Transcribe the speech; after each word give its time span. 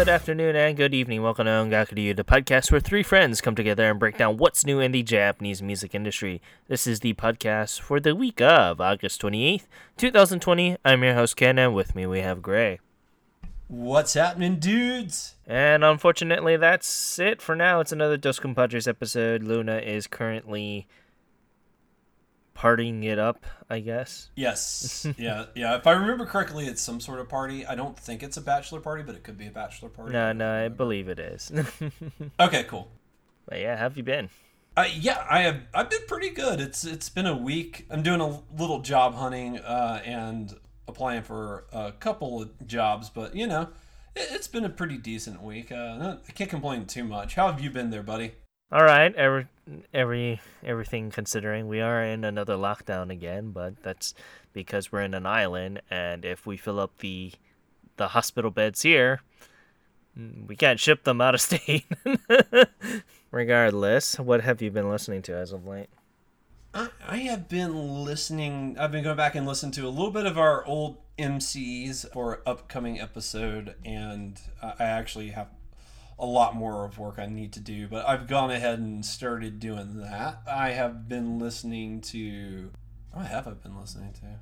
Good 0.00 0.08
afternoon 0.08 0.56
and 0.56 0.78
good 0.78 0.94
evening. 0.94 1.22
Welcome 1.22 1.44
to 1.44 1.50
Ongakuryu, 1.50 2.16
the 2.16 2.24
podcast 2.24 2.72
where 2.72 2.80
three 2.80 3.02
friends 3.02 3.42
come 3.42 3.54
together 3.54 3.90
and 3.90 4.00
break 4.00 4.16
down 4.16 4.38
what's 4.38 4.64
new 4.64 4.80
in 4.80 4.92
the 4.92 5.02
Japanese 5.02 5.60
music 5.60 5.94
industry. 5.94 6.40
This 6.68 6.86
is 6.86 7.00
the 7.00 7.12
podcast 7.12 7.82
for 7.82 8.00
the 8.00 8.14
week 8.14 8.40
of 8.40 8.80
August 8.80 9.20
28th, 9.20 9.66
2020. 9.98 10.78
I'm 10.86 11.04
your 11.04 11.12
host, 11.12 11.36
Ken, 11.36 11.58
and 11.58 11.74
with 11.74 11.94
me 11.94 12.06
we 12.06 12.20
have 12.20 12.40
Gray. 12.40 12.80
What's 13.68 14.14
happening, 14.14 14.56
dudes? 14.56 15.34
And 15.46 15.84
unfortunately, 15.84 16.56
that's 16.56 17.18
it 17.18 17.42
for 17.42 17.54
now. 17.54 17.80
It's 17.80 17.92
another 17.92 18.16
Dos 18.16 18.40
Compadres 18.40 18.88
episode. 18.88 19.42
Luna 19.42 19.80
is 19.80 20.06
currently 20.06 20.88
partying 22.60 23.04
it 23.04 23.18
up, 23.18 23.46
I 23.70 23.80
guess. 23.80 24.28
Yes. 24.36 25.06
yeah, 25.16 25.46
yeah. 25.54 25.76
If 25.76 25.86
I 25.86 25.92
remember 25.92 26.26
correctly, 26.26 26.66
it's 26.66 26.82
some 26.82 27.00
sort 27.00 27.18
of 27.18 27.28
party. 27.28 27.64
I 27.64 27.74
don't 27.74 27.98
think 27.98 28.22
it's 28.22 28.36
a 28.36 28.42
bachelor 28.42 28.80
party, 28.80 29.02
but 29.02 29.14
it 29.14 29.24
could 29.24 29.38
be 29.38 29.46
a 29.46 29.50
bachelor 29.50 29.88
party. 29.88 30.12
No, 30.12 30.32
no, 30.32 30.64
I 30.64 30.68
believe 30.68 31.08
it 31.08 31.18
is. 31.18 31.50
okay, 32.40 32.64
cool. 32.64 32.88
But 33.48 33.60
yeah, 33.60 33.76
how 33.76 33.84
have 33.84 33.96
you 33.96 34.02
been? 34.02 34.28
Uh, 34.76 34.86
yeah, 34.94 35.24
I 35.28 35.40
have. 35.40 35.62
I've 35.72 35.90
been 35.90 36.06
pretty 36.06 36.30
good. 36.30 36.60
It's 36.60 36.84
it's 36.84 37.08
been 37.08 37.26
a 37.26 37.36
week. 37.36 37.86
I'm 37.90 38.02
doing 38.02 38.20
a 38.20 38.40
little 38.56 38.80
job 38.80 39.14
hunting 39.14 39.58
uh, 39.58 40.02
and 40.04 40.54
applying 40.86 41.22
for 41.22 41.64
a 41.72 41.92
couple 41.92 42.42
of 42.42 42.66
jobs, 42.66 43.08
but 43.08 43.34
you 43.34 43.46
know, 43.46 43.68
it, 44.14 44.28
has 44.28 44.48
been 44.48 44.64
a 44.64 44.70
pretty 44.70 44.98
decent 44.98 45.42
week. 45.42 45.72
Uh, 45.72 46.16
I 46.28 46.32
can't 46.32 46.50
complain 46.50 46.84
too 46.84 47.04
much. 47.04 47.34
How 47.34 47.50
have 47.50 47.60
you 47.60 47.70
been 47.70 47.90
there, 47.90 48.02
buddy? 48.02 48.34
All 48.70 48.84
right, 48.84 49.12
every 49.16 49.48
every 49.92 50.40
everything 50.64 51.10
considering 51.10 51.68
we 51.68 51.80
are 51.80 52.02
in 52.02 52.24
another 52.24 52.54
lockdown 52.54 53.10
again, 53.10 53.50
but 53.50 53.82
that's 53.82 54.14
because 54.52 54.90
we're 54.90 55.02
in 55.02 55.14
an 55.14 55.26
island, 55.26 55.82
and 55.90 56.24
if 56.24 56.46
we 56.46 56.56
fill 56.56 56.80
up 56.80 56.98
the 56.98 57.32
the 57.96 58.08
hospital 58.08 58.50
beds 58.50 58.82
here, 58.82 59.20
mm, 60.18 60.46
we 60.46 60.56
can't 60.56 60.80
ship 60.80 61.04
them 61.04 61.20
out 61.20 61.34
of 61.34 61.40
state. 61.50 61.86
Regardless, 63.30 64.18
what 64.18 64.40
have 64.40 64.60
you 64.62 64.70
been 64.70 64.90
listening 64.90 65.22
to 65.22 65.36
as 65.36 65.52
of 65.52 65.66
late? 65.66 65.88
I, 66.72 67.16
have 67.16 67.48
been 67.48 68.04
listening. 68.04 68.76
I've 68.78 68.92
been 68.92 69.02
going 69.02 69.16
back 69.16 69.34
and 69.34 69.46
listening 69.46 69.72
to 69.72 69.86
a 69.86 69.90
little 69.90 70.12
bit 70.12 70.24
of 70.24 70.38
our 70.38 70.64
old 70.64 70.98
MCs 71.18 72.12
for 72.12 72.42
upcoming 72.46 73.00
episode, 73.00 73.74
and 73.84 74.40
I 74.62 74.74
actually 74.78 75.30
have 75.30 75.48
a 76.20 76.26
lot 76.26 76.54
more 76.54 76.84
of 76.84 76.98
work 76.98 77.18
I 77.18 77.26
need 77.26 77.52
to 77.54 77.60
do. 77.60 77.88
But 77.88 78.08
I've 78.08 78.28
gone 78.28 78.50
ahead 78.50 78.78
and 78.78 79.04
started 79.04 79.58
doing 79.58 80.00
that. 80.00 80.42
I 80.46 80.70
have 80.70 81.08
been 81.08 81.38
listening 81.38 82.00
to. 82.02 82.70
What 83.12 83.26
have 83.26 83.48
I 83.48 83.52
been 83.52 83.78
listening 83.78 84.12
to? 84.14 84.38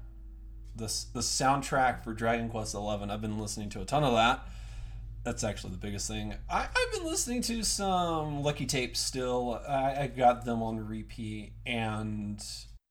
The 0.76 0.92
the 1.14 1.20
soundtrack 1.20 2.04
for 2.04 2.12
Dragon 2.12 2.50
Quest 2.50 2.72
XI. 2.72 2.78
I've 2.78 3.22
been 3.22 3.38
listening 3.38 3.70
to 3.70 3.80
a 3.80 3.84
ton 3.84 4.04
of 4.04 4.12
that 4.12 4.46
that's 5.24 5.44
actually 5.44 5.72
the 5.72 5.78
biggest 5.78 6.08
thing. 6.08 6.34
I, 6.48 6.60
have 6.60 6.92
been 6.92 7.04
listening 7.04 7.42
to 7.42 7.62
some 7.62 8.42
Lucky 8.42 8.64
Tapes 8.66 8.98
still. 8.98 9.60
I, 9.68 10.02
I 10.02 10.06
got 10.06 10.44
them 10.44 10.62
on 10.62 10.86
repeat 10.86 11.52
and 11.66 12.42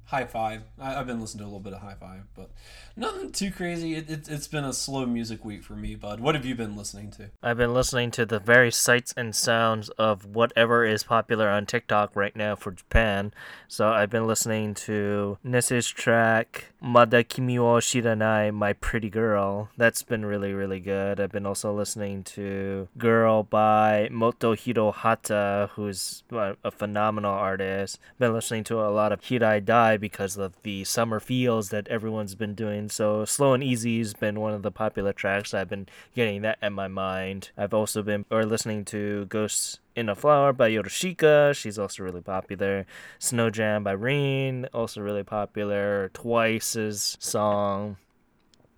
High 0.04 0.26
Five. 0.26 0.64
I, 0.80 0.92
have 0.94 1.08
been 1.08 1.20
listening 1.20 1.40
to 1.40 1.46
a 1.46 1.48
little 1.48 1.60
bit 1.60 1.74
of 1.74 1.82
High 1.82 1.96
Five, 2.00 2.26
but 2.36 2.52
nothing 2.98 3.31
too 3.31 3.52
crazy. 3.52 3.95
It, 3.95 4.09
it, 4.09 4.30
it's 4.30 4.48
been 4.48 4.66
a 4.66 4.73
slow 4.73 5.06
music 5.06 5.45
week 5.45 5.64
for 5.64 5.73
me, 5.73 5.95
bud. 5.95 6.20
What 6.20 6.36
have 6.36 6.45
you 6.45 6.56
been 6.56 6.76
listening 6.76 7.12
to? 7.12 7.30
I've 7.42 7.58
been 7.58 7.73
listening 7.73 8.12
to 8.12 8.26
the 8.26 8.40
very 8.40 8.72
sights 8.72 9.14
and 9.16 9.36
sounds 9.36 9.90
of 9.92 10.26
whatever 10.26 10.84
is 10.84 11.03
popular 11.03 11.50
on 11.50 11.66
TikTok 11.66 12.16
right 12.16 12.36
now 12.36 12.56
for 12.56 12.72
Japan. 12.72 13.34
So 13.68 13.90
I've 13.90 14.09
been 14.09 14.28
listening 14.28 14.73
to 14.73 15.38
Nis's 15.44 15.88
track 15.88 16.73
Mada 16.80 17.23
Kimi 17.23 17.58
wo 17.58 17.80
Shiranai, 17.80 18.53
My 18.53 18.74
Pretty 18.74 19.09
Girl. 19.09 19.69
That's 19.78 20.03
been 20.03 20.25
really, 20.25 20.53
really 20.53 20.79
good. 20.79 21.19
I've 21.19 21.31
been 21.31 21.46
also 21.46 21.74
listening 21.74 22.24
to 22.25 22.88
Girl 22.97 23.41
by 23.44 24.09
Motohiro 24.12 24.94
Hata, 24.94 25.72
who's 25.74 26.24
a 26.31 26.72
phenomenal 26.72 27.34
artist. 27.34 28.00
Been 28.19 28.34
listening 28.34 28.64
to 28.66 28.79
a 28.79 28.91
lot 28.91 29.12
of 29.12 29.22
Hirai 29.22 29.66
Dai 29.66 29.97
because 29.97 30.38
of 30.38 30.53
the 30.62 30.84
summer 30.84 31.19
feels 31.19 31.69
that 31.69 31.88
everyone's 31.88 32.35
been 32.35 32.53
doing. 32.53 32.87
So 32.90 33.25
Slow 33.25 33.53
and 33.53 33.64
Easy 33.64 33.98
has 34.00 34.14
been 34.14 34.40
one 34.40 34.53
of 34.53 34.62
the 34.62 34.72
popular 34.72 35.14
tracks. 35.14 35.53
I've 35.53 35.70
been 35.70 35.88
getting 36.16 36.42
that 36.42 36.58
in 36.62 36.74
my 36.74 36.88
mind. 36.88 37.52
I've 37.58 37.74
also 37.74 38.02
been 38.02 38.25
or 38.30 38.46
listening 38.46 38.86
to 38.86 39.25
Ghosts 39.25 39.80
in 39.96 40.09
a 40.09 40.16
Flower 40.16 40.53
by 40.53 40.70
Yorushika. 40.70 41.56
She's 41.56 41.80
also 41.80 42.03
really 42.03 42.22
popular. 42.22 42.86
Snow 43.20 43.50
Jam 43.50 43.84
by 43.84 43.94
Rain, 43.94 44.68
also 44.74 45.02
really 45.02 45.24
popular. 45.24 46.09
Twice's 46.14 47.18
song 47.20 47.97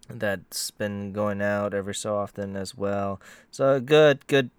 that's 0.09 0.71
been 0.71 1.13
going 1.13 1.41
out 1.41 1.73
every 1.73 1.93
so 1.93 2.17
often 2.17 2.55
as 2.55 2.75
well. 2.75 3.21
So 3.51 3.79
good, 3.79 4.25
good 4.27 4.49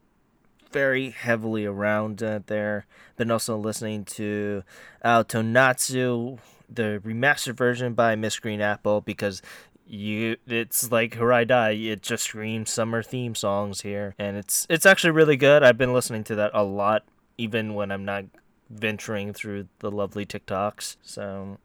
very 0.70 1.10
heavily 1.10 1.64
around 1.64 2.22
uh, 2.22 2.40
there. 2.46 2.86
Been 3.16 3.30
also 3.30 3.56
listening 3.56 4.04
to 4.04 4.62
Aotonatsu, 5.04 6.38
the 6.72 7.00
remastered 7.04 7.56
version 7.56 7.94
by 7.94 8.16
Miss 8.16 8.38
Green 8.38 8.60
Apple, 8.60 9.00
because 9.00 9.42
you 9.86 10.36
it's 10.46 10.92
like 10.92 11.16
Hirai 11.16 11.46
Dai, 11.46 11.70
it 11.70 12.02
just 12.02 12.24
screams 12.24 12.70
summer 12.70 13.02
theme 13.02 13.34
songs 13.34 13.80
here. 13.80 14.14
And 14.18 14.36
it's 14.36 14.66
it's 14.70 14.86
actually 14.86 15.10
really 15.10 15.36
good. 15.36 15.62
I've 15.62 15.78
been 15.78 15.92
listening 15.92 16.24
to 16.24 16.34
that 16.36 16.52
a 16.54 16.62
lot, 16.62 17.04
even 17.38 17.74
when 17.74 17.90
I'm 17.90 18.04
not 18.04 18.24
venturing 18.68 19.32
through 19.32 19.66
the 19.80 19.90
lovely 19.90 20.24
TikToks. 20.24 20.96
So 21.02 21.58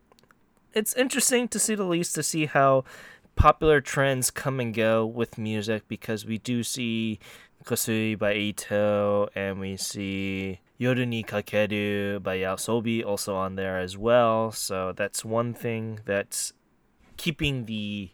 it's 0.73 0.93
interesting 0.95 1.47
to 1.49 1.59
see 1.59 1.75
the 1.75 1.83
least 1.83 2.15
to 2.15 2.23
see 2.23 2.47
how 2.47 2.83
popular 3.35 3.81
trends 3.81 4.31
come 4.31 4.59
and 4.59 4.73
go 4.73 5.05
with 5.05 5.37
music 5.37 5.83
because 5.87 6.25
we 6.25 6.37
do 6.37 6.63
see 6.63 7.19
Kosui 7.63 8.17
by 8.17 8.33
Eito, 8.33 9.27
and 9.35 9.59
we 9.59 9.77
see 9.77 10.59
Yoru 10.79 11.07
ni 11.07 11.23
Kakeru 11.23 12.21
by 12.21 12.37
YOASOBI 12.37 13.05
also 13.05 13.35
on 13.35 13.55
there 13.55 13.79
as 13.79 13.97
well. 13.97 14.51
So 14.51 14.91
that's 14.91 15.23
one 15.23 15.53
thing 15.53 15.99
that's 16.05 16.51
keeping 17.17 17.65
the 17.65 18.09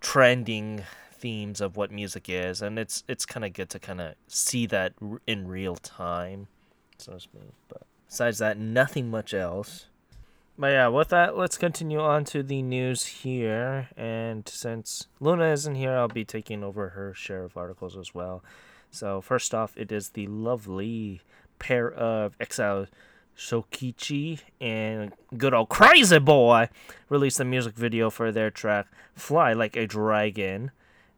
trending 0.00 0.84
themes 1.12 1.60
of 1.60 1.76
what 1.76 1.90
music 1.90 2.28
is, 2.28 2.62
and 2.62 2.78
it's 2.78 3.02
it's 3.08 3.26
kind 3.26 3.44
of 3.44 3.52
good 3.52 3.70
to 3.70 3.78
kind 3.78 4.00
of 4.00 4.14
see 4.28 4.66
that 4.66 4.92
in 5.26 5.48
real 5.48 5.74
time, 5.74 6.46
so 6.98 7.14
to 7.14 7.20
speak. 7.20 7.42
But 7.68 7.82
besides 8.06 8.38
that, 8.38 8.58
nothing 8.58 9.10
much 9.10 9.34
else. 9.34 9.86
But 10.56 10.68
yeah, 10.68 10.86
with 10.86 11.08
that, 11.08 11.36
let's 11.36 11.58
continue 11.58 11.98
on 11.98 12.24
to 12.26 12.44
the 12.44 12.62
news 12.62 13.06
here. 13.06 13.88
And 13.96 14.48
since 14.48 15.08
Luna 15.18 15.50
isn't 15.50 15.74
here, 15.74 15.96
I'll 15.96 16.06
be 16.06 16.24
taking 16.24 16.62
over 16.62 16.90
her 16.90 17.12
share 17.12 17.42
of 17.42 17.56
articles 17.56 17.96
as 17.96 18.14
well. 18.14 18.44
So 18.92 19.20
first 19.20 19.52
off, 19.52 19.76
it 19.76 19.90
is 19.90 20.10
the 20.10 20.28
lovely 20.28 21.22
pair 21.58 21.90
of 21.90 22.36
Exile 22.40 22.86
Shokichi 23.36 24.40
and 24.60 25.12
good 25.36 25.54
old 25.54 25.68
Crazy 25.68 26.18
Boy 26.18 26.68
released 27.08 27.40
a 27.40 27.44
music 27.44 27.74
video 27.74 28.10
for 28.10 28.30
their 28.30 28.50
track 28.50 28.86
Fly 29.14 29.52
Like 29.52 29.76
a 29.76 29.86
Dragon, 29.86 30.70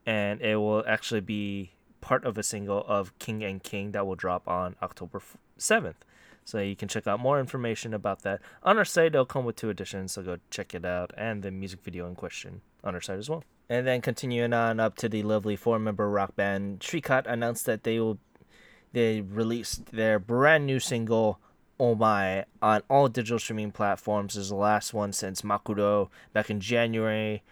and 0.07 0.41
it 0.41 0.57
will 0.57 0.85
actually 0.87 1.21
be 1.21 1.73
part 2.01 2.25
of 2.25 2.39
a 2.39 2.43
single 2.43 2.85
of 2.87 3.19
King 3.19 3.43
and 3.43 3.63
King 3.63 3.93
that 3.93 4.07
will 4.07 4.15
drop 4.15 4.47
on 4.49 4.77
October 4.83 5.21
7th. 5.59 5.97
So 6.45 6.61
you 6.61 6.77
can 6.77 6.87
check 6.87 7.09
out 7.09 7.19
more 7.19 7.41
information 7.41 7.93
about 7.93 8.23
that 8.23 8.41
on 8.63 8.79
our 8.79 8.85
site. 8.85 9.07
It'll 9.07 9.27
come 9.27 9.45
with 9.45 9.57
two 9.57 9.69
editions, 9.69 10.13
so 10.13 10.23
go 10.23 10.39
check 10.49 10.75
it 10.75 10.85
out 10.85 11.13
and 11.17 11.43
the 11.43 11.51
music 11.51 11.81
video 11.83 12.07
in 12.07 12.15
question 12.15 12.61
on 12.85 12.95
our 12.95 13.01
site 13.01 13.19
as 13.19 13.29
well. 13.29 13.43
And 13.69 13.85
then 13.85 14.01
continuing 14.01 14.53
on 14.53 14.79
up 14.79 14.97
to 14.99 15.09
the 15.09 15.25
lovely 15.25 15.57
four-member 15.57 16.09
rock 16.09 16.37
band, 16.37 16.79
Shrikot 16.79 17.27
announced 17.27 17.67
that 17.67 17.83
they 17.83 17.99
will 17.99 18.21
they 18.97 19.21
released 19.21 19.93
their 19.93 20.19
brand 20.19 20.65
new 20.65 20.81
single 20.81 21.39
Oh 21.79 21.95
My 21.95 22.47
on 22.63 22.81
all 22.89 23.09
digital 23.09 23.39
streaming 23.39 23.71
platforms 23.71 24.37
is 24.37 24.49
the 24.49 24.55
last 24.55 24.95
one 24.95 25.13
since 25.13 25.43
Makuro 25.43 26.09
back 26.33 26.49
in 26.49 26.61
January 26.61 27.43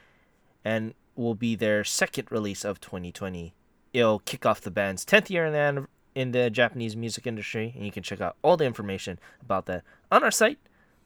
and 0.65 0.95
will 1.15 1.35
be 1.35 1.55
their 1.55 1.85
second 1.85 2.29
release 2.31 2.65
of 2.65 2.81
2020. 2.81 3.53
It'll 3.93 4.21
kick 4.21 4.47
off 4.47 4.63
the 4.63 4.71
band's 4.71 5.05
10th 5.05 5.29
year 5.29 5.45
in 5.45 5.53
the, 5.53 5.87
in 6.15 6.33
the 6.33 6.49
Japanese 6.49 6.97
music 6.97 7.27
industry 7.27 7.75
and 7.77 7.85
you 7.85 7.93
can 7.93 8.03
check 8.03 8.23
out 8.23 8.37
all 8.41 8.57
the 8.57 8.65
information 8.65 9.19
about 9.43 9.67
that 9.67 9.83
on 10.11 10.25
our 10.25 10.31
site 10.31 10.59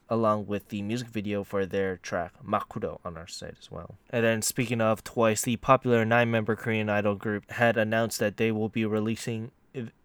along 0.08 0.46
with 0.46 0.68
the 0.68 0.82
music 0.82 1.08
video 1.08 1.42
for 1.42 1.66
their 1.66 1.96
track 1.96 2.34
Makuro 2.46 3.00
on 3.04 3.16
our 3.16 3.26
site 3.26 3.56
as 3.58 3.72
well. 3.72 3.96
And 4.10 4.24
then 4.24 4.42
speaking 4.42 4.80
of 4.80 5.02
Twice, 5.02 5.42
the 5.42 5.56
popular 5.56 6.04
nine-member 6.04 6.54
Korean 6.54 6.88
idol 6.88 7.16
group 7.16 7.50
had 7.50 7.76
announced 7.76 8.20
that 8.20 8.36
they 8.36 8.52
will 8.52 8.68
be 8.68 8.86
releasing 8.86 9.50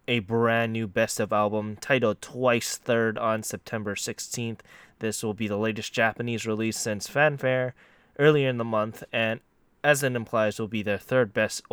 a 0.07 0.19
brand 0.19 0.73
new 0.73 0.87
best 0.87 1.19
of 1.19 1.31
album 1.31 1.77
titled 1.79 2.21
Twice 2.21 2.77
Third 2.77 3.17
on 3.17 3.43
September 3.43 3.95
16th. 3.95 4.59
This 4.99 5.23
will 5.23 5.33
be 5.33 5.47
the 5.47 5.57
latest 5.57 5.93
Japanese 5.93 6.45
release 6.45 6.77
since 6.77 7.07
Fanfare 7.07 7.73
earlier 8.19 8.49
in 8.49 8.57
the 8.57 8.63
month 8.63 9.03
and 9.11 9.39
as 9.83 10.03
it 10.03 10.15
implies 10.15 10.59
will 10.59 10.67
be 10.67 10.83
their 10.83 10.97
third 10.97 11.33
best 11.33 11.63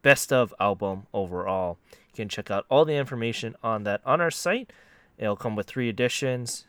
best 0.00 0.32
of 0.32 0.54
album 0.58 1.06
overall. 1.12 1.78
You 1.90 2.16
can 2.16 2.28
check 2.28 2.50
out 2.50 2.66
all 2.68 2.84
the 2.84 2.96
information 2.96 3.54
on 3.62 3.84
that 3.84 4.00
on 4.04 4.20
our 4.20 4.30
site. 4.30 4.72
It'll 5.18 5.36
come 5.36 5.54
with 5.54 5.66
three 5.66 5.88
editions. 5.88 6.66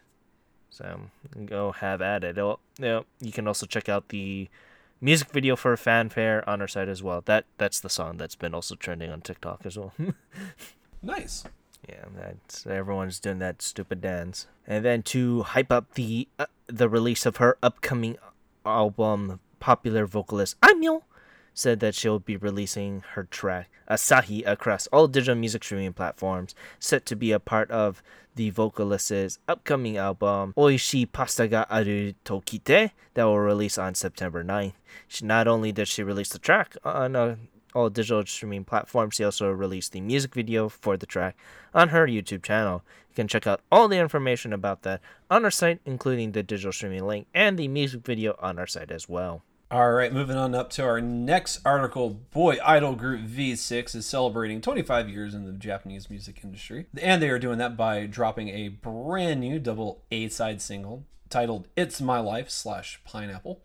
So 0.69 1.01
go 1.45 1.71
have 1.71 2.01
at 2.01 2.23
it. 2.23 2.37
It'll, 2.37 2.59
you, 2.77 2.85
know, 2.85 3.05
you 3.19 3.31
can 3.31 3.47
also 3.47 3.65
check 3.65 3.87
out 3.87 4.09
the 4.09 4.49
music 5.03 5.29
video 5.31 5.57
for 5.57 5.75
Fanfare 5.75 6.47
on 6.49 6.61
her 6.61 6.67
site 6.67 6.87
as 6.87 7.03
well. 7.03 7.21
That 7.25 7.45
that's 7.57 7.79
the 7.81 7.89
song 7.89 8.17
that's 8.17 8.35
been 8.35 8.55
also 8.55 8.75
trending 8.75 9.11
on 9.11 9.21
TikTok 9.21 9.65
as 9.65 9.77
well. 9.77 9.93
nice. 11.03 11.43
Yeah, 11.87 12.05
that's 12.15 12.65
everyone's 12.65 13.19
doing 13.19 13.39
that 13.39 13.61
stupid 13.61 13.99
dance. 13.99 14.47
And 14.65 14.85
then 14.85 15.03
to 15.03 15.43
hype 15.43 15.71
up 15.71 15.93
the 15.95 16.29
uh, 16.39 16.45
the 16.67 16.87
release 16.87 17.25
of 17.25 17.37
her 17.37 17.57
upcoming 17.61 18.17
album, 18.65 19.41
popular 19.59 20.05
vocalist 20.05 20.59
Aimyon 20.61 21.01
said 21.53 21.79
that 21.79 21.95
she'll 21.95 22.19
be 22.19 22.37
releasing 22.37 23.03
her 23.13 23.23
track 23.23 23.69
Asahi 23.89 24.43
across 24.47 24.87
all 24.87 25.07
digital 25.07 25.35
music 25.35 25.63
streaming 25.63 25.93
platforms, 25.93 26.55
set 26.79 27.05
to 27.05 27.15
be 27.15 27.31
a 27.31 27.39
part 27.39 27.69
of 27.71 28.01
the 28.35 28.49
vocalist's 28.49 29.37
upcoming 29.47 29.97
album 29.97 30.53
Oishi 30.57 31.09
Pasta 31.11 31.47
ga 31.47 31.65
Aru 31.69 32.13
to 32.23 32.41
Kite 32.41 32.91
that 33.13 33.23
will 33.25 33.39
release 33.39 33.77
on 33.77 33.93
September 33.93 34.43
9th. 34.43 34.73
She, 35.07 35.25
not 35.25 35.47
only 35.47 35.71
did 35.71 35.87
she 35.87 36.01
release 36.03 36.29
the 36.29 36.39
track 36.39 36.75
on 36.83 37.15
a 37.15 37.37
all 37.73 37.89
digital 37.89 38.25
streaming 38.25 38.63
platforms. 38.63 39.15
She 39.15 39.23
also 39.23 39.49
released 39.49 39.91
the 39.91 40.01
music 40.01 40.33
video 40.33 40.69
for 40.69 40.97
the 40.97 41.05
track 41.05 41.35
on 41.73 41.89
her 41.89 42.07
YouTube 42.07 42.43
channel. 42.43 42.83
You 43.09 43.15
can 43.15 43.27
check 43.27 43.47
out 43.47 43.61
all 43.71 43.87
the 43.87 43.97
information 43.97 44.53
about 44.53 44.83
that 44.83 45.01
on 45.29 45.43
our 45.43 45.51
site, 45.51 45.79
including 45.85 46.31
the 46.31 46.43
digital 46.43 46.71
streaming 46.71 47.05
link 47.05 47.27
and 47.33 47.57
the 47.57 47.67
music 47.67 48.05
video 48.05 48.35
on 48.39 48.59
our 48.59 48.67
site 48.67 48.91
as 48.91 49.09
well. 49.09 49.43
All 49.73 49.91
right, 49.91 50.13
moving 50.13 50.37
on 50.37 50.53
up 50.53 50.69
to 50.73 50.83
our 50.83 51.01
next 51.01 51.59
article. 51.65 52.11
Boy, 52.11 52.59
idol 52.63 52.93
group 52.93 53.21
V6 53.21 53.95
is 53.95 54.05
celebrating 54.05 54.61
25 54.61 55.09
years 55.09 55.33
in 55.33 55.45
the 55.45 55.51
Japanese 55.51 56.11
music 56.11 56.41
industry. 56.43 56.85
And 57.01 57.19
they 57.19 57.29
are 57.29 57.39
doing 57.39 57.57
that 57.57 57.75
by 57.75 58.05
dropping 58.05 58.49
a 58.49 58.67
brand 58.67 59.39
new 59.39 59.57
double 59.57 60.03
A 60.11 60.29
side 60.29 60.61
single 60.61 61.05
titled 61.27 61.69
It's 61.75 61.99
My 61.99 62.19
Life 62.19 62.51
slash 62.51 63.01
Pineapple 63.03 63.63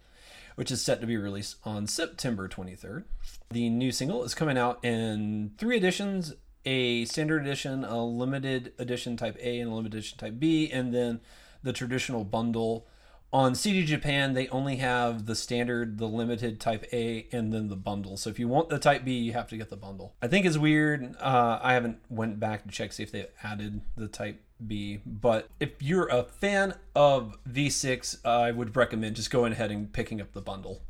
which 0.54 0.70
is 0.70 0.80
set 0.80 1.02
to 1.02 1.06
be 1.06 1.18
released 1.18 1.56
on 1.64 1.86
September 1.86 2.48
23rd. 2.48 3.04
The 3.50 3.68
new 3.68 3.92
single 3.92 4.24
is 4.24 4.34
coming 4.34 4.56
out 4.56 4.82
in 4.82 5.52
three 5.58 5.76
editions 5.76 6.34
a 6.64 7.04
standard 7.04 7.42
edition, 7.42 7.84
a 7.84 8.02
limited 8.02 8.72
edition 8.78 9.18
type 9.18 9.36
A, 9.40 9.60
and 9.60 9.70
a 9.70 9.74
limited 9.74 9.98
edition 9.98 10.16
type 10.16 10.38
B, 10.38 10.70
and 10.72 10.94
then 10.94 11.20
the 11.62 11.74
traditional 11.74 12.24
bundle. 12.24 12.86
On 13.30 13.54
CD 13.54 13.84
Japan, 13.84 14.32
they 14.32 14.48
only 14.48 14.76
have 14.76 15.26
the 15.26 15.34
standard, 15.34 15.98
the 15.98 16.08
limited 16.08 16.60
type 16.60 16.86
A, 16.92 17.26
and 17.30 17.52
then 17.52 17.68
the 17.68 17.76
bundle. 17.76 18.16
So 18.16 18.30
if 18.30 18.38
you 18.38 18.48
want 18.48 18.70
the 18.70 18.78
type 18.78 19.04
B, 19.04 19.18
you 19.18 19.34
have 19.34 19.48
to 19.48 19.56
get 19.56 19.68
the 19.68 19.76
bundle. 19.76 20.14
I 20.22 20.28
think 20.28 20.46
it's 20.46 20.56
weird. 20.56 21.14
Uh, 21.20 21.58
I 21.62 21.74
haven't 21.74 21.98
went 22.08 22.40
back 22.40 22.64
to 22.64 22.70
check 22.70 22.92
see 22.92 23.02
if 23.02 23.12
they 23.12 23.26
added 23.42 23.82
the 23.96 24.08
type 24.08 24.42
B, 24.66 25.00
But 25.06 25.48
if 25.60 25.80
you're 25.80 26.08
a 26.08 26.24
fan 26.24 26.74
of 26.96 27.36
V6, 27.48 28.24
I 28.26 28.50
would 28.50 28.74
recommend 28.76 29.16
just 29.16 29.30
going 29.30 29.52
ahead 29.52 29.70
and 29.70 29.92
picking 29.92 30.20
up 30.20 30.32
the 30.32 30.40
bundle. 30.40 30.82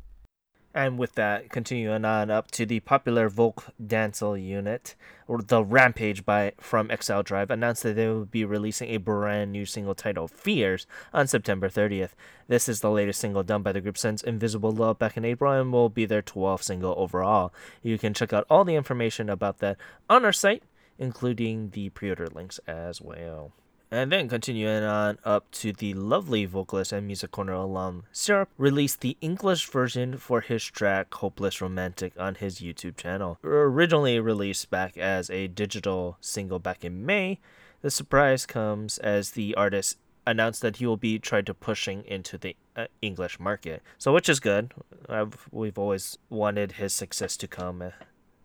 And 0.73 0.99
with 0.99 1.15
that, 1.15 1.49
continuing 1.49 2.05
on 2.05 2.29
up 2.29 2.51
to 2.51 2.65
the 2.65 2.79
popular 2.81 3.27
Volk 3.27 3.73
Dancel 3.83 4.37
unit, 4.37 4.95
or 5.27 5.41
the 5.41 5.63
Rampage 5.63 6.23
by 6.25 6.53
from 6.59 6.91
Exile 6.91 7.23
Tribe, 7.23 7.49
announced 7.49 7.81
that 7.83 7.95
they 7.95 8.07
will 8.07 8.25
be 8.25 8.45
releasing 8.45 8.89
a 8.89 8.97
brand 8.97 9.51
new 9.51 9.65
single 9.65 9.95
titled 9.95 10.29
Fears 10.29 10.85
on 11.11 11.25
September 11.25 11.69
30th. 11.69 12.11
This 12.47 12.69
is 12.69 12.81
the 12.81 12.91
latest 12.91 13.19
single 13.19 13.41
done 13.41 13.63
by 13.63 13.71
the 13.71 13.81
group 13.81 13.97
since 13.97 14.21
Invisible 14.21 14.71
Love 14.71 14.99
back 14.99 15.17
in 15.17 15.25
April 15.25 15.51
and 15.51 15.73
will 15.73 15.89
be 15.89 16.05
their 16.05 16.21
12th 16.21 16.63
single 16.63 16.93
overall. 16.97 17.51
You 17.81 17.97
can 17.97 18.13
check 18.13 18.31
out 18.31 18.45
all 18.47 18.63
the 18.63 18.75
information 18.75 19.27
about 19.27 19.57
that 19.59 19.77
on 20.07 20.23
our 20.23 20.33
site, 20.33 20.61
including 20.99 21.71
the 21.71 21.89
pre 21.89 22.09
order 22.09 22.27
links 22.27 22.59
as 22.67 23.01
well. 23.01 23.53
And 23.91 24.11
then 24.11 24.29
continuing 24.29 24.83
on 24.83 25.17
up 25.23 25.49
to 25.51 25.73
the 25.73 25.95
lovely 25.95 26.45
vocalist 26.45 26.91
and 26.91 27.07
Music 27.07 27.31
Corner 27.31 27.53
alum, 27.53 28.03
SIRUP 28.13 28.47
released 28.55 29.01
the 29.01 29.17
English 29.19 29.65
version 29.65 30.17
for 30.17 30.41
his 30.41 30.63
track 30.63 31.11
Hopeless 31.15 31.59
Romantic 31.59 32.13
on 32.19 32.35
his 32.35 32.59
YouTube 32.59 32.97
channel. 32.97 33.39
Originally 33.43 34.19
released 34.19 34.69
back 34.69 34.95
as 34.95 35.31
a 35.31 35.47
digital 35.47 36.17
single 36.21 36.59
back 36.59 36.85
in 36.85 37.03
May, 37.03 37.39
the 37.81 37.89
surprise 37.89 38.45
comes 38.45 38.99
as 38.99 39.31
the 39.31 39.55
artist 39.55 39.97
announced 40.27 40.61
that 40.61 40.77
he 40.77 40.85
will 40.85 40.97
be 40.97 41.17
trying 41.17 41.45
to 41.45 41.53
pushing 41.55 42.03
into 42.05 42.37
the 42.37 42.55
uh, 42.75 42.85
English 43.01 43.39
market. 43.39 43.81
So 43.97 44.13
which 44.13 44.29
is 44.29 44.39
good. 44.39 44.73
I've, 45.07 45.47
we've 45.51 45.79
always 45.79 46.19
wanted 46.29 46.73
his 46.73 46.93
success 46.93 47.35
to 47.37 47.47
come 47.47 47.81
uh, 47.81 47.89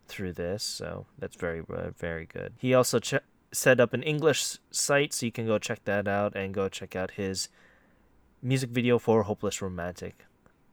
through 0.08 0.32
this, 0.32 0.62
so 0.62 1.04
that's 1.18 1.36
very 1.36 1.62
very 1.98 2.24
good. 2.26 2.54
He 2.58 2.72
also 2.72 2.98
ch- 3.00 3.14
set 3.54 3.80
up 3.80 3.94
an 3.94 4.02
English 4.02 4.58
site, 4.70 5.12
so 5.12 5.26
you 5.26 5.32
can 5.32 5.46
go 5.46 5.58
check 5.58 5.84
that 5.84 6.08
out 6.08 6.36
and 6.36 6.52
go 6.52 6.68
check 6.68 6.94
out 6.96 7.12
his 7.12 7.48
music 8.42 8.70
video 8.70 8.98
for 8.98 9.22
Hopeless 9.22 9.62
Romantic 9.62 10.26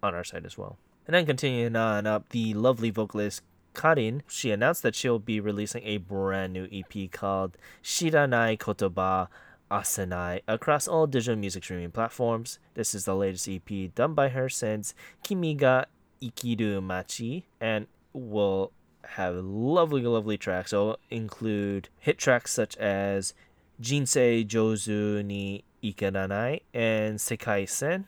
on 0.03 0.13
our 0.13 0.23
site 0.23 0.45
as 0.45 0.57
well. 0.57 0.77
And 1.07 1.13
then 1.15 1.25
continuing 1.25 1.75
on 1.75 2.05
up, 2.07 2.29
the 2.29 2.53
lovely 2.53 2.89
vocalist 2.89 3.41
Karin, 3.73 4.23
she 4.27 4.51
announced 4.51 4.83
that 4.83 4.95
she'll 4.95 5.19
be 5.19 5.39
releasing 5.39 5.83
a 5.83 5.97
brand 5.97 6.53
new 6.53 6.67
EP 6.71 7.09
called 7.11 7.57
Shiranai 7.83 8.57
Kotoba 8.57 9.27
Asenai 9.71 10.41
across 10.47 10.87
all 10.87 11.07
digital 11.07 11.37
music 11.37 11.63
streaming 11.63 11.91
platforms. 11.91 12.59
This 12.73 12.93
is 12.93 13.05
the 13.05 13.15
latest 13.15 13.47
EP 13.47 13.95
done 13.95 14.13
by 14.13 14.29
her 14.29 14.49
since 14.49 14.93
Kimi 15.23 15.55
ga 15.55 15.85
Ikiru 16.21 16.83
Machi 16.83 17.47
and 17.61 17.87
will 18.13 18.73
have 19.09 19.35
lovely, 19.35 20.01
lovely 20.01 20.37
tracks. 20.37 20.73
It'll 20.73 20.99
include 21.09 21.89
hit 21.99 22.17
tracks 22.17 22.51
such 22.51 22.77
as 22.77 23.33
Jinsei 23.81 24.45
Jozu 24.47 25.23
ni 25.25 25.63
Ikeranai 25.83 26.61
and 26.73 27.17
Sekai 27.17 27.67
Sen, 27.67 28.05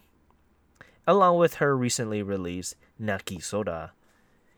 along 1.07 1.37
with 1.37 1.55
her 1.55 1.75
recently 1.75 2.21
released 2.21 2.75
Naki 2.99 3.39
Soda. 3.39 3.91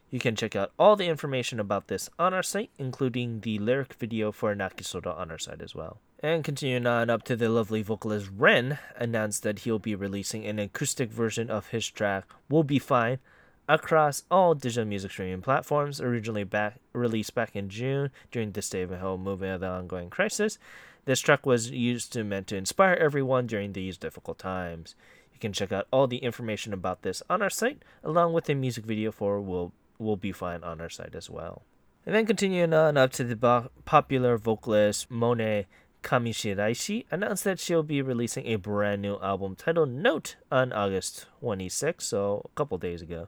You 0.10 0.20
can 0.20 0.36
check 0.36 0.56
out 0.56 0.72
all 0.78 0.96
the 0.96 1.08
information 1.08 1.60
about 1.60 1.88
this 1.88 2.10
on 2.20 2.34
our 2.34 2.44
site, 2.44 2.70
including 2.78 3.42
the 3.42 3.60
lyric 3.60 3.94
video 3.94 4.32
for 4.32 4.54
Naki 4.54 4.84
Soda 4.84 5.14
on 5.14 5.32
our 5.32 5.40
site 5.40 5.62
as 5.62 5.74
well. 5.74 6.00
And 6.20 6.44
continuing 6.44 6.88
on 6.88 7.10
up 7.10 7.24
to 7.24 7.36
the 7.36 7.50
lovely 7.50 7.82
vocalist 7.82 8.30
Ren 8.36 8.80
announced 8.96 9.44
that 9.44 9.60
he'll 9.60 9.80
be 9.80 9.96
releasing 9.96 10.46
an 10.46 10.60
acoustic 10.60 11.12
version 11.12 11.50
of 11.50 11.68
his 11.68 11.90
track 11.90 12.26
We'll 12.50 12.64
Be 12.64 12.80
Fine 12.80 13.20
across 13.68 14.24
all 14.30 14.54
digital 14.54 14.86
music 14.86 15.12
streaming 15.12 15.42
platforms, 15.42 16.00
originally 16.00 16.44
back 16.44 16.80
released 16.94 17.34
back 17.34 17.56
in 17.56 17.70
June 17.70 18.12
during 18.32 18.52
the 18.52 18.62
stay-at-home 18.62 19.24
movement 19.24 19.56
of 19.56 19.62
the 19.62 19.68
ongoing 19.68 20.10
crisis. 20.10 20.58
This 21.06 21.20
track 21.20 21.46
was 21.46 21.72
used 21.72 22.14
to 22.14 22.24
meant 22.24 22.48
to 22.48 22.56
inspire 22.56 22.94
everyone 22.94 23.48
during 23.48 23.74
these 23.74 23.98
difficult 23.98 24.40
times. 24.40 24.96
You 25.34 25.40
can 25.40 25.54
check 25.54 25.72
out 25.72 25.88
all 25.92 26.08
the 26.08 26.18
information 26.18 26.74
about 26.74 27.02
this 27.02 27.22
on 27.30 27.42
our 27.42 27.50
site, 27.50 27.84
along 28.04 28.34
with 28.34 28.50
a 28.50 28.56
music 28.56 28.86
video 28.86 29.12
for 29.12 29.42
will 29.42 29.74
will 29.98 30.18
be 30.18 30.32
fine 30.32 30.64
on 30.64 30.82
our 30.82 30.90
site 30.90 31.16
as 31.16 31.30
well. 31.30 31.64
And 32.06 32.14
then 32.14 32.26
continuing 32.26 32.74
on 32.74 32.98
up 32.98 33.12
to 33.14 33.24
the 33.24 33.70
popular 33.86 34.38
vocalist 34.38 35.10
Mone 35.10 35.66
Kamishiraishi 36.04 37.06
announced 37.10 37.44
that 37.46 37.60
she'll 37.60 37.82
be 37.82 38.02
releasing 38.02 38.46
a 38.46 38.58
brand 38.58 39.02
new 39.02 39.18
album 39.22 39.56
titled 39.56 39.90
Note 39.90 40.36
on 40.52 40.72
August 40.72 41.26
26, 41.40 42.06
so 42.06 42.42
a 42.46 42.50
couple 42.56 42.78
days 42.78 43.02
ago 43.02 43.28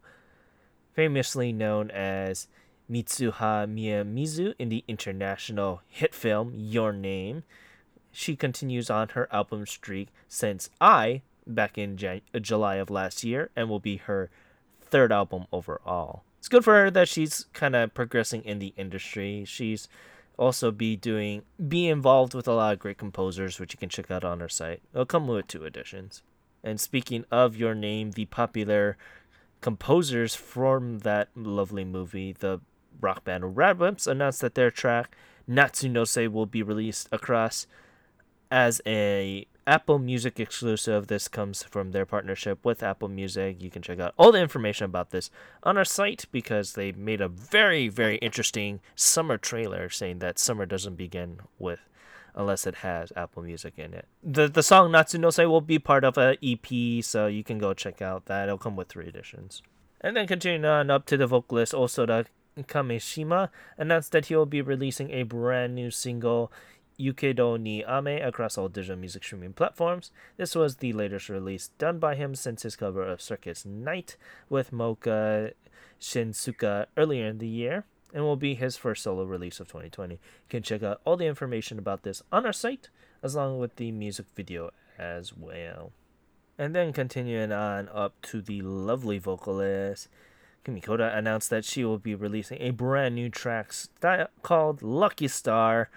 famously 0.97 1.53
known 1.53 1.91
as 1.91 2.47
Mitsuha 2.89 3.67
Miyamizu 3.71 4.55
in 4.57 4.69
the 4.69 4.83
international 4.87 5.81
hit 5.87 6.15
film 6.15 6.51
Your 6.55 6.91
Name. 6.91 7.43
She 8.11 8.35
continues 8.35 8.89
on 8.89 9.09
her 9.09 9.31
album 9.31 9.67
streak 9.67 10.07
since 10.27 10.71
I 10.81 11.21
back 11.45 11.77
in 11.77 11.97
Jan- 11.97 12.21
uh, 12.33 12.39
July 12.39 12.77
of 12.77 12.89
last 12.89 13.23
year 13.23 13.51
and 13.55 13.69
will 13.69 13.79
be 13.79 13.97
her 13.97 14.31
third 14.81 15.11
album 15.11 15.45
overall. 15.53 16.23
It's 16.39 16.47
good 16.47 16.63
for 16.63 16.73
her 16.73 16.89
that 16.89 17.07
she's 17.07 17.45
kind 17.53 17.75
of 17.75 17.93
progressing 17.93 18.43
in 18.43 18.57
the 18.57 18.73
industry. 18.75 19.45
She's 19.45 19.87
also 20.35 20.71
be 20.71 20.95
doing 20.95 21.43
be 21.67 21.87
involved 21.87 22.33
with 22.33 22.47
a 22.47 22.53
lot 22.53 22.73
of 22.73 22.79
great 22.79 22.97
composers 22.97 23.59
which 23.59 23.71
you 23.71 23.77
can 23.77 23.89
check 23.89 24.09
out 24.09 24.23
on 24.23 24.39
her 24.39 24.49
site. 24.49 24.81
It'll 24.95 25.05
come 25.05 25.27
with 25.27 25.45
two 25.45 25.63
editions. 25.63 26.23
And 26.63 26.81
speaking 26.81 27.23
of 27.29 27.55
your 27.55 27.75
name, 27.75 28.11
the 28.11 28.25
popular 28.25 28.97
composers 29.61 30.35
from 30.35 30.99
that 30.99 31.29
lovely 31.35 31.83
movie, 31.83 32.33
the 32.33 32.59
rock 32.99 33.23
band 33.23 33.55
Radwimps, 33.55 34.07
announced 34.07 34.41
that 34.41 34.55
their 34.55 34.71
track 34.71 35.15
Natsu 35.47 35.87
no 35.87 36.03
Sei 36.03 36.27
will 36.27 36.45
be 36.45 36.61
released 36.61 37.07
across 37.11 37.67
as 38.51 38.81
a 38.85 39.47
Apple 39.65 39.99
Music 39.99 40.39
exclusive. 40.39 41.07
This 41.07 41.27
comes 41.27 41.63
from 41.63 41.91
their 41.91 42.05
partnership 42.05 42.63
with 42.63 42.83
Apple 42.83 43.07
Music. 43.07 43.61
You 43.61 43.69
can 43.69 43.81
check 43.81 43.99
out 43.99 44.13
all 44.17 44.31
the 44.31 44.41
information 44.41 44.85
about 44.85 45.11
this 45.11 45.29
on 45.63 45.77
our 45.77 45.85
site 45.85 46.25
because 46.31 46.73
they 46.73 46.91
made 46.91 47.21
a 47.21 47.27
very, 47.27 47.87
very 47.87 48.17
interesting 48.17 48.81
summer 48.95 49.37
trailer 49.37 49.89
saying 49.89 50.19
that 50.19 50.39
summer 50.39 50.65
doesn't 50.65 50.95
begin 50.95 51.39
with 51.59 51.81
unless 52.37 52.67
it 52.67 52.75
has 52.75 53.11
Apple 53.15 53.43
Music 53.43 53.73
in 53.77 53.93
it. 53.93 54.05
The 54.23 54.47
the 54.47 54.63
song 54.63 54.91
Natsu 54.91 55.17
no 55.17 55.31
Sei 55.31 55.45
will 55.45 55.59
be 55.59 55.79
part 55.79 56.05
of 56.05 56.17
a 56.17 56.37
EP, 56.41 57.03
so 57.03 57.27
you 57.27 57.43
can 57.43 57.57
go 57.57 57.73
check 57.73 58.01
out 58.01 58.27
that. 58.27 58.43
It'll 58.47 58.57
come 58.57 58.77
with 58.77 58.87
three 58.87 59.07
editions. 59.07 59.61
And 59.99 60.15
then 60.15 60.27
continuing 60.27 60.63
on 60.63 60.91
up 60.91 61.07
to 61.07 61.17
the 61.17 61.25
vocalist 61.25 61.73
Osoda 61.73 62.27
Kameshima 62.57 63.49
announced 63.77 64.11
that 64.11 64.27
he 64.27 64.35
will 64.35 64.45
be 64.45 64.61
releasing 64.61 65.09
a 65.11 65.23
brand 65.23 65.73
new 65.73 65.89
single 65.89 66.51
Yukedo 66.99 67.59
ni 67.59 67.83
Ame 67.83 68.21
across 68.23 68.57
all 68.57 68.69
digital 68.69 68.97
music 68.97 69.23
streaming 69.23 69.53
platforms. 69.53 70.11
This 70.37 70.55
was 70.55 70.77
the 70.77 70.93
latest 70.93 71.29
release 71.29 71.69
done 71.79 71.97
by 71.97 72.15
him 72.15 72.35
since 72.35 72.61
his 72.61 72.75
cover 72.75 73.03
of 73.03 73.21
Circus 73.21 73.65
Night 73.65 74.17
with 74.49 74.71
Mocha 74.71 75.53
Shinsuka 75.99 76.85
earlier 76.95 77.25
in 77.27 77.39
the 77.39 77.47
year 77.47 77.85
and 78.13 78.23
will 78.23 78.35
be 78.35 78.55
his 78.55 78.77
first 78.77 79.03
solo 79.03 79.23
release 79.23 79.59
of 79.59 79.67
2020. 79.67 80.15
You 80.15 80.19
can 80.49 80.63
check 80.63 80.83
out 80.83 81.01
all 81.05 81.17
the 81.17 81.25
information 81.25 81.77
about 81.77 82.03
this 82.03 82.21
on 82.31 82.45
our 82.45 82.53
site, 82.53 82.89
along 83.21 83.59
with 83.59 83.75
the 83.75 83.91
music 83.91 84.25
video 84.35 84.71
as 84.97 85.35
well. 85.35 85.91
And 86.57 86.73
then 86.73 86.93
continuing 86.93 87.51
on 87.51 87.89
up 87.89 88.19
to 88.23 88.41
the 88.41 88.61
lovely 88.61 89.19
vocalist, 89.19 90.07
Kumi 90.63 90.81
Koda 90.81 91.15
announced 91.15 91.49
that 91.49 91.65
she 91.65 91.85
will 91.85 91.99
be 91.99 92.15
releasing 92.15 92.59
a 92.61 92.71
brand 92.71 93.15
new 93.15 93.29
track 93.29 93.71
st- 93.71 94.27
called 94.41 94.81
Lucky 94.81 95.27
Star. 95.27 95.89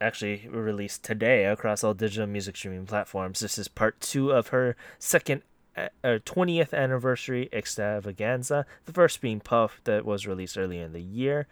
Actually, 0.00 0.48
released 0.48 1.02
today 1.02 1.46
across 1.46 1.82
all 1.82 1.94
digital 1.94 2.26
music 2.26 2.56
streaming 2.56 2.84
platforms. 2.84 3.40
This 3.40 3.56
is 3.56 3.68
part 3.68 4.00
two 4.00 4.32
of 4.32 4.48
her 4.48 4.76
second 4.98 5.42
uh, 5.76 5.88
20th 6.04 6.72
anniversary 6.72 7.48
extravaganza. 7.52 8.66
The 8.84 8.92
first 8.92 9.20
being 9.20 9.40
Puff, 9.40 9.80
that 9.84 10.04
was 10.04 10.26
released 10.26 10.58
earlier 10.58 10.84
in 10.84 10.92
the 10.92 11.02
year, 11.02 11.46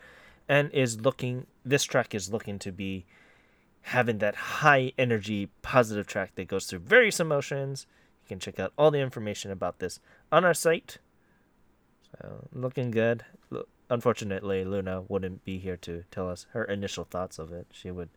and 0.49 0.71
is 0.73 1.01
looking. 1.01 1.47
This 1.65 1.85
track 1.85 2.15
is 2.15 2.33
looking 2.33 2.59
to 2.61 2.73
be 2.73 3.05
having 3.83 4.19
that 4.19 4.35
high 4.35 4.93
energy, 4.97 5.49
positive 5.63 6.07
track 6.07 6.35
that 6.37 6.49
goes 6.49 6.67
through 6.67 6.81
various 6.81 7.21
emotions. 7.21 7.87
You 8.25 8.29
can 8.29 8.39
check 8.39 8.61
out 8.61 8.73
all 8.79 8.91
the 8.91 9.01
information 9.01 9.51
about 9.51 9.81
this 9.81 9.99
on 10.31 10.45
our 10.45 10.55
site. 10.55 10.99
So, 12.21 12.49
looking 12.53 12.91
good. 12.91 13.25
Unfortunately, 13.91 14.65
Luna 14.65 15.03
wouldn't 15.09 15.45
be 15.45 15.59
here 15.59 15.77
to 15.79 16.05
tell 16.11 16.31
us 16.31 16.47
her 16.53 16.65
initial 16.65 17.05
thoughts 17.05 17.39
of 17.39 17.53
it. 17.53 17.67
She 17.73 17.91
would 17.91 18.11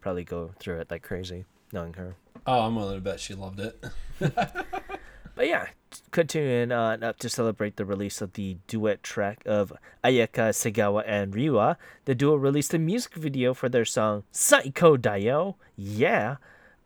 probably 0.00 0.24
go 0.24 0.52
through 0.58 0.80
it 0.80 0.90
like 0.90 1.02
crazy, 1.02 1.44
knowing 1.72 1.94
her. 1.94 2.16
Oh, 2.46 2.60
I'm 2.60 2.76
willing 2.76 2.96
to 2.96 3.00
bet 3.00 3.20
she 3.20 3.34
loved 3.34 3.60
it. 3.60 3.84
but 5.38 5.46
yeah, 5.46 5.68
continuing 6.10 6.72
on 6.72 7.04
up 7.04 7.16
to 7.20 7.28
celebrate 7.28 7.76
the 7.76 7.84
release 7.84 8.20
of 8.20 8.32
the 8.32 8.56
duet 8.66 9.04
track 9.04 9.40
of 9.46 9.72
Ayaka 10.02 10.50
Segawa 10.50 11.04
and 11.06 11.32
Ryua, 11.32 11.76
the 12.06 12.14
duo 12.16 12.34
released 12.34 12.74
a 12.74 12.78
music 12.78 13.14
video 13.14 13.54
for 13.54 13.68
their 13.68 13.84
song 13.84 14.24
Psycho 14.32 14.96
Dayo, 14.96 15.54
yeah, 15.76 16.38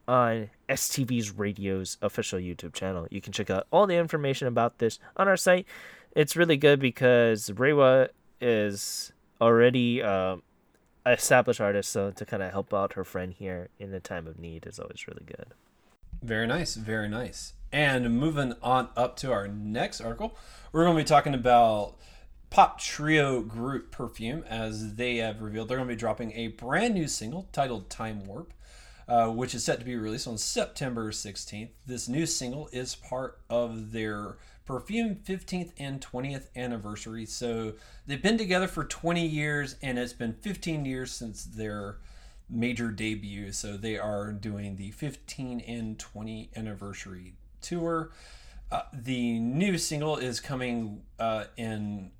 on 0.06 0.50
STV's 0.68 1.30
Radio's 1.30 1.96
official 2.02 2.38
YouTube 2.38 2.74
channel. 2.74 3.08
You 3.10 3.22
can 3.22 3.32
check 3.32 3.48
out 3.48 3.66
all 3.72 3.86
the 3.86 3.96
information 3.96 4.46
about 4.46 4.80
this 4.80 4.98
on 5.16 5.28
our 5.28 5.38
site. 5.38 5.66
It's 6.14 6.36
really 6.36 6.58
good 6.58 6.78
because 6.78 7.48
Ryua 7.48 8.10
is 8.38 9.14
already 9.40 10.02
uh, 10.02 10.36
an 11.06 11.12
established 11.14 11.62
artist, 11.62 11.90
so 11.90 12.10
to 12.10 12.26
kind 12.26 12.42
of 12.42 12.50
help 12.50 12.74
out 12.74 12.92
her 12.92 13.04
friend 13.04 13.32
here 13.32 13.70
in 13.78 13.94
a 13.94 14.00
time 14.00 14.26
of 14.26 14.38
need 14.38 14.66
is 14.66 14.78
always 14.78 15.08
really 15.08 15.24
good. 15.24 15.54
Very 16.22 16.46
nice, 16.46 16.74
very 16.74 17.08
nice. 17.08 17.54
And 17.72 18.18
moving 18.18 18.54
on 18.62 18.90
up 18.96 19.16
to 19.18 19.32
our 19.32 19.48
next 19.48 20.00
article, 20.00 20.36
we're 20.72 20.84
going 20.84 20.96
to 20.96 21.02
be 21.02 21.08
talking 21.08 21.34
about 21.34 21.96
pop 22.50 22.78
trio 22.78 23.40
group 23.40 23.90
Perfume 23.90 24.44
as 24.46 24.96
they 24.96 25.16
have 25.16 25.40
revealed 25.40 25.68
they're 25.68 25.78
going 25.78 25.88
to 25.88 25.94
be 25.94 25.98
dropping 25.98 26.32
a 26.32 26.48
brand 26.48 26.92
new 26.94 27.08
single 27.08 27.48
titled 27.50 27.88
Time 27.88 28.26
Warp. 28.26 28.52
Uh, 29.08 29.28
which 29.28 29.52
is 29.52 29.64
set 29.64 29.80
to 29.80 29.84
be 29.84 29.96
released 29.96 30.28
on 30.28 30.38
September 30.38 31.10
16th. 31.10 31.70
This 31.84 32.08
new 32.08 32.24
single 32.24 32.68
is 32.72 32.94
part 32.94 33.40
of 33.50 33.90
their 33.90 34.36
Perfume 34.64 35.16
15th 35.16 35.72
and 35.76 36.00
20th 36.00 36.46
anniversary. 36.54 37.26
So 37.26 37.74
they've 38.06 38.22
been 38.22 38.38
together 38.38 38.68
for 38.68 38.84
20 38.84 39.26
years, 39.26 39.74
and 39.82 39.98
it's 39.98 40.12
been 40.12 40.32
15 40.34 40.84
years 40.84 41.10
since 41.10 41.44
their 41.44 41.98
major 42.48 42.92
debut. 42.92 43.50
So 43.50 43.76
they 43.76 43.98
are 43.98 44.32
doing 44.32 44.76
the 44.76 44.92
15 44.92 45.60
and 45.60 45.98
20 45.98 46.50
anniversary 46.54 47.34
tour. 47.62 48.10
Uh, 48.70 48.82
the 48.92 49.38
new 49.38 49.76
single 49.78 50.16
is 50.16 50.40
coming 50.40 51.02
uh, 51.18 51.44
in 51.56 52.10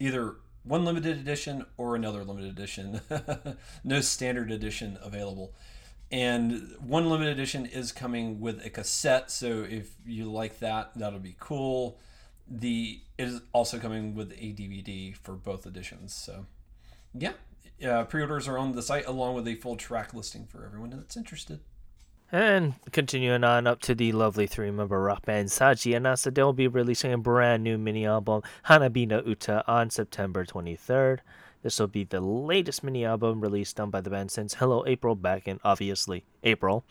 either 0.00 0.36
one 0.64 0.84
limited 0.84 1.18
edition 1.18 1.66
or 1.76 1.96
another 1.96 2.24
limited 2.24 2.50
edition. 2.50 3.00
no 3.84 4.00
standard 4.00 4.50
edition 4.50 4.98
available. 5.02 5.54
And 6.10 6.74
one 6.78 7.08
limited 7.08 7.32
edition 7.32 7.64
is 7.64 7.90
coming 7.90 8.40
with 8.40 8.64
a 8.64 8.70
cassette, 8.70 9.30
so 9.30 9.66
if 9.68 9.92
you 10.06 10.30
like 10.30 10.58
that, 10.58 10.92
that'll 10.94 11.18
be 11.18 11.36
cool. 11.40 11.98
The 12.46 13.00
it 13.16 13.28
is 13.28 13.40
also 13.52 13.78
coming 13.78 14.14
with 14.14 14.32
a 14.32 14.52
DVD 14.52 15.16
for 15.16 15.32
both 15.32 15.64
editions. 15.64 16.12
So, 16.12 16.46
yeah, 17.14 17.32
uh, 17.86 18.04
pre-orders 18.04 18.46
are 18.46 18.58
on 18.58 18.72
the 18.72 18.82
site 18.82 19.06
along 19.06 19.36
with 19.36 19.48
a 19.48 19.54
full 19.54 19.76
track 19.76 20.12
listing 20.12 20.46
for 20.46 20.64
everyone 20.66 20.90
that's 20.90 21.16
interested. 21.16 21.60
And 22.34 22.72
continuing 22.92 23.44
on 23.44 23.66
up 23.66 23.82
to 23.82 23.94
the 23.94 24.10
lovely 24.12 24.46
three 24.46 24.70
member 24.70 24.98
rock 24.98 25.26
band 25.26 25.48
Saji 25.48 25.92
that 26.22 26.34
they'll 26.34 26.54
be 26.54 26.66
releasing 26.66 27.12
a 27.12 27.18
brand 27.18 27.62
new 27.62 27.76
mini 27.76 28.06
album, 28.06 28.40
Hanabina 28.68 29.26
Uta, 29.26 29.62
on 29.70 29.90
September 29.90 30.46
23rd. 30.46 31.18
This 31.62 31.78
will 31.78 31.88
be 31.88 32.04
the 32.04 32.22
latest 32.22 32.82
mini 32.82 33.04
album 33.04 33.42
released 33.42 33.76
done 33.76 33.90
by 33.90 34.00
the 34.00 34.08
band 34.08 34.30
since 34.30 34.54
Hello 34.54 34.82
April 34.86 35.14
back 35.14 35.46
in 35.46 35.60
obviously 35.62 36.24
April. 36.42 36.86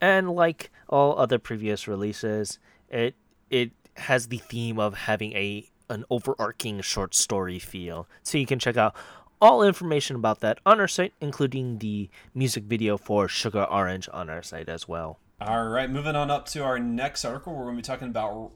And 0.00 0.30
like 0.30 0.70
all 0.88 1.18
other 1.18 1.38
previous 1.38 1.86
releases, 1.86 2.58
it 2.88 3.14
it 3.50 3.72
has 3.98 4.28
the 4.28 4.38
theme 4.38 4.78
of 4.78 4.94
having 4.94 5.34
a 5.34 5.68
an 5.90 6.04
overarching 6.10 6.80
short 6.80 7.14
story 7.14 7.58
feel. 7.58 8.08
So 8.22 8.38
you 8.38 8.46
can 8.46 8.58
check 8.58 8.78
out 8.78 8.94
all 9.40 9.62
information 9.62 10.16
about 10.16 10.40
that 10.40 10.58
on 10.66 10.80
our 10.80 10.88
site, 10.88 11.12
including 11.20 11.78
the 11.78 12.08
music 12.34 12.64
video 12.64 12.96
for 12.96 13.28
Sugar 13.28 13.64
Orange 13.64 14.08
on 14.12 14.30
our 14.30 14.42
site 14.42 14.68
as 14.68 14.88
well. 14.88 15.18
All 15.40 15.68
right, 15.68 15.88
moving 15.88 16.16
on 16.16 16.30
up 16.30 16.46
to 16.46 16.64
our 16.64 16.78
next 16.78 17.24
article, 17.24 17.54
we're 17.54 17.64
going 17.64 17.76
to 17.76 17.82
be 17.82 17.86
talking 17.86 18.08
about 18.08 18.52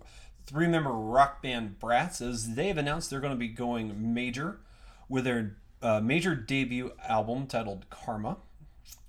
three 0.47 0.67
member 0.67 0.91
rock 0.91 1.43
band 1.43 1.77
Bratz 1.81 2.21
as 2.21 2.55
they've 2.55 2.77
announced 2.77 3.09
they're 3.11 3.21
going 3.21 3.33
to 3.33 3.39
be 3.39 3.49
going 3.49 4.15
major 4.15 4.61
with 5.09 5.25
their 5.25 5.57
uh, 5.81 6.01
major 6.01 6.35
debut 6.35 6.93
album 7.09 7.47
titled 7.47 7.89
Karma, 7.91 8.39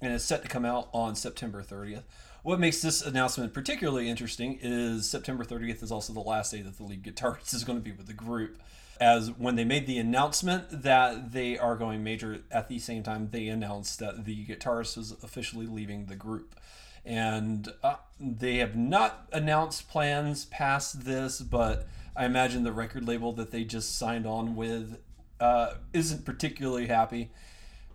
and 0.02 0.14
it's 0.14 0.24
set 0.24 0.44
to 0.44 0.48
come 0.48 0.66
out 0.66 0.90
on 0.94 1.16
September 1.16 1.64
30th. 1.64 2.04
What 2.44 2.60
makes 2.60 2.82
this 2.82 3.02
announcement 3.02 3.54
particularly 3.54 4.10
interesting 4.10 4.60
is 4.62 5.10
September 5.10 5.46
30th 5.46 5.82
is 5.82 5.92
also 5.92 6.14
the 6.14 6.20
last 6.20 6.52
day 6.52 6.62
that 6.62 6.78
the 6.78 6.84
lead 6.84 7.04
guitarist 7.04 7.54
is 7.56 7.64
going 7.64 7.80
to 7.80 7.84
be 7.84 7.92
with 7.92 8.08
the 8.08 8.14
group 8.14 8.60
as 9.00 9.32
when 9.32 9.56
they 9.56 9.64
made 9.64 9.88
the 9.88 9.98
announcement 9.98 10.84
that 10.84 11.32
they 11.32 11.58
are 11.58 11.76
going 11.76 12.04
major 12.04 12.42
at 12.52 12.68
the 12.68 12.80
same 12.80 13.04
time 13.04 13.30
they 13.32 13.48
announced 13.48 14.00
that 14.00 14.26
the 14.26 14.46
guitarist 14.46 14.98
was 14.98 15.12
officially 15.24 15.66
leaving 15.66 16.06
the 16.06 16.16
group. 16.16 16.60
And 17.06 17.68
uh, 17.84 17.96
they 18.20 18.58
have 18.58 18.76
not 18.76 19.28
announced 19.34 19.90
plans 19.90 20.46
past 20.46 21.04
this 21.06 21.42
but 21.42 21.86
i 22.16 22.26
imagine 22.26 22.64
the 22.64 22.72
record 22.72 23.08
label 23.08 23.34
that 23.34 23.52
they 23.52 23.64
just 23.64 23.98
signed 23.98 24.26
on 24.26 24.56
with 24.56 25.00
uh, 25.40 25.74
isn't 25.92 26.24
particularly 26.24 26.88
happy. 26.88 27.32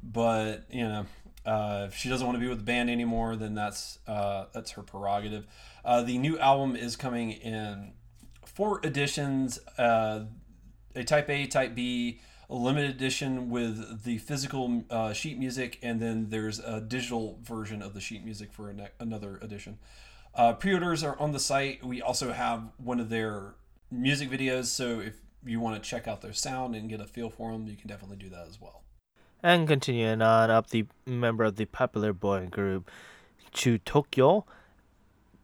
But 0.03 0.65
you 0.71 0.87
know 0.87 1.07
uh, 1.47 1.87
if 1.89 1.97
she 1.97 2.09
doesn't 2.09 2.27
want 2.27 2.37
to 2.37 2.41
be 2.41 2.49
with 2.49 2.59
the 2.59 2.65
band 2.65 2.91
anymore 2.91 3.37
then 3.37 3.55
that's 3.55 3.99
uh, 4.07 4.47
that's 4.53 4.73
her 4.73 4.83
prerogative. 4.83 5.47
Uh, 5.85 6.03
the 6.03 6.19
new 6.19 6.39
album 6.39 6.77
is 6.77 6.97
coming 6.97 7.31
in 7.31 7.93
four 8.45 8.85
editions 8.85 9.59
uh, 9.79 10.25
a 10.99 11.05
Type 11.05 11.31
A, 11.31 11.47
Type 11.47 11.75
B, 11.75 12.21
limited 12.49 12.91
edition 12.91 13.51
with 13.51 14.05
the 14.05 14.19
physical 14.19 14.85
uh, 14.91 15.13
sheet 15.13 15.39
music, 15.39 15.79
and 15.83 16.01
then 16.01 16.29
there's 16.29 16.59
a 16.59 16.81
digital 16.81 17.39
version 17.43 17.83
of 17.83 17.95
the 17.95 18.01
sheet 18.01 18.25
music 18.25 18.53
for 18.53 18.75
another 18.99 19.39
edition. 19.43 19.79
Uh, 20.35 20.53
pre-orders 20.53 21.03
are 21.05 21.19
on 21.19 21.33
the 21.33 21.41
site. 21.41 21.85
We 21.85 22.03
also 22.03 22.33
have 22.33 22.63
one 22.79 23.01
of 23.01 23.11
their 23.11 23.55
music 23.91 24.31
videos, 24.31 24.67
so 24.67 25.01
if 25.01 25.15
you 25.45 25.61
want 25.61 25.83
to 25.83 25.89
check 25.89 26.09
out 26.09 26.21
their 26.21 26.33
sound 26.33 26.75
and 26.75 26.89
get 26.89 27.01
a 27.01 27.07
feel 27.07 27.31
for 27.31 27.53
them, 27.53 27.67
you 27.69 27.77
can 27.77 27.89
definitely 27.89 28.17
do 28.17 28.29
that 28.31 28.47
as 28.49 28.61
well. 28.61 28.83
And 29.43 29.69
continuing 29.69 30.21
on 30.21 30.51
up, 30.51 30.71
the 30.71 30.87
member 31.07 31.45
of 31.45 31.57
the 31.57 31.67
popular 31.67 32.13
boy 32.13 32.47
group 32.47 32.91
Chu 33.53 33.79
Tokyo, 33.79 34.45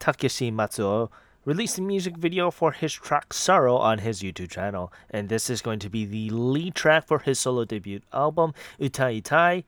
Takeshi 0.00 0.50
Matsuo, 0.50 1.10
released 1.44 1.78
a 1.78 1.82
music 1.82 2.16
video 2.16 2.50
for 2.50 2.72
his 2.72 2.92
track 2.92 3.32
Sorrow 3.32 3.76
on 3.76 3.98
his 3.98 4.22
YouTube 4.22 4.50
channel, 4.50 4.92
and 5.10 5.28
this 5.28 5.50
is 5.50 5.60
going 5.60 5.78
to 5.80 5.90
be 5.90 6.04
the 6.04 6.30
lead 6.30 6.74
track 6.74 7.06
for 7.06 7.18
his 7.18 7.38
solo 7.38 7.64
debut 7.64 8.00
album, 8.12 8.54
Utai 8.80 9.22
Tai, 9.22 9.64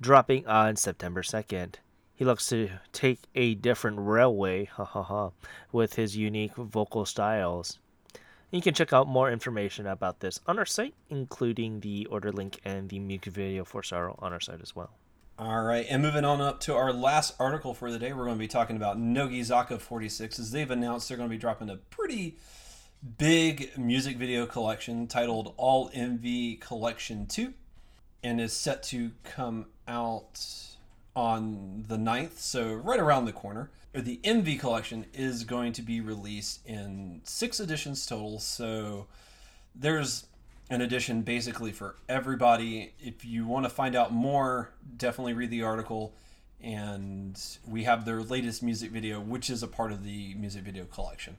dropping 0.00 0.46
on 0.46 0.76
September 0.76 1.22
2nd. 1.22 1.74
He 2.14 2.24
looks 2.24 2.48
to 2.48 2.70
take 2.92 3.20
a 3.34 3.54
different 3.54 3.98
railway, 4.00 4.64
ha 4.66 4.84
ha 4.84 5.02
ha, 5.02 5.30
with 5.70 5.94
his 5.94 6.16
unique 6.16 6.54
vocal 6.54 7.04
styles. 7.04 7.78
You 8.50 8.60
can 8.60 8.74
check 8.74 8.92
out 8.92 9.08
more 9.08 9.30
information 9.30 9.86
about 9.86 10.20
this 10.20 10.38
on 10.46 10.58
our 10.58 10.66
site, 10.66 10.94
including 11.08 11.80
the 11.80 12.06
order 12.06 12.30
link 12.30 12.60
and 12.64 12.88
the 12.88 12.98
music 12.98 13.32
video 13.32 13.64
for 13.64 13.82
Sorrow 13.82 14.18
on 14.20 14.32
our 14.32 14.40
site 14.40 14.60
as 14.62 14.76
well. 14.76 14.90
All 15.38 15.62
right, 15.62 15.86
and 15.88 16.02
moving 16.02 16.26
on 16.26 16.42
up 16.42 16.60
to 16.60 16.74
our 16.74 16.92
last 16.92 17.34
article 17.40 17.72
for 17.72 17.90
the 17.90 17.98
day, 17.98 18.12
we're 18.12 18.26
going 18.26 18.36
to 18.36 18.38
be 18.38 18.46
talking 18.46 18.76
about 18.76 18.98
Nogizaka 18.98 19.80
46 19.80 20.38
as 20.38 20.50
they've 20.50 20.70
announced 20.70 21.08
they're 21.08 21.16
going 21.16 21.28
to 21.28 21.34
be 21.34 21.40
dropping 21.40 21.70
a 21.70 21.76
pretty 21.76 22.36
big 23.16 23.70
music 23.78 24.18
video 24.18 24.44
collection 24.44 25.06
titled 25.06 25.54
All 25.56 25.88
MV 25.90 26.60
Collection 26.60 27.26
2 27.26 27.54
and 28.22 28.42
is 28.42 28.52
set 28.52 28.82
to 28.84 29.12
come 29.24 29.66
out 29.88 30.38
on 31.16 31.86
the 31.88 31.96
9th, 31.96 32.36
so 32.36 32.74
right 32.74 33.00
around 33.00 33.24
the 33.24 33.32
corner. 33.32 33.70
The 33.94 34.20
MV 34.24 34.60
collection 34.60 35.06
is 35.14 35.44
going 35.44 35.72
to 35.72 35.82
be 35.82 36.02
released 36.02 36.60
in 36.66 37.22
six 37.24 37.58
editions 37.58 38.04
total, 38.04 38.38
so 38.38 39.06
there's 39.74 40.26
an 40.72 40.80
edition 40.80 41.22
basically 41.22 41.70
for 41.72 41.96
everybody. 42.08 42.94
If 42.98 43.24
you 43.24 43.46
want 43.46 43.64
to 43.64 43.70
find 43.70 43.94
out 43.94 44.12
more, 44.12 44.70
definitely 44.96 45.34
read 45.34 45.50
the 45.50 45.62
article. 45.62 46.14
And 46.60 47.38
we 47.66 47.84
have 47.84 48.04
their 48.04 48.22
latest 48.22 48.62
music 48.62 48.90
video, 48.90 49.20
which 49.20 49.50
is 49.50 49.62
a 49.62 49.68
part 49.68 49.92
of 49.92 50.04
the 50.04 50.34
music 50.34 50.62
video 50.62 50.84
collection. 50.84 51.36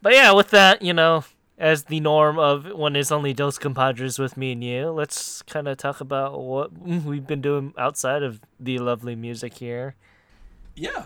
But 0.00 0.14
yeah, 0.14 0.32
with 0.32 0.50
that, 0.50 0.80
you 0.80 0.92
know, 0.92 1.24
as 1.58 1.84
the 1.84 2.00
norm 2.00 2.38
of 2.38 2.72
when 2.72 2.96
it's 2.96 3.12
only 3.12 3.34
Dos 3.34 3.58
Compadres 3.58 4.18
with 4.18 4.36
me 4.36 4.52
and 4.52 4.64
you, 4.64 4.90
let's 4.90 5.42
kind 5.42 5.68
of 5.68 5.76
talk 5.76 6.00
about 6.00 6.40
what 6.40 6.72
we've 6.78 7.26
been 7.26 7.42
doing 7.42 7.74
outside 7.76 8.22
of 8.22 8.40
the 8.58 8.78
lovely 8.78 9.14
music 9.14 9.54
here. 9.54 9.96
Yeah, 10.74 11.04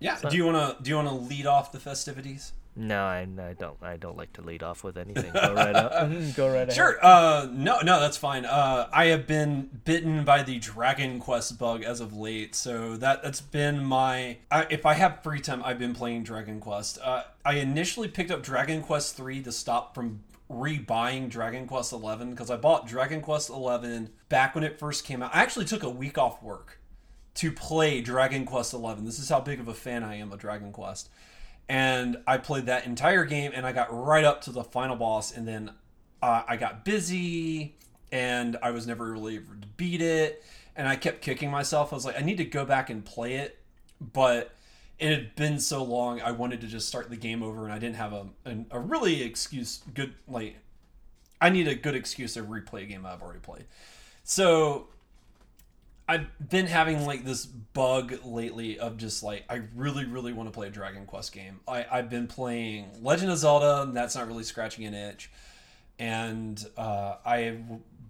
yeah. 0.00 0.16
So, 0.16 0.30
do 0.30 0.36
you 0.36 0.46
wanna 0.46 0.76
do 0.82 0.90
you 0.90 0.96
wanna 0.96 1.14
lead 1.14 1.46
off 1.46 1.70
the 1.70 1.78
festivities? 1.78 2.52
No, 2.76 3.02
I, 3.02 3.26
I 3.38 3.54
don't. 3.58 3.76
I 3.82 3.96
don't 3.96 4.16
like 4.16 4.32
to 4.34 4.42
lead 4.42 4.62
off 4.62 4.84
with 4.84 4.96
anything. 4.96 5.32
Go 5.32 5.54
right 5.54 5.74
up. 5.74 5.92
Go 6.36 6.48
right 6.48 6.62
ahead. 6.62 6.72
Sure. 6.72 7.04
Uh, 7.04 7.48
no, 7.50 7.80
no, 7.80 7.98
that's 7.98 8.16
fine. 8.16 8.44
Uh, 8.44 8.88
I 8.92 9.06
have 9.06 9.26
been 9.26 9.80
bitten 9.84 10.24
by 10.24 10.44
the 10.44 10.58
Dragon 10.58 11.18
Quest 11.18 11.58
bug 11.58 11.82
as 11.82 12.00
of 12.00 12.16
late, 12.16 12.54
so 12.54 12.96
that 12.96 13.22
that's 13.22 13.40
been 13.40 13.84
my. 13.84 14.38
I, 14.50 14.66
if 14.70 14.86
I 14.86 14.94
have 14.94 15.22
free 15.22 15.40
time, 15.40 15.62
I've 15.64 15.80
been 15.80 15.94
playing 15.94 16.22
Dragon 16.22 16.60
Quest. 16.60 16.98
Uh, 17.02 17.24
I 17.44 17.54
initially 17.54 18.08
picked 18.08 18.30
up 18.30 18.42
Dragon 18.42 18.82
Quest 18.82 19.16
three 19.16 19.42
to 19.42 19.50
stop 19.50 19.94
from 19.94 20.22
rebuying 20.48 21.28
Dragon 21.28 21.66
Quest 21.66 21.92
eleven 21.92 22.30
because 22.30 22.50
I 22.50 22.56
bought 22.56 22.86
Dragon 22.86 23.20
Quest 23.20 23.50
eleven 23.50 24.10
back 24.28 24.54
when 24.54 24.62
it 24.62 24.78
first 24.78 25.04
came 25.04 25.24
out. 25.24 25.34
I 25.34 25.42
actually 25.42 25.64
took 25.64 25.82
a 25.82 25.90
week 25.90 26.18
off 26.18 26.40
work 26.40 26.78
to 27.34 27.50
play 27.50 28.00
Dragon 28.00 28.46
Quest 28.46 28.72
eleven. 28.72 29.04
This 29.04 29.18
is 29.18 29.28
how 29.28 29.40
big 29.40 29.58
of 29.58 29.66
a 29.66 29.74
fan 29.74 30.04
I 30.04 30.14
am 30.14 30.30
of 30.30 30.38
Dragon 30.38 30.70
Quest 30.70 31.10
and 31.70 32.16
I 32.26 32.38
played 32.38 32.66
that 32.66 32.84
entire 32.84 33.24
game 33.24 33.52
and 33.54 33.64
I 33.64 33.70
got 33.70 33.96
right 33.96 34.24
up 34.24 34.40
to 34.42 34.50
the 34.50 34.64
final 34.64 34.96
boss 34.96 35.32
and 35.32 35.46
then 35.46 35.70
uh, 36.20 36.42
I 36.48 36.56
got 36.56 36.84
busy 36.84 37.76
and 38.10 38.56
I 38.60 38.72
was 38.72 38.88
never 38.88 39.12
really 39.12 39.36
able 39.36 39.54
to 39.60 39.68
beat 39.76 40.02
it 40.02 40.42
and 40.74 40.88
I 40.88 40.96
kept 40.96 41.22
kicking 41.22 41.48
myself. 41.48 41.92
I 41.92 41.94
was 41.94 42.04
like, 42.04 42.18
I 42.18 42.24
need 42.24 42.38
to 42.38 42.44
go 42.44 42.64
back 42.64 42.90
and 42.90 43.04
play 43.04 43.34
it, 43.34 43.56
but 44.00 44.52
it 44.98 45.10
had 45.10 45.36
been 45.36 45.60
so 45.60 45.84
long. 45.84 46.20
I 46.20 46.32
wanted 46.32 46.60
to 46.62 46.66
just 46.66 46.88
start 46.88 47.08
the 47.08 47.16
game 47.16 47.40
over 47.40 47.62
and 47.62 47.72
I 47.72 47.78
didn't 47.78 47.96
have 47.96 48.12
a 48.14 48.26
a, 48.44 48.56
a 48.72 48.80
really 48.80 49.22
excuse 49.22 49.80
good 49.94 50.14
like 50.26 50.56
I 51.40 51.50
need 51.50 51.68
a 51.68 51.76
good 51.76 51.94
excuse 51.94 52.34
to 52.34 52.42
replay 52.42 52.82
a 52.82 52.86
game 52.86 53.06
I've 53.06 53.22
already 53.22 53.38
played. 53.38 53.66
So 54.24 54.88
I've 56.10 56.48
been 56.48 56.66
having 56.66 57.06
like 57.06 57.24
this 57.24 57.46
bug 57.46 58.18
lately 58.24 58.80
of 58.80 58.96
just 58.96 59.22
like 59.22 59.44
I 59.48 59.62
really 59.76 60.04
really 60.04 60.32
want 60.32 60.48
to 60.48 60.52
play 60.52 60.66
a 60.66 60.70
Dragon 60.70 61.06
Quest 61.06 61.32
game. 61.32 61.60
I 61.68 61.86
I've 61.88 62.10
been 62.10 62.26
playing 62.26 62.90
Legend 63.00 63.30
of 63.30 63.38
Zelda, 63.38 63.82
and 63.82 63.96
that's 63.96 64.16
not 64.16 64.26
really 64.26 64.42
scratching 64.42 64.84
an 64.86 64.94
itch, 64.94 65.30
and 66.00 66.66
uh, 66.76 67.14
I've 67.24 67.62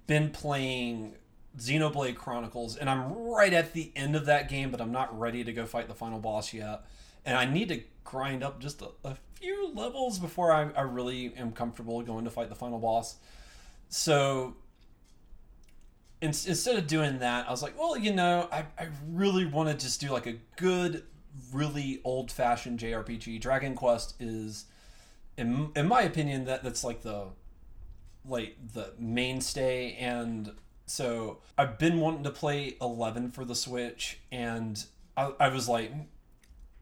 been 0.07 0.31
playing 0.31 1.17
Xenoblade 1.59 2.17
Chronicles, 2.17 2.79
and 2.79 2.89
I'm 2.89 3.13
right 3.13 3.53
at 3.53 3.75
the 3.75 3.93
end 3.95 4.17
of 4.17 4.25
that 4.25 4.49
game, 4.49 4.71
but 4.71 4.81
I'm 4.81 4.93
not 4.93 5.19
ready 5.21 5.45
to 5.45 5.53
go 5.53 5.67
fight 5.67 5.87
the 5.87 5.95
final 5.95 6.21
boss 6.21 6.55
yet, 6.55 6.87
and 7.27 7.37
I 7.37 7.45
need 7.45 7.69
to 7.69 7.83
grind 8.05 8.43
up 8.43 8.61
just 8.61 8.81
a, 8.81 8.89
a 9.05 9.19
few 9.35 9.73
levels 9.75 10.19
before 10.19 10.53
I, 10.53 10.71
I 10.71 10.83
really 10.83 11.35
am 11.37 11.53
comfortable 11.53 12.01
going 12.01 12.25
to 12.25 12.31
fight 12.31 12.49
the 12.49 12.55
final 12.55 12.79
boss. 12.79 13.17
So 13.91 14.57
instead 16.21 16.77
of 16.77 16.87
doing 16.87 17.19
that, 17.21 17.49
I 17.49 17.51
was 17.51 17.63
like, 17.63 17.79
well, 17.79 17.97
you 17.97 18.13
know, 18.13 18.49
I, 18.53 18.65
I 18.79 18.89
really 19.09 19.47
want 19.47 19.69
to 19.71 19.75
just 19.75 20.01
do 20.01 20.11
like 20.11 20.27
a 20.27 20.37
good, 20.57 21.05
really 21.53 22.01
old 22.05 22.31
fashioned 22.31 22.79
JRPG. 22.79 23.41
Dragon 23.41 23.75
Quest 23.75 24.15
is, 24.21 24.67
in, 25.37 25.71
in 25.75 25.89
my 25.89 26.03
opinion, 26.03 26.45
that 26.45 26.63
that's 26.63 26.85
like 26.85 27.03
the 27.03 27.29
like 28.29 28.57
the 28.75 28.93
mainstay 28.99 29.97
and 29.99 30.53
so 30.87 31.39
I've 31.57 31.79
been 31.79 32.01
wanting 32.01 32.25
to 32.25 32.31
play 32.31 32.77
11 32.81 33.31
for 33.31 33.45
the 33.45 33.55
Switch 33.55 34.21
and 34.31 34.85
I, 35.17 35.33
I 35.41 35.49
was 35.49 35.69
like 35.69 35.93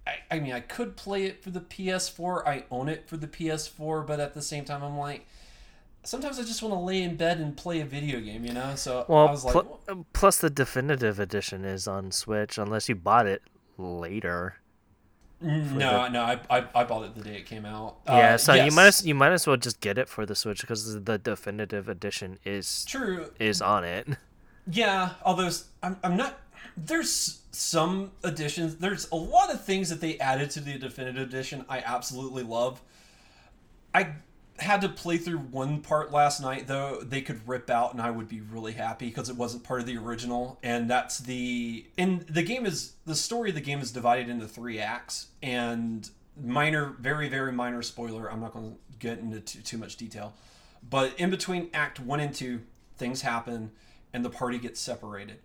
I, 0.06 0.14
I 0.30 0.40
mean 0.40 0.52
I 0.52 0.60
could 0.60 0.96
play 0.96 1.24
it 1.24 1.42
for 1.42 1.50
the 1.50 1.60
PS4 1.60 2.46
I 2.46 2.64
own 2.70 2.88
it 2.88 3.08
for 3.08 3.16
the 3.16 3.28
PS4 3.28 4.06
but 4.06 4.18
at 4.20 4.34
the 4.34 4.42
same 4.42 4.64
time 4.64 4.82
I'm 4.82 4.98
like 4.98 5.26
sometimes 6.08 6.38
I 6.38 6.42
just 6.42 6.62
want 6.62 6.74
to 6.74 6.80
lay 6.80 7.02
in 7.02 7.16
bed 7.16 7.38
and 7.38 7.56
play 7.56 7.80
a 7.80 7.84
video 7.84 8.20
game, 8.20 8.44
you 8.44 8.54
know. 8.54 8.74
So 8.74 9.04
well, 9.08 9.28
I 9.28 9.30
was 9.30 9.44
like, 9.44 9.52
pl- 9.52 9.80
well, 9.86 10.06
plus 10.12 10.38
the 10.38 10.50
definitive 10.50 11.20
edition 11.20 11.64
is 11.64 11.86
on 11.86 12.10
Switch, 12.10 12.56
unless 12.56 12.88
you 12.88 12.94
bought 12.94 13.26
it 13.26 13.42
later. 13.76 14.56
No, 15.40 16.04
the... 16.04 16.08
no, 16.08 16.22
I, 16.22 16.40
I, 16.50 16.64
I 16.74 16.84
bought 16.84 17.04
it 17.04 17.14
the 17.14 17.22
day 17.22 17.36
it 17.36 17.46
came 17.46 17.64
out. 17.64 17.98
Yeah, 18.06 18.34
uh, 18.34 18.38
so 18.38 18.54
yes. 18.54 18.66
you 18.66 18.76
might 18.76 18.86
as, 18.86 19.06
you 19.06 19.14
might 19.14 19.32
as 19.32 19.46
well 19.46 19.56
just 19.56 19.80
get 19.80 19.98
it 19.98 20.08
for 20.08 20.24
the 20.24 20.34
Switch 20.34 20.62
because 20.62 21.04
the 21.04 21.18
definitive 21.18 21.88
edition 21.88 22.38
is 22.44 22.84
true 22.86 23.30
is 23.38 23.60
on 23.60 23.84
it. 23.84 24.08
Yeah, 24.70 25.14
although 25.24 25.48
I'm 25.82 25.96
I'm 26.04 26.14
not. 26.18 26.38
There's 26.76 27.40
some 27.52 28.10
additions. 28.22 28.76
There's 28.76 29.10
a 29.10 29.16
lot 29.16 29.50
of 29.50 29.64
things 29.64 29.88
that 29.88 30.02
they 30.02 30.18
added 30.18 30.50
to 30.50 30.60
the 30.60 30.76
definitive 30.76 31.26
edition. 31.26 31.64
I 31.70 31.78
absolutely 31.78 32.42
love. 32.42 32.82
I 33.94 34.12
had 34.58 34.80
to 34.80 34.88
play 34.88 35.16
through 35.18 35.38
one 35.38 35.80
part 35.80 36.10
last 36.10 36.40
night 36.40 36.66
though 36.66 37.00
they 37.00 37.20
could 37.20 37.46
rip 37.46 37.70
out 37.70 37.92
and 37.92 38.02
i 38.02 38.10
would 38.10 38.28
be 38.28 38.40
really 38.40 38.72
happy 38.72 39.06
because 39.06 39.28
it 39.28 39.36
wasn't 39.36 39.62
part 39.62 39.80
of 39.80 39.86
the 39.86 39.96
original. 39.96 40.58
And 40.62 40.90
that's 40.90 41.18
the 41.18 41.86
in 41.96 42.24
the 42.28 42.42
game 42.42 42.66
is 42.66 42.94
the 43.06 43.14
story 43.14 43.50
of 43.50 43.54
the 43.54 43.60
game 43.60 43.80
is 43.80 43.92
divided 43.92 44.28
into 44.28 44.46
three 44.46 44.78
acts. 44.78 45.28
And 45.42 46.08
minor 46.40 46.96
very 47.00 47.28
very 47.28 47.50
minor 47.50 47.82
spoiler 47.82 48.30
i'm 48.30 48.40
not 48.40 48.52
going 48.52 48.70
to 48.70 48.76
get 49.00 49.18
into 49.18 49.40
too, 49.40 49.60
too 49.60 49.78
much 49.78 49.96
detail. 49.96 50.34
But 50.88 51.18
in 51.18 51.30
between 51.30 51.70
act 51.74 52.00
one 52.00 52.20
and 52.20 52.34
two 52.34 52.60
things 52.96 53.22
happen 53.22 53.72
and 54.12 54.24
the 54.24 54.30
party 54.30 54.58
gets 54.58 54.80
separated. 54.80 55.38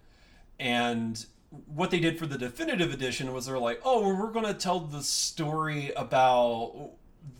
And 0.59 1.23
what 1.67 1.91
they 1.91 1.99
did 1.99 2.17
for 2.17 2.25
the 2.25 2.37
definitive 2.37 2.93
edition 2.93 3.31
was 3.33 3.45
they're 3.45 3.59
like 3.59 3.81
oh 3.83 4.01
well, 4.01 4.17
we're 4.17 4.31
going 4.31 4.45
to 4.45 4.53
tell 4.53 4.79
the 4.79 5.03
story 5.03 5.91
about 5.95 6.91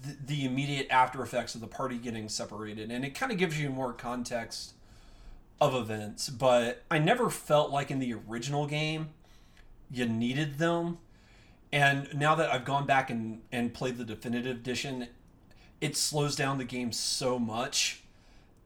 the, 0.01 0.17
the 0.25 0.45
immediate 0.45 0.87
after 0.89 1.21
effects 1.21 1.55
of 1.55 1.61
the 1.61 1.67
party 1.67 1.97
getting 1.97 2.29
separated, 2.29 2.91
and 2.91 3.03
it 3.03 3.15
kind 3.15 3.31
of 3.31 3.37
gives 3.37 3.59
you 3.59 3.69
more 3.69 3.93
context 3.93 4.73
of 5.59 5.73
events. 5.75 6.29
But 6.29 6.83
I 6.91 6.99
never 6.99 7.29
felt 7.29 7.71
like 7.71 7.91
in 7.91 7.99
the 7.99 8.13
original 8.13 8.67
game 8.67 9.09
you 9.91 10.05
needed 10.05 10.57
them. 10.57 10.97
And 11.71 12.13
now 12.13 12.35
that 12.35 12.51
I've 12.51 12.65
gone 12.65 12.85
back 12.85 13.09
and, 13.09 13.41
and 13.51 13.73
played 13.73 13.97
the 13.97 14.05
definitive 14.05 14.57
edition, 14.57 15.07
it 15.81 15.97
slows 15.97 16.35
down 16.35 16.57
the 16.57 16.65
game 16.65 16.91
so 16.91 17.39
much. 17.39 18.03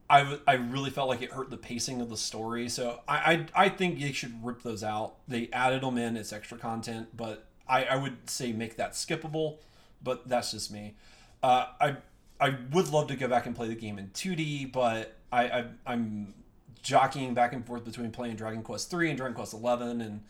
I, 0.09 0.19
w- 0.19 0.41
I 0.47 0.53
really 0.53 0.89
felt 0.89 1.09
like 1.09 1.21
it 1.21 1.31
hurt 1.31 1.49
the 1.49 1.57
pacing 1.57 2.01
of 2.01 2.09
the 2.09 2.17
story. 2.17 2.69
So 2.69 3.01
I, 3.07 3.45
I, 3.55 3.65
I 3.65 3.69
think 3.69 3.99
you 3.99 4.13
should 4.13 4.43
rip 4.43 4.61
those 4.61 4.83
out. 4.83 5.15
They 5.27 5.49
added 5.53 5.81
them 5.81 5.97
in, 5.97 6.17
as 6.17 6.33
extra 6.33 6.57
content, 6.57 7.09
but 7.15 7.45
I, 7.67 7.83
I 7.85 7.95
would 7.95 8.29
say 8.29 8.51
make 8.51 8.77
that 8.77 8.93
skippable 8.93 9.57
but 10.01 10.27
that's 10.27 10.51
just 10.51 10.71
me. 10.71 10.95
Uh, 11.43 11.67
I 11.79 11.97
I 12.39 12.55
would 12.71 12.89
love 12.89 13.07
to 13.07 13.15
go 13.15 13.27
back 13.27 13.45
and 13.45 13.55
play 13.55 13.67
the 13.67 13.75
game 13.75 13.97
in 13.97 14.07
2D, 14.09 14.71
but 14.71 15.15
I, 15.31 15.65
I 15.85 15.93
am 15.93 16.33
jockeying 16.81 17.33
back 17.33 17.53
and 17.53 17.65
forth 17.65 17.83
between 17.83 18.11
playing 18.11 18.35
Dragon 18.35 18.63
Quest 18.63 18.89
3 18.89 19.09
and 19.09 19.17
Dragon 19.17 19.35
Quest 19.35 19.53
11 19.53 20.01
and 20.01 20.21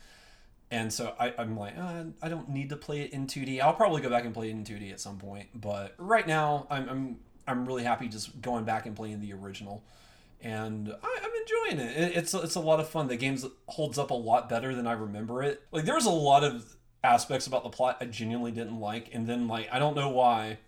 and 0.70 0.92
so 0.92 1.14
I, 1.18 1.34
I'm 1.38 1.58
like, 1.58 1.78
uh, 1.78 2.04
I 2.22 2.28
don't 2.28 2.50
need 2.50 2.70
to 2.70 2.76
play 2.76 3.02
it 3.02 3.14
in 3.14 3.26
2D. 3.26 3.62
I'll 3.62 3.74
probably 3.74 4.02
go 4.02 4.10
back 4.10 4.26
and 4.26 4.34
play 4.34 4.50
it 4.50 4.52
in 4.52 4.66
2D 4.66 4.92
at 4.92 5.00
some 5.00 5.18
point, 5.18 5.48
but 5.56 5.94
right 5.98 6.28
now 6.28 6.68
I'm 6.70 6.90
I'm, 6.90 7.20
I'm 7.48 7.66
really 7.66 7.84
happy 7.84 8.10
just 8.10 8.42
going 8.42 8.66
back 8.66 8.86
and 8.86 8.94
playing 8.94 9.22
the 9.22 9.32
original, 9.32 9.84
and 10.42 10.94
I, 11.02 11.20
am 11.24 11.32
enjoying 11.42 11.88
it. 11.88 11.98
it. 11.98 12.18
It's 12.18 12.34
it's 12.34 12.56
a 12.56 12.60
lot 12.60 12.82
of 12.82 12.90
fun. 12.90 13.08
The 13.08 13.16
game 13.16 13.38
holds 13.68 13.98
up 13.98 14.12
a 14.12 14.16
lot 14.16 14.50
better 14.50 14.76
than 14.76 14.88
I 14.88 14.92
remember 14.92 15.42
it. 15.42 15.64
Like 15.72 15.86
there 15.86 15.96
was 15.96 16.06
a 16.06 16.12
lot 16.12 16.44
of 16.44 16.76
aspects 17.04 17.48
about 17.48 17.64
the 17.64 17.70
plot 17.70 17.98
I 18.02 18.06
genuinely 18.06 18.52
didn't 18.52 18.80
like, 18.80 19.10
and 19.14 19.28
then 19.28 19.48
like 19.48 19.70
I 19.72 19.80
don't 19.80 19.96
know 19.96 20.10
why, 20.10 20.60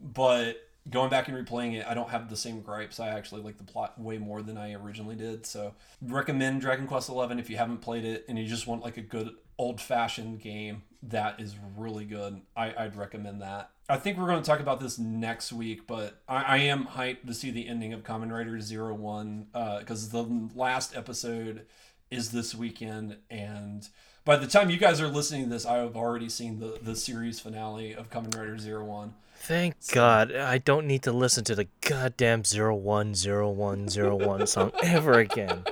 but 0.00 0.56
going 0.90 1.10
back 1.10 1.28
and 1.28 1.36
replaying 1.36 1.74
it, 1.74 1.86
I 1.86 1.94
don't 1.94 2.10
have 2.10 2.28
the 2.28 2.36
same 2.36 2.60
gripes. 2.60 3.00
I 3.00 3.08
actually 3.08 3.42
like 3.42 3.56
the 3.56 3.64
plot 3.64 3.98
way 4.00 4.18
more 4.18 4.42
than 4.42 4.58
I 4.58 4.74
originally 4.74 5.16
did. 5.16 5.46
So 5.46 5.74
recommend 6.02 6.60
Dragon 6.60 6.86
Quest 6.86 7.08
Eleven 7.08 7.38
if 7.38 7.48
you 7.48 7.56
haven't 7.56 7.78
played 7.78 8.04
it 8.04 8.24
and 8.28 8.38
you 8.38 8.46
just 8.46 8.66
want 8.66 8.82
like 8.82 8.96
a 8.96 9.02
good 9.02 9.30
old 9.56 9.80
fashioned 9.80 10.40
game 10.40 10.82
that 11.02 11.40
is 11.40 11.54
really 11.76 12.04
good. 12.04 12.40
I, 12.56 12.74
I'd 12.76 12.96
recommend 12.96 13.42
that. 13.42 13.70
I 13.88 13.98
think 13.98 14.16
we're 14.16 14.26
going 14.26 14.42
to 14.42 14.46
talk 14.46 14.60
about 14.60 14.80
this 14.80 14.98
next 14.98 15.52
week, 15.52 15.86
but 15.86 16.22
I, 16.26 16.42
I 16.42 16.56
am 16.58 16.86
hyped 16.86 17.26
to 17.26 17.34
see 17.34 17.50
the 17.50 17.68
ending 17.68 17.92
of 17.92 18.02
Kamen 18.02 18.32
Rider 18.32 18.58
Zero 18.60 18.94
One 18.94 19.48
because 19.52 20.14
uh, 20.14 20.22
the 20.22 20.48
last 20.54 20.96
episode 20.96 21.66
is 22.10 22.30
this 22.30 22.54
weekend 22.54 23.16
and 23.30 23.86
by 24.24 24.36
the 24.36 24.46
time 24.46 24.70
you 24.70 24.76
guys 24.76 25.00
are 25.00 25.08
listening 25.08 25.44
to 25.44 25.50
this, 25.50 25.66
I 25.66 25.78
have 25.78 25.96
already 25.96 26.28
seen 26.28 26.60
the, 26.60 26.78
the 26.80 26.96
series 26.96 27.40
finale 27.40 27.94
of 27.94 28.10
Kamen 28.10 28.36
Rider 28.36 28.58
Zero 28.58 28.84
One. 28.84 29.14
Thank 29.36 29.76
so. 29.80 29.94
God, 29.94 30.34
I 30.34 30.58
don't 30.58 30.86
need 30.86 31.02
to 31.02 31.12
listen 31.12 31.44
to 31.44 31.54
the 31.54 31.66
goddamn 31.82 32.44
Zero 32.44 32.74
One 32.74 33.14
Zero 33.14 33.50
One 33.50 33.88
Zero 33.88 34.16
One 34.16 34.46
song 34.46 34.72
ever 34.82 35.18
again. 35.18 35.64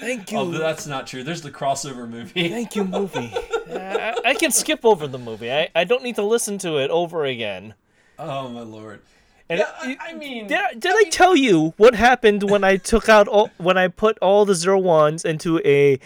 Thank 0.00 0.32
you. 0.32 0.38
Oh, 0.38 0.50
that's 0.50 0.86
not 0.86 1.06
true. 1.06 1.22
There's 1.22 1.42
the 1.42 1.50
crossover 1.50 2.08
movie. 2.08 2.48
Thank 2.48 2.74
you, 2.74 2.84
movie. 2.84 3.30
I, 3.70 4.16
I 4.24 4.34
can 4.34 4.50
skip 4.50 4.84
over 4.84 5.06
the 5.06 5.18
movie. 5.18 5.52
I, 5.52 5.68
I 5.74 5.84
don't 5.84 6.02
need 6.02 6.16
to 6.16 6.22
listen 6.22 6.56
to 6.58 6.78
it 6.78 6.90
over 6.90 7.26
again. 7.26 7.74
Oh 8.18 8.48
my 8.48 8.62
lord. 8.62 9.02
And 9.50 9.58
Yeah, 9.58 9.70
I, 9.78 9.96
I 10.00 10.12
mean, 10.14 10.46
Did, 10.46 10.58
I, 10.58 10.72
did 10.74 10.92
I 10.94 11.10
tell 11.10 11.36
you 11.36 11.74
what 11.76 11.94
happened 11.94 12.48
when 12.48 12.64
I 12.64 12.78
took 12.78 13.10
out 13.10 13.28
all 13.28 13.50
when 13.58 13.76
I 13.76 13.88
put 13.88 14.16
all 14.20 14.46
the 14.46 14.54
zero 14.54 14.78
ones 14.78 15.24
into 15.24 15.60
a 15.66 15.98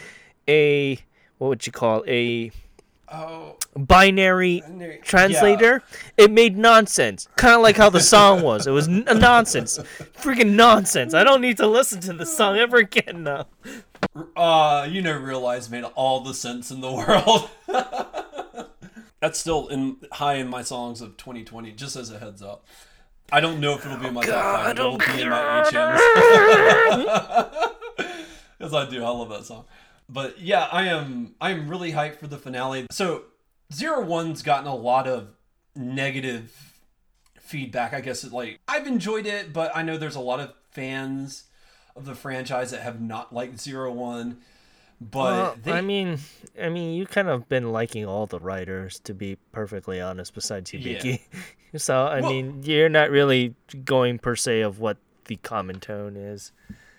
a 0.48 0.98
what 1.38 1.48
would 1.48 1.66
you 1.66 1.72
call 1.72 2.04
a 2.06 2.50
oh, 3.12 3.56
binary 3.76 4.62
translator? 5.02 5.82
It 6.16 6.30
made 6.30 6.56
nonsense, 6.56 7.28
kind 7.36 7.54
of 7.54 7.62
like 7.62 7.76
how 7.76 7.90
the 7.90 8.00
song 8.00 8.42
was. 8.42 8.66
It 8.66 8.70
was 8.70 8.88
n- 8.88 9.04
nonsense, 9.06 9.78
freaking 10.18 10.54
nonsense. 10.54 11.14
I 11.14 11.24
don't 11.24 11.40
need 11.40 11.56
to 11.58 11.66
listen 11.66 12.00
to 12.02 12.12
the 12.12 12.26
song 12.26 12.56
ever 12.58 12.76
again 12.78 13.24
now. 13.24 13.46
uh, 14.36 14.86
you 14.90 15.02
never 15.02 15.20
realize 15.20 15.70
made 15.70 15.84
all 15.94 16.20
the 16.20 16.34
sense 16.34 16.70
in 16.70 16.80
the 16.80 16.92
world. 16.92 17.50
That's 19.20 19.38
still 19.38 19.68
in 19.68 19.96
high 20.12 20.34
in 20.34 20.48
my 20.48 20.62
songs 20.62 21.00
of 21.00 21.16
2020. 21.16 21.72
Just 21.72 21.96
as 21.96 22.10
a 22.10 22.18
heads 22.18 22.42
up. 22.42 22.64
I 23.32 23.40
don't 23.40 23.58
know 23.58 23.72
if 23.74 23.84
it'll 23.86 23.96
be 23.96 24.08
in 24.08 24.14
my 24.14 24.22
top 24.22 24.34
five. 24.42 24.76
but 24.76 24.78
It'll 24.78 24.98
be 24.98 25.22
in 25.22 25.30
my 25.30 25.64
HMs. 25.66 25.98
As 28.60 28.74
I 28.74 28.88
do, 28.88 29.02
I 29.02 29.08
love 29.08 29.30
that 29.30 29.44
song. 29.46 29.64
But 30.08 30.38
yeah, 30.40 30.68
I 30.70 30.88
am. 30.88 31.34
I 31.40 31.50
am 31.50 31.68
really 31.68 31.92
hyped 31.92 32.16
for 32.16 32.26
the 32.26 32.38
finale. 32.38 32.86
So 32.90 33.22
Zero 33.72 34.04
One's 34.04 34.42
gotten 34.42 34.66
a 34.66 34.74
lot 34.76 35.06
of 35.08 35.28
negative 35.74 36.80
feedback. 37.38 37.92
I 37.94 38.00
guess 38.00 38.24
it 38.24 38.32
like 38.32 38.60
I've 38.68 38.86
enjoyed 38.86 39.26
it, 39.26 39.52
but 39.52 39.74
I 39.74 39.82
know 39.82 39.96
there's 39.96 40.16
a 40.16 40.20
lot 40.20 40.40
of 40.40 40.52
fans 40.70 41.44
of 41.96 42.04
the 42.04 42.14
franchise 42.14 42.70
that 42.72 42.82
have 42.82 43.00
not 43.00 43.32
liked 43.34 43.60
Zero 43.60 43.92
One. 43.92 44.38
But 45.00 45.22
Well, 45.24 45.56
they, 45.62 45.72
I 45.72 45.80
mean, 45.80 46.18
I 46.60 46.68
mean, 46.68 46.94
you 46.94 47.04
kind 47.06 47.28
of 47.28 47.48
been 47.48 47.72
liking 47.72 48.06
all 48.06 48.26
the 48.26 48.38
writers, 48.38 49.00
to 49.00 49.12
be 49.14 49.36
perfectly 49.52 50.00
honest. 50.00 50.34
Besides 50.34 50.70
Hibiki, 50.70 51.20
so 51.76 52.04
I 52.06 52.20
Well- 52.20 52.30
mean, 52.30 52.62
you're 52.62 52.88
not 52.88 53.10
really 53.10 53.54
going 53.84 54.18
per 54.18 54.36
se 54.36 54.60
of 54.60 54.78
what 54.78 54.96
the 55.26 55.36
common 55.36 55.80
tone 55.80 56.16
is. 56.16 56.52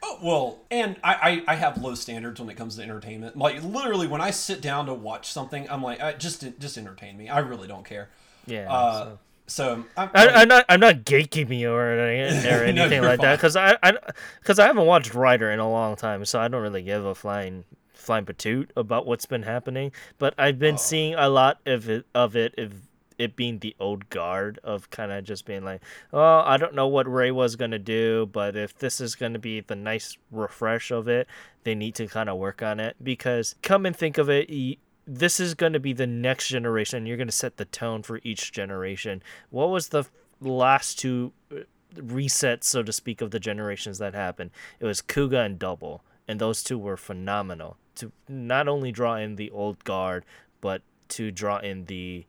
Oh, 0.08 0.20
well, 0.22 0.60
and 0.70 0.98
I, 1.04 1.42
I, 1.48 1.54
I 1.54 1.56
have 1.56 1.82
low 1.82 1.96
standards 1.96 2.40
when 2.40 2.48
it 2.50 2.56
comes 2.56 2.76
to 2.76 2.84
entertainment. 2.84 3.36
Like 3.36 3.64
literally, 3.64 4.06
when 4.08 4.22
I 4.22 4.30
sit 4.30 4.62
down 4.62 4.86
to 4.86 4.94
watch 4.94 5.32
something, 5.32 5.68
I'm 5.70 5.82
like, 5.82 6.00
I, 6.00 6.14
just 6.14 6.46
just 6.60 6.78
entertain 6.78 7.18
me. 7.18 7.28
I 7.28 7.40
really 7.40 7.68
don't 7.68 7.84
care. 7.84 8.10
Yeah. 8.46 8.72
Uh, 8.72 9.04
so. 9.04 9.20
so 9.48 9.86
I'm, 9.98 10.10
I, 10.14 10.28
I'm 10.28 10.48
not. 10.48 10.66
I'm 10.70 10.80
not 10.80 10.98
gatekeeping 11.06 11.64
or, 11.64 11.96
or 12.00 12.64
anything 12.64 12.92
you're 12.92 13.02
like 13.10 13.22
that 13.22 13.38
because 13.38 13.56
I, 13.56 13.78
I, 13.82 13.94
because 14.40 14.60
I 14.60 14.68
haven't 14.68 14.86
watched 14.86 15.16
Rider 15.16 15.50
in 15.50 15.58
a 15.60 15.70
long 15.70 15.96
time, 15.96 16.24
so 16.26 16.40
I 16.40 16.48
don't 16.50 16.62
really 16.62 16.84
give 16.84 17.04
a 17.04 17.16
flying, 17.16 17.64
flying 17.94 18.26
patoot 18.26 18.70
about 18.78 19.08
what's 19.08 19.26
been 19.26 19.44
happening. 19.44 19.92
But 20.20 20.36
I've 20.38 20.58
Oh. 20.58 20.60
been 20.60 20.78
seeing 20.78 21.16
a 21.16 21.30
lot 21.30 21.62
of 21.66 21.90
it, 21.90 22.06
of 22.14 22.36
it, 22.36 22.54
of 22.60 22.74
it 23.18 23.36
being 23.36 23.60
the 23.60 23.76
old 23.80 24.10
guard 24.10 24.60
of 24.64 24.90
kind 24.90 25.12
of 25.12 25.24
just 25.24 25.46
being 25.46 25.64
like, 25.64 25.82
oh, 26.14 26.42
I 26.46 26.58
don't 26.58 26.74
know 26.76 26.88
what 26.88 27.12
Ray 27.12 27.32
was 27.32 27.56
gonna 27.56 27.80
do, 27.80 28.26
but 28.32 28.56
if 28.56 28.78
this 28.78 29.00
is 29.00 29.16
gonna 29.16 29.40
be 29.40 29.62
the 29.62 29.76
nice 29.76 30.18
refresh 30.32 30.92
of 30.92 31.08
it, 31.08 31.28
they 31.64 31.76
need 31.76 31.96
to 31.96 32.08
kind 32.08 32.30
of 32.30 32.38
work 32.38 32.62
on 32.62 32.80
it 32.80 32.96
because 33.04 33.56
come 33.62 33.86
and 33.86 33.96
think 33.96 34.18
of 34.18 34.30
it. 34.30 34.50
y- 34.50 34.78
This 35.08 35.40
is 35.40 35.54
going 35.54 35.74
to 35.74 35.80
be 35.80 35.94
the 35.94 36.08
next 36.08 36.48
generation. 36.48 37.06
You're 37.06 37.16
going 37.18 37.28
to 37.28 37.32
set 37.44 37.58
the 37.58 37.66
tone 37.66 38.02
for 38.02 38.20
each 38.24 38.52
generation. 38.52 39.22
What 39.52 39.70
was 39.70 39.90
the 39.90 40.06
last 40.42 40.98
two 40.98 41.32
uh, 41.52 41.58
resets, 41.96 42.64
so 42.64 42.82
to 42.82 42.92
speak, 42.92 43.22
of 43.22 43.30
the 43.30 43.40
generations 43.40 44.00
that 44.00 44.16
happened? 44.16 44.50
It 44.80 44.86
was 44.86 45.04
Kuuga 45.04 45.46
and 45.46 45.60
Double, 45.60 46.02
and 46.28 46.40
those 46.40 46.64
two 46.64 46.80
were 46.80 46.98
phenomenal 46.98 47.78
to 47.98 48.12
not 48.28 48.68
only 48.68 48.92
draw 48.92 49.16
in 49.16 49.36
the 49.36 49.52
old 49.52 49.84
guard, 49.84 50.26
but 50.60 50.82
to 51.10 51.30
draw 51.32 51.60
in 51.60 51.86
the 51.86 52.26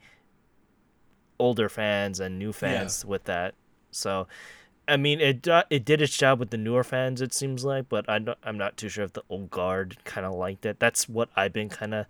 older 1.39 1.69
fans 1.69 2.21
and 2.21 2.39
new 2.39 2.53
fans 2.53 3.05
with 3.05 3.25
that. 3.25 3.55
So, 3.91 4.27
I 4.89 4.97
mean, 4.97 5.21
it 5.21 5.43
do- 5.43 5.63
it 5.71 5.85
did 5.85 6.01
its 6.01 6.17
job 6.17 6.39
with 6.39 6.51
the 6.51 6.57
newer 6.57 6.85
fans. 6.85 7.21
It 7.21 7.33
seems 7.33 7.65
like, 7.65 7.89
but 7.89 8.05
I'm 8.09 8.25
not, 8.25 8.39
I'm 8.43 8.59
not 8.59 8.77
too 8.77 8.89
sure 8.89 9.05
if 9.05 9.13
the 9.13 9.23
old 9.29 9.51
guard 9.51 9.97
kind 10.05 10.27
of 10.27 10.35
liked 10.35 10.67
it. 10.67 10.79
That's 10.79 11.09
what 11.09 11.29
I've 11.37 11.53
been 11.53 11.69
kind 11.69 11.95
of 11.95 12.07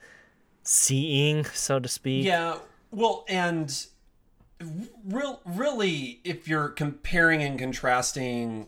seeing, 0.62 1.44
so 1.46 1.78
to 1.78 1.88
speak. 1.88 2.24
Yeah, 2.24 2.58
well, 2.90 3.24
and 3.28 3.86
real, 5.04 5.40
really, 5.44 6.20
if 6.24 6.48
you're 6.48 6.68
comparing 6.68 7.42
and 7.42 7.58
contrasting 7.58 8.66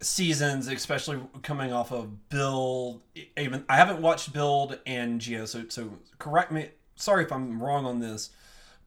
seasons, 0.00 0.68
especially 0.68 1.20
coming 1.42 1.72
off 1.72 1.90
of 1.90 2.28
Build, 2.28 3.02
even 3.36 3.64
I 3.68 3.76
haven't 3.76 4.00
watched 4.00 4.32
Build 4.32 4.78
and 4.86 5.22
Zi-O, 5.22 5.44
so 5.46 5.64
so 5.68 5.98
correct 6.18 6.52
me. 6.52 6.70
Sorry 6.96 7.24
if 7.24 7.32
I'm 7.32 7.62
wrong 7.62 7.84
on 7.84 8.00
this, 8.00 8.30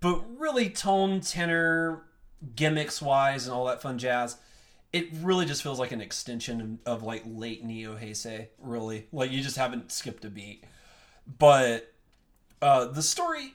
but 0.01 0.21
really 0.37 0.69
tone, 0.69 1.21
tenor, 1.21 2.03
gimmicks 2.55 3.01
wise, 3.01 3.45
and 3.45 3.53
all 3.53 3.65
that 3.65 3.81
fun 3.81 3.97
jazz. 3.97 4.37
It 4.91 5.07
really 5.21 5.45
just 5.45 5.63
feels 5.63 5.79
like 5.79 5.93
an 5.93 6.01
extension 6.01 6.79
of, 6.85 7.01
like 7.03 7.23
late 7.25 7.63
Neo 7.63 7.95
Heisei, 7.95 8.47
really. 8.59 9.07
Like 9.13 9.31
you 9.31 9.41
just 9.41 9.55
haven't 9.55 9.91
skipped 9.91 10.25
a 10.25 10.29
beat. 10.29 10.65
But 11.39 11.93
uh, 12.61 12.85
the 12.85 13.01
story 13.01 13.53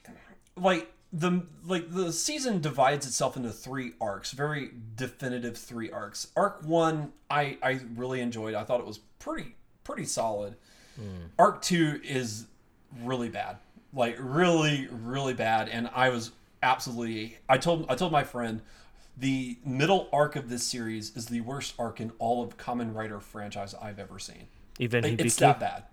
like 0.57 0.91
the 1.13 1.43
like 1.65 1.91
the 1.93 2.13
season 2.13 2.61
divides 2.61 3.07
itself 3.07 3.37
into 3.37 3.51
three 3.51 3.93
arcs 4.01 4.33
very 4.33 4.71
definitive 4.97 5.57
three 5.57 5.91
arcs 5.91 6.29
arc 6.37 6.63
one 6.65 7.13
i 7.31 7.57
i 7.63 7.81
really 7.95 8.21
enjoyed 8.21 8.55
i 8.55 8.65
thought 8.65 8.81
it 8.81 8.87
was 8.87 8.99
pretty 9.19 9.55
pretty 9.85 10.05
solid 10.05 10.57
arc 11.39 11.63
two 11.63 12.01
is 12.03 12.47
really 13.03 13.29
bad 13.29 13.57
like 13.93 14.17
really 14.19 14.89
really 14.91 15.35
bad 15.35 15.69
and 15.69 15.89
i 15.95 16.09
was 16.09 16.33
absolutely 16.63 17.39
i 17.49 17.57
told 17.59 17.87
i 17.89 17.95
told 17.95 18.13
my 18.13 18.25
friend 18.25 18.61
the 19.17 19.57
middle 19.65 20.09
arc 20.13 20.37
of 20.37 20.49
this 20.49 20.63
series 20.65 21.17
is 21.17 21.27
the 21.27 21.41
worst 21.41 21.75
arc 21.79 22.01
in 22.01 22.13
all 22.19 22.43
of 22.43 22.57
Kamen 22.59 22.95
Rider 22.95 23.21
franchise 23.21 23.75
i've 23.81 23.99
ever 23.99 24.19
seen 24.19 24.47
Even 24.79 25.03
Like, 25.05 25.13
Hibiki. 25.15 25.25
it's 25.25 25.37
that 25.37 25.61
bad 25.61 25.85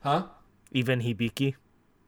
huh 0.00 0.24
Even 0.72 1.00
Hibiki. 1.00 1.54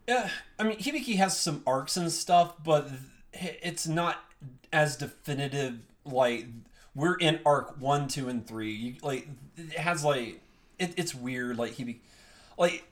yeah, 0.06 0.28
I 0.58 0.64
mean, 0.64 0.78
Hibiki 0.78 1.16
has 1.16 1.38
some 1.38 1.62
arcs 1.66 1.96
and 1.96 2.10
stuff, 2.12 2.54
but 2.64 2.88
it's 3.32 3.86
not 3.86 4.16
as 4.72 4.96
definitive. 4.96 5.78
Like 6.04 6.46
we're 6.94 7.16
in 7.16 7.40
arc 7.46 7.80
one, 7.80 8.08
two, 8.08 8.28
and 8.28 8.46
three. 8.46 8.72
You, 8.72 8.94
like 9.02 9.28
it 9.56 9.72
has 9.78 10.04
like 10.04 10.40
it, 10.78 10.94
it's 10.96 11.14
weird. 11.14 11.56
Like 11.58 11.72
Hibiki, 11.76 11.98
like 12.58 12.84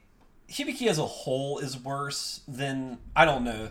Hibiki 0.50 0.86
as 0.86 0.98
a 0.98 1.06
whole 1.06 1.58
is 1.58 1.78
worse 1.78 2.40
than 2.46 2.98
I 3.14 3.24
don't 3.24 3.44
know. 3.44 3.70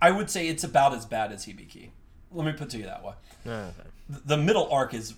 I 0.00 0.10
would 0.10 0.30
say 0.30 0.48
it's 0.48 0.64
about 0.64 0.94
as 0.94 1.06
bad 1.06 1.32
as 1.32 1.46
Hibiki. 1.46 1.90
Let 2.32 2.46
me 2.46 2.52
put 2.52 2.68
it 2.68 2.70
to 2.70 2.78
you 2.78 2.84
that 2.84 3.04
way. 3.04 3.12
Ah, 3.46 3.68
okay. 3.68 3.88
The 4.26 4.36
middle 4.36 4.70
arc 4.70 4.92
is 4.94 5.14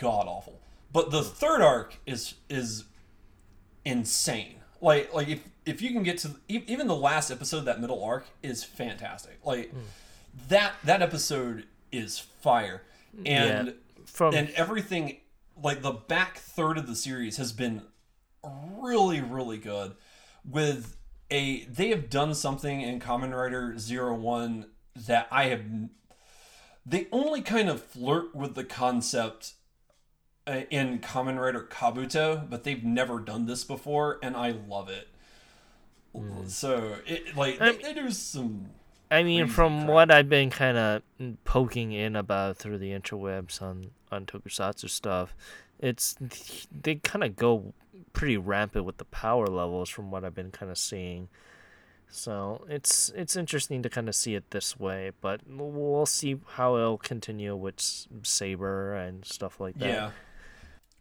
god 0.00 0.26
awful, 0.26 0.60
but 0.92 1.10
the 1.10 1.22
third 1.22 1.60
arc 1.60 1.96
is 2.06 2.34
is 2.48 2.84
insane. 3.84 4.56
Like 4.80 5.12
like 5.12 5.28
if 5.28 5.48
if 5.64 5.82
you 5.82 5.92
can 5.92 6.02
get 6.02 6.18
to 6.18 6.30
even 6.48 6.86
the 6.86 6.96
last 6.96 7.30
episode 7.30 7.58
of 7.58 7.64
that 7.66 7.80
middle 7.80 8.02
arc 8.02 8.26
is 8.42 8.62
fantastic. 8.64 9.38
Like 9.44 9.70
hmm. 9.70 9.80
that 10.48 10.74
that 10.84 11.02
episode 11.02 11.66
is 11.90 12.18
fire. 12.18 12.82
And 13.24 13.68
Yeah. 13.68 13.72
From 14.06 14.34
and 14.34 14.50
everything 14.50 15.18
like 15.62 15.80
the 15.80 15.92
back 15.92 16.36
third 16.36 16.76
of 16.76 16.86
the 16.86 16.96
series 16.96 17.36
has 17.38 17.52
been 17.52 17.82
really 18.78 19.20
really 19.20 19.56
good 19.56 19.94
with 20.44 20.96
a 21.30 21.64
they 21.64 21.88
have 21.88 22.10
done 22.10 22.34
something 22.34 22.80
in 22.80 23.00
Kamen 23.00 23.34
Rider 23.34 23.76
01 23.76 24.66
that 24.94 25.28
I 25.30 25.44
have 25.44 25.62
they 26.84 27.06
only 27.12 27.42
kind 27.42 27.68
of 27.68 27.82
flirt 27.82 28.34
with 28.34 28.54
the 28.54 28.64
concept 28.64 29.54
uh, 30.46 30.62
in 30.70 30.98
Kamen 30.98 31.40
Rider 31.40 31.66
Kabuto, 31.70 32.48
but 32.48 32.64
they've 32.64 32.82
never 32.82 33.20
done 33.20 33.46
this 33.46 33.62
before, 33.62 34.18
and 34.22 34.36
I 34.36 34.50
love 34.50 34.88
it. 34.88 35.08
So 36.46 36.96
it 37.06 37.36
like 37.36 37.58
they, 37.58 37.76
they 37.76 37.94
do 37.94 38.10
some. 38.10 38.66
I 39.10 39.22
mean, 39.22 39.46
from 39.46 39.80
crap. 39.80 39.90
what 39.90 40.10
I've 40.10 40.28
been 40.28 40.50
kind 40.50 40.76
of 40.76 41.02
poking 41.44 41.92
in 41.92 42.16
about 42.16 42.56
through 42.56 42.78
the 42.78 42.90
interwebs 42.90 43.62
on 43.62 43.92
on 44.10 44.26
Tokusatsu 44.26 44.90
stuff, 44.90 45.34
it's 45.78 46.16
they 46.70 46.96
kind 46.96 47.24
of 47.24 47.36
go 47.36 47.72
pretty 48.12 48.36
rampant 48.36 48.84
with 48.84 48.98
the 48.98 49.04
power 49.04 49.46
levels 49.46 49.88
from 49.88 50.10
what 50.10 50.24
I've 50.24 50.34
been 50.34 50.50
kind 50.50 50.70
of 50.70 50.78
seeing. 50.78 51.28
So 52.10 52.66
it's 52.68 53.10
it's 53.16 53.36
interesting 53.36 53.82
to 53.82 53.88
kind 53.88 54.08
of 54.08 54.14
see 54.14 54.34
it 54.34 54.50
this 54.50 54.78
way, 54.78 55.12
but 55.22 55.40
we'll 55.48 56.04
see 56.04 56.38
how 56.46 56.76
it'll 56.76 56.98
continue 56.98 57.56
with 57.56 57.80
Saber 58.22 58.94
and 58.94 59.24
stuff 59.24 59.58
like 59.58 59.78
that. 59.78 59.88
Yeah, 59.88 60.10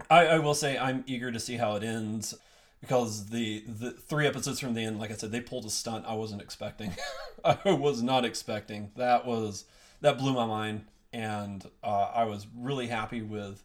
I, 0.09 0.27
I 0.27 0.39
will 0.39 0.53
say 0.53 0.77
I'm 0.77 1.03
eager 1.07 1.29
to 1.31 1.39
see 1.39 1.57
how 1.57 1.75
it 1.75 1.83
ends 1.83 2.33
because 2.79 3.27
the 3.27 3.63
the 3.67 3.91
three 3.91 4.25
episodes 4.25 4.61
from 4.61 4.73
the 4.73 4.83
end, 4.83 4.99
like 4.99 5.11
I 5.11 5.15
said, 5.15 5.33
they 5.33 5.41
pulled 5.41 5.65
a 5.65 5.69
stunt 5.69 6.05
I 6.07 6.13
wasn't 6.13 6.41
expecting. 6.41 6.93
I 7.43 7.57
was 7.65 8.01
not 8.01 8.23
expecting 8.23 8.91
that 8.95 9.25
was 9.25 9.65
that 9.99 10.17
blew 10.17 10.33
my 10.33 10.45
mind, 10.45 10.85
and 11.11 11.65
uh, 11.83 12.11
I 12.13 12.23
was 12.23 12.47
really 12.55 12.87
happy 12.87 13.21
with 13.21 13.63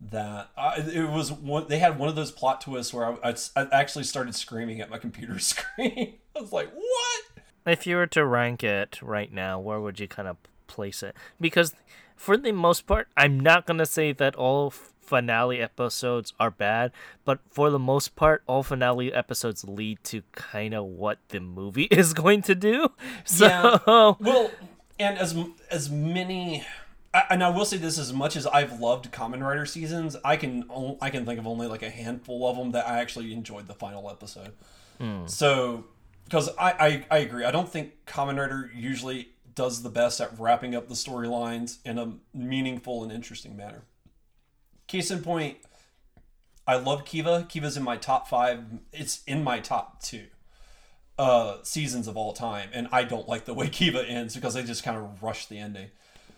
that 0.00 0.50
uh, 0.56 0.60
I, 0.60 0.80
it 0.80 1.10
was 1.10 1.32
one. 1.32 1.66
They 1.68 1.78
had 1.78 1.98
one 1.98 2.08
of 2.08 2.16
those 2.16 2.30
plot 2.30 2.60
twists 2.60 2.92
where 2.92 3.06
I, 3.06 3.30
I, 3.30 3.34
I 3.56 3.68
actually 3.72 4.04
started 4.04 4.34
screaming 4.34 4.80
at 4.80 4.90
my 4.90 4.98
computer 4.98 5.38
screen. 5.38 6.14
I 6.36 6.40
was 6.40 6.52
like, 6.52 6.72
"What?" 6.72 7.42
If 7.66 7.86
you 7.86 7.96
were 7.96 8.06
to 8.08 8.24
rank 8.24 8.62
it 8.62 9.00
right 9.02 9.32
now, 9.32 9.58
where 9.58 9.80
would 9.80 9.98
you 9.98 10.06
kind 10.06 10.28
of 10.28 10.36
place 10.66 11.02
it? 11.02 11.16
Because 11.40 11.74
for 12.14 12.36
the 12.36 12.52
most 12.52 12.86
part, 12.86 13.08
I'm 13.16 13.40
not 13.40 13.66
gonna 13.66 13.86
say 13.86 14.12
that 14.12 14.36
all 14.36 14.70
finale 14.70 15.60
episodes 15.60 16.32
are 16.38 16.50
bad, 16.50 16.92
but 17.24 17.38
for 17.50 17.70
the 17.70 17.78
most 17.78 18.16
part, 18.16 18.42
all 18.46 18.62
finale 18.62 19.12
episodes 19.12 19.64
lead 19.64 20.02
to 20.04 20.22
kind 20.32 20.74
of 20.74 20.84
what 20.84 21.18
the 21.28 21.40
movie 21.40 21.84
is 21.90 22.12
going 22.12 22.42
to 22.42 22.54
do. 22.54 22.88
So, 23.24 23.46
Yeah. 23.46 24.12
Well, 24.20 24.50
and 24.98 25.18
as 25.18 25.36
as 25.70 25.90
many, 25.90 26.64
and 27.14 27.42
I 27.42 27.48
will 27.50 27.64
say 27.64 27.76
this: 27.76 27.98
as 27.98 28.12
much 28.12 28.36
as 28.36 28.46
I've 28.46 28.80
loved 28.80 29.10
Kamen 29.12 29.42
Rider 29.42 29.66
seasons, 29.66 30.16
I 30.24 30.36
can 30.36 30.64
I 31.00 31.10
can 31.10 31.24
think 31.24 31.38
of 31.38 31.46
only 31.46 31.66
like 31.66 31.82
a 31.82 31.90
handful 31.90 32.48
of 32.48 32.56
them 32.56 32.72
that 32.72 32.86
I 32.86 32.98
actually 33.00 33.32
enjoyed 33.32 33.66
the 33.66 33.74
final 33.74 34.10
episode. 34.10 34.52
So, 35.26 35.84
because 36.24 36.48
I, 36.58 37.04
I 37.10 37.16
I 37.16 37.18
agree, 37.18 37.44
I 37.44 37.50
don't 37.50 37.68
think 37.68 38.06
Kamen 38.06 38.38
Rider 38.38 38.70
usually 38.74 39.28
does 39.54 39.82
the 39.82 39.88
best 39.88 40.20
at 40.20 40.38
wrapping 40.38 40.74
up 40.74 40.88
the 40.88 40.94
storylines 40.94 41.78
in 41.84 41.98
a 41.98 42.14
meaningful 42.34 43.02
and 43.02 43.10
interesting 43.10 43.56
manner. 43.56 43.82
Case 44.86 45.10
in 45.10 45.22
point, 45.22 45.56
I 46.66 46.76
love 46.76 47.04
Kiva. 47.04 47.46
Kiva's 47.48 47.76
in 47.76 47.82
my 47.82 47.96
top 47.96 48.28
five. 48.28 48.64
It's 48.92 49.22
in 49.24 49.42
my 49.42 49.60
top 49.60 50.02
two 50.02 50.26
uh 51.18 51.56
seasons 51.62 52.06
of 52.06 52.14
all 52.14 52.34
time 52.34 52.68
and 52.74 52.86
i 52.92 53.02
don't 53.02 53.26
like 53.26 53.46
the 53.46 53.54
way 53.54 53.68
kiva 53.70 54.06
ends 54.06 54.34
because 54.34 54.52
they 54.52 54.62
just 54.62 54.84
kind 54.84 54.98
of 54.98 55.22
rush 55.22 55.46
the 55.46 55.56
ending 55.56 55.88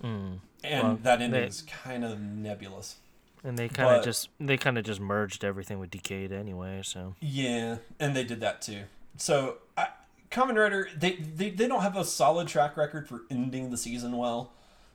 and 0.02 1.02
that 1.02 1.20
ending 1.20 1.30
they- 1.40 1.46
is 1.46 1.62
kind 1.62 2.04
of 2.04 2.20
nebulous 2.20 2.96
and 3.44 3.56
they 3.56 3.68
kind 3.68 3.96
of 3.96 4.04
just 4.04 4.28
they 4.40 4.56
kind 4.56 4.76
of 4.78 4.84
just 4.84 5.00
merged 5.00 5.44
everything 5.44 5.78
with 5.78 5.90
Decade 5.90 6.32
anyway. 6.32 6.80
So 6.82 7.14
yeah 7.20 7.76
and 8.00 8.14
they 8.16 8.24
did 8.24 8.40
that 8.40 8.60
too 8.62 8.82
so 9.16 9.58
I, 9.76 9.88
Kamen 10.30 10.56
Rider 10.56 10.88
they, 10.96 11.12
they 11.12 11.50
they 11.50 11.68
don't 11.68 11.82
have 11.82 11.96
a 11.96 12.04
solid 12.04 12.48
track 12.48 12.76
record 12.76 13.08
for 13.08 13.22
ending 13.30 13.70
the 13.70 13.76
season 13.76 14.16
well 14.16 14.52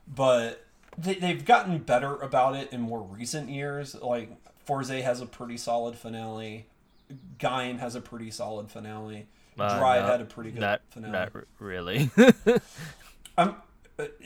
but 0.07 0.65
they, 0.97 1.15
they've 1.15 1.43
gotten 1.45 1.77
better 1.79 2.15
about 2.17 2.55
it 2.55 2.71
in 2.73 2.81
more 2.81 3.01
recent 3.01 3.49
years 3.49 3.95
like 3.95 4.29
Fourze 4.65 4.89
has 4.89 5.21
a 5.21 5.25
pretty 5.25 5.57
solid 5.57 5.95
finale 5.95 6.65
Gaim 7.39 7.79
has 7.79 7.95
a 7.95 8.01
pretty 8.01 8.29
solid 8.31 8.69
finale 8.69 9.27
uh, 9.59 9.77
Drive 9.77 10.03
no, 10.03 10.11
had 10.11 10.21
a 10.21 10.25
pretty 10.25 10.51
good 10.51 10.61
not 10.61 10.81
finale. 10.89 11.11
not 11.11 11.29
r- 11.35 11.45
really. 11.59 12.09
I'm 13.37 13.55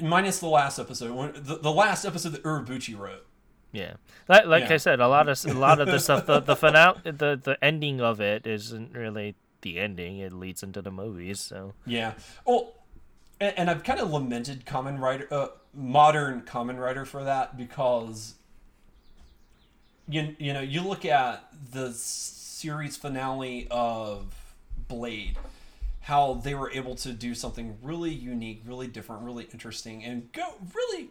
minus 0.02 0.40
the 0.40 0.48
last 0.48 0.80
episode. 0.80 1.12
When, 1.12 1.34
the, 1.34 1.58
the 1.58 1.72
last 1.72 2.06
episode 2.06 2.34
that 2.34 2.44
Urobuchi 2.44 2.98
wrote. 2.98 3.26
Yeah, 3.72 3.94
like, 4.30 4.46
like 4.46 4.64
Yeah. 4.70 4.76
I 4.76 4.78
said, 4.78 5.00
a 5.00 5.08
lot 5.08 5.28
of 5.28 5.46
a 5.46 5.54
lot 5.54 5.80
of 5.80 5.88
the 5.88 6.00
stuff, 6.00 6.26
the 6.26 6.40
the 6.40 6.56
finale, 6.56 7.00
the 7.04 7.40
the 7.42 7.58
ending 7.62 8.02
of 8.02 8.22
it 8.22 8.48
isn't 8.48 8.96
really 8.96 9.36
the 9.62 9.80
ending. 9.80 10.20
It 10.20 10.34
leads 10.34 10.64
into 10.64 10.82
the 10.82 10.92
movies. 10.92 11.40
So 11.42 11.74
Yeah. 11.86 12.14
Well, 12.46 12.74
and, 13.40 13.54
and 13.58 13.70
I've 13.70 13.84
kind 13.84 14.00
of 14.00 14.10
lamented 14.12 14.66
Kamen 14.66 15.00
Rider, 15.00 15.28
uh, 15.32 15.48
modern 15.74 16.42
Kamen 16.42 16.80
Rider 16.80 17.06
for 17.06 17.24
that 17.24 17.58
because 17.58 18.36
you 20.08 20.36
you 20.40 20.54
know 20.54 20.62
you 20.62 20.82
look 20.82 21.06
at 21.06 21.44
the 21.72 21.92
series 21.92 22.96
finale 22.96 23.68
of 23.70 24.34
Blade, 24.88 25.38
how 26.08 26.34
they 26.36 26.56
were 26.56 26.72
able 26.72 26.96
to 26.96 27.12
do 27.12 27.36
something 27.36 27.78
really 27.82 28.12
unique, 28.12 28.62
really 28.66 28.88
different, 28.88 29.24
really 29.24 29.48
interesting, 29.52 30.04
and 30.04 30.32
go 30.32 30.56
really 30.74 31.10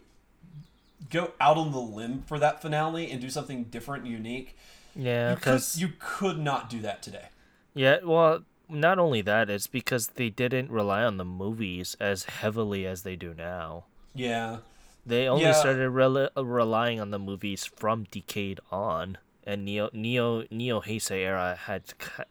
go 1.11 1.31
out 1.39 1.57
on 1.57 1.71
the 1.71 1.79
limb 1.79 2.23
for 2.25 2.39
that 2.39 2.61
finale 2.61 3.09
and 3.11 3.21
do 3.21 3.29
something 3.29 3.63
different, 3.65 4.03
and 4.03 4.11
unique. 4.11 4.55
yeah, 4.95 5.29
You 5.31 5.35
because 5.35 5.77
you 5.79 5.89
could 5.99 6.39
not 6.39 6.69
do 6.69 6.79
that 6.81 7.01
today. 7.03 7.27
yeah, 7.75 7.97
well, 8.03 8.43
not 8.69 8.97
only 8.99 9.21
that, 9.21 9.49
it's 9.49 9.67
because 9.67 10.07
they 10.07 10.29
didn't 10.29 10.71
rely 10.71 11.03
on 11.03 11.17
the 11.17 11.23
movies 11.25 11.95
as 11.99 12.25
heavily 12.25 12.85
as 12.85 13.03
they 13.03 13.15
do 13.15 13.33
now. 13.33 13.85
Yeah. 14.15 14.57
They 15.05 15.27
only 15.27 15.43
Yeah. 15.45 15.53
started 15.53 15.89
rel- 15.89 16.29
relying 16.35 16.99
on 16.99 17.11
the 17.11 17.19
movies 17.19 17.65
from 17.65 18.05
Decade 18.11 18.59
on, 18.71 19.19
and 19.47 19.65
Neo 19.65 19.89
Neo 19.93 20.43
Neo 20.51 20.81
Heisei 20.81 21.21
era 21.25 21.57
had 21.65 21.83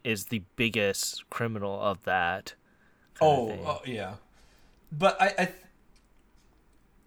is 0.05 0.25
the 0.25 0.43
biggest 0.55 1.29
criminal 1.29 1.81
of 1.81 2.03
that. 2.05 2.53
Oh, 3.19 3.51
oh, 3.65 3.81
yeah. 3.85 4.13
But 4.91 5.19
I, 5.21 5.25
I, 5.39 5.45
th- 5.45 5.55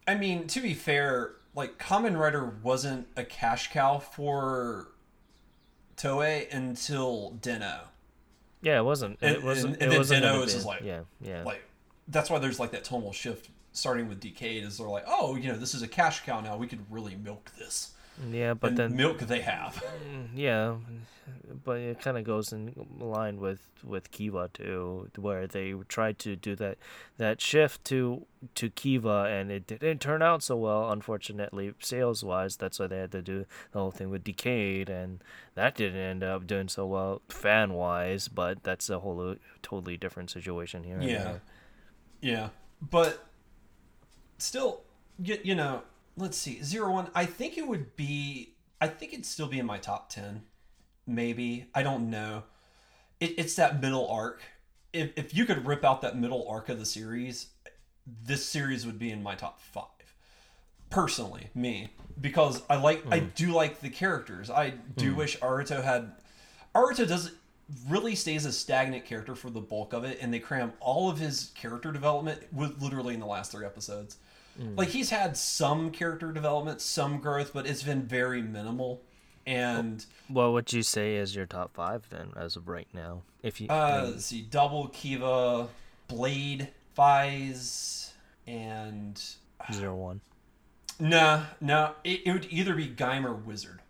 I 0.06 0.14
mean, 0.16 0.46
to 0.48 0.60
be 0.60 0.74
fair, 0.74 1.36
like 1.54 1.78
Kamen 1.78 2.18
Rider 2.18 2.44
wasn't 2.62 3.06
a 3.16 3.24
cash 3.24 3.70
cow 3.72 3.98
for 3.98 4.88
Toei 5.96 6.52
until 6.52 7.30
Den-O. 7.40 7.80
yeah, 8.62 8.78
it 8.78 8.84
wasn't. 8.84 9.18
and- 9.22 9.36
It 9.36 9.42
wasn't. 9.42 9.74
and- 9.74 9.82
and 9.82 9.82
it 9.84 9.90
then 9.90 9.98
wasn't 9.98 10.22
Den-O 10.22 10.42
is 10.42 10.64
like- 10.66 10.82
yeah, 10.82 11.02
yeah. 11.20 11.42
Like, 11.44 11.62
that's 12.08 12.28
why 12.28 12.38
there's 12.38 12.58
like 12.58 12.72
that 12.72 12.84
tonal 12.84 13.12
shift 13.12 13.48
starting 13.72 14.08
with 14.08 14.18
Decade. 14.20 14.64
Is 14.64 14.78
they're 14.78 14.88
like, 14.88 15.04
oh, 15.06 15.36
you 15.36 15.48
know, 15.52 15.56
this 15.56 15.74
is 15.74 15.82
a 15.82 15.88
cash 15.88 16.24
cow 16.24 16.40
now. 16.40 16.56
We 16.56 16.66
could 16.66 16.84
really 16.90 17.14
milk 17.14 17.52
this. 17.58 17.92
Yeah, 18.30 18.54
but 18.54 18.76
then 18.76 18.96
milk 18.96 19.18
they 19.20 19.40
have. 19.40 19.82
yeah, 20.34 20.76
but 21.64 21.78
it 21.78 22.00
kind 22.00 22.18
of 22.18 22.24
goes 22.24 22.52
in 22.52 22.74
line 22.98 23.40
with 23.40 23.60
with 23.84 24.10
Kiva 24.10 24.50
too, 24.52 25.08
where 25.16 25.46
they 25.46 25.74
tried 25.88 26.18
to 26.20 26.36
do 26.36 26.54
that 26.56 26.78
that 27.16 27.40
shift 27.40 27.84
to 27.86 28.26
to 28.54 28.70
Kiva, 28.70 29.26
and 29.30 29.50
it 29.50 29.66
didn't 29.66 30.00
turn 30.00 30.22
out 30.22 30.42
so 30.42 30.56
well, 30.56 30.90
unfortunately, 30.90 31.72
sales 31.80 32.22
wise. 32.22 32.56
That's 32.56 32.78
why 32.78 32.86
they 32.86 32.98
had 32.98 33.12
to 33.12 33.22
do 33.22 33.46
the 33.72 33.78
whole 33.78 33.90
thing 33.90 34.10
with 34.10 34.24
Decade, 34.24 34.88
and 34.88 35.22
that 35.54 35.74
didn't 35.76 36.00
end 36.00 36.22
up 36.22 36.46
doing 36.46 36.68
so 36.68 36.86
well 36.86 37.22
fan 37.28 37.72
wise. 37.72 38.28
But 38.28 38.62
that's 38.62 38.90
a 38.90 39.00
whole 39.00 39.36
totally 39.62 39.96
different 39.96 40.30
situation 40.30 40.84
here. 40.84 41.00
Yeah, 41.00 41.34
yeah, 42.20 42.48
but 42.80 43.26
still, 44.38 44.82
you, 45.22 45.38
you 45.42 45.54
know, 45.54 45.82
let's 46.16 46.36
see, 46.36 46.62
zero 46.62 46.92
one. 46.92 47.10
I 47.14 47.26
think 47.26 47.58
it 47.58 47.66
would 47.66 47.96
be. 47.96 48.54
I 48.80 48.88
think 48.88 49.12
it'd 49.12 49.26
still 49.26 49.46
be 49.46 49.58
in 49.58 49.66
my 49.66 49.78
top 49.78 50.08
ten, 50.10 50.42
maybe. 51.06 51.66
I 51.74 51.82
don't 51.82 52.10
know. 52.10 52.44
It, 53.20 53.34
it's 53.38 53.56
that 53.56 53.80
middle 53.80 54.08
arc. 54.08 54.42
If 54.92 55.12
if 55.16 55.34
you 55.34 55.44
could 55.44 55.66
rip 55.66 55.84
out 55.84 56.02
that 56.02 56.18
middle 56.18 56.46
arc 56.48 56.68
of 56.68 56.78
the 56.78 56.86
series, 56.86 57.48
this 58.06 58.46
series 58.46 58.86
would 58.86 58.98
be 58.98 59.10
in 59.10 59.22
my 59.22 59.34
top 59.34 59.60
five. 59.60 59.86
Personally, 60.88 61.50
me, 61.54 61.90
because 62.20 62.62
I 62.68 62.76
like 62.76 63.04
I 63.10 63.20
hmm. 63.20 63.26
do 63.34 63.52
like 63.52 63.80
the 63.80 63.90
characters. 63.90 64.50
I 64.50 64.74
do 64.96 65.10
hmm. 65.10 65.16
wish 65.16 65.38
Aruto 65.38 65.82
had. 65.82 66.12
Aruto 66.74 67.06
does 67.06 67.32
really 67.88 68.14
stays 68.14 68.44
a 68.44 68.52
stagnant 68.52 69.04
character 69.04 69.34
for 69.34 69.50
the 69.50 69.60
bulk 69.60 69.92
of 69.92 70.04
it, 70.04 70.18
and 70.20 70.32
they 70.32 70.38
cram 70.38 70.72
all 70.80 71.10
of 71.10 71.18
his 71.18 71.52
character 71.54 71.92
development 71.92 72.40
with 72.52 72.80
literally 72.82 73.14
in 73.14 73.20
the 73.20 73.26
last 73.26 73.52
three 73.52 73.64
episodes. 73.64 74.16
Like 74.76 74.88
he's 74.88 75.08
had 75.10 75.36
some 75.38 75.90
character 75.90 76.32
development, 76.32 76.80
some 76.82 77.18
growth, 77.18 77.52
but 77.54 77.66
it's 77.66 77.82
been 77.82 78.02
very 78.02 78.42
minimal. 78.42 79.00
And 79.46 80.04
well, 80.28 80.48
What 80.48 80.52
would 80.52 80.72
you 80.74 80.82
say 80.82 81.16
is 81.16 81.34
your 81.34 81.46
top 81.46 81.72
five 81.74 82.06
then, 82.10 82.32
as 82.36 82.56
of 82.56 82.68
right 82.68 82.86
now? 82.92 83.22
If 83.42 83.60
you 83.60 83.68
uh, 83.68 84.08
let's 84.10 84.26
see, 84.26 84.42
Double 84.42 84.88
Kiva, 84.88 85.68
Blade, 86.08 86.68
Faiz, 86.96 88.10
and 88.46 89.20
zero 89.72 89.94
one. 89.96 90.20
nah, 90.98 91.44
no, 91.60 91.94
it, 92.04 92.20
it 92.26 92.32
would 92.32 92.46
either 92.50 92.74
be 92.74 92.88
Gaim 92.88 93.24
or 93.24 93.32
Wizard. 93.32 93.80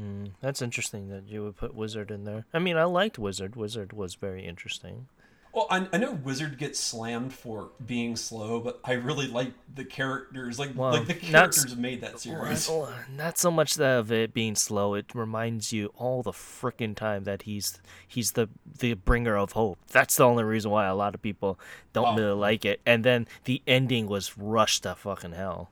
Mm, 0.00 0.30
that's 0.40 0.62
interesting 0.62 1.08
that 1.08 1.28
you 1.28 1.42
would 1.44 1.56
put 1.56 1.74
Wizard 1.74 2.10
in 2.10 2.24
there. 2.24 2.46
I 2.52 2.58
mean, 2.58 2.76
I 2.76 2.84
liked 2.84 3.18
Wizard. 3.18 3.54
Wizard 3.56 3.92
was 3.92 4.14
very 4.14 4.44
interesting. 4.46 5.06
Well, 5.54 5.68
I, 5.70 5.86
I 5.92 5.98
know 5.98 6.10
Wizard 6.12 6.58
gets 6.58 6.80
slammed 6.80 7.32
for 7.32 7.70
being 7.86 8.16
slow, 8.16 8.58
but 8.58 8.80
I 8.82 8.94
really 8.94 9.28
like 9.28 9.52
the 9.72 9.84
characters. 9.84 10.58
Like, 10.58 10.70
Well, 10.74 10.92
like 10.94 11.06
the 11.06 11.14
not 11.30 11.52
characters 11.52 11.76
made 11.76 12.00
that 12.00 12.18
series. 12.18 12.68
Not 13.16 13.38
so 13.38 13.52
much 13.52 13.76
that 13.76 13.98
of 14.00 14.10
it 14.10 14.34
being 14.34 14.56
slow. 14.56 14.94
It 14.94 15.14
reminds 15.14 15.72
you 15.72 15.92
all 15.96 16.24
the 16.24 16.32
freaking 16.32 16.96
time 16.96 17.22
that 17.24 17.42
he's 17.42 17.80
he's 18.08 18.32
the 18.32 18.48
the 18.80 18.94
bringer 18.94 19.36
of 19.36 19.52
hope. 19.52 19.78
That's 19.92 20.16
the 20.16 20.24
only 20.24 20.42
reason 20.42 20.72
why 20.72 20.86
a 20.86 20.94
lot 20.96 21.14
of 21.14 21.22
people 21.22 21.58
don't 21.92 22.06
Oh. 22.08 22.16
really 22.16 22.34
like 22.36 22.64
it. 22.64 22.80
And 22.84 23.04
then 23.04 23.28
the 23.44 23.62
ending 23.66 24.08
was 24.08 24.36
rushed 24.36 24.82
to 24.82 24.96
fucking 24.96 25.32
hell. 25.32 25.70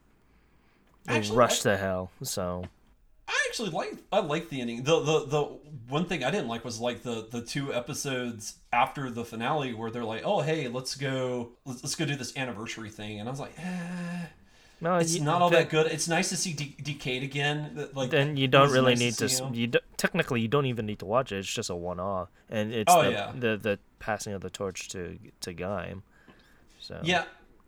Actually, 1.08 1.36
rushed 1.36 1.62
to 1.62 1.76
hell. 1.76 2.12
So 2.22 2.66
I 3.26 3.36
actually 3.48 3.70
like 3.70 3.94
I 4.12 4.20
like 4.20 4.48
the 4.48 4.60
ending. 4.60 4.84
The 4.84 5.00
the 5.00 5.26
the 5.26 5.42
one 5.88 6.04
thing 6.06 6.22
I 6.22 6.30
didn't 6.30 6.46
like 6.46 6.64
was 6.64 6.78
like 6.78 7.02
the 7.02 7.26
the 7.28 7.42
two 7.42 7.74
episodes 7.74 8.58
after 8.72 9.10
the 9.10 9.24
finale 9.24 9.74
where 9.74 9.90
they're 9.90 10.04
like, 10.04 10.22
"Oh, 10.24 10.40
hey, 10.40 10.68
let's 10.68 10.94
go 10.96 11.50
let's, 11.64 11.82
let's 11.82 11.94
go 11.94 12.04
do 12.04 12.16
this 12.16 12.36
anniversary 12.36 12.90
thing." 12.90 13.20
And 13.20 13.28
I 13.28 13.30
was 13.30 13.40
like, 13.40 13.52
eh, 13.58 14.26
no, 14.80 14.96
it's 14.96 15.14
you- 15.14 15.22
not 15.22 15.42
all 15.42 15.50
that 15.50 15.68
good. 15.68 15.86
It's 15.86 16.08
nice 16.08 16.28
to 16.30 16.36
see 16.36 16.52
De- 16.52 16.76
Decade 16.82 17.22
again. 17.22 17.88
Like 17.94 18.10
Then 18.10 18.36
you 18.36 18.48
don't 18.48 18.70
really 18.72 18.92
nice 18.94 19.20
need 19.20 19.28
to. 19.28 19.44
him. 19.44 19.54
you 19.54 19.70
technically 19.96 20.40
you 20.40 20.48
don't 20.48 20.66
even 20.66 20.86
need 20.86 20.98
to 21.00 21.06
watch 21.06 21.30
it. 21.32 21.38
It's 21.38 21.52
just 21.52 21.70
a 21.70 21.76
one-off, 21.76 22.28
and 22.50 22.72
it's 22.72 22.92
Oh, 22.92 23.02
the, 23.04 23.10
yeah. 23.12 23.32
the 23.34 23.56
the 23.56 23.78
passing 23.98 24.32
of 24.32 24.40
the 24.40 24.50
torch 24.50 24.88
to 24.88 25.18
to 25.40 25.54
Gaim. 25.54 26.02
So 26.80 26.98
Yeah, 27.04 27.24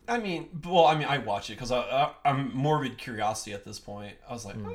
I 0.08 0.18
mean, 0.18 0.48
well, 0.64 0.86
I 0.86 0.96
mean, 0.96 1.06
I 1.06 1.18
watch 1.18 1.50
it 1.50 1.54
because 1.54 1.70
I, 1.70 1.78
I, 1.80 2.10
I'm 2.24 2.50
morbid 2.54 2.98
curiosity 2.98 3.52
at 3.52 3.64
this 3.64 3.78
point. 3.78 4.14
I 4.28 4.32
was 4.32 4.44
like. 4.44 4.56
"Uh," 4.56 4.70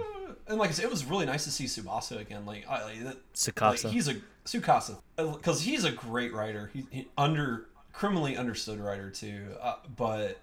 and 0.48 0.58
like 0.58 0.70
I 0.70 0.74
said, 0.74 0.86
it 0.86 0.92
was 0.92 1.04
really 1.06 1.26
nice 1.26 1.44
to 1.44 1.52
see 1.52 1.66
Tsukasa 1.66 2.20
again. 2.20 2.46
Like, 2.46 2.66
I, 2.70 2.84
like, 2.86 3.04
that- 3.04 3.18
like, 3.62 3.80
he's 3.94 4.08
a 4.08 4.16
Tsukasa 4.50 4.98
because 5.16 5.62
he's 5.62 5.84
a 5.84 5.92
great 5.92 6.34
writer. 6.34 6.72
He, 6.74 6.86
he 6.90 7.08
under 7.18 7.68
criminally 7.94 8.38
understood 8.38 8.80
writer 8.80 9.10
too. 9.10 9.48
Uh, 9.62 9.76
but 9.96 10.40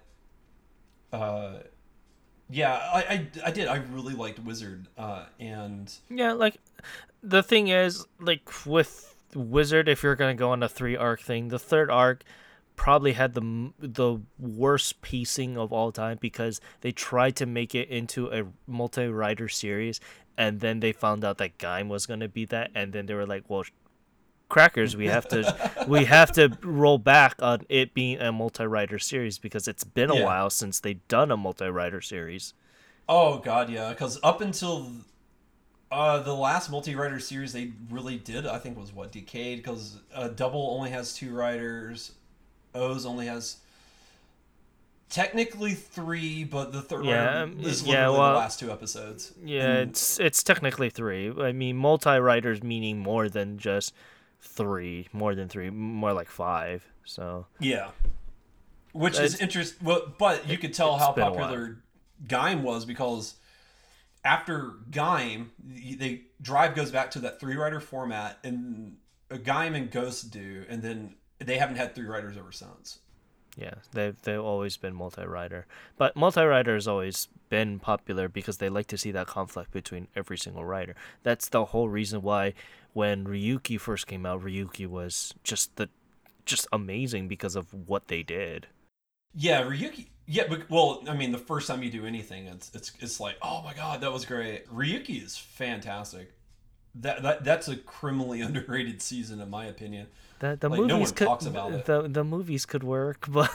uh, 1.11 1.59
yeah, 2.49 2.73
I, 2.73 2.99
I 2.99 3.27
I 3.45 3.51
did. 3.51 3.67
I 3.67 3.77
really 3.91 4.13
liked 4.13 4.39
Wizard. 4.39 4.87
Uh, 4.97 5.25
and 5.39 5.93
Yeah, 6.09 6.33
like 6.33 6.57
the 7.21 7.43
thing 7.43 7.67
is, 7.67 8.05
like 8.19 8.65
with 8.65 9.15
Wizard, 9.35 9.89
if 9.89 10.03
you're 10.03 10.15
gonna 10.15 10.35
go 10.35 10.51
on 10.51 10.63
a 10.63 10.69
three 10.69 10.95
arc 10.95 11.21
thing, 11.21 11.49
the 11.49 11.59
third 11.59 11.91
arc 11.91 12.23
probably 12.75 13.13
had 13.13 13.33
the 13.33 13.73
the 13.79 14.19
worst 14.39 15.01
pacing 15.01 15.57
of 15.57 15.73
all 15.73 15.91
time 15.91 16.17
because 16.21 16.61
they 16.81 16.91
tried 16.91 17.35
to 17.35 17.45
make 17.45 17.73
it 17.75 17.89
into 17.89 18.31
a 18.31 18.45
multi-writer 18.67 19.49
series, 19.49 19.99
and 20.37 20.61
then 20.61 20.79
they 20.79 20.93
found 20.93 21.25
out 21.25 21.39
that 21.39 21.57
Gaim 21.57 21.89
was 21.89 22.05
gonna 22.05 22.29
be 22.29 22.45
that, 22.45 22.71
and 22.73 22.93
then 22.93 23.05
they 23.07 23.13
were 23.13 23.25
like, 23.25 23.43
well. 23.49 23.63
Crackers, 24.49 24.95
we 24.95 25.07
have 25.07 25.27
to 25.29 25.85
we 25.87 26.05
have 26.05 26.31
to 26.33 26.57
roll 26.63 26.97
back 26.97 27.35
on 27.41 27.61
it 27.67 27.93
being 27.93 28.19
a 28.19 28.31
multi-writer 28.31 28.97
series 28.97 29.37
because 29.37 29.67
it's 29.67 29.83
been 29.83 30.09
a 30.09 30.15
Yeah. 30.15 30.23
while 30.25 30.49
since 30.49 30.79
they've 30.79 31.05
done 31.09 31.31
a 31.31 31.37
multi-writer 31.37 31.99
series. 32.01 32.53
oh 33.09 33.39
god, 33.39 33.69
yeah, 33.69 33.89
because 33.89 34.19
up 34.23 34.39
until 34.41 34.89
uh, 35.91 36.19
the 36.19 36.33
last 36.33 36.69
multi-writer 36.71 37.19
series 37.19 37.51
they 37.53 37.71
really 37.89 38.17
did, 38.17 38.45
I 38.47 38.57
think 38.57 38.77
was 38.77 38.93
what 38.93 39.11
Decade 39.11 39.57
because 39.59 39.97
uh, 40.13 40.29
Double 40.29 40.69
only 40.77 40.91
has 40.91 41.13
two 41.13 41.33
writers, 41.33 42.13
O's 42.73 43.05
only 43.05 43.25
has 43.27 43.57
technically 45.09 45.73
three, 45.73 46.43
but 46.43 46.71
the 46.71 46.81
third 46.81 47.05
Yeah, 47.05 47.43
um, 47.43 47.57
is 47.61 47.83
yeah, 47.83 48.09
well- 48.09 48.31
the 48.33 48.37
last 48.39 48.59
two 48.59 48.71
episodes. 48.71 49.33
Yeah, 49.43 49.79
it's 49.79 50.19
it's 50.19 50.41
technically 50.43 50.89
three. 50.89 51.33
I 51.37 51.51
mean, 51.51 51.75
multi-writers 51.77 52.63
meaning 52.63 52.99
more 52.99 53.29
than 53.29 53.57
just 53.57 53.93
three, 54.47 55.07
more 55.13 55.35
than 55.35 55.47
three, 55.49 55.69
more 55.69 56.13
like 56.13 56.29
five. 56.29 56.85
So 57.05 57.45
Yeah. 57.59 57.91
Which 58.93 59.19
is 59.19 59.39
interesting. 59.39 59.85
Well, 59.85 60.11
but 60.17 60.47
you 60.49 60.57
could 60.57 60.73
tell 60.73 60.97
how 60.97 61.11
been 61.11 61.27
a 61.27 61.31
while. 61.31 61.39
popular 61.39 61.77
Gaim 62.25 62.61
was 62.61 62.85
because 62.85 63.35
after 64.23 64.73
Gaim, 64.89 65.49
they 65.59 66.23
Drive 66.41 66.75
goes 66.75 66.91
back 66.91 67.11
to 67.11 67.19
that 67.19 67.39
three 67.39 67.55
writer 67.55 67.79
format, 67.79 68.39
and 68.43 68.97
Gaim 69.29 69.75
and 69.75 69.91
Ghost 69.91 70.31
do, 70.31 70.65
and 70.67 70.81
then 70.81 71.15
they 71.39 71.57
haven't 71.57 71.75
had 71.75 71.93
three 71.93 72.05
writers 72.05 72.37
ever 72.37 72.51
since. 72.51 72.99
yeah, 73.55 73.75
they've 73.91 74.19
they've 74.23 74.41
always 74.41 74.77
been 74.77 74.95
multi-writer, 74.95 75.65
but 75.97 76.15
multi-writer 76.15 76.73
has 76.73 76.87
always 76.87 77.27
been 77.49 77.79
popular 77.79 78.27
because 78.27 78.57
they 78.57 78.69
like 78.69 78.87
to 78.87 78.97
see 78.97 79.11
that 79.11 79.27
conflict 79.27 79.71
between 79.71 80.07
every 80.15 80.37
single 80.37 80.65
writer. 80.65 80.95
That's 81.23 81.49
the 81.49 81.65
whole 81.65 81.89
reason 81.89 82.21
why 82.21 82.53
when 82.97 83.25
Ryuki 83.25 83.79
first 83.79 84.07
came 84.07 84.25
out, 84.25 84.41
Ryuki 84.43 84.87
was 84.87 85.31
just 85.43 85.75
the 85.75 85.87
just 86.45 86.65
amazing 86.71 87.27
because 87.27 87.55
of 87.55 87.71
what 87.71 88.07
they 88.07 88.23
did. 88.23 88.65
Yeah, 89.35 89.61
Ryuki. 89.61 90.07
Yeah, 90.25 90.45
but 90.49 90.67
well, 90.69 91.03
I 91.07 91.13
mean, 91.15 91.31
the 91.31 91.37
first 91.51 91.67
time 91.67 91.83
you 91.83 91.91
do 91.91 92.05
anything, 92.07 92.47
it's 92.47 92.71
it's 92.73 92.91
it's 92.99 93.19
like, 93.19 93.35
oh 93.43 93.61
my 93.61 93.73
god, 93.75 94.01
that 94.01 94.11
was 94.11 94.25
great. 94.25 94.67
Ryuki 94.73 95.23
is 95.23 95.37
fantastic. 95.37 96.31
That, 96.95 97.21
that 97.21 97.43
that's 97.43 97.67
a 97.67 97.75
criminally 97.77 98.41
underrated 98.47 98.99
season, 99.03 99.39
in 99.41 99.49
my 99.51 99.65
opinion. 99.65 100.07
The 100.39 100.57
the 100.59 100.67
Like, 100.69 100.79
movies 100.79 101.09
one 101.09 101.13
could 101.13 101.27
talks 101.27 101.45
about 101.45 101.71
it. 101.73 101.85
the 101.85 102.07
the 102.07 102.23
movies 102.23 102.65
could 102.65 102.83
work, 102.83 103.27
but 103.37 103.51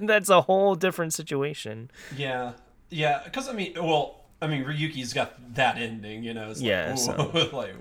that's 0.00 0.28
a 0.28 0.42
whole 0.42 0.76
different 0.76 1.12
situation. 1.14 1.90
Yeah, 2.16 2.52
yeah. 2.90 3.22
Because 3.24 3.48
I 3.48 3.54
mean, 3.54 3.74
well, 3.74 4.26
I 4.40 4.46
mean, 4.46 4.62
Ryuki's 4.64 5.12
got 5.12 5.30
that 5.56 5.78
ending, 5.78 6.22
you 6.22 6.32
know. 6.32 6.50
It's 6.52 6.60
Yeah, 6.60 6.92
ooh, 6.94 6.96
so- 6.96 7.48
like. 7.62 7.74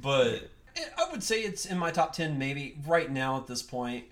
But 0.00 0.48
eh, 0.76 0.84
I 0.98 1.10
would 1.10 1.22
say 1.22 1.40
it's 1.40 1.66
in 1.66 1.78
my 1.78 1.90
top 1.90 2.12
ten, 2.12 2.38
maybe 2.38 2.76
right 2.86 3.10
now 3.10 3.36
at 3.38 3.46
this 3.46 3.62
point. 3.62 4.04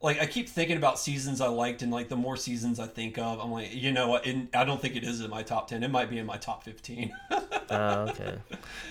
Like 0.00 0.20
I 0.20 0.26
keep 0.26 0.48
thinking 0.48 0.76
about 0.76 0.98
seasons 0.98 1.40
I 1.40 1.48
liked, 1.48 1.82
and 1.82 1.90
like 1.90 2.08
the 2.08 2.16
more 2.16 2.36
seasons 2.36 2.78
I 2.78 2.86
think 2.86 3.18
of, 3.18 3.40
I'm 3.40 3.50
like, 3.50 3.74
you 3.74 3.90
know 3.90 4.06
what? 4.08 4.26
In, 4.26 4.48
I 4.54 4.64
don't 4.64 4.80
think 4.80 4.94
it 4.94 5.02
is 5.02 5.20
in 5.20 5.28
my 5.28 5.42
top 5.42 5.66
ten. 5.68 5.82
It 5.82 5.90
might 5.90 6.08
be 6.08 6.18
in 6.18 6.26
my 6.26 6.36
top 6.36 6.62
fifteen. 6.62 7.12
Oh, 7.70 8.06
okay. 8.08 8.38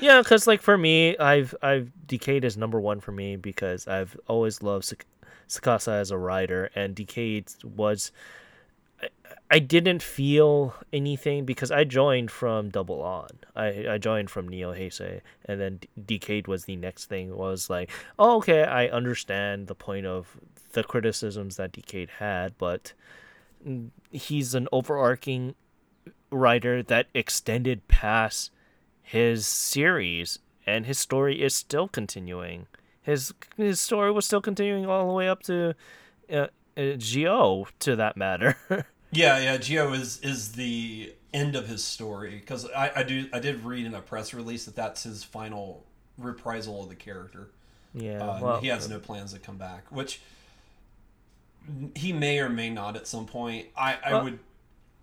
Yeah, 0.02 0.22
because 0.22 0.46
like 0.46 0.62
for 0.62 0.78
me, 0.78 1.18
I've 1.18 1.56
I've 1.64 1.92
Decade 2.06 2.46
is 2.46 2.58
number 2.58 2.80
one 2.80 3.00
for 3.00 3.12
me 3.12 3.36
because 3.36 3.88
I've 3.88 4.16
always 4.28 4.62
loved 4.62 4.86
Sak- 4.86 5.08
Tsukasa 5.50 5.94
as 5.94 6.12
a 6.12 6.18
writer, 6.18 6.70
and 6.76 6.94
Decade 6.94 7.52
was. 7.64 8.12
I, 9.50 9.60
didn't 9.60 10.04
feel 10.04 10.76
anything 10.92 11.46
because 11.46 11.72
I 11.72 11.84
joined 11.84 12.32
from 12.32 12.70
Double 12.70 13.02
On. 13.02 13.30
I, 13.56 13.86
I 13.90 13.98
joined 13.98 14.30
from 14.30 14.48
Neo 14.48 14.74
Heisei, 14.74 15.22
and 15.46 15.60
then 15.60 15.78
D- 15.78 16.18
Decade 16.18 16.48
was 16.48 16.66
the 16.66 16.76
next 16.76 17.06
thing. 17.06 17.36
Was 17.36 17.70
like, 17.70 17.90
oh, 18.20 18.38
okay, 18.38 18.64
I 18.64 18.88
understand 18.88 19.68
the 19.68 19.76
point 19.76 20.06
of 20.06 20.38
the 20.74 20.84
criticisms 20.84 21.56
that 21.58 21.72
Decade 21.72 22.10
had, 22.20 22.58
but 22.58 22.94
he's 24.12 24.54
an 24.54 24.68
overarching 24.72 25.56
writer 26.30 26.84
that 26.84 27.08
extended 27.14 27.88
past 27.88 28.52
his 29.02 29.46
series 29.46 30.40
and 30.66 30.86
his 30.86 31.00
story 31.00 31.42
is 31.42 31.56
still 31.56 31.88
continuing 31.88 32.68
his 33.02 33.34
his 33.56 33.80
story 33.80 34.12
was 34.12 34.26
still 34.26 34.42
continuing 34.42 34.86
all 34.86 35.08
the 35.08 35.14
way 35.14 35.30
up 35.30 35.42
to 35.42 35.74
uh, 36.32 36.48
uh, 36.76 36.94
Zi-O 37.00 37.68
to 37.80 37.96
that 37.96 38.18
matter 38.18 38.58
yeah, 39.12 39.38
yeah. 39.40 39.62
Zi-O 39.62 39.94
is 39.94 40.20
is 40.22 40.54
the 40.54 41.14
end 41.34 41.56
of 41.56 41.68
his 41.68 41.84
story 41.84 42.38
because 42.40 42.70
I, 42.72 42.92
I 42.98 43.04
do 43.04 43.28
I 43.34 43.40
did 43.40 43.64
read 43.64 43.86
in 43.86 43.94
a 43.94 44.02
press 44.02 44.34
release 44.34 44.66
that 44.66 44.76
that's 44.76 45.04
his 45.04 45.24
final 45.24 45.86
reprisal 46.18 46.84
of 46.84 46.90
the 46.90 46.96
character. 46.96 47.50
yeah 47.94 48.24
Uh, 48.24 48.40
well 48.42 48.60
he 48.62 48.68
has 48.68 48.88
no 48.90 49.00
plans 49.00 49.34
to 49.34 49.40
come 49.40 49.58
back, 49.58 49.86
which 49.92 50.22
he 51.96 52.14
may 52.14 52.40
or 52.40 52.50
may 52.50 52.70
not 52.70 52.96
at 52.96 53.08
some 53.08 53.26
point. 53.26 53.68
I, 53.78 53.98
I 54.06 54.14
Well, 54.14 54.24
would. 54.24 54.40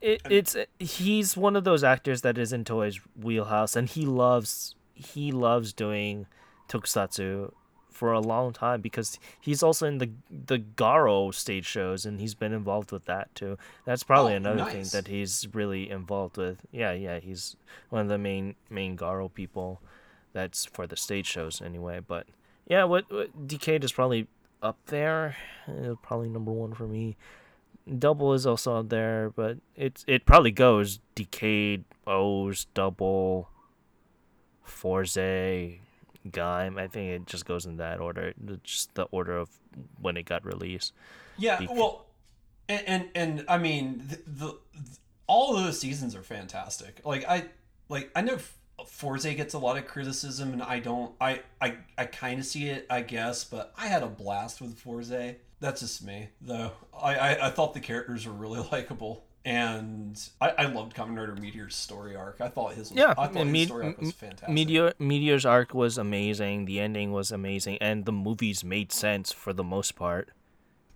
it, 0.01 0.23
it's 0.31 0.57
he's 0.79 1.37
one 1.37 1.57
of 1.57 1.65
those 1.65 1.85
actors 1.85 2.23
that 2.23 2.39
is 2.39 2.53
in 2.53 2.65
Toei's 2.65 3.01
wheelhouse 3.21 3.77
and 3.77 3.89
he 3.89 4.07
loves 4.07 4.75
he 4.95 5.31
loves 5.33 5.73
doing 5.73 6.27
tokusatsu 6.69 7.53
for 7.95 8.13
a 8.13 8.21
long 8.21 8.53
time 8.53 8.81
because 8.81 9.19
he's 9.41 9.63
also 9.63 9.87
in 9.87 9.99
the 9.99 10.11
the 10.31 10.59
Garo 10.59 11.33
stage 11.33 11.65
shows 11.65 12.05
and 12.05 12.21
he's 12.21 12.35
been 12.35 12.53
involved 12.53 12.91
with 12.93 13.05
that 13.07 13.35
too. 13.35 13.57
That's 13.87 14.03
probably 14.03 14.35
Oh, 14.35 14.37
another 14.37 14.65
thing 14.71 14.85
that 14.93 15.07
he's 15.09 15.47
really 15.55 15.89
involved 15.89 16.37
with. 16.37 16.59
Yeah, 16.73 16.93
yeah, 16.93 17.21
he's 17.21 17.57
one 17.91 18.03
of 18.03 18.09
the 18.09 18.19
main 18.19 18.57
main 18.69 18.97
Garo 18.97 19.33
people. 19.33 19.81
That's 20.33 20.67
for 20.67 20.87
the 20.87 20.97
stage 20.97 21.27
shows 21.27 21.63
anyway. 21.63 22.01
But 22.07 22.27
yeah, 22.67 22.85
what, 22.85 23.11
what 23.11 23.47
Decade 23.47 23.85
is 23.85 23.93
probably 23.93 24.27
up 24.61 24.79
there. 24.87 25.37
Probably 26.03 26.29
number 26.29 26.51
one 26.53 26.75
for 26.75 26.89
me. 26.89 27.17
Double 27.99 28.33
is 28.33 28.47
also 28.47 28.77
up 28.81 28.89
there, 28.89 29.31
but 29.37 29.59
it's 29.77 30.05
it 30.09 30.25
probably 30.27 30.51
goes 30.51 31.01
Decade, 31.15 31.85
O's, 32.07 32.65
Double, 32.75 33.49
Fourze, 34.65 35.79
Gaim. 36.31 36.79
I 36.79 36.89
think 36.89 37.11
it 37.11 37.27
just 37.27 37.45
goes 37.45 37.67
in 37.67 37.77
that 37.79 38.01
order, 38.01 38.33
just 38.63 38.95
the 38.95 39.05
order 39.05 39.37
of 39.37 39.51
when 40.01 40.17
it 40.17 40.25
got 40.25 40.45
released. 40.45 40.93
Yeah, 41.37 41.61
well, 41.71 42.07
and 42.69 42.83
and, 42.87 43.09
and 43.15 43.45
I 43.49 43.59
mean 43.59 44.03
the, 44.09 44.19
the, 44.27 44.59
all 45.27 45.57
of 45.57 45.65
those 45.65 45.79
seasons 45.79 46.15
are 46.15 46.23
fantastic. 46.23 47.01
Like 47.05 47.25
I 47.29 47.47
like 47.89 48.11
I 48.15 48.23
know 48.23 48.39
Fourze 48.87 49.25
gets 49.37 49.55
a 49.55 49.59
lot 49.59 49.77
of 49.77 49.87
criticism, 49.87 50.53
and 50.53 50.63
I 50.63 50.81
don't. 50.81 51.15
I 51.21 51.43
I 51.61 51.77
I 51.97 52.07
kind 52.07 52.41
of 52.41 52.47
see 52.47 52.69
it, 52.69 52.87
I 52.91 53.03
guess, 53.03 53.45
but 53.45 53.73
I 53.77 53.87
had 53.87 54.03
a 54.03 54.09
blast 54.09 54.61
with 54.61 54.79
Fourze. 54.79 55.37
That's 55.61 55.81
just 55.81 56.05
me, 56.05 56.29
though. 56.41 56.73
I 57.01 57.15
I, 57.15 57.47
I 57.47 57.51
thought 57.51 57.75
the 57.75 57.81
characters 57.81 58.27
were 58.27 58.33
really 58.33 58.67
likable. 58.73 59.25
And 59.45 60.19
I, 60.41 60.51
I 60.51 60.65
loved 60.67 60.97
Kamen 60.97 61.19
Rider 61.19 61.37
Meteor's 61.37 61.75
story 61.77 62.17
arc. 62.17 62.41
I 62.41 62.49
thought 62.49 62.75
his 62.75 62.91
was, 62.91 62.99
Yeah, 62.99 63.11
I 63.19 63.27
thought 63.27 63.45
his 63.45 63.53
Me- 63.53 63.67
story 63.67 63.87
arc 63.87 64.01
was 64.01 64.13
fantastic. 64.13 64.49
Meteor 64.49 64.95
Meteor's 64.99 65.45
arc 65.45 65.75
was 65.75 65.99
amazing. 65.99 66.65
The 66.65 66.81
ending 66.81 67.13
was 67.13 67.31
amazing, 67.31 67.77
and 67.81 68.07
the 68.07 68.13
movies 68.13 68.65
made 68.65 68.91
sense 68.91 69.33
for 69.33 69.53
the 69.53 69.65
most 69.65 69.97
part. 69.97 70.31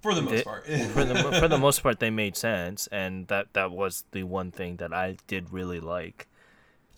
for 0.00 0.14
the 0.14 0.22
most 0.22 0.44
part. 0.44 0.64
for 0.94 1.04
the 1.04 1.36
for 1.38 1.48
the 1.48 1.58
most 1.58 1.82
part, 1.82 2.00
they 2.00 2.08
made 2.10 2.36
sense, 2.36 2.86
and 2.86 3.28
that 3.28 3.52
that 3.52 3.70
was 3.70 4.04
the 4.12 4.22
one 4.22 4.50
thing 4.50 4.76
that 4.76 4.94
I 4.94 5.16
did 5.26 5.52
really 5.52 5.80
like. 5.80 6.26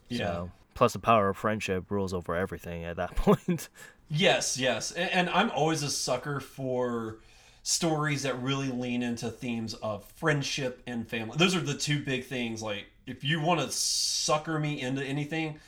yeah. 0.09 0.19
So, 0.19 0.51
plus 0.75 0.93
the 0.93 0.99
power 1.01 1.31
of 1.31 1.37
friendship 1.37 1.91
rules 1.91 2.15
over 2.15 2.37
everything 2.37 2.85
at 2.85 2.97
that 2.97 3.17
point. 3.17 3.69
Yes, 4.09 4.57
yes. 4.59 4.93
And, 4.93 5.11
and 5.11 5.31
I'm 5.31 5.51
always 5.51 5.83
a 5.83 5.91
sucker 5.91 6.41
for 6.41 7.19
stories 7.63 8.23
that 8.23 8.41
really 8.43 8.69
lean 8.69 9.03
into 9.03 9.31
themes 9.31 9.75
of 9.75 10.05
friendship 10.17 10.83
and 10.87 11.09
family. 11.09 11.37
Those 11.37 11.55
are 11.55 11.61
the 11.61 11.75
two 11.75 12.03
big 12.03 12.25
things. 12.25 12.63
Like, 12.63 12.87
if 13.07 13.25
you 13.25 13.41
want 13.41 13.61
to 13.61 13.71
sucker 13.71 14.59
me 14.59 14.81
into 14.81 15.03
anything, 15.03 15.59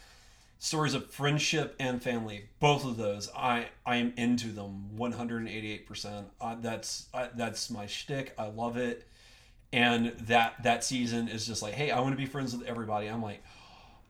stories 0.58 0.94
of 0.94 1.10
friendship 1.10 1.74
and 1.78 2.02
family, 2.02 2.44
both 2.60 2.84
of 2.84 2.96
those, 2.96 3.28
I 3.36 3.66
I 3.84 3.96
am 3.96 4.12
into 4.16 4.48
them 4.48 4.90
188%. 4.96 6.24
Uh, 6.40 6.56
that's 6.60 7.08
uh, 7.12 7.28
that's 7.34 7.70
my 7.70 7.86
shtick. 7.86 8.34
I 8.38 8.46
love 8.46 8.76
it. 8.76 9.06
And 9.72 10.12
that 10.26 10.62
that 10.62 10.84
season 10.84 11.28
is 11.28 11.46
just 11.46 11.62
like, 11.62 11.74
hey, 11.74 11.90
I 11.90 12.00
want 12.00 12.12
to 12.12 12.16
be 12.16 12.26
friends 12.26 12.56
with 12.56 12.66
everybody. 12.66 13.08
I'm 13.08 13.22
like, 13.22 13.42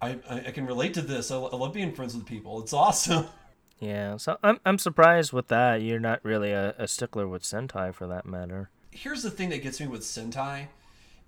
I, 0.01 0.19
I, 0.29 0.39
I 0.49 0.51
can 0.51 0.67
relate 0.67 0.95
to 0.95 1.03
this. 1.03 1.31
I, 1.31 1.37
I 1.37 1.57
love 1.57 1.73
being 1.73 1.93
friends 1.93 2.15
with 2.15 2.27
people. 2.27 2.61
It's 2.63 2.73
awesome. 2.73 3.27
Yeah, 3.83 4.17
so 4.17 4.39
I'm 4.45 4.61
I'm 4.65 4.79
surprised 4.79 5.33
with 5.33 5.49
that. 5.49 5.83
You're 5.83 5.99
not 5.99 6.21
really 6.25 6.53
a, 6.53 6.73
a 6.79 6.87
stickler 6.87 7.27
with 7.27 7.43
Sentai 7.43 7.93
for 7.93 8.07
that 8.07 8.25
matter. 8.25 8.71
Here's 8.93 9.25
the 9.25 9.31
thing 9.31 9.49
that 9.49 9.61
gets 9.61 9.81
me 9.81 9.89
with 9.89 10.03
Sentai, 10.03 10.69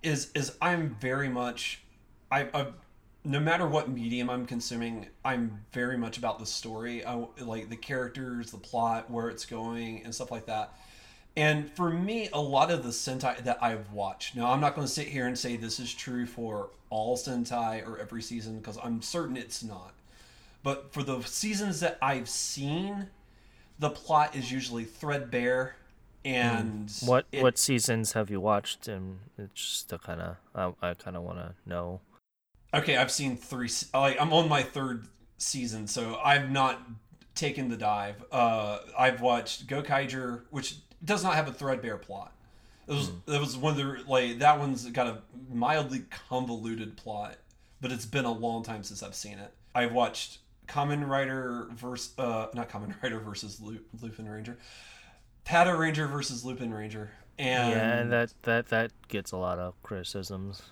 is 0.05 0.30
is 0.36 0.57
I'm 0.62 0.94
very 1.00 1.28
much, 1.28 1.82
I, 2.30 2.48
I 2.55 2.68
no 3.24 3.40
matter 3.40 3.66
what 3.66 3.88
medium 3.88 4.30
I'm 4.30 4.46
consuming, 4.46 5.09
I'm 5.24 5.64
very 5.72 5.98
much 5.98 6.16
about 6.16 6.38
the 6.38 6.46
story. 6.46 7.05
I 7.05 7.26
like 7.40 7.70
the 7.70 7.76
characters, 7.76 8.52
the 8.52 8.59
plot, 8.59 9.11
where 9.11 9.28
it's 9.30 9.44
going, 9.44 10.05
and 10.05 10.14
stuff 10.14 10.30
like 10.30 10.46
that. 10.46 10.78
And 11.36 11.68
for 11.72 11.90
me, 11.90 12.28
a 12.32 12.40
lot 12.40 12.70
of 12.70 12.84
the 12.84 12.90
Sentai 12.90 13.42
that 13.42 13.61
I've 13.61 13.90
watched, 13.90 14.36
now 14.36 14.52
I'm 14.52 14.61
not 14.61 14.76
going 14.76 14.86
to 14.86 14.92
sit 14.92 15.09
here 15.09 15.26
and 15.26 15.36
say 15.36 15.57
this 15.57 15.80
is 15.80 15.92
true 15.92 16.24
for 16.24 16.70
all 16.88 17.16
Sentai 17.16 17.84
or 17.84 17.98
every 17.98 18.22
season 18.22 18.59
because 18.59 18.78
I'm 18.80 19.02
certain 19.02 19.36
it's 19.36 19.64
not. 19.64 19.92
But 20.64 20.92
for 20.92 21.04
the 21.04 21.20
seasons 21.20 21.78
that 21.80 21.98
I've 22.02 22.28
seen, 22.28 23.06
the 23.78 23.90
plot 23.90 24.34
is 24.34 24.50
usually 24.50 24.84
threadbare 24.84 25.76
and 26.24 26.90
What 27.04 27.26
it, 27.32 27.42
what 27.42 27.58
seasons 27.58 28.12
have 28.12 28.30
you 28.30 28.40
watched? 28.40 28.88
And 28.88 29.18
it's 29.38 29.60
just 29.60 29.90
to 29.90 29.98
kind 29.98 30.20
of 30.20 30.36
I, 30.54 30.88
I 30.90 30.94
kind 30.94 31.16
of 31.16 31.22
want 31.22 31.38
to 31.38 31.54
know. 31.66 32.00
Okay, 32.72 32.96
I've 32.96 33.10
seen 33.10 33.36
three. 33.36 33.68
Like 33.92 34.20
I'm 34.20 34.32
on 34.32 34.48
my 34.48 34.62
third 34.62 35.06
season, 35.36 35.86
so 35.86 36.18
I've 36.24 36.50
not 36.50 36.80
taken 37.34 37.68
the 37.68 37.76
dive. 37.76 38.24
Uh, 38.32 38.78
I've 38.98 39.20
watched 39.20 39.66
Gokaiger, 39.66 40.42
which 40.50 40.76
does 41.04 41.22
not 41.22 41.34
have 41.34 41.46
a 41.46 41.52
threadbare 41.52 41.98
plot. 41.98 42.32
It 42.88 42.92
was 42.92 43.10
mm. 43.10 43.34
it 43.34 43.38
was 43.38 43.56
one 43.56 43.72
of 43.72 43.76
the 43.76 44.10
like 44.10 44.38
that 44.38 44.58
one's 44.58 44.88
got 44.90 45.06
a 45.06 45.18
mildly 45.52 46.04
convoluted 46.28 46.96
plot, 46.96 47.36
but 47.82 47.92
it's 47.92 48.06
been 48.06 48.24
a 48.24 48.32
long 48.32 48.62
time 48.62 48.82
since 48.82 49.02
I've 49.02 49.14
seen 49.14 49.38
it. 49.38 49.52
I've 49.74 49.92
watched 49.92 50.38
Kamen 50.68 51.06
Rider 51.08 51.68
versus 51.72 52.18
uh 52.18 52.46
not 52.54 52.68
Kamen 52.68 52.94
Rider 53.02 53.20
versus 53.20 53.60
Lupin 53.60 54.28
Ranger, 54.28 54.58
Pata 55.44 55.74
Ranger 55.76 56.06
versus 56.06 56.44
Lupin 56.44 56.72
Ranger, 56.72 57.10
and 57.38 57.70
yeah, 57.70 57.98
and 57.98 58.12
that 58.12 58.34
that 58.42 58.68
that 58.68 58.92
gets 59.08 59.32
a 59.32 59.36
lot 59.36 59.58
of 59.58 59.80
criticisms. 59.82 60.62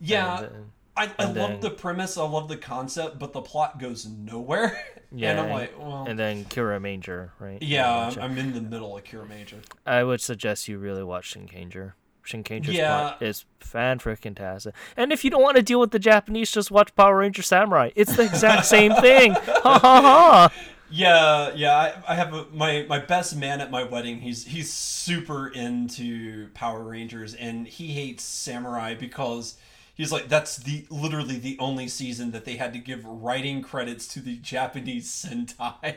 Yeah, 0.00 0.38
and, 0.38 0.46
uh, 0.46 0.50
I, 0.94 1.10
I 1.18 1.24
love 1.24 1.60
the 1.62 1.70
premise, 1.70 2.18
I 2.18 2.24
love 2.24 2.48
the 2.48 2.56
concept, 2.56 3.18
but 3.18 3.32
the 3.32 3.40
plot 3.40 3.78
goes 3.78 4.06
nowhere. 4.06 4.78
Yeah, 5.10 5.30
and 5.32 5.40
I'm 5.40 5.50
like, 5.50 5.78
well, 5.78 6.04
and 6.06 6.18
then 6.18 6.44
Kiramager, 6.44 7.30
right? 7.38 7.62
Yeah, 7.62 8.12
I'm 8.20 8.36
in 8.36 8.52
the 8.52 8.60
middle 8.60 8.96
of 8.96 9.04
Kiramager. 9.04 9.62
I 9.86 10.04
would 10.04 10.20
suggest 10.20 10.68
you 10.68 10.78
really 10.78 11.02
watch 11.02 11.34
Shinkenger. 11.34 11.94
Shinkenger's 12.24 12.70
yeah. 12.70 12.98
plot 12.98 13.22
is 13.22 13.44
fan 13.60 13.98
freaking 13.98 14.36
tastic. 14.36 14.74
And 14.96 15.12
if 15.12 15.24
you 15.24 15.30
don't 15.30 15.42
want 15.42 15.56
to 15.56 15.62
deal 15.62 15.80
with 15.80 15.90
the 15.90 15.98
Japanese, 15.98 16.50
just 16.50 16.70
watch 16.70 16.94
Power 16.94 17.18
Ranger 17.18 17.42
Samurai. 17.42 17.90
It's 17.96 18.16
the 18.16 18.24
exact 18.24 18.66
same 18.66 18.94
thing. 18.96 19.36
Ha 19.62 19.78
ha 19.78 20.00
ha. 20.00 20.52
Yeah, 20.90 21.52
yeah. 21.54 21.74
I, 21.74 22.12
I 22.12 22.14
have 22.16 22.34
a, 22.34 22.46
my 22.52 22.84
my 22.88 22.98
best 22.98 23.34
man 23.36 23.60
at 23.60 23.70
my 23.70 23.82
wedding. 23.82 24.20
He's 24.20 24.44
he's 24.44 24.72
super 24.72 25.48
into 25.48 26.48
Power 26.52 26.82
Rangers, 26.82 27.34
and 27.34 27.66
he 27.66 27.88
hates 27.88 28.22
Samurai 28.24 28.94
because 28.94 29.56
he's 29.94 30.12
like 30.12 30.28
that's 30.28 30.56
the 30.56 30.84
literally 30.90 31.38
the 31.38 31.56
only 31.58 31.88
season 31.88 32.32
that 32.32 32.44
they 32.44 32.56
had 32.56 32.72
to 32.74 32.78
give 32.78 33.04
writing 33.04 33.62
credits 33.62 34.06
to 34.08 34.20
the 34.20 34.36
Japanese 34.36 35.08
Sentai. 35.08 35.96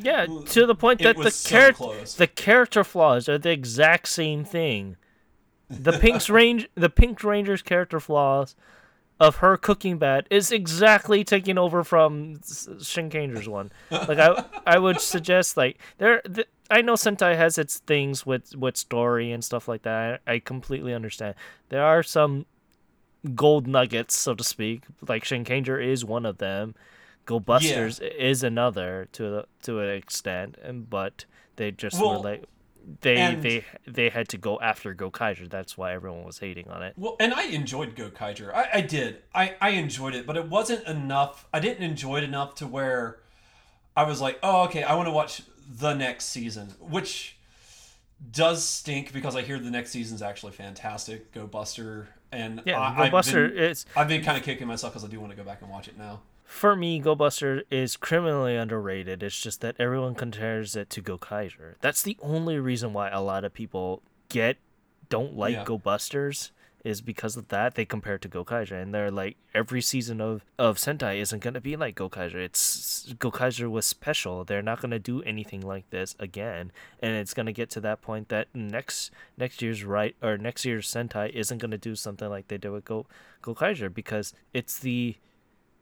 Yeah, 0.00 0.26
to 0.46 0.66
the 0.66 0.74
point 0.74 1.00
that 1.02 1.16
the 1.16 1.30
so 1.30 1.48
character 1.48 2.04
the 2.16 2.26
character 2.26 2.82
flaws 2.82 3.28
are 3.28 3.38
the 3.38 3.50
exact 3.50 4.08
same 4.08 4.44
thing. 4.44 4.96
The 5.68 5.92
Pink's 5.92 6.28
range, 6.30 6.68
the 6.74 6.90
Pink 6.90 7.20
Ranger's 7.20 7.62
character 7.62 8.00
flaws 8.00 8.54
of 9.20 9.36
her 9.36 9.56
cooking 9.56 9.98
bad 9.98 10.26
is 10.30 10.50
exactly 10.50 11.22
taking 11.22 11.56
over 11.56 11.84
from 11.84 12.36
Shinkenger's 12.36 13.48
one. 13.48 13.70
Like 13.90 14.18
I, 14.18 14.44
I 14.66 14.78
would 14.78 15.00
suggest 15.00 15.56
like 15.56 15.78
there. 15.98 16.20
The, 16.24 16.46
I 16.70 16.80
know 16.80 16.94
Sentai 16.94 17.36
has 17.36 17.58
its 17.58 17.78
things 17.78 18.26
with 18.26 18.56
with 18.56 18.76
story 18.76 19.30
and 19.30 19.44
stuff 19.44 19.68
like 19.68 19.82
that. 19.82 20.20
I, 20.26 20.34
I 20.34 20.38
completely 20.38 20.94
understand. 20.94 21.34
There 21.68 21.84
are 21.84 22.02
some 22.02 22.46
gold 23.34 23.66
nuggets, 23.66 24.16
so 24.16 24.34
to 24.34 24.44
speak. 24.44 24.82
Like 25.06 25.24
Shinkanger 25.24 25.82
is 25.84 26.04
one 26.04 26.26
of 26.26 26.38
them. 26.38 26.74
Go 27.26 27.40
Busters 27.40 28.00
yeah. 28.02 28.10
is 28.18 28.42
another 28.42 29.08
to 29.12 29.44
to 29.62 29.80
an 29.80 29.90
extent, 29.90 30.58
and 30.62 30.90
but 30.90 31.24
they 31.56 31.70
just 31.70 32.00
well, 32.00 32.22
were 32.22 32.30
like 32.30 32.44
they 33.00 33.16
and, 33.16 33.42
they 33.42 33.64
they 33.86 34.08
had 34.08 34.28
to 34.28 34.38
go 34.38 34.58
after 34.60 34.94
Go 34.94 35.10
Gokaiger. 35.10 35.48
That's 35.48 35.76
why 35.76 35.94
everyone 35.94 36.24
was 36.24 36.38
hating 36.38 36.68
on 36.68 36.82
it. 36.82 36.94
Well, 36.96 37.16
and 37.20 37.32
I 37.32 37.44
enjoyed 37.44 37.94
Gokaiger. 37.96 38.52
I, 38.54 38.68
I 38.74 38.80
did. 38.80 39.22
I, 39.34 39.54
I 39.60 39.70
enjoyed 39.70 40.14
it, 40.14 40.26
but 40.26 40.36
it 40.36 40.48
wasn't 40.48 40.86
enough. 40.86 41.46
I 41.52 41.60
didn't 41.60 41.82
enjoy 41.84 42.18
it 42.18 42.24
enough 42.24 42.54
to 42.56 42.66
where 42.66 43.18
I 43.96 44.04
was 44.04 44.20
like, 44.20 44.38
oh, 44.42 44.64
okay, 44.64 44.82
I 44.82 44.94
want 44.94 45.08
to 45.08 45.12
watch 45.12 45.42
the 45.68 45.94
next 45.94 46.26
season, 46.26 46.74
which 46.80 47.36
does 48.30 48.64
stink 48.64 49.12
because 49.12 49.36
I 49.36 49.42
hear 49.42 49.58
the 49.58 49.70
next 49.70 49.90
season's 49.90 50.22
actually 50.22 50.52
fantastic. 50.52 51.32
Go 51.32 51.46
Buster 51.46 52.08
and 52.32 52.62
yeah, 52.64 52.80
I, 52.80 53.06
Go 53.06 53.10
Buster. 53.10 53.48
Been, 53.48 53.58
it's 53.58 53.86
I've 53.96 54.08
been 54.08 54.22
kind 54.22 54.38
of 54.38 54.44
kicking 54.44 54.66
myself 54.66 54.92
because 54.92 55.04
I 55.04 55.08
do 55.08 55.20
want 55.20 55.32
to 55.32 55.36
go 55.36 55.44
back 55.44 55.62
and 55.62 55.70
watch 55.70 55.88
it 55.88 55.98
now 55.98 56.20
for 56.54 56.76
me, 56.76 57.00
Go 57.00 57.16
Buster 57.16 57.64
is 57.68 57.96
criminally 57.96 58.54
underrated. 58.54 59.24
It's 59.24 59.40
just 59.40 59.60
that 59.62 59.74
everyone 59.80 60.14
compares 60.14 60.76
it 60.76 60.88
to 60.90 61.02
Gokaiger. 61.02 61.74
That's 61.80 62.02
the 62.02 62.16
only 62.22 62.60
reason 62.60 62.92
why 62.92 63.08
a 63.08 63.20
lot 63.20 63.44
of 63.44 63.52
people 63.52 64.02
get 64.28 64.58
don't 65.08 65.36
like 65.36 65.54
yeah. 65.54 65.64
Go 65.64 65.78
Busters 65.78 66.52
is 66.84 67.00
because 67.00 67.36
of 67.36 67.48
that. 67.48 67.74
They 67.74 67.84
compare 67.84 68.14
it 68.14 68.22
to 68.22 68.28
Gokaiger, 68.28 68.80
and 68.80 68.94
they're 68.94 69.10
like, 69.10 69.36
every 69.52 69.82
season 69.82 70.20
of 70.20 70.44
of 70.56 70.76
Sentai 70.76 71.18
isn't 71.20 71.42
gonna 71.42 71.60
be 71.60 71.74
like 71.74 71.96
Gokaiger. 71.96 72.36
It's 72.36 73.12
Gokaiger 73.14 73.68
was 73.68 73.84
special. 73.84 74.44
They're 74.44 74.62
not 74.62 74.80
gonna 74.80 75.00
do 75.00 75.22
anything 75.22 75.60
like 75.60 75.90
this 75.90 76.14
again, 76.20 76.70
and 77.00 77.14
it's 77.16 77.34
gonna 77.34 77.52
get 77.52 77.68
to 77.70 77.80
that 77.80 78.00
point 78.00 78.28
that 78.28 78.46
next 78.54 79.10
next 79.36 79.60
year's 79.60 79.82
right 79.82 80.14
or 80.22 80.38
next 80.38 80.64
year's 80.64 80.86
Sentai 80.88 81.30
isn't 81.30 81.58
gonna 81.58 81.78
do 81.78 81.96
something 81.96 82.30
like 82.30 82.46
they 82.46 82.58
did 82.58 82.70
with 82.70 82.84
Go 82.84 83.06
Gokaiger 83.42 83.92
because 83.92 84.32
it's 84.52 84.78
the 84.78 85.16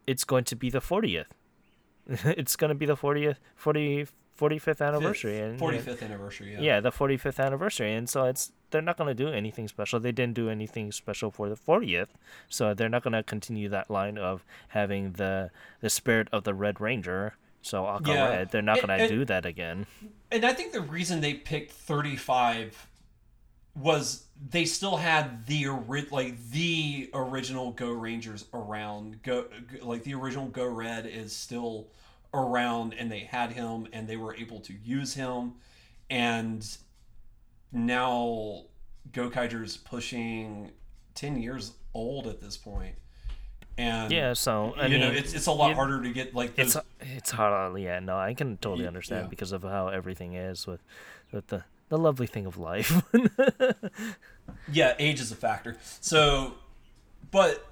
it's 0.07 0.23
going 0.23 0.43
to 0.45 0.55
be 0.55 0.69
the 0.69 0.79
40th. 0.79 1.25
it's 2.07 2.55
going 2.55 2.69
to 2.69 2.75
be 2.75 2.85
the 2.85 2.97
40th, 2.97 3.37
40, 3.55 4.07
45th 4.39 4.85
anniversary. 4.85 5.39
and 5.39 5.59
45th 5.59 6.01
yeah, 6.01 6.05
anniversary, 6.05 6.53
yeah. 6.53 6.61
Yeah, 6.61 6.79
the 6.79 6.91
45th 6.91 7.39
anniversary. 7.39 7.93
And 7.93 8.09
so 8.09 8.25
it's 8.25 8.51
they're 8.71 8.81
not 8.81 8.97
going 8.97 9.07
to 9.07 9.13
do 9.13 9.29
anything 9.29 9.67
special. 9.67 9.99
They 9.99 10.11
didn't 10.11 10.33
do 10.33 10.49
anything 10.49 10.91
special 10.91 11.31
for 11.31 11.47
the 11.47 11.55
40th. 11.55 12.09
So 12.49 12.73
they're 12.73 12.89
not 12.89 13.03
going 13.03 13.13
to 13.13 13.23
continue 13.23 13.69
that 13.69 13.89
line 13.89 14.17
of 14.17 14.43
having 14.69 15.13
the 15.13 15.51
the 15.81 15.89
spirit 15.89 16.27
of 16.31 16.43
the 16.43 16.53
Red 16.53 16.81
Ranger. 16.81 17.35
So 17.61 17.85
Aka 17.85 18.13
yeah. 18.13 18.29
Red, 18.29 18.51
they're 18.51 18.61
not 18.61 18.85
going 18.85 18.99
to 18.99 19.07
do 19.07 19.23
that 19.25 19.45
again. 19.45 19.85
And 20.31 20.43
I 20.43 20.53
think 20.53 20.73
the 20.73 20.81
reason 20.81 21.21
they 21.21 21.35
picked 21.35 21.71
35 21.71 22.87
was 23.75 24.25
they 24.49 24.65
still 24.65 24.97
had 24.97 25.45
the 25.47 25.67
like 26.11 26.49
the 26.51 27.09
original 27.13 27.71
Go 27.71 27.91
Rangers 27.91 28.45
around. 28.53 29.23
Go 29.23 29.45
like 29.81 30.03
the 30.03 30.13
original 30.13 30.47
Go 30.47 30.65
Red 30.65 31.05
is 31.05 31.35
still 31.35 31.87
around, 32.33 32.93
and 32.93 33.11
they 33.11 33.19
had 33.19 33.51
him, 33.51 33.87
and 33.93 34.07
they 34.07 34.17
were 34.17 34.35
able 34.35 34.59
to 34.61 34.73
use 34.83 35.13
him, 35.13 35.53
and 36.09 36.77
now 37.71 38.63
Gokaiger's 39.11 39.77
pushing 39.77 40.71
ten 41.15 41.41
years 41.41 41.73
old 41.93 42.27
at 42.27 42.41
this 42.41 42.57
point. 42.57 42.95
And 43.75 44.11
yeah, 44.11 44.33
so 44.33 44.75
I 44.77 44.85
you 44.85 44.91
mean, 44.91 45.01
know, 45.01 45.11
it's 45.11 45.33
it's 45.33 45.47
a 45.47 45.51
lot 45.51 45.73
harder 45.73 46.03
to 46.03 46.11
get 46.11 46.35
like 46.35 46.55
those... 46.55 46.75
it's 46.75 46.85
it's 47.01 47.31
hard. 47.31 47.79
Yeah, 47.79 47.99
no, 47.99 48.17
I 48.17 48.35
can 48.35 48.57
totally 48.57 48.85
understand 48.85 49.23
yeah. 49.23 49.29
because 49.29 49.51
of 49.51 49.63
how 49.63 49.87
everything 49.87 50.35
is 50.35 50.67
with 50.67 50.81
with 51.31 51.47
the 51.47 51.63
the 51.93 51.99
lovely 51.99 52.25
thing 52.25 52.47
of 52.47 52.57
life. 52.57 53.03
yeah, 54.71 54.95
age 54.97 55.21
is 55.21 55.31
a 55.31 55.35
factor. 55.35 55.77
So, 56.01 56.55
but 57.29 57.63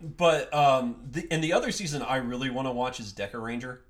but 0.00 0.54
um, 0.54 0.96
the, 1.10 1.26
and 1.32 1.42
the 1.42 1.52
other 1.52 1.72
season 1.72 2.00
I 2.02 2.16
really 2.18 2.48
want 2.48 2.68
to 2.68 2.72
watch 2.72 3.00
is 3.00 3.12
Deka 3.12 3.42
Ranger. 3.42 3.82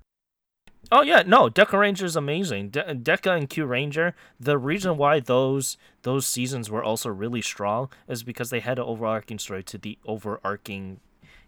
Oh 0.91 1.03
yeah, 1.03 1.21
no, 1.27 1.47
Deka 1.47 1.79
Ranger 1.79 2.05
is 2.05 2.15
amazing. 2.15 2.69
De- 2.69 2.87
and 2.87 3.05
Ranger. 3.05 4.15
The 4.39 4.57
reason 4.57 4.97
why 4.97 5.19
those 5.19 5.77
those 6.01 6.25
seasons 6.25 6.71
were 6.71 6.83
also 6.83 7.09
really 7.09 7.43
strong 7.43 7.89
is 8.07 8.23
because 8.23 8.49
they 8.49 8.61
had 8.61 8.79
an 8.79 8.85
overarching 8.85 9.37
story 9.37 9.61
to 9.63 9.77
the 9.77 9.99
overarching 10.07 11.01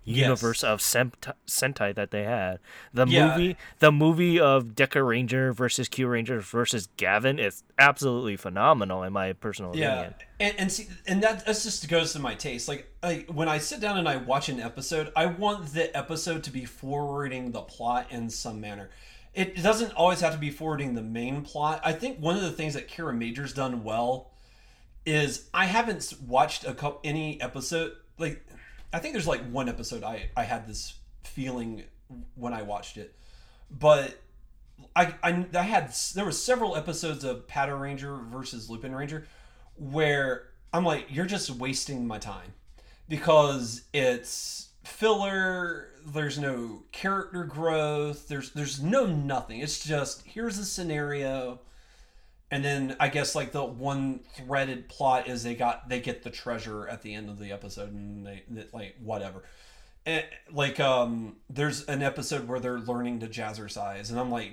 universe 0.05 0.63
yes. 0.63 0.95
of 0.95 1.25
Sentai 1.47 1.95
that 1.95 2.11
they 2.11 2.23
had. 2.23 2.59
The 2.93 3.07
yeah. 3.07 3.27
movie, 3.27 3.57
the 3.79 3.91
movie 3.91 4.39
of 4.39 4.67
Deka 4.75 5.05
Ranger 5.05 5.51
versus 5.51 5.89
Kyu 5.89 6.07
Ranger 6.07 6.39
versus 6.39 6.87
Gavan 6.97 7.39
is 7.39 7.63
absolutely 7.77 8.37
phenomenal 8.37 9.03
in 9.03 9.11
my 9.11 9.33
personal 9.33 9.75
yeah. 9.75 9.93
opinion. 9.93 10.13
And, 10.39 10.59
and 10.59 10.71
see, 10.71 10.87
and 11.07 11.23
that 11.23 11.45
that's 11.45 11.63
just 11.63 11.87
goes 11.89 12.13
to 12.13 12.19
my 12.19 12.35
taste. 12.35 12.67
Like, 12.67 12.87
like 13.01 13.29
when 13.29 13.49
I 13.49 13.57
sit 13.57 13.79
down 13.79 13.97
and 13.97 14.07
I 14.07 14.17
watch 14.17 14.47
an 14.49 14.59
episode, 14.59 15.11
I 15.15 15.25
want 15.25 15.73
the 15.73 15.95
episode 15.97 16.43
to 16.43 16.51
be 16.51 16.65
forwarding 16.65 17.51
the 17.51 17.61
plot 17.61 18.07
in 18.11 18.29
some 18.29 18.61
manner. 18.61 18.89
It 19.33 19.61
doesn't 19.61 19.91
always 19.93 20.21
have 20.21 20.31
to 20.33 20.39
be 20.39 20.49
forwarding 20.49 20.93
the 20.93 21.01
main 21.01 21.41
plot. 21.41 21.81
I 21.83 21.91
think 21.91 22.19
one 22.19 22.37
of 22.37 22.41
the 22.41 22.51
things 22.51 22.73
that 22.75 22.87
Kiramager's 22.87 23.53
done 23.53 23.83
well 23.83 24.31
is 25.05 25.49
I 25.53 25.65
haven't 25.65 26.13
watched 26.25 26.65
a 26.65 26.73
couple 26.73 27.01
any 27.03 27.39
episode 27.41 27.93
like 28.17 28.45
I 28.95 28.99
think 28.99 29.13
there's 29.13 29.27
like 29.27 29.43
one 29.49 29.67
episode 29.67 30.03
I 30.03 30.29
I 30.37 30.43
had 30.43 30.65
this 30.65 30.93
feeling 31.25 31.83
when 32.35 32.53
I 32.53 32.61
watched 32.61 32.95
it, 32.95 33.13
but 33.69 34.17
I 34.95 35.13
I, 35.21 35.45
I 35.53 35.63
had 35.63 35.93
there 36.13 36.23
were 36.23 36.31
several 36.31 36.77
episodes 36.77 37.25
of 37.25 37.45
Patter 37.45 37.75
Ranger 37.75 38.15
versus 38.31 38.69
Lupin 38.69 38.95
Ranger 38.95 39.27
where 39.75 40.47
I'm 40.71 40.85
like 40.85 41.07
you're 41.09 41.25
just 41.25 41.49
wasting 41.49 42.07
my 42.07 42.19
time 42.19 42.53
because 43.09 43.81
it's 43.91 44.69
filler 44.85 45.89
there's 46.05 46.39
no 46.39 46.83
character 46.93 47.43
growth 47.43 48.29
there's 48.29 48.51
there's 48.51 48.81
no 48.81 49.05
nothing. 49.05 49.59
It's 49.59 49.83
just 49.83 50.25
here's 50.25 50.57
a 50.57 50.63
scenario 50.63 51.59
and 52.51 52.63
then 52.63 52.95
i 52.99 53.07
guess 53.07 53.35
like 53.35 53.51
the 53.51 53.63
one 53.63 54.19
threaded 54.35 54.87
plot 54.87 55.27
is 55.27 55.43
they 55.43 55.55
got 55.55 55.89
they 55.89 55.99
get 55.99 56.23
the 56.23 56.29
treasure 56.29 56.87
at 56.87 57.01
the 57.01 57.13
end 57.13 57.29
of 57.29 57.39
the 57.39 57.51
episode 57.51 57.91
and 57.91 58.25
they, 58.25 58.43
they 58.49 58.65
like 58.73 58.95
whatever. 59.01 59.43
And, 60.05 60.23
like 60.51 60.79
um 60.79 61.37
there's 61.49 61.83
an 61.85 62.03
episode 62.03 62.47
where 62.47 62.59
they're 62.59 62.79
learning 62.79 63.21
to 63.21 63.27
jazzercise 63.27 64.11
and 64.11 64.19
i'm 64.19 64.29
like 64.29 64.51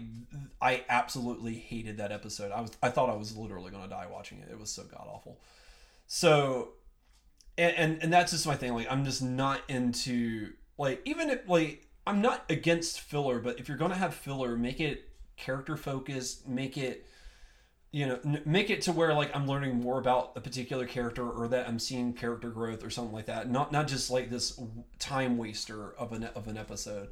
i 0.63 0.85
absolutely 0.89 1.55
hated 1.55 1.99
that 1.99 2.11
episode. 2.11 2.53
I 2.53 2.63
was 2.63 2.71
i 2.83 2.89
thought 2.89 3.11
i 3.11 3.15
was 3.15 3.37
literally 3.37 3.71
going 3.71 3.83
to 3.83 3.91
die 3.91 4.07
watching 4.11 4.39
it. 4.39 4.49
It 4.51 4.59
was 4.59 4.71
so 4.71 4.85
god 4.85 5.07
awful. 5.07 5.39
So 6.07 6.71
and, 7.59 7.77
and 7.77 8.03
and 8.05 8.13
that's 8.13 8.33
just 8.33 8.47
my 8.47 8.57
thing. 8.57 8.73
Like 8.73 8.91
i'm 8.91 9.05
just 9.05 9.23
not 9.23 9.61
into 9.69 10.53
like 10.79 11.03
even 11.05 11.29
if 11.29 11.47
like 11.47 11.87
i'm 12.07 12.23
not 12.23 12.45
against 12.49 13.01
filler 13.01 13.39
but 13.39 13.61
if 13.61 13.69
you're 13.69 13.77
gonna 13.77 13.95
have 13.95 14.15
filler 14.15 14.57
make 14.57 14.81
it 14.81 15.11
character 15.37 15.77
focused 15.77 16.49
make 16.49 16.79
it 16.79 17.07
you 17.93 18.07
know 18.07 18.19
n- 18.25 18.43
make 18.45 18.71
it 18.71 18.83
to 18.83 18.93
where 18.93 19.15
like 19.15 19.35
i'm 19.37 19.47
learning 19.47 19.81
more 19.81 19.99
about 19.99 20.33
a 20.35 20.41
particular 20.41 20.87
character 20.87 21.29
or 21.29 21.47
that 21.47 21.69
i'm 21.69 21.79
seeing 21.79 22.13
character 22.13 22.51
growth 22.51 22.85
or 22.85 22.91
something 22.91 23.15
like 23.15 23.27
that 23.27 23.49
not 23.49 23.71
not 23.71 23.87
just 23.87 24.11
like 24.11 24.31
this 24.31 24.59
time 24.99 25.37
waster 25.37 25.93
of 25.99 26.13
an 26.13 26.25
of 26.35 26.49
an 26.49 26.57
episode 26.57 27.09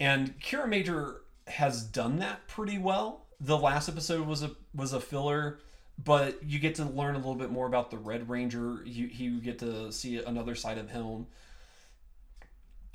and 0.00 0.38
Kiramager 0.40 1.18
has 1.46 1.82
done 1.82 2.18
that 2.18 2.46
pretty 2.48 2.78
well. 2.78 3.26
The 3.40 3.58
last 3.58 3.88
episode 3.88 4.26
was 4.26 4.42
a 4.42 4.52
was 4.74 4.92
a 4.92 5.00
filler, 5.00 5.58
but 6.02 6.42
you 6.42 6.58
get 6.58 6.76
to 6.76 6.84
learn 6.84 7.14
a 7.14 7.18
little 7.18 7.34
bit 7.34 7.50
more 7.50 7.66
about 7.66 7.90
the 7.90 7.98
Red 7.98 8.28
Ranger. 8.28 8.82
You 8.84 9.06
you 9.06 9.40
get 9.40 9.58
to 9.60 9.92
see 9.92 10.16
another 10.22 10.54
side 10.54 10.78
of 10.78 10.90
him, 10.90 11.26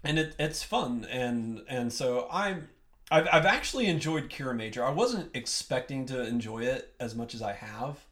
and 0.03 0.19
it, 0.19 0.35
it's 0.39 0.63
fun. 0.63 1.05
And 1.09 1.61
and 1.67 1.93
so 1.93 2.27
I'm 2.31 2.69
I've 3.11 3.27
I've 3.31 3.45
actually 3.45 3.87
enjoyed 3.87 4.29
Kiramager. 4.29 4.83
I 4.85 4.91
wasn't 4.91 5.29
expecting 5.35 6.05
to 6.07 6.25
enjoy 6.25 6.59
it 6.63 6.93
as 6.99 7.15
much 7.15 7.33
as 7.33 7.41
I 7.41 7.53
have, 7.53 8.05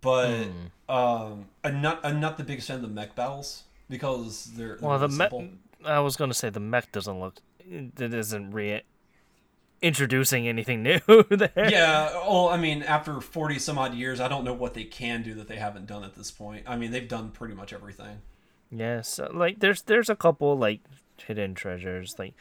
but 0.00 0.46
um, 0.88 1.46
I'm 1.64 1.80
not 1.82 2.00
I'm 2.04 2.20
not 2.20 2.36
the 2.38 2.44
biggest 2.44 2.68
fan 2.68 2.76
of 2.76 2.82
the 2.82 2.88
mech 2.88 3.14
battles 3.14 3.64
because 3.88 4.52
they're, 4.56 4.76
they're 4.76 4.88
Well, 4.88 4.98
the 4.98 5.08
mech. 5.08 5.32
I 5.84 6.00
was 6.00 6.16
gonna 6.16 6.34
say 6.34 6.48
the 6.50 6.60
mech 6.60 6.92
doesn't 6.92 7.18
look. 7.18 7.40
It 7.68 8.00
isn't 8.00 8.50
re 8.52 8.82
introducing 9.80 10.46
anything 10.46 10.80
new 10.84 11.00
there. 11.28 11.50
yeah 11.56 12.12
well 12.28 12.48
i 12.50 12.56
mean 12.56 12.84
after 12.84 13.20
40 13.20 13.58
some 13.58 13.78
odd 13.78 13.94
years 13.94 14.20
i 14.20 14.28
don't 14.28 14.44
know 14.44 14.52
what 14.52 14.74
they 14.74 14.84
can 14.84 15.24
do 15.24 15.34
that 15.34 15.48
they 15.48 15.56
haven't 15.56 15.86
done 15.86 16.04
at 16.04 16.14
this 16.14 16.30
point 16.30 16.62
i 16.68 16.76
mean 16.76 16.92
they've 16.92 17.08
done 17.08 17.30
pretty 17.32 17.52
much 17.54 17.72
everything 17.72 18.18
Yes, 18.74 19.18
uh, 19.18 19.28
like 19.32 19.60
there's 19.60 19.82
there's 19.82 20.08
a 20.08 20.16
couple 20.16 20.56
like 20.56 20.80
hidden 21.18 21.54
treasures. 21.54 22.14
Like, 22.18 22.32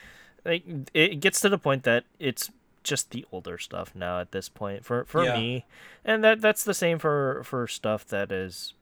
like 0.46 0.64
it 0.94 1.20
gets 1.20 1.40
to 1.42 1.50
the 1.50 1.58
point 1.58 1.84
that 1.84 2.04
it's 2.20 2.50
just 2.84 3.12
the 3.12 3.26
older 3.32 3.58
stuff 3.60 3.94
now 3.94 4.20
at 4.20 4.32
this 4.32 4.50
point 4.50 4.84
for 4.86 5.06
for 5.06 5.24
Yeah. 5.24 5.38
me, 5.38 5.66
and 6.04 6.24
that 6.24 6.42
that's 6.42 6.64
the 6.64 6.74
same 6.74 6.98
for 7.00 7.44
for 7.44 7.68
stuff 7.68 8.06
that 8.08 8.32
is 8.32 8.74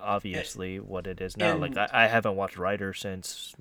obviously 0.00 0.76
eh, 0.76 0.80
what 0.80 1.06
it 1.06 1.20
is 1.20 1.36
now. 1.36 1.56
like 1.56 1.76
I, 1.76 1.88
I 1.92 2.06
haven't 2.06 2.36
watched 2.36 2.56
Rider 2.58 2.94
since 2.94 3.54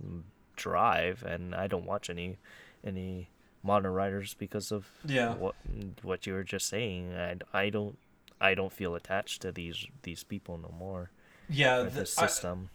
Drive, 0.56 1.24
and 1.24 1.54
I 1.56 1.68
don't 1.68 1.86
watch 1.86 2.10
any 2.10 2.38
any 2.84 3.30
modern 3.64 3.92
writers 3.94 4.34
because 4.34 4.72
of 4.72 4.88
Yeah. 5.06 5.36
what 5.36 5.56
what 6.02 6.26
you 6.26 6.34
were 6.34 6.44
just 6.44 6.68
saying. 6.68 7.14
I, 7.16 7.36
I 7.54 7.70
don't 7.70 7.98
I 8.40 8.54
don't 8.56 8.72
feel 8.72 8.96
attached 8.96 9.42
to 9.42 9.52
these 9.52 9.86
these 10.04 10.24
people 10.24 10.58
no 10.58 10.74
more. 10.78 11.12
yeah 11.50 11.82
the, 11.84 12.06
system. 12.06 12.70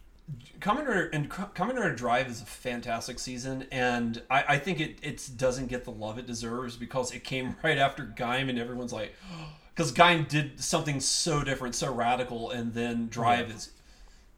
Kamen 0.61 0.87
Rider 0.87 1.11
and 1.13 1.29
Kamen 1.29 1.77
Rider 1.77 1.95
Drive 1.95 2.29
is 2.29 2.41
a 2.41 2.47
fantastic 2.47 3.19
season, 3.19 3.67
and 3.71 4.23
I, 4.31 4.45
I 4.49 4.59
think 4.59 4.81
it 4.81 4.99
it 5.03 5.29
doesn't 5.37 5.67
get 5.67 5.85
the 5.85 5.91
love 5.91 6.19
it 6.19 6.27
deserves 6.27 6.77
because 6.77 7.13
it 7.13 7.25
came 7.25 7.57
right 7.63 7.79
after 7.79 8.05
Gaim, 8.05 8.49
and 8.49 8.59
everyone's 8.59 8.93
like, 8.93 9.15
because 9.75 9.93
Gaim 9.93 10.27
did 10.27 10.61
something 10.61 11.01
so 11.01 11.45
different, 11.45 11.75
so 11.75 11.93
radical, 11.93 12.51
and 12.51 12.73
then 12.73 13.09
Drive 13.09 13.51
is 13.51 13.73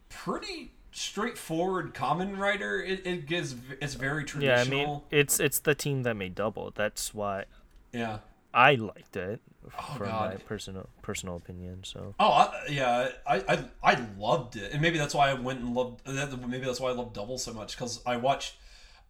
pretty 0.09 0.73
straightforward 0.91 1.95
Kamen 1.95 2.37
Rider. 2.37 2.83
It, 2.83 3.07
it 3.07 3.27
gives 3.27 3.55
it's 3.81 3.95
very 3.95 4.25
traditional. 4.25 4.77
Yeah, 4.77 4.83
I 4.83 4.87
mean, 4.87 5.03
it's 5.13 5.39
it's 5.39 5.61
the 5.61 5.77
team 5.77 6.03
that 6.03 6.15
made 6.15 6.35
Double. 6.35 6.73
That's 6.75 7.15
why 7.15 7.45
yeah. 7.93 8.19
I 8.57 8.75
liked 8.77 9.17
it, 9.17 9.43
oh, 9.67 9.95
from 9.99 10.09
my 10.09 10.35
Oh, 10.35 10.39
personal 10.47 10.89
personal 11.03 11.37
opinion. 11.37 11.85
So 11.85 12.15
Oh 12.19 12.33
I, 12.33 12.67
yeah, 12.71 13.09
I, 13.27 13.37
I 13.47 13.65
I 13.83 14.07
loved 14.19 14.57
it, 14.57 14.73
and 14.73 14.81
maybe 14.81 14.97
that's 14.97 15.15
why 15.15 15.29
I 15.31 15.35
went 15.35 15.61
and 15.61 15.75
loved. 15.75 16.01
Maybe 16.07 16.65
that's 16.65 16.81
why 16.81 16.89
I 16.89 16.93
love 16.95 17.13
Double 17.13 17.37
so 17.39 17.53
much 17.53 17.77
because 17.77 18.01
I 18.07 18.17
watched, 18.17 18.57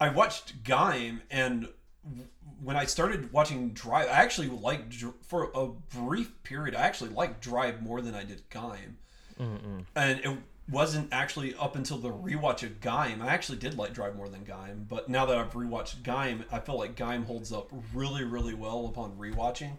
I 0.00 0.08
watched 0.08 0.64
Gaim, 0.64 1.20
and 1.30 1.68
when 2.62 2.76
I 2.76 2.86
started 2.86 3.32
watching 3.32 3.70
Drive, 3.70 4.08
I 4.08 4.14
actually 4.24 4.48
liked 4.48 4.94
for 5.22 5.50
a 5.54 5.68
brief 5.68 6.42
period. 6.42 6.74
I 6.74 6.80
actually 6.82 7.10
liked 7.10 7.40
Drive 7.40 7.82
more 7.82 8.00
than 8.00 8.14
I 8.16 8.24
did 8.24 8.50
Gaim, 8.50 8.96
and 9.94 10.20
it 10.20 10.38
wasn't 10.68 11.08
actually 11.12 11.54
up 11.54 11.76
until 11.76 11.98
the 11.98 12.10
rewatch 12.10 12.62
of 12.62 12.80
Gaim. 12.80 13.22
I 13.22 13.28
actually 13.28 13.58
did 13.58 13.78
like 13.78 13.92
Drive 13.92 14.16
more 14.16 14.28
than 14.28 14.44
Gaim, 14.44 14.88
but 14.88 15.08
now 15.08 15.24
that 15.26 15.36
I've 15.36 15.52
rewatched 15.52 16.02
Gaim, 16.02 16.44
I 16.50 16.58
feel 16.58 16.78
like 16.78 16.96
Gaim 16.96 17.24
holds 17.24 17.52
up 17.52 17.70
really, 17.94 18.24
really 18.24 18.54
well 18.54 18.86
upon 18.86 19.12
rewatching. 19.16 19.72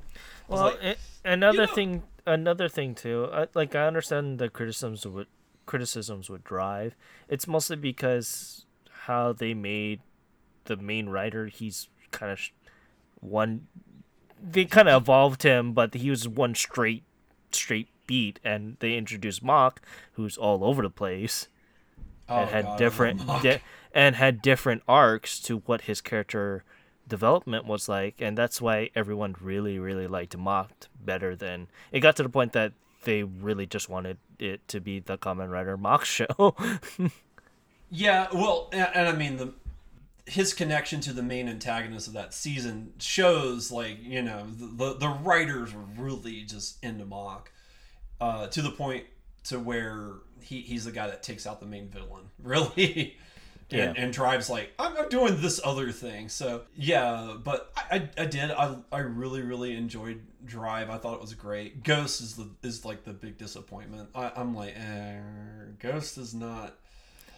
Well, 0.47 0.63
like, 0.65 0.83
it, 0.83 0.99
another 1.25 1.65
know- 1.65 1.73
thing, 1.73 2.03
another 2.25 2.69
thing 2.69 2.95
too. 2.95 3.29
I, 3.33 3.47
like 3.53 3.75
I 3.75 3.85
understand 3.85 4.39
the 4.39 4.49
criticisms 4.49 5.05
would 5.05 5.27
criticisms 5.65 6.29
would 6.29 6.43
drive. 6.45 6.95
It's 7.27 7.47
mostly 7.47 7.75
because 7.75 8.65
how 9.07 9.33
they 9.33 9.53
made 9.53 9.99
the 10.65 10.77
main 10.77 11.09
writer. 11.09 11.47
He's 11.47 11.89
kind 12.11 12.31
of 12.31 12.39
sh- 12.39 12.51
one. 13.19 13.67
They 14.41 14.65
kind 14.65 14.87
of 14.87 15.01
evolved 15.01 15.43
him, 15.43 15.73
but 15.73 15.95
he 15.95 16.09
was 16.09 16.27
one 16.27 16.55
straight 16.55 17.03
straight 17.51 17.89
beat, 18.07 18.39
and 18.43 18.77
they 18.79 18.95
introduced 18.97 19.43
Mach, 19.43 19.81
who's 20.13 20.37
all 20.37 20.63
over 20.63 20.81
the 20.81 20.89
place. 20.89 21.47
oh, 22.29 22.37
and 22.37 22.49
had 22.49 22.65
God, 22.65 22.77
different 22.79 23.27
di- 23.43 23.61
and 23.93 24.15
had 24.15 24.41
different 24.41 24.81
arcs 24.87 25.39
to 25.41 25.57
what 25.65 25.81
his 25.81 26.01
character 26.01 26.63
development 27.07 27.65
was 27.65 27.87
like 27.87 28.15
and 28.19 28.37
that's 28.37 28.59
why 28.61 28.89
everyone 28.93 29.33
really 29.39 29.79
really 29.79 30.07
liked 30.07 30.35
Mach 30.37 30.69
better 30.99 31.37
than 31.37 31.67
it 31.93 32.01
got 32.01 32.17
to 32.17 32.23
the 32.23 32.27
point 32.27 32.51
that 32.51 32.73
they 33.05 33.23
really 33.23 33.65
just 33.65 33.87
wanted 33.87 34.17
it 34.39 34.67
to 34.67 34.81
be 34.81 34.99
the 34.99 35.17
Kamen 35.17 35.49
Rider 35.49 35.77
Mach 35.77 36.03
show 36.17 36.53
Yeah, 37.89 38.27
well, 38.33 38.69
and, 38.73 38.89
and 38.93 39.07
I 39.07 39.13
mean 39.13 39.37
the 39.37 39.53
his 40.25 40.53
connection 40.53 40.99
to 40.99 41.13
the 41.13 41.23
main 41.23 41.47
antagonist 41.47 42.07
of 42.07 42.13
that 42.13 42.33
season 42.33 42.91
shows 42.99 43.71
like 43.71 44.03
you 44.03 44.21
know 44.21 44.45
the 44.59 44.65
the, 44.65 44.93
the 44.95 45.07
writers 45.09 45.73
were 45.73 45.85
really 45.97 46.43
just 46.43 46.83
into 46.83 47.05
Mach 47.05 47.49
uh, 48.21 48.47
to 48.47 48.61
the 48.61 48.71
point 48.71 49.05
to 49.45 49.59
where 49.59 50.11
he, 50.41 50.61
he's 50.61 50.85
the 50.85 50.91
guy 50.91 51.07
that 51.07 51.23
takes 51.23 51.45
out 51.47 51.59
the 51.59 51.65
main 51.65 51.89
villain 51.89 52.23
really. 52.43 53.17
And, 53.69 53.79
Yeah. 53.97 54.01
and 54.01 54.13
drives 54.13 54.49
like 54.49 54.71
I'm, 54.79 54.95
I'm 54.97 55.09
doing 55.09 55.41
this 55.41 55.59
other 55.61 55.91
thing. 55.91 56.29
So 56.29 56.61
yeah 56.75 57.35
but 57.43 57.71
I, 57.75 57.97
I, 57.97 58.09
I 58.23 58.25
did. 58.25 58.49
I, 58.51 58.77
I 58.93 58.99
really 58.99 59.41
really 59.41 59.75
enjoyed 59.75 60.21
drive. 60.45 60.89
I 60.89 60.97
thought 60.97 61.15
it 61.15 61.21
was 61.21 61.33
great. 61.33 61.83
Ghost 61.83 62.21
is 62.21 62.35
the 62.37 62.49
is 62.63 62.85
like 62.85 63.03
the 63.03 63.11
big 63.11 63.37
disappointment. 63.37 64.07
I, 64.15 64.31
i'm 64.37 64.55
like 64.55 64.73
eh, 64.77 65.19
ghost 65.79 66.17
is 66.17 66.33
not. 66.33 66.75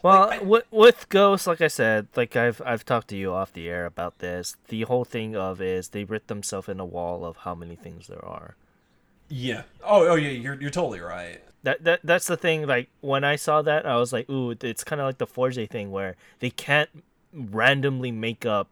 Well 0.03 0.29
I- 0.29 0.37
with, 0.39 0.65
with 0.71 1.09
ghosts 1.09 1.47
like 1.47 1.61
i 1.61 1.67
said 1.67 2.07
like 2.15 2.35
i've 2.35 2.61
i've 2.63 2.85
talked 2.85 3.07
to 3.09 3.17
you 3.17 3.33
off 3.33 3.51
the 3.51 3.67
air 3.67 3.87
about 3.87 4.19
this. 4.19 4.55
The 4.67 4.83
whole 4.83 5.05
thing 5.05 5.35
of 5.35 5.59
is 5.61 5.89
they 5.89 6.03
writ 6.03 6.27
themselves 6.27 6.69
in 6.69 6.79
a 6.79 6.85
wall 6.85 7.25
of 7.25 7.37
how 7.37 7.55
many 7.55 7.75
things 7.75 8.05
there 8.05 8.23
are 8.23 8.55
Yeah. 9.29 9.63
Oh, 9.83 10.07
oh 10.09 10.15
yeah. 10.15 10.31
You're 10.31 10.59
you're 10.59 10.69
totally 10.69 10.99
right. 10.99 11.41
That 11.63 11.83
that 11.83 11.99
that's 12.03 12.27
the 12.27 12.37
thing. 12.37 12.65
Like 12.67 12.89
when 13.01 13.23
I 13.23 13.35
saw 13.35 13.61
that, 13.61 13.85
I 13.85 13.97
was 13.97 14.11
like, 14.13 14.29
"Ooh, 14.29 14.51
it's 14.61 14.83
kind 14.83 15.01
of 15.01 15.07
like 15.07 15.17
the 15.17 15.27
Fourze 15.27 15.67
thing 15.69 15.91
where 15.91 16.15
they 16.39 16.49
can't 16.49 16.89
randomly 17.33 18.11
make 18.11 18.45
up 18.45 18.69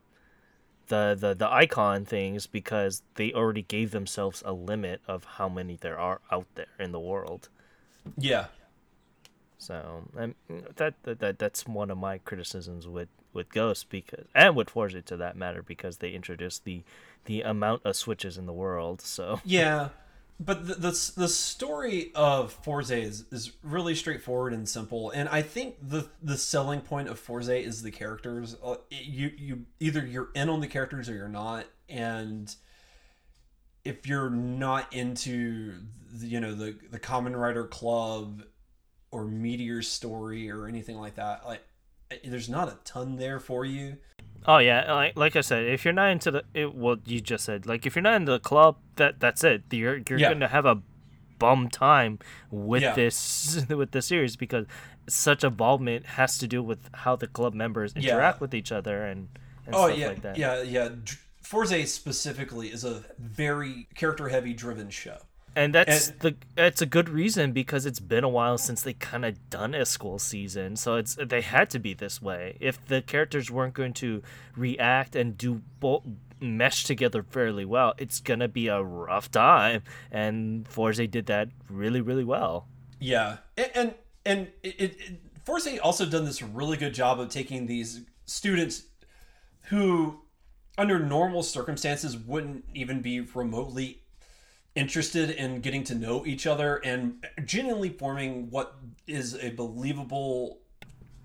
the, 0.87 1.15
the 1.19 1.33
the 1.33 1.51
icon 1.51 2.05
things 2.05 2.47
because 2.47 3.03
they 3.15 3.33
already 3.33 3.61
gave 3.61 3.91
themselves 3.91 4.41
a 4.45 4.53
limit 4.53 5.01
of 5.07 5.25
how 5.35 5.49
many 5.49 5.75
there 5.75 5.99
are 5.99 6.21
out 6.31 6.47
there 6.55 6.67
in 6.79 6.91
the 6.91 6.99
world." 6.99 7.49
Yeah. 8.17 8.47
So 9.57 10.03
um, 10.17 10.35
that, 10.75 10.93
that 11.03 11.19
that 11.19 11.39
that's 11.39 11.67
one 11.67 11.91
of 11.91 11.97
my 11.97 12.19
criticisms 12.19 12.87
with 12.87 13.09
with 13.33 13.49
Ghost 13.49 13.89
because 13.89 14.25
and 14.33 14.55
with 14.55 14.69
Fourze 14.69 15.03
to 15.05 15.17
that 15.17 15.35
matter 15.35 15.61
because 15.61 15.97
they 15.97 16.11
introduced 16.11 16.63
the 16.63 16.83
the 17.25 17.41
amount 17.41 17.81
of 17.85 17.95
switches 17.95 18.37
in 18.37 18.45
the 18.45 18.53
world. 18.53 19.01
So 19.01 19.41
Yeah. 19.43 19.89
But 20.39 20.67
the, 20.67 20.75
the 20.75 21.11
the 21.15 21.27
story 21.27 22.11
of 22.13 22.53
Fourze 22.53 22.91
is, 22.91 23.25
is 23.31 23.53
really 23.63 23.95
straightforward 23.95 24.53
and 24.53 24.69
simple, 24.69 25.09
and 25.09 25.27
I 25.29 25.41
think 25.41 25.77
the 25.81 26.09
the 26.21 26.37
selling 26.37 26.81
point 26.81 27.09
of 27.09 27.19
Fourze 27.19 27.49
is 27.49 27.81
the 27.81 27.89
characters. 27.89 28.55
Uh, 28.63 28.75
you 28.91 29.31
you 29.35 29.65
either 29.79 30.05
you're 30.05 30.29
in 30.35 30.49
on 30.49 30.59
the 30.59 30.67
characters 30.67 31.09
or 31.09 31.15
you're 31.15 31.27
not, 31.27 31.65
and 31.89 32.55
if 33.83 34.05
you're 34.05 34.29
not 34.29 34.93
into 34.93 35.73
the, 36.13 36.27
you 36.27 36.39
know 36.39 36.53
the 36.53 36.77
the 36.91 36.99
Kamen 36.99 37.35
Rider 37.35 37.65
Club 37.65 38.43
or 39.09 39.25
Meteor 39.25 39.81
story 39.81 40.51
or 40.51 40.67
anything 40.67 40.97
like 40.97 41.15
that, 41.15 41.47
like 41.47 41.63
there's 42.23 42.49
not 42.49 42.67
a 42.67 42.77
ton 42.83 43.17
there 43.17 43.39
for 43.39 43.65
you. 43.65 43.97
Oh 44.47 44.59
yeah, 44.59 44.93
like 44.93 45.17
like 45.17 45.35
I 45.35 45.41
said, 45.41 45.65
if 45.65 45.83
you're 45.83 45.93
not 45.93 46.09
into 46.11 46.31
the 46.31 46.43
it, 46.53 46.73
well, 46.73 46.97
you 47.05 47.19
just 47.19 47.43
said 47.45 47.65
like 47.65 47.85
if 47.85 47.95
you're 47.95 48.03
not 48.03 48.15
into 48.15 48.31
the 48.31 48.39
club, 48.39 48.77
that 48.95 49.19
that's 49.19 49.43
it. 49.43 49.63
You're 49.71 49.97
you're 50.09 50.19
Yeah. 50.19 50.31
gonna 50.33 50.47
have 50.47 50.65
a 50.65 50.81
bum 51.37 51.69
time 51.69 52.19
with 52.49 52.81
Yeah. 52.81 52.95
this 52.95 53.65
with 53.69 53.91
the 53.91 54.01
series 54.01 54.35
because 54.37 54.65
such 55.07 55.43
involvement 55.43 56.05
has 56.05 56.37
to 56.39 56.47
do 56.47 56.63
with 56.63 56.89
how 56.93 57.15
the 57.15 57.27
club 57.27 57.53
members 57.53 57.93
Yeah. 57.95 58.13
interact 58.13 58.39
with 58.41 58.53
each 58.53 58.71
other 58.71 59.03
and, 59.05 59.27
and 59.65 59.75
Oh 59.75 59.87
stuff 59.87 59.97
yeah, 59.99 60.07
like 60.07 60.21
that. 60.21 60.37
yeah, 60.37 60.61
yeah. 60.61 60.89
Fourze 61.43 61.87
specifically 61.93 62.69
is 62.69 62.83
a 62.83 63.03
very 63.19 63.87
character 63.95 64.27
heavy 64.29 64.53
driven 64.53 64.89
show. 64.89 65.17
And 65.57 65.73
that's 65.73 66.09
And- 66.09 66.19
the 66.19 66.35
it's 66.55 66.83
a 66.83 66.85
good 66.85 67.09
reason 67.09 67.51
because 67.51 67.87
it's 67.87 67.99
been 67.99 68.23
a 68.23 68.29
while 68.29 68.59
since 68.59 68.83
they 68.83 68.93
kind 68.93 69.25
of 69.25 69.49
done 69.49 69.73
a 69.73 69.85
school 69.85 70.19
season, 70.19 70.75
so 70.75 70.97
it's 70.97 71.15
they 71.15 71.41
had 71.41 71.71
to 71.71 71.79
be 71.79 71.95
this 71.95 72.21
way. 72.21 72.57
If 72.59 72.85
the 72.85 73.01
characters 73.01 73.49
weren't 73.49 73.73
going 73.73 73.93
to 73.95 74.21
react 74.55 75.15
and 75.15 75.35
do 75.35 75.63
bo- 75.79 76.03
mesh 76.39 76.83
together 76.83 77.23
fairly 77.23 77.65
well, 77.65 77.95
it's 77.97 78.19
gonna 78.19 78.47
be 78.47 78.67
a 78.67 78.83
rough 78.83 79.31
time. 79.31 79.81
And 80.11 80.67
Fourze 80.67 81.09
did 81.09 81.25
that 81.25 81.49
really, 81.69 82.01
really 82.01 82.23
well. 82.23 82.67
Yeah, 82.99 83.37
and 83.57 83.71
and, 83.73 83.93
and 84.25 84.47
it, 84.61 84.75
it, 84.79 84.97
it 84.99 85.21
Force 85.43 85.67
also 85.81 86.05
done 86.05 86.25
this 86.25 86.43
really 86.43 86.77
good 86.77 86.93
job 86.93 87.19
of 87.19 87.29
taking 87.29 87.65
these 87.65 88.01
students 88.25 88.83
who, 89.69 90.19
under 90.77 90.99
normal 90.99 91.41
circumstances, 91.41 92.15
wouldn't 92.15 92.65
even 92.75 93.01
be 93.01 93.21
remotely 93.21 94.03
interested 94.77 95.29
in 95.31 95.61
getting 95.61 95.83
to 95.85 95.95
know 95.95 96.25
each 96.25 96.45
other 96.47 96.77
and 96.77 97.25
genuinely 97.45 97.89
forming 97.89 98.49
what 98.51 98.75
is 99.07 99.35
a 99.41 99.49
believable 99.51 100.59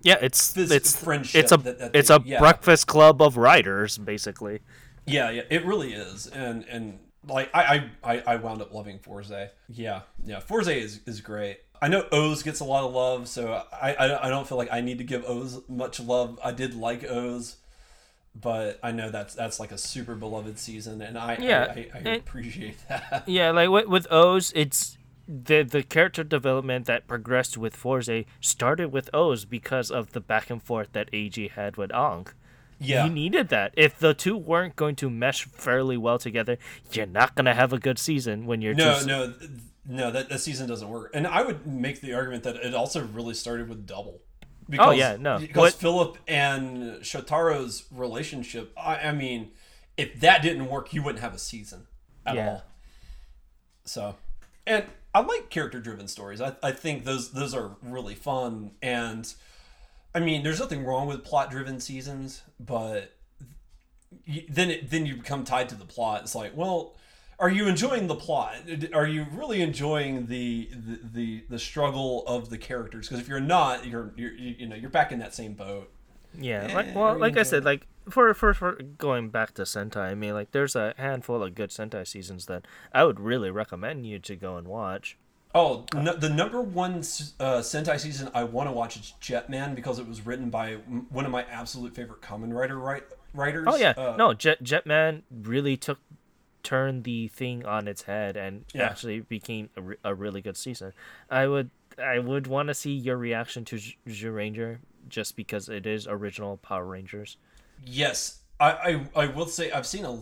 Yeah, 0.01 0.17
it's 0.21 0.55
it's 0.57 0.95
friendship 0.95 1.39
it's 1.43 1.51
a 1.51 1.57
that- 1.57 1.79
that 1.79 1.95
it's 1.95 2.09
they- 2.09 2.15
a 2.15 2.19
yeah. 2.25 2.39
breakfast 2.39 2.87
club 2.87 3.21
of 3.21 3.37
writers, 3.37 3.97
basically. 3.97 4.59
Yeah, 5.05 5.29
yeah, 5.29 5.43
it 5.49 5.65
really 5.65 5.93
is, 5.93 6.27
and 6.27 6.65
and 6.65 6.99
like 7.27 7.49
I 7.53 7.89
I 8.03 8.13
I- 8.13 8.23
I 8.27 8.35
wound 8.37 8.61
up 8.61 8.73
loving 8.73 8.99
Fourze. 8.99 9.31
Yeah, 9.69 10.01
yeah, 10.25 10.39
Fourze 10.39 10.67
is 10.67 10.99
is 11.05 11.21
great. 11.21 11.59
I 11.81 11.89
know 11.89 12.05
O's 12.13 12.43
gets 12.43 12.61
a 12.61 12.63
lot 12.65 12.83
of 12.85 12.93
love, 12.93 13.27
so 13.27 13.63
I 13.71 13.93
I, 13.93 14.27
I 14.27 14.29
don't 14.29 14.47
feel 14.47 14.57
like 14.57 14.71
I 14.71 14.79
need 14.81 14.97
to 14.99 15.03
give 15.03 15.23
O's 15.25 15.61
much 15.67 15.99
love. 15.99 16.39
I 16.43 16.51
did 16.51 16.73
like 16.75 17.03
O's, 17.03 17.57
but 18.35 18.79
I 18.83 18.91
know 18.91 19.09
that's 19.11 19.35
that's 19.35 19.59
like 19.59 19.71
a 19.71 19.77
super 19.77 20.15
beloved 20.15 20.57
season, 20.59 21.01
and 21.01 21.17
I 21.17 21.37
Yeah, 21.39 21.73
I, 21.75 21.79
I, 21.79 21.89
I 21.93 21.97
and- 21.99 22.07
appreciate 22.21 22.77
that. 22.89 23.23
Yeah, 23.27 23.51
like 23.51 23.69
with, 23.69 23.87
with 23.87 24.07
O's, 24.11 24.51
it's 24.55 24.97
the 25.27 25.63
the 25.63 25.83
character 25.83 26.23
development 26.23 26.85
that 26.87 27.07
progressed 27.07 27.57
with 27.57 27.75
Fourze 27.75 28.25
started 28.41 28.91
with 28.91 29.09
O's 29.13 29.45
because 29.45 29.89
of 29.91 30.11
the 30.11 30.19
back 30.19 30.49
and 30.49 30.61
forth 30.61 30.91
that 30.93 31.11
Eiji 31.11 31.51
had 31.51 31.77
with 31.77 31.93
Ankh. 31.93 32.33
Yeah, 32.79 33.05
You 33.05 33.11
needed 33.13 33.47
that. 33.49 33.73
If 33.77 33.97
the 33.99 34.13
two 34.13 34.35
weren't 34.35 34.75
going 34.75 34.95
to 34.97 35.09
mesh 35.09 35.45
fairly 35.45 35.95
well 35.95 36.17
together, 36.19 36.57
you're 36.91 37.05
not 37.05 37.35
gonna 37.35 37.53
have 37.53 37.71
a 37.71 37.79
good 37.79 37.97
season 37.97 38.45
when 38.45 38.61
you're 38.61 38.73
no, 38.73 38.99
two. 38.99 39.05
no, 39.05 39.33
no, 39.87 40.11
that 40.11 40.27
that 40.27 40.39
season 40.41 40.67
doesn't 40.67 40.89
work. 40.89 41.11
And 41.13 41.25
I 41.25 41.43
would 41.43 41.65
make 41.65 42.01
the 42.01 42.13
argument 42.13 42.43
that 42.43 42.57
it 42.57 42.73
also 42.73 43.01
really 43.05 43.35
started 43.35 43.69
with 43.69 43.85
Double. 43.85 44.19
Because, 44.69 44.87
Oh, 44.87 44.91
yeah, 44.91 45.17
no. 45.19 45.39
Because 45.39 45.55
What- 45.57 45.73
Philip 45.73 46.17
and 46.27 47.03
Shotaro's 47.03 47.83
relationship, 47.91 48.71
I, 48.77 48.95
I 48.97 49.11
mean, 49.11 49.51
if 49.97 50.19
that 50.21 50.41
didn't 50.41 50.67
work, 50.69 50.93
you 50.93 51.03
wouldn't 51.03 51.21
have 51.21 51.33
a 51.33 51.39
season 51.39 51.87
at 52.25 52.35
Yeah. 52.35 52.49
all. 52.49 52.63
So, 53.85 54.15
and 54.65 54.85
I 55.13 55.19
like 55.19 55.49
character-driven 55.49 56.07
stories. 56.07 56.41
I, 56.41 56.55
I 56.63 56.71
think 56.71 57.03
those 57.03 57.31
those 57.31 57.53
are 57.53 57.75
really 57.81 58.15
fun. 58.15 58.71
And 58.81 59.31
I 60.15 60.19
mean, 60.19 60.43
there's 60.43 60.59
nothing 60.59 60.85
wrong 60.85 61.07
with 61.07 61.23
plot-driven 61.23 61.79
seasons, 61.79 62.41
but 62.59 63.13
then 64.49 64.69
it, 64.71 64.89
then 64.89 65.05
you 65.05 65.17
become 65.17 65.43
tied 65.43 65.69
to 65.69 65.75
the 65.75 65.85
plot. 65.85 66.21
It's 66.21 66.35
like, 66.35 66.55
well, 66.55 66.95
are 67.39 67.49
you 67.49 67.67
enjoying 67.67 68.07
the 68.07 68.15
plot? 68.15 68.55
Are 68.93 69.07
you 69.07 69.25
really 69.31 69.61
enjoying 69.61 70.27
the 70.27 70.69
the 70.73 70.99
the, 71.13 71.43
the 71.49 71.59
struggle 71.59 72.23
of 72.27 72.49
the 72.49 72.57
characters? 72.57 73.07
Because 73.07 73.21
if 73.21 73.27
you're 73.27 73.39
not, 73.39 73.85
you're 73.85 74.13
you're 74.15 74.33
you 74.33 74.55
you 74.59 74.67
know 74.67 74.75
you're 74.75 74.89
back 74.89 75.11
in 75.11 75.19
that 75.19 75.33
same 75.33 75.53
boat. 75.53 75.91
Yeah, 76.39 76.67
Eh, 76.69 76.73
like 76.75 76.95
well, 76.95 77.17
like 77.17 77.37
I 77.37 77.43
said, 77.43 77.63
like 77.63 77.85
for, 78.09 78.33
for 78.33 78.53
for 78.53 78.73
going 78.97 79.29
back 79.29 79.53
to 79.55 79.63
Sentai, 79.63 79.97
I 80.11 80.15
mean, 80.15 80.33
like 80.33 80.51
there's 80.51 80.75
a 80.75 80.93
handful 80.97 81.43
of 81.43 81.53
good 81.55 81.69
Sentai 81.69 82.07
seasons 82.07 82.47
that 82.47 82.65
I 82.93 83.03
would 83.03 83.19
really 83.19 83.51
recommend 83.51 84.07
you 84.07 84.17
to 84.19 84.35
go 84.35 84.57
and 84.57 84.67
watch. 84.67 85.17
Oh, 85.55 85.85
no, 85.93 86.15
the 86.15 86.29
number 86.29 86.59
one 86.63 86.95
uh, 86.95 87.61
Sentai 87.61 87.99
season 87.99 88.31
I 88.33 88.43
want 88.43 88.67
to 88.67 88.71
watch 88.73 88.95
is 88.97 89.13
Jetman 89.21 89.75
because 89.75 89.99
it 89.99 90.07
was 90.07 90.25
written 90.25 90.49
by 90.49 90.73
one 91.09 91.25
of 91.25 91.31
my 91.31 91.43
absolute 91.43 91.93
favorite 91.93 92.21
common 92.21 92.51
writer 92.51 92.79
write, 92.79 93.03
writers. 93.35 93.67
Oh 93.69 93.75
yeah, 93.75 93.93
Uh, 93.95 94.15
no, 94.17 94.33
Jet 94.33 94.63
Jetman 94.63 95.21
really 95.31 95.77
took 95.77 95.99
turned 96.63 97.03
the 97.03 97.27
thing 97.27 97.65
on 97.65 97.87
its 97.87 98.03
head 98.03 98.35
and 98.37 98.65
Yeah. 98.73 98.83
actually 98.83 99.19
became 99.21 99.69
a, 99.75 99.81
re- 99.81 99.97
a 100.03 100.15
really 100.15 100.41
good 100.41 100.57
season. 100.57 100.93
I 101.29 101.47
would 101.47 101.69
I 101.97 102.19
would 102.19 102.47
want 102.47 102.67
to 102.69 102.73
see 102.73 102.91
your 102.93 103.17
reaction 103.17 103.65
to 103.65 104.31
Ranger 104.31 104.79
just 105.07 105.35
because 105.35 105.69
it 105.69 105.85
is 105.85 106.07
original 106.07 106.57
Power 106.57 106.85
Rangers. 106.85 107.37
Yes, 107.85 108.41
I, 108.59 108.71
I 109.15 109.23
I 109.23 109.25
will 109.27 109.45
say 109.47 109.71
I've 109.71 109.85
seen 109.85 110.05
a 110.05 110.17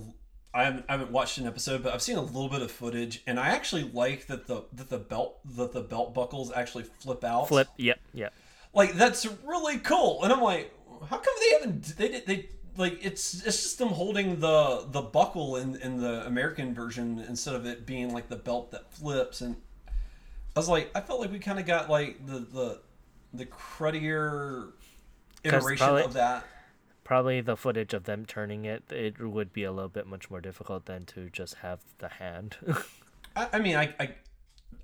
I 0.53 0.65
haven't, 0.65 0.85
I 0.89 0.93
haven't 0.93 1.11
watched 1.11 1.37
an 1.37 1.47
episode, 1.47 1.81
but 1.81 1.93
I've 1.93 2.01
seen 2.01 2.17
a 2.17 2.21
little 2.21 2.49
bit 2.49 2.61
of 2.61 2.69
footage, 2.71 3.23
and 3.25 3.39
I 3.39 3.49
actually 3.49 3.83
like 3.93 4.27
that 4.27 4.47
the 4.47 4.63
that 4.73 4.89
the 4.89 4.97
belt 4.97 5.39
that 5.55 5.71
the 5.71 5.81
belt 5.81 6.13
buckles 6.13 6.51
actually 6.51 6.83
flip 6.83 7.23
out. 7.23 7.47
Flip, 7.47 7.67
yep, 7.77 7.99
yep. 8.13 8.33
like 8.73 8.93
that's 8.93 9.25
really 9.45 9.77
cool, 9.79 10.23
and 10.23 10.33
I'm 10.33 10.41
like, 10.41 10.73
how 11.09 11.17
come 11.17 11.33
they 11.39 11.51
haven't? 11.57 11.97
They 11.97 12.09
did 12.09 12.25
they 12.25 12.49
like 12.77 13.03
it's 13.03 13.45
it's 13.45 13.63
just 13.63 13.77
them 13.77 13.89
holding 13.89 14.39
the 14.39 14.85
the 14.91 15.01
buckle 15.01 15.57
in 15.57 15.75
in 15.77 15.97
the 15.97 16.25
American 16.25 16.73
version 16.73 17.23
instead 17.27 17.55
of 17.55 17.65
it 17.65 17.85
being 17.85 18.13
like 18.13 18.29
the 18.29 18.35
belt 18.35 18.71
that 18.71 18.91
flips, 18.93 19.41
and 19.41 19.55
I 19.87 20.59
was 20.59 20.69
like, 20.69 20.91
I 20.95 21.01
felt 21.01 21.19
like 21.19 21.31
we 21.31 21.39
kind 21.39 21.59
of 21.59 21.65
got 21.65 21.89
like 21.89 22.25
the 22.25 22.39
the 22.39 22.81
the 23.33 23.45
cruddier 23.45 24.69
iteration 25.43 25.85
probably- 25.85 26.03
of 26.03 26.13
that. 26.13 26.45
Probably 27.03 27.41
the 27.41 27.57
footage 27.57 27.93
of 27.93 28.05
them 28.05 28.25
turning 28.25 28.63
it, 28.63 28.83
it 28.89 29.19
would 29.19 29.51
be 29.51 29.63
a 29.65 29.71
little 29.71 29.89
bit 29.89 30.07
much 30.07 30.29
more 30.29 30.39
difficult 30.39 30.85
than 30.85 31.03
to 31.07 31.29
just 31.29 31.55
have 31.55 31.79
the 31.97 32.07
hand. 32.07 32.55
I, 33.35 33.49
I 33.53 33.59
mean, 33.59 33.75
I, 33.75 33.93
I, 33.99 34.09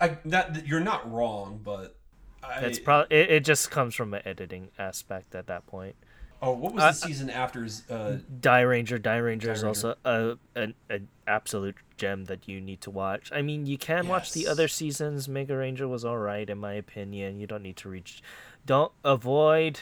I, 0.02 0.18
that 0.26 0.68
you're 0.68 0.82
not 0.82 1.10
wrong, 1.10 1.62
but 1.64 1.96
I, 2.44 2.60
it's 2.62 2.80
probably 2.80 3.16
it, 3.16 3.30
it 3.30 3.46
just 3.46 3.72
comes 3.72 3.96
from 3.96 4.14
an 4.14 4.24
editing 4.26 4.70
aspect 4.78 5.36
at 5.36 5.48
that 5.48 5.68
point. 5.68 5.96
Oh, 6.42 6.52
what 6.52 6.74
was 6.74 6.84
I- 6.84 6.92
the 6.92 6.94
season 6.96 7.30
after's? 7.30 7.90
Uh, 7.90 8.20
Dai 8.40 8.62
Ranger, 8.62 8.98
Dai 9.00 9.18
Ranger 9.18 9.52
is 9.52 9.62
Die 9.62 9.68
also 9.68 9.96
a 10.06 10.38
an, 10.56 10.74
an 10.90 11.08
absolute 11.26 11.76
gem 11.98 12.26
that 12.26 12.48
you 12.48 12.62
need 12.62 12.82
to 12.82 12.92
watch. 12.92 13.32
I 13.34 13.42
mean, 13.42 13.66
you 13.66 13.78
can 13.78 14.08
watch 14.08 14.34
the 14.34 14.48
other 14.48 14.68
seasons. 14.68 15.28
Mega 15.28 15.56
Ranger 15.58 15.88
was 15.88 16.06
all 16.06 16.18
right 16.18 16.48
in 16.50 16.58
my 16.60 16.74
opinion. 16.74 17.40
You 17.40 17.48
don't 17.48 17.64
need 17.64 17.78
to 17.78 17.90
reach. 17.90 18.22
Don't 18.66 18.92
avoid. 19.04 19.80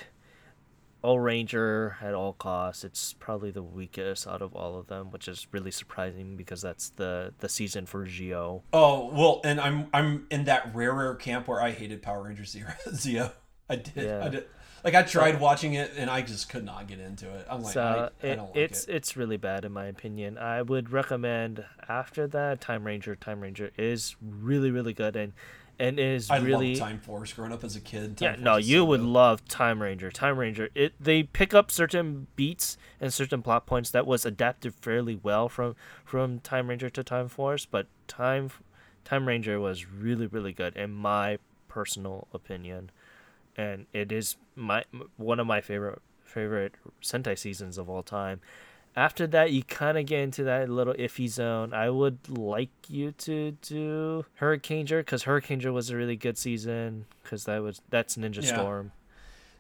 O 1.03 1.17
Ranger 1.17 1.97
at 2.01 2.15
all 2.15 2.33
costs. 2.33 2.83
It's 2.83 3.13
probably 3.13 3.51
the 3.51 3.61
weakest 3.61 4.25
out 4.27 4.41
of 4.41 4.55
all 4.55 4.79
of 4.79 4.87
them, 4.87 5.11
which 5.11 5.27
is 5.27 5.45
really 5.51 5.69
surprising 5.69 6.35
because 6.35 6.63
that's 6.63 6.89
the 6.91 7.31
the 7.41 7.49
season 7.49 7.85
for 7.85 8.07
Zeo. 8.07 8.63
oh 8.73 9.11
well, 9.13 9.39
and 9.43 9.61
I'm 9.61 9.87
I'm 9.93 10.25
in 10.31 10.45
that 10.45 10.73
rare 10.73 10.93
rare 10.95 11.13
camp 11.13 11.47
where 11.47 11.61
I 11.61 11.71
hated 11.71 12.01
Power 12.01 12.23
Rangers 12.23 12.49
Zero. 12.57 12.71
Zeo. 12.87 13.33
I 13.69 13.75
did. 13.75 13.93
Yeah. 14.03 14.25
I 14.25 14.29
did. 14.29 14.45
Like 14.85 14.93
I 14.93 15.01
tried 15.01 15.39
watching 15.39 15.73
it 15.73 15.91
and 15.97 16.09
I 16.11 16.21
just 16.21 16.47
could 16.47 16.63
not 16.63 16.87
get 16.87 16.99
into 16.99 17.27
it. 17.27 17.47
I'm 17.49 17.63
like, 17.63 17.73
so 17.73 17.81
I, 17.81 18.27
I 18.27 18.31
it, 18.31 18.35
don't 18.35 18.47
like 18.49 18.55
it's 18.57 18.85
it. 18.85 18.95
it's 18.95 19.17
really 19.17 19.37
bad 19.37 19.65
in 19.65 19.73
my 19.73 19.85
opinion. 19.87 20.37
I 20.37 20.61
would 20.61 20.91
recommend 20.91 21.65
after 21.89 22.27
that 22.27 22.61
Time 22.61 22.85
Ranger. 22.85 23.15
Time 23.15 23.41
Ranger 23.41 23.71
is 23.77 24.15
really 24.21 24.69
really 24.69 24.93
good 24.93 25.15
and 25.15 25.33
and 25.79 25.99
is 25.99 26.29
I 26.29 26.37
really 26.37 26.75
loved 26.75 26.79
Time 26.79 26.99
Force 26.99 27.33
growing 27.33 27.51
up 27.51 27.63
as 27.63 27.75
a 27.75 27.81
kid. 27.81 28.21
yeah 28.21 28.33
Time 28.35 28.43
no 28.43 28.53
Force 28.53 28.63
is 28.63 28.69
you 28.69 28.77
so 28.77 28.85
would 28.85 28.99
good. 29.01 29.09
love 29.09 29.47
Time 29.47 29.81
Ranger. 29.81 30.11
Time 30.11 30.37
Ranger 30.37 30.69
it 30.75 30.93
they 30.99 31.23
pick 31.23 31.53
up 31.55 31.71
certain 31.71 32.27
beats 32.35 32.77
and 33.01 33.11
certain 33.11 33.41
plot 33.41 33.65
points 33.65 33.89
that 33.89 34.05
was 34.05 34.23
adapted 34.23 34.73
fairly 34.75 35.19
well 35.21 35.49
from 35.49 35.75
from 36.05 36.39
Time 36.41 36.69
Ranger 36.69 36.91
to 36.91 37.03
Time 37.03 37.27
Force, 37.27 37.65
but 37.65 37.87
Time 38.07 38.51
Time 39.03 39.27
Ranger 39.27 39.59
was 39.59 39.87
really 39.87 40.27
really 40.27 40.53
good 40.53 40.75
in 40.77 40.91
my 40.93 41.39
personal 41.67 42.27
opinion, 42.33 42.89
and 43.57 43.85
it 43.93 44.11
is 44.11 44.37
my 44.55 44.83
one 45.17 45.39
of 45.39 45.47
my 45.47 45.61
favorite 45.61 46.01
favorite 46.23 46.73
Sentai 47.01 47.37
seasons 47.37 47.77
of 47.77 47.89
all 47.89 48.03
time. 48.03 48.41
after 48.97 49.27
that, 49.27 49.51
you 49.51 49.61
kind 49.63 49.97
of 49.97 50.05
get 50.05 50.19
into 50.19 50.43
that 50.45 50.69
little 50.69 50.93
iffy 50.93 51.27
zone. 51.29 51.73
I 51.73 51.89
would 51.89 52.17
like 52.29 52.69
you 52.87 53.11
to 53.11 53.51
do 53.61 54.25
Hurricaneger 54.39 54.99
because 54.99 55.23
Hurricaneger 55.25 55.73
was 55.73 55.89
a 55.89 55.97
really 55.97 56.15
good 56.15 56.37
season 56.37 57.05
because 57.23 57.43
that 57.45 57.61
was 57.61 57.81
that's 57.89 58.15
Ninja 58.17 58.41
Yeah. 58.43 58.53
Storm. 58.55 58.91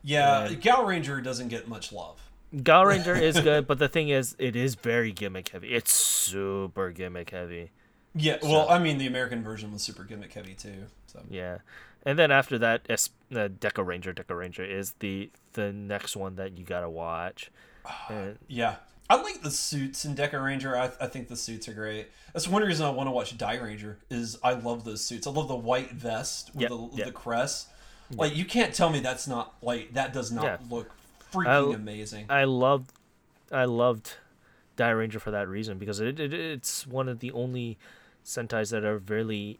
Yeah, 0.03 0.45
And- 0.45 0.61
Gao 0.61 0.83
Ranger 0.85 1.19
doesn't 1.21 1.47
get 1.49 1.67
much 1.67 1.91
love. 1.91 2.21
Gao 2.63 2.85
Ranger 2.85 3.15
is 3.15 3.39
good, 3.49 3.67
but 3.67 3.79
the 3.79 3.87
thing 3.89 4.09
is, 4.09 4.35
it 4.39 4.55
is 4.55 4.75
very 4.75 5.11
gimmick 5.11 5.49
heavy. 5.49 5.73
It's 5.73 5.91
super 5.91 6.91
gimmick 6.91 7.31
heavy. 7.31 7.71
Yeah, 8.13 8.37
well, 8.43 8.69
I 8.69 8.79
mean, 8.79 8.97
the 8.97 9.07
American 9.07 9.43
version 9.43 9.73
was 9.73 9.81
super 9.81 10.03
gimmick 10.05 10.31
heavy 10.31 10.53
too. 10.53 10.85
So 11.07 11.21
Yeah, 11.29 11.57
and 12.05 12.17
then 12.19 12.31
after 12.31 12.57
that, 12.59 12.85
es- 12.89 13.09
uh, 13.31 13.49
Deka 13.49 13.85
Ranger, 13.85 14.13
Deka 14.13 14.37
Ranger 14.37 14.63
is 14.63 14.93
the 14.99 15.31
the 15.53 15.73
next 15.73 16.15
one 16.15 16.35
that 16.35 16.57
you 16.57 16.63
gotta 16.65 16.89
watch. 16.89 17.51
And 18.09 18.37
yeah, 18.47 18.75
I 19.09 19.21
like 19.21 19.41
the 19.41 19.51
suits 19.51 20.05
in 20.05 20.15
Deka 20.15 20.43
Ranger. 20.43 20.75
I, 20.77 20.85
I 20.99 21.07
think 21.07 21.27
the 21.27 21.35
suits 21.35 21.67
are 21.69 21.73
great. 21.73 22.07
That's 22.33 22.47
one 22.47 22.63
reason 22.63 22.85
I 22.85 22.89
want 22.89 23.07
to 23.07 23.11
watch 23.11 23.37
Dai 23.37 23.57
Ranger. 23.57 23.99
Is 24.09 24.37
I 24.43 24.53
love 24.53 24.83
those 24.85 25.01
suits. 25.01 25.27
I 25.27 25.31
love 25.31 25.47
the 25.47 25.55
white 25.55 25.91
vest 25.91 26.51
with 26.55 26.63
Yeah, 26.63 26.67
the, 26.69 26.89
yeah. 26.93 27.05
the 27.05 27.11
crest. 27.11 27.67
Like 28.11 28.35
you 28.35 28.45
can't 28.45 28.73
tell 28.73 28.89
me 28.89 28.99
that's 28.99 29.27
not 29.27 29.55
like 29.61 29.93
that 29.93 30.13
does 30.13 30.31
not 30.31 30.43
Yeah. 30.45 30.57
look 30.69 30.91
freaking 31.33 31.71
I- 31.71 31.75
amazing. 31.75 32.25
I 32.29 32.43
loved, 32.45 32.91
I 33.51 33.65
loved 33.65 34.13
Dai 34.75 34.89
Ranger 34.89 35.19
for 35.19 35.31
that 35.31 35.47
reason 35.47 35.77
because 35.79 35.99
it, 35.99 36.19
it 36.19 36.33
it's 36.33 36.85
one 36.87 37.07
of 37.09 37.19
the 37.19 37.31
only 37.31 37.77
Sentais 38.23 38.69
that 38.71 38.83
are 38.83 38.97
really 38.99 39.59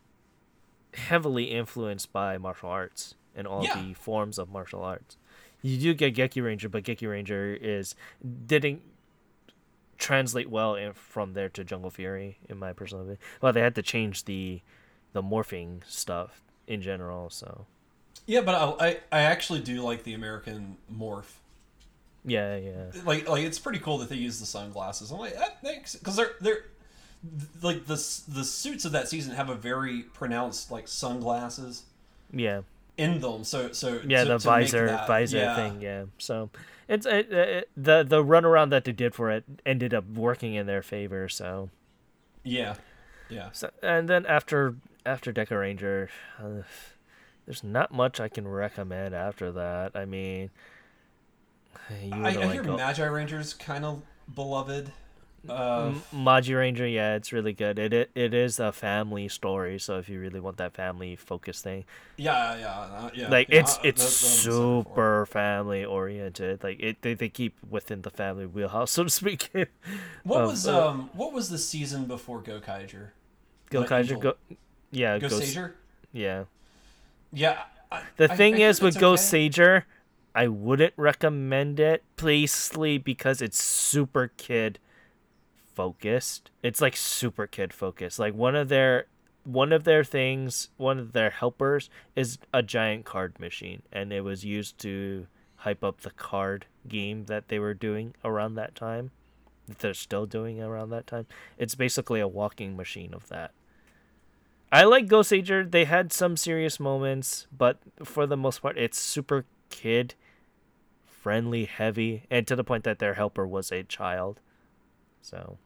heavily 0.96 1.46
influenced 1.46 2.12
by 2.12 2.38
martial 2.38 2.70
arts 2.70 3.16
and 3.36 3.46
all 3.48 3.64
Yeah. 3.64 3.80
the 3.82 3.94
forms 3.94 4.38
of 4.38 4.50
martial 4.50 4.82
arts. 4.82 5.18
You 5.62 5.78
do 5.78 5.94
get 5.94 6.16
Geki 6.16 6.44
Ranger, 6.44 6.70
but 6.70 6.84
Geki 6.84 7.10
Ranger 7.10 7.54
is 7.60 7.96
didn't 8.46 8.82
translate 9.98 10.50
well 10.50 10.76
in, 10.76 10.94
from 10.94 11.34
there 11.34 11.50
to 11.50 11.64
Jungle 11.64 11.90
Fury, 11.90 12.38
in 12.50 12.58
my 12.58 12.74
personal 12.74 13.02
opinion. 13.04 13.20
Well, 13.42 13.54
they 13.54 13.62
had 13.62 13.76
to 13.76 13.82
change 13.82 14.26
the 14.26 14.62
the 15.14 15.24
morphing 15.24 15.82
stuff 15.88 16.42
in 16.68 16.82
general, 16.82 17.30
so 17.30 17.66
yeah, 18.26 18.42
but 18.42 18.56
I, 18.56 18.88
I 18.88 19.00
I 19.12 19.20
actually 19.22 19.62
do 19.62 19.82
like 19.82 20.04
the 20.04 20.14
American 20.14 20.78
morph. 20.94 21.36
yeah, 22.26 22.58
yeah. 22.58 22.92
Like 23.06 23.28
like 23.30 23.44
it's 23.46 23.60
pretty 23.60 23.80
cool 23.80 23.98
that 24.00 24.10
they 24.10 24.16
use 24.18 24.40
the 24.40 24.46
sunglasses. 24.46 25.12
I'm 25.12 25.20
like, 25.20 25.36
thanks, 25.64 25.96
because 25.96 26.16
they're 26.18 26.34
they're 26.42 26.66
like 27.62 27.86
the 27.86 27.96
the 28.28 28.44
suits 28.44 28.86
of 28.86 28.92
that 28.92 29.08
season 29.08 29.36
have 29.36 29.50
a 29.50 29.56
very 29.56 30.02
pronounced 30.02 30.72
like 30.72 30.88
sunglasses 30.88 31.84
Yeah. 32.32 32.62
in 32.98 33.20
them. 33.22 33.44
So 33.44 33.72
so 33.72 34.02
yeah 34.08 34.24
to- 34.24 34.30
the 34.30 34.38
to 34.38 34.44
visor 34.44 34.88
that- 34.88 35.08
visor 35.08 35.38
yeah. 35.38 35.56
thing 35.56 35.82
yeah 35.82 36.06
so 36.18 36.50
it's 36.88 37.06
it, 37.06 37.32
it, 37.32 37.70
the 37.76 38.04
the 38.04 38.24
runaround 38.24 38.70
that 38.70 38.84
they 38.84 38.92
did 38.92 39.16
for 39.16 39.32
it 39.32 39.44
ended 39.66 39.94
up 39.94 40.06
working 40.08 40.54
in 40.54 40.68
their 40.68 40.82
favor 40.84 41.28
so, 41.28 41.70
Yeah, 42.44 42.76
yeah. 43.30 43.50
so 43.54 43.72
and 43.82 44.08
then 44.08 44.26
after 44.28 44.76
after 45.06 45.34
Deka 45.34 45.60
Ranger 45.60 46.10
uh, 46.40 46.62
there's 47.46 47.64
not 47.64 47.92
much 47.92 48.20
I 48.20 48.28
can 48.30 48.48
recommend 48.48 49.16
after 49.16 49.52
that 49.54 49.94
I 49.96 50.06
mean 50.06 50.52
you 52.04 52.14
I, 52.14 52.28
I 52.30 52.48
hear 52.54 52.64
Magi 52.64 53.06
Ranger's 53.06 53.54
kind 53.54 53.84
of 53.86 54.02
beloved. 54.34 54.92
Uh, 55.50 55.94
Magi 56.12 56.54
Ranger, 56.54 56.88
yeah, 56.88 57.16
it's 57.16 57.32
really 57.32 57.54
good. 57.54 57.78
It, 57.80 57.94
it 57.94 58.12
it 58.16 58.34
is 58.34 58.60
a 58.60 58.72
family 58.72 59.28
story, 59.28 59.80
so 59.80 59.98
if 59.98 60.10
you 60.10 60.20
really 60.20 60.40
want 60.40 60.58
that 60.58 60.74
family 60.74 61.16
focused 61.16 61.64
thing, 61.64 61.86
yeah, 62.18 62.58
yeah, 62.58 62.80
uh, 62.80 63.10
yeah. 63.14 63.30
like 63.30 63.50
yeah, 63.50 63.60
it's 63.60 63.78
uh, 63.78 63.82
it's 63.84 64.04
that's 64.04 64.22
what 64.22 64.30
I'm 64.30 64.34
excited 64.34 64.84
for. 64.84 64.94
super 64.94 65.26
family 65.28 65.86
oriented. 65.86 66.64
Like 66.64 66.80
it, 66.80 67.02
they, 67.02 67.14
they 67.14 67.30
keep 67.30 67.56
within 67.70 68.02
the 68.02 68.10
family 68.10 68.46
wheelhouse, 68.46 68.92
so 68.98 69.04
to 69.04 69.10
speak. 69.10 69.50
What 70.24 70.42
of, 70.42 70.50
was 70.52 70.68
uh, 70.68 70.90
um 70.90 71.10
what 71.14 71.34
was 71.34 71.50
the 71.50 71.58
season 71.58 72.06
before 72.06 72.42
Gokaiger? 72.42 73.10
Go 73.70 73.84
Kaiser, 73.84 74.16
go, 74.16 74.34
yeah, 74.92 75.18
Goseiger? 75.20 75.74
yeah. 76.14 76.46
Yeah. 77.32 77.64
I, 77.92 78.02
The 78.18 78.32
I- 78.32 78.36
thing 78.36 78.56
I 78.56 78.70
is 78.70 78.82
with 78.82 78.98
Ghost 79.00 79.24
okay. 79.24 79.50
Sager, 79.50 79.86
I 80.34 80.48
wouldn't 80.48 80.94
recommend 80.98 81.80
it 81.80 82.04
basically 82.16 82.98
because 82.98 83.42
it's 83.42 83.62
super 83.62 84.32
kid 84.38 84.80
focused. 85.76 86.50
It's 86.64 86.82
like 86.82 86.96
super 86.96 87.46
kid 87.46 87.74
focused. 87.74 88.18
Like 88.18 88.34
one 88.34 88.56
of 88.56 88.70
their 88.70 89.08
one 89.44 89.72
of 89.72 89.84
their 89.84 90.04
things, 90.04 90.70
one 90.78 90.98
of 90.98 91.14
their 91.14 91.30
helpers 91.30 91.90
is 92.16 92.40
a 92.52 92.64
giant 92.64 93.06
card 93.06 93.40
machine 93.40 93.84
and 93.92 94.12
it 94.12 94.22
was 94.22 94.44
used 94.44 94.80
to 94.80 95.28
hype 95.58 95.84
up 95.84 96.02
the 96.02 96.12
card 96.12 96.66
game 96.88 97.26
that 97.26 97.50
they 97.50 97.60
were 97.60 97.74
doing 97.74 98.16
around 98.24 98.56
that 98.56 98.74
time. 98.74 99.12
That 99.68 99.80
they're 99.80 99.94
still 99.94 100.26
doing 100.26 100.62
around 100.62 100.90
that 100.92 101.08
time. 101.08 101.28
It's 101.58 101.76
basically 101.76 102.20
a 102.20 102.28
walking 102.28 102.76
machine 102.76 103.14
of 103.14 103.28
that. 103.30 103.52
I 104.72 104.84
like 104.84 105.08
Goseiger. 105.08 105.70
They 105.70 105.86
had 105.86 106.12
some 106.12 106.38
serious 106.38 106.80
moments, 106.80 107.48
but 107.56 107.78
for 108.04 108.26
the 108.26 108.38
most 108.38 108.62
part, 108.62 108.78
it's 108.78 109.00
super 109.00 109.46
kid 109.70 110.16
friendly, 111.26 111.66
heavy, 111.66 112.22
and 112.30 112.46
to 112.46 112.56
the 112.56 112.64
point 112.64 112.84
that 112.84 113.00
their 113.00 113.16
helper 113.16 113.48
was 113.48 113.72
a 113.72 113.82
child. 113.82 114.40
So, 115.24 115.58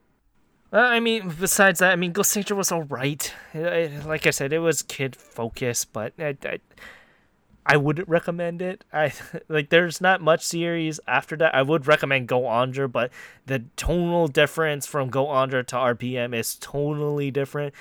uh, 0.71 0.77
I 0.77 0.99
mean, 0.99 1.33
besides 1.39 1.79
that, 1.79 1.91
I 1.91 1.95
mean, 1.95 2.13
Goseiger 2.13 2.55
was 2.55 2.71
alright. 2.71 3.33
Like 3.53 4.27
I 4.27 4.29
said, 4.29 4.53
it 4.53 4.59
was 4.59 4.81
kid 4.83 5.15
focused, 5.15 5.91
but 5.93 6.13
I, 6.19 6.37
I, 6.43 6.59
I 7.65 7.77
wouldn't 7.77 8.07
recommend 8.07 8.61
it. 8.61 8.83
I 8.93 9.13
like 9.47 9.69
there's 9.69 9.99
not 9.99 10.21
much 10.21 10.43
series 10.43 10.99
after 11.07 11.35
that. 11.37 11.55
I 11.55 11.63
would 11.63 11.87
recommend 11.87 12.27
Go-onger, 12.27 12.91
but 12.91 13.11
the 13.45 13.65
tonal 13.77 14.27
difference 14.27 14.85
from 14.85 15.09
Go-onger 15.09 15.65
to 15.67 15.75
RPM 15.75 16.35
is 16.35 16.55
totally 16.55 17.31
different. 17.31 17.73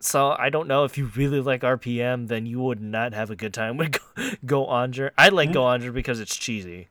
So 0.00 0.36
I 0.38 0.48
don't 0.50 0.68
know 0.68 0.84
if 0.84 0.96
you 0.96 1.10
really 1.16 1.40
like 1.40 1.62
RPM, 1.62 2.28
then 2.28 2.46
you 2.46 2.60
would 2.60 2.80
not 2.80 3.14
have 3.14 3.30
a 3.30 3.36
good 3.36 3.52
time 3.52 3.76
with 3.76 3.92
Go, 4.14 4.66
Go-onger. 4.66 5.10
I 5.16 5.30
like 5.30 5.52
Go-onger 5.52 5.92
because 5.92 6.20
it's 6.20 6.36
cheesy. 6.36 6.88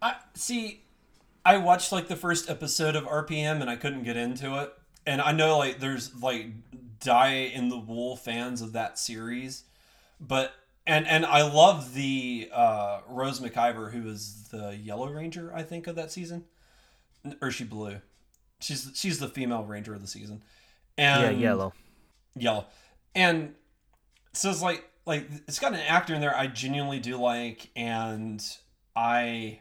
I 0.00 0.16
see. 0.34 0.83
I 1.44 1.58
watched 1.58 1.92
like 1.92 2.08
the 2.08 2.16
first 2.16 2.48
episode 2.48 2.96
of 2.96 3.04
RPM 3.04 3.60
and 3.60 3.68
I 3.68 3.76
couldn't 3.76 4.04
get 4.04 4.16
into 4.16 4.60
it. 4.62 4.72
And 5.06 5.20
I 5.20 5.32
know 5.32 5.58
like 5.58 5.80
there's 5.80 6.14
like 6.22 6.46
die 7.00 7.50
in 7.54 7.68
the 7.68 7.78
wool 7.78 8.16
fans 8.16 8.62
of 8.62 8.72
that 8.72 8.98
series, 8.98 9.64
but 10.20 10.52
and 10.86 11.06
and 11.06 11.26
I 11.26 11.42
love 11.42 11.94
the 11.94 12.48
uh, 12.52 13.00
Rose 13.08 13.40
McIver 13.40 13.92
who 13.92 14.08
is 14.08 14.48
the 14.50 14.76
Yellow 14.76 15.08
Ranger 15.10 15.52
I 15.54 15.62
think 15.62 15.86
of 15.86 15.96
that 15.96 16.10
season, 16.10 16.44
or 17.42 17.50
she 17.50 17.64
blue? 17.64 18.00
She's 18.60 18.90
she's 18.94 19.18
the 19.18 19.28
female 19.28 19.64
Ranger 19.64 19.94
of 19.94 20.00
the 20.00 20.06
season. 20.08 20.42
Yeah, 20.96 21.20
And 21.28 21.40
yellow. 21.40 21.72
yellow 22.36 22.66
and 23.14 23.54
so 24.32 24.48
it's 24.50 24.62
like 24.62 24.88
like 25.06 25.28
it's 25.46 25.58
got 25.58 25.72
an 25.74 25.80
actor 25.80 26.14
in 26.14 26.20
there 26.20 26.34
i 26.36 26.46
genuinely 26.46 26.98
do 27.00 27.16
like 27.16 27.68
and 27.76 28.42
i 28.96 29.58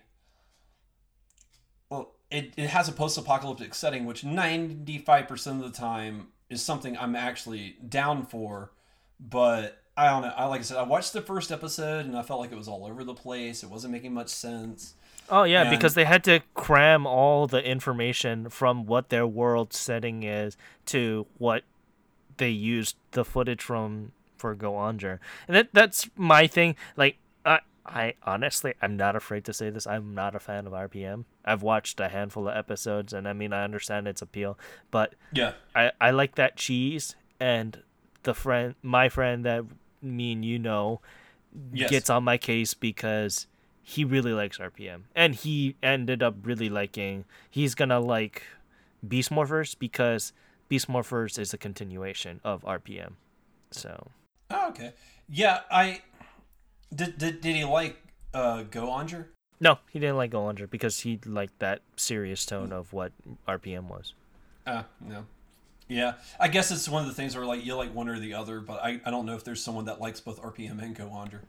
it, 2.34 2.54
it 2.58 2.68
has 2.70 2.90
a 2.90 2.92
post-apocalyptic 2.92 3.74
setting 3.76 4.06
which 4.06 4.24
95% 4.24 5.48
of 5.48 5.60
the 5.60 5.70
time 5.70 6.28
is 6.50 6.62
something 6.62 6.98
i'm 6.98 7.16
actually 7.16 7.78
down 7.88 8.26
for 8.26 8.72
but 9.20 9.82
i 9.96 10.10
don't 10.10 10.24
know 10.24 10.34
i 10.36 10.46
like 10.46 10.60
i 10.60 10.64
said 10.64 10.78
i 10.78 10.84
watched 10.84 11.14
the 11.14 11.22
first 11.22 11.52
episode 11.52 12.06
and 12.06 12.18
i 12.18 12.22
felt 12.22 12.40
like 12.40 12.52
it 12.52 12.58
was 12.58 12.68
all 12.68 12.86
over 12.86 13.04
the 13.04 13.14
place 13.14 13.64
it 13.64 13.70
wasn't 13.70 13.92
making 13.94 14.14
much 14.14 14.30
sense 14.30 14.96
Oh 15.30 15.44
yeah, 15.44 15.62
And- 15.62 15.70
because 15.70 15.94
they 15.94 16.04
had 16.04 16.22
to 16.26 16.42
cram 16.54 17.08
all 17.08 17.48
the 17.48 17.64
information 17.66 18.50
from 18.50 18.86
what 18.86 19.08
their 19.08 19.26
world 19.26 19.72
setting 19.72 20.24
is 20.24 20.58
to 20.88 21.26
what 21.38 21.64
they 22.36 22.50
used 22.50 22.98
the 23.12 23.24
footage 23.24 23.62
from 23.62 24.12
for 24.36 24.54
Go-onger. 24.54 25.20
And 25.48 25.56
that 25.56 25.70
that's 25.72 26.10
my 26.18 26.46
thing. 26.46 26.76
Like 26.98 27.16
I 27.46 27.60
I 27.86 28.14
honestly 28.24 28.74
I'm 28.82 28.96
not 28.96 29.16
afraid 29.16 29.44
to 29.46 29.54
say 29.54 29.70
this. 29.70 29.86
I'm 29.86 30.14
not 30.16 30.36
a 30.36 30.40
fan 30.40 30.66
of 30.68 30.74
RPM. 30.74 31.26
I've 31.44 31.62
watched 31.62 32.00
a 32.00 32.08
handful 32.10 32.48
of 32.48 32.56
episodes 32.56 33.14
and 33.14 33.28
I 33.28 33.34
mean 33.34 33.52
I 33.54 33.64
understand 33.64 34.08
its 34.08 34.22
appeal, 34.22 34.58
but 34.92 35.16
yeah 35.34 35.54
I, 35.76 35.92
I 36.00 36.12
like 36.12 36.36
that 36.36 36.56
cheese 36.56 37.16
and 37.40 37.82
the 38.24 38.34
friend 38.34 38.76
my 38.82 39.10
friend 39.10 39.44
that 39.46 39.66
me 40.02 40.32
and 40.34 40.46
you 40.46 40.60
know 40.60 41.02
Yes. 41.72 41.90
gets 41.92 42.10
on 42.10 42.24
my 42.24 42.38
case 42.38 42.74
because 42.74 43.46
he 43.84 44.04
really 44.04 44.34
likes 44.34 44.58
RPM 44.58 45.02
and 45.14 45.36
he 45.36 45.76
ended 45.84 46.24
up 46.24 46.36
really 46.44 46.70
liking 46.70 47.26
he's 47.50 47.76
gonna 47.76 48.00
like 48.00 48.44
Beast 49.08 49.30
Morphers 49.30 49.78
because 49.78 50.34
Beast 50.70 50.88
Morphers 50.88 51.38
is 51.38 51.54
a 51.54 51.58
continuation 51.58 52.40
of 52.44 52.64
RPM. 52.64 53.14
So 53.72 54.08
oh, 54.50 54.70
okay 54.70 54.94
yeah 55.30 55.62
i 55.72 56.02
did 56.96 57.18
did, 57.18 57.42
did 57.42 57.56
he 57.56 57.64
like 57.64 57.98
uh 58.34 58.64
go 58.64 58.88
onger 58.88 59.26
no, 59.64 59.80
he 59.90 60.00
didn't 60.00 60.18
like 60.18 60.32
Go-onger 60.32 60.70
because 60.70 61.00
he 61.00 61.20
liked 61.26 61.60
that 61.60 61.80
serious 61.96 62.46
tone 62.46 62.74
of 62.74 62.92
what 62.92 63.14
RPM 63.48 63.88
was. 63.88 64.14
Uh, 64.68 64.84
no. 65.00 65.26
Yeah, 65.88 66.16
I 66.38 66.50
guess 66.50 66.70
it's 66.70 66.90
one 66.90 67.04
of 67.04 67.08
the 67.08 67.14
things 67.14 67.34
where 67.34 67.46
like 67.46 67.66
you 67.66 67.76
like 67.76 67.96
one 67.96 68.10
or 68.10 68.20
the 68.20 68.34
other, 68.34 68.60
but 68.60 68.84
I, 68.84 69.00
I 69.06 69.12
don't 69.12 69.26
know 69.26 69.36
if 69.36 69.46
there's 69.46 69.64
someone 69.64 69.86
that 69.86 70.02
likes 70.02 70.20
both 70.20 70.42
RPM 70.42 70.84
and 70.84 70.94
Go-onger. 70.94 71.40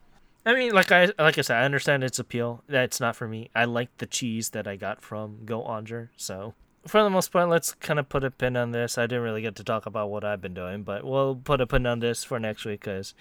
I 0.46 0.54
mean, 0.54 0.72
like 0.72 0.92
I 0.92 1.10
like 1.18 1.38
I 1.38 1.40
said, 1.40 1.56
I 1.60 1.64
understand 1.64 2.04
its 2.04 2.20
appeal. 2.20 2.62
That's 2.68 3.00
not 3.00 3.16
for 3.16 3.26
me. 3.26 3.50
I 3.52 3.64
like 3.64 3.96
the 3.98 4.06
cheese 4.06 4.50
that 4.50 4.68
I 4.68 4.76
got 4.76 5.02
from 5.02 5.38
Go-onger, 5.44 6.10
so 6.16 6.54
for 6.86 7.02
the 7.02 7.10
most 7.10 7.32
part, 7.32 7.48
let's 7.48 7.72
kind 7.72 7.98
of 7.98 8.08
put 8.08 8.22
a 8.22 8.30
pin 8.30 8.56
on 8.56 8.70
this. 8.70 8.96
I 8.96 9.06
didn't 9.06 9.24
really 9.24 9.42
get 9.42 9.56
to 9.56 9.64
talk 9.64 9.86
about 9.86 10.10
what 10.10 10.22
I've 10.22 10.40
been 10.40 10.54
doing, 10.54 10.82
but 10.82 11.04
we'll 11.04 11.34
put 11.34 11.60
a 11.60 11.66
pin 11.66 11.86
on 11.86 11.98
this 12.00 12.22
for 12.22 12.38
next 12.38 12.64
week 12.64 12.80
because 12.80 13.14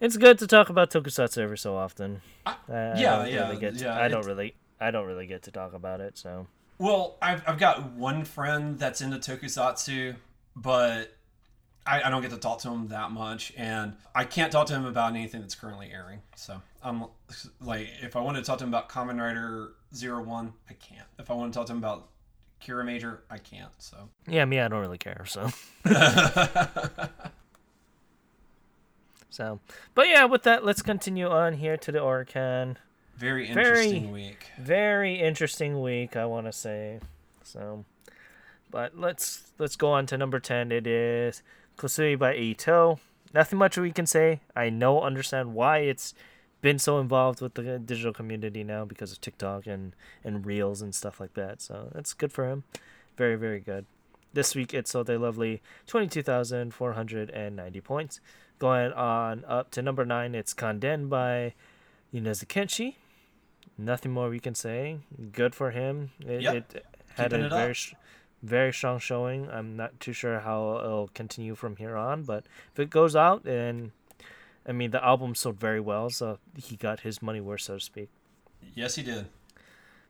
it's 0.00 0.16
good 0.16 0.38
to 0.40 0.46
talk 0.46 0.68
about 0.68 0.90
tokusatsu 0.90 1.38
every 1.38 1.58
so 1.58 1.76
often. 1.76 2.20
I, 2.44 2.50
uh, 2.50 2.54
I 2.72 2.94
yeah, 2.98 3.16
don't 3.16 3.30
yeah, 3.32 3.48
really 3.50 3.72
to- 3.72 3.84
yeah, 3.84 4.00
I 4.00 4.08
don't 4.08 4.26
really, 4.26 4.54
I 4.80 4.90
don't 4.90 5.06
really 5.06 5.26
get 5.26 5.42
to 5.44 5.50
talk 5.50 5.72
about 5.74 6.00
it. 6.00 6.18
So 6.18 6.46
Well, 6.78 7.16
I've, 7.22 7.42
I've 7.46 7.58
got 7.58 7.92
one 7.92 8.24
friend 8.24 8.78
that's 8.78 9.00
into 9.00 9.18
tokusatsu, 9.18 10.16
but 10.54 11.12
I, 11.86 12.02
I 12.02 12.10
don't 12.10 12.20
get 12.22 12.30
to 12.32 12.36
talk 12.38 12.58
to 12.60 12.68
him 12.70 12.88
that 12.88 13.10
much, 13.12 13.52
and 13.56 13.94
I 14.14 14.24
can't 14.24 14.50
talk 14.50 14.66
to 14.68 14.74
him 14.74 14.84
about 14.86 15.10
anything 15.14 15.40
that's 15.40 15.54
currently 15.54 15.90
airing. 15.92 16.20
So 16.34 16.60
I'm 16.82 17.04
like, 17.60 17.88
if 18.02 18.16
I 18.16 18.20
want 18.20 18.36
to 18.36 18.42
talk 18.42 18.58
to 18.58 18.64
him 18.64 18.70
about 18.70 18.88
Kamen 18.88 19.20
Rider 19.20 19.72
Zero 19.94 20.22
One, 20.22 20.52
I 20.68 20.72
can't. 20.74 21.06
If 21.18 21.30
I 21.30 21.34
want 21.34 21.52
to 21.52 21.58
talk 21.58 21.66
to 21.66 21.72
him 21.72 21.78
about 21.78 22.08
Kiramager, 22.60 23.18
I 23.30 23.38
can't. 23.38 23.70
So 23.78 24.08
yeah, 24.26 24.44
me, 24.44 24.58
I 24.58 24.66
don't 24.68 24.80
really 24.80 24.98
care. 24.98 25.24
So 25.26 25.48
so, 29.36 29.60
but 29.94 30.08
yeah, 30.08 30.24
with 30.24 30.44
that, 30.44 30.64
let's 30.64 30.80
continue 30.82 31.28
on 31.28 31.54
here 31.54 31.76
to 31.76 31.92
the 31.92 31.98
Oricon. 31.98 32.76
very 33.18 33.52
Very- 33.52 33.74
interesting 33.76 34.12
week. 34.12 34.46
Very 34.58 35.14
interesting 35.20 35.82
week, 35.82 36.16
I 36.16 36.24
want 36.24 36.46
to 36.46 36.52
say. 36.52 37.00
So, 37.42 37.84
but 38.70 38.98
let's 38.98 39.52
let's 39.58 39.76
go 39.76 39.88
on 39.92 40.06
to 40.06 40.16
number 40.16 40.40
ten. 40.40 40.72
It 40.72 40.86
is 40.86 41.42
Kosui 41.76 42.18
by 42.18 42.34
Eito. 42.34 42.98
Nothing 43.34 43.58
much 43.58 43.76
we 43.76 43.92
can 43.92 44.06
say. 44.06 44.40
I 44.54 44.70
know, 44.70 45.02
understand 45.02 45.52
why 45.54 45.78
it's 45.78 46.14
been 46.62 46.78
so 46.78 46.98
involved 46.98 47.42
with 47.42 47.54
the 47.54 47.78
digital 47.78 48.14
community 48.14 48.64
now 48.64 48.84
because 48.86 49.12
of 49.12 49.20
TikTok 49.20 49.66
and 49.66 49.94
and 50.24 50.46
reels 50.46 50.80
and 50.80 50.94
stuff 50.94 51.20
like 51.20 51.34
that. 51.34 51.60
So 51.60 51.90
that's 51.94 52.14
good 52.14 52.32
for 52.32 52.48
him. 52.48 52.64
Very 53.18 53.36
very 53.36 53.60
good. 53.60 53.84
This 54.32 54.54
week 54.54 54.72
it 54.74 54.88
sold 54.88 55.10
a 55.10 55.18
lovely 55.18 55.60
twenty 55.86 56.08
two 56.08 56.22
thousand 56.22 56.72
four 56.74 56.94
hundred 56.94 57.28
and 57.30 57.54
ninety 57.54 57.80
points. 57.82 58.20
Going 58.58 58.92
on 58.92 59.44
up 59.46 59.70
to 59.72 59.82
number 59.82 60.04
nine, 60.06 60.34
it's 60.34 60.54
Kanden 60.54 61.10
by 61.10 61.52
Yonezu 62.12 62.46
Kenshi. 62.46 62.94
Nothing 63.76 64.12
more 64.12 64.30
we 64.30 64.40
can 64.40 64.54
say. 64.54 65.00
Good 65.32 65.54
for 65.54 65.72
him. 65.72 66.10
It, 66.20 66.40
Yep. 66.42 66.54
it 66.54 66.86
had 67.16 67.30
Keeping 67.30 67.42
a 67.42 67.46
it 67.46 67.50
very 67.50 67.74
sh- 67.74 67.94
very 68.42 68.72
strong 68.72 68.98
showing. 68.98 69.50
I'm 69.50 69.76
not 69.76 70.00
too 70.00 70.14
sure 70.14 70.40
how 70.40 70.78
it'll 70.78 71.08
continue 71.12 71.54
from 71.54 71.76
here 71.76 71.96
on, 71.96 72.22
but 72.22 72.46
if 72.72 72.80
it 72.80 72.88
goes 72.88 73.14
out, 73.14 73.44
and 73.44 73.90
I 74.66 74.72
mean 74.72 74.90
the 74.90 75.04
album 75.04 75.34
sold 75.34 75.60
very 75.60 75.80
well, 75.80 76.08
so 76.08 76.38
he 76.56 76.76
got 76.76 77.00
his 77.00 77.20
money 77.20 77.42
worth, 77.42 77.60
so 77.62 77.74
to 77.74 77.80
speak. 77.80 78.08
Yes, 78.74 78.94
he 78.94 79.02
did. 79.02 79.26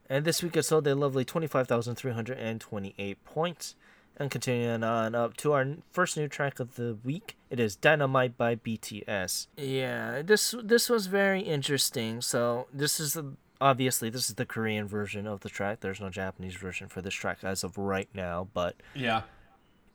And 0.08 0.24
this 0.24 0.40
week 0.40 0.56
it 0.56 0.62
sold 0.62 0.86
a 0.86 0.94
lovely 0.94 1.24
25,328 1.24 3.24
points. 3.24 3.74
And 4.18 4.30
continuing 4.30 4.82
on 4.82 5.14
up 5.14 5.36
to 5.38 5.52
our 5.52 5.66
first 5.92 6.16
new 6.16 6.26
track 6.26 6.58
of 6.58 6.76
the 6.76 6.96
week, 7.04 7.36
it 7.50 7.60
is 7.60 7.76
Dynamite 7.76 8.38
by 8.38 8.56
BTS. 8.56 9.46
Yeah, 9.58 10.22
this 10.22 10.54
this 10.64 10.88
was 10.88 11.06
very 11.06 11.42
interesting. 11.42 12.22
So 12.22 12.66
this 12.72 12.98
is 12.98 13.12
the, 13.12 13.34
obviously 13.60 14.08
this 14.08 14.30
is 14.30 14.36
the 14.36 14.46
Korean 14.46 14.88
version 14.88 15.26
of 15.26 15.40
the 15.40 15.50
track. 15.50 15.80
There's 15.80 16.00
no 16.00 16.08
Japanese 16.08 16.54
version 16.56 16.88
for 16.88 17.02
this 17.02 17.12
track 17.12 17.38
as 17.42 17.62
of 17.62 17.76
right 17.76 18.08
now, 18.14 18.48
but 18.54 18.76
Yeah. 18.94 19.22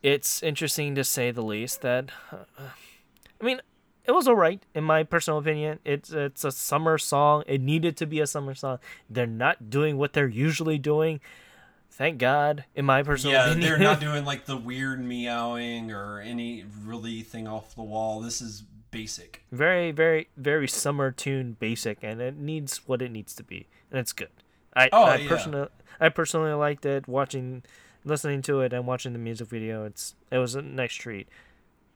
it's 0.03 0.43
interesting 0.43 0.93
to 0.95 1.03
say 1.03 1.31
the 1.31 1.41
least 1.43 1.81
that 1.81 2.11
uh, 2.31 2.37
I 3.41 3.43
mean 3.43 3.59
it 4.05 4.11
was 4.11 4.27
alright 4.27 4.61
in 4.75 4.83
my 4.83 5.01
personal 5.01 5.39
opinion. 5.39 5.79
It's 5.83 6.11
it's 6.11 6.43
a 6.43 6.51
summer 6.51 6.99
song. 6.99 7.43
It 7.47 7.59
needed 7.61 7.97
to 7.97 8.05
be 8.05 8.19
a 8.19 8.27
summer 8.27 8.53
song. 8.53 8.77
They're 9.09 9.25
not 9.25 9.71
doing 9.71 9.97
what 9.97 10.13
they're 10.13 10.27
usually 10.27 10.77
doing. 10.77 11.21
Thank 11.91 12.17
God, 12.19 12.63
in 12.73 12.85
my 12.85 13.03
personal 13.03 13.33
Yeah, 13.35 13.45
opinion. 13.51 13.61
they're 13.69 13.77
not 13.77 13.99
doing 14.07 14.25
like 14.25 14.45
the 14.45 14.57
weird 14.57 15.03
meowing 15.03 15.91
or 15.91 16.19
any 16.19 16.63
really 16.83 17.21
thing 17.21 17.47
off 17.47 17.75
the 17.75 17.83
wall. 17.83 18.21
This 18.21 18.41
is 18.41 18.63
basic. 18.91 19.41
very 19.53 19.91
very 19.91 20.27
very 20.35 20.67
summer 20.67 21.11
tune 21.11 21.55
basic 21.59 21.99
and 22.01 22.19
it 22.19 22.35
needs 22.35 22.85
what 22.87 23.01
it 23.01 23.09
needs 23.09 23.33
to 23.35 23.43
be 23.43 23.67
and 23.89 23.99
it's 23.99 24.11
good. 24.13 24.29
I 24.75 24.89
Oh, 24.91 25.03
I 25.03 25.15
yeah. 25.15 25.29
personally 25.29 25.67
I 25.99 26.09
personally 26.09 26.51
liked 26.53 26.85
it 26.85 27.07
watching 27.07 27.63
listening 28.03 28.41
to 28.43 28.61
it 28.61 28.73
and 28.73 28.85
watching 28.87 29.13
the 29.13 29.19
music 29.19 29.47
video. 29.49 29.85
It's 29.85 30.15
it 30.31 30.39
was 30.39 30.55
a 30.55 30.61
nice 30.61 30.93
treat. 30.93 31.27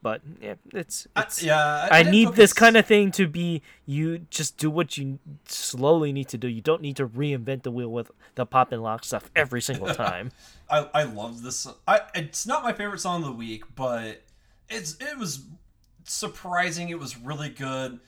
But 0.06 0.22
yeah, 0.40 0.54
it's 0.72 1.08
I, 1.16 1.22
it's 1.24 1.42
yeah, 1.42 1.88
I 1.90 2.04
need 2.04 2.34
this 2.34 2.54
kind 2.54 2.78
of 2.78 2.86
thing 2.86 3.10
to 3.14 3.28
be 3.28 3.64
you 3.88 4.20
just 4.30 4.56
do 4.56 4.70
what 4.70 5.00
you 5.00 5.18
slowly 5.48 6.14
need 6.14 6.28
to 6.28 6.38
do. 6.38 6.48
You 6.48 6.62
don't 6.62 6.84
need 6.84 6.96
to 6.98 7.08
reinvent 7.08 7.64
the 7.64 7.72
wheel 7.72 7.90
with 7.90 8.12
the 8.36 8.46
pop 8.46 8.72
and 8.72 8.84
lock 8.84 9.04
stuff 9.04 9.32
every 9.36 9.64
single 9.64 9.88
time. 9.96 10.30
I 10.70 10.88
I 10.94 11.04
love 11.06 11.42
this. 11.42 11.66
I 11.88 12.02
it's 12.14 12.46
not 12.46 12.62
my 12.62 12.72
favorite 12.72 13.00
song 13.00 13.24
of 13.24 13.30
the 13.30 13.34
week, 13.34 13.64
but 13.74 14.22
it's 14.70 14.96
it 15.00 15.18
was 15.18 15.48
surprising. 16.04 16.90
It 16.90 17.00
was 17.00 17.18
really 17.18 17.50
good. 17.50 18.00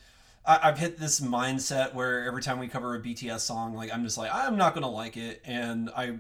I, 0.46 0.60
I've 0.66 0.78
hit 0.78 1.00
this 1.00 1.20
mindset 1.20 1.96
where 1.96 2.26
every 2.26 2.44
time 2.44 2.60
we 2.60 2.68
cover 2.68 2.94
a 2.94 3.02
BTS 3.02 3.40
song, 3.40 3.74
like 3.74 3.92
I'm 3.92 4.04
just 4.04 4.20
like 4.20 4.30
I'm 4.32 4.56
not 4.56 4.76
gonna 4.76 4.88
like 4.88 5.18
it, 5.18 5.42
and 5.46 5.90
I 5.98 6.20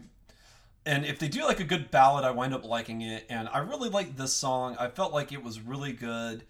and 0.87 1.05
if 1.05 1.19
they 1.19 1.27
do 1.27 1.43
like 1.43 1.59
a 1.59 1.65
good 1.65 1.91
ballad, 1.91 2.23
I 2.23 2.31
wind 2.31 2.53
up 2.53 2.63
liking 2.63 3.01
it. 3.01 3.25
And 3.29 3.49
I 3.49 3.59
really 3.59 3.89
like 3.89 4.15
this 4.15 4.33
song. 4.33 4.77
I 4.79 4.87
felt 4.87 5.11
like 5.11 5.33
it 5.33 5.43
was 5.43 5.59
really 5.59 5.91
good. 5.91 6.43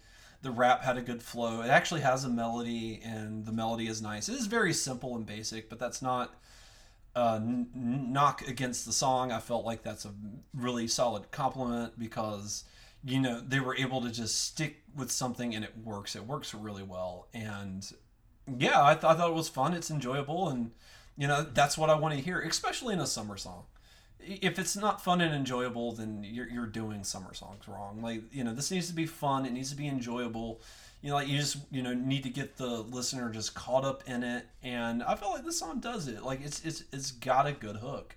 The 0.43 0.51
rap 0.51 0.83
had 0.83 0.95
a 0.95 1.01
good 1.01 1.23
flow. 1.23 1.61
It 1.61 1.69
actually 1.69 2.01
has 2.01 2.23
a 2.23 2.29
melody, 2.29 3.01
and 3.03 3.47
the 3.47 3.51
melody 3.51 3.87
is 3.87 3.99
nice. 3.99 4.29
It 4.29 4.35
is 4.35 4.45
very 4.45 4.73
simple 4.73 5.15
and 5.15 5.25
basic, 5.25 5.69
but 5.69 5.79
that's 5.79 6.03
not 6.03 6.35
uh, 7.15 7.39
n- 7.41 7.67
n- 7.75 8.13
knock 8.13 8.47
against 8.47 8.85
the 8.85 8.93
song. 8.93 9.31
I 9.31 9.39
felt 9.39 9.65
like 9.65 9.81
that's 9.81 10.05
a 10.05 10.13
really 10.53 10.87
solid 10.87 11.31
compliment 11.31 11.97
because 11.97 12.63
you 13.03 13.19
know 13.19 13.41
they 13.41 13.59
were 13.59 13.75
able 13.75 14.01
to 14.01 14.11
just 14.11 14.39
stick 14.45 14.83
with 14.95 15.11
something 15.11 15.55
and 15.55 15.65
it 15.65 15.73
works. 15.83 16.15
It 16.15 16.27
works 16.27 16.53
really 16.53 16.83
well, 16.83 17.27
and 17.33 17.91
yeah, 18.45 18.85
I, 18.85 18.93
th- 18.93 19.05
I 19.05 19.15
thought 19.15 19.31
it 19.31 19.35
was 19.35 19.49
fun. 19.49 19.73
It's 19.73 19.89
enjoyable, 19.89 20.49
and 20.49 20.69
you 21.17 21.27
know 21.27 21.41
that's 21.41 21.75
what 21.75 21.89
I 21.89 21.95
want 21.95 22.13
to 22.13 22.21
hear, 22.21 22.39
especially 22.41 22.93
in 22.93 22.99
a 22.99 23.07
summer 23.07 23.35
song. 23.37 23.63
If 24.19 24.59
it's 24.59 24.75
not 24.75 25.03
fun 25.03 25.21
and 25.21 25.33
enjoyable, 25.33 25.93
then 25.93 26.23
you're, 26.23 26.49
you're 26.49 26.65
doing 26.65 27.03
summer 27.03 27.33
songs 27.33 27.67
wrong. 27.67 28.01
Like 28.01 28.23
you 28.31 28.43
know, 28.43 28.53
this 28.53 28.71
needs 28.71 28.87
to 28.87 28.93
be 28.93 29.05
fun. 29.05 29.45
It 29.45 29.53
needs 29.53 29.69
to 29.71 29.77
be 29.77 29.87
enjoyable. 29.87 30.61
You 31.01 31.09
know, 31.09 31.15
like 31.15 31.27
you 31.27 31.37
just 31.37 31.57
you 31.71 31.83
know 31.83 31.93
need 31.93 32.23
to 32.23 32.29
get 32.29 32.57
the 32.57 32.67
listener 32.67 33.29
just 33.29 33.53
caught 33.53 33.85
up 33.85 34.03
in 34.07 34.23
it, 34.23 34.45
and 34.63 35.03
I 35.03 35.15
feel 35.15 35.29
like 35.29 35.45
this 35.45 35.59
song 35.59 35.79
does 35.79 36.07
it. 36.07 36.23
Like 36.23 36.41
it's 36.43 36.63
it's 36.65 36.83
it's 36.91 37.11
got 37.11 37.47
a 37.47 37.51
good 37.51 37.77
hook, 37.77 38.15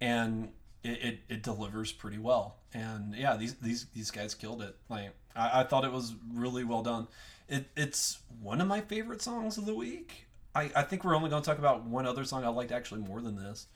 and 0.00 0.50
it, 0.84 1.04
it, 1.04 1.20
it 1.28 1.42
delivers 1.42 1.92
pretty 1.92 2.18
well. 2.18 2.56
And 2.74 3.14
yeah, 3.14 3.36
these 3.36 3.54
these 3.54 3.86
these 3.94 4.10
guys 4.10 4.34
killed 4.34 4.62
it. 4.62 4.76
Like 4.88 5.10
I, 5.34 5.60
I 5.60 5.64
thought 5.64 5.84
it 5.84 5.92
was 5.92 6.14
really 6.34 6.64
well 6.64 6.82
done. 6.82 7.08
It 7.48 7.70
it's 7.76 8.18
one 8.40 8.60
of 8.60 8.68
my 8.68 8.80
favorite 8.80 9.22
songs 9.22 9.58
of 9.58 9.66
the 9.66 9.74
week. 9.74 10.26
I, 10.54 10.70
I 10.76 10.82
think 10.82 11.04
we're 11.04 11.16
only 11.16 11.30
going 11.30 11.42
to 11.42 11.48
talk 11.48 11.58
about 11.58 11.84
one 11.84 12.06
other 12.06 12.24
song 12.24 12.44
I 12.44 12.48
liked 12.48 12.72
actually 12.72 13.00
more 13.00 13.20
than 13.20 13.36
this. 13.36 13.66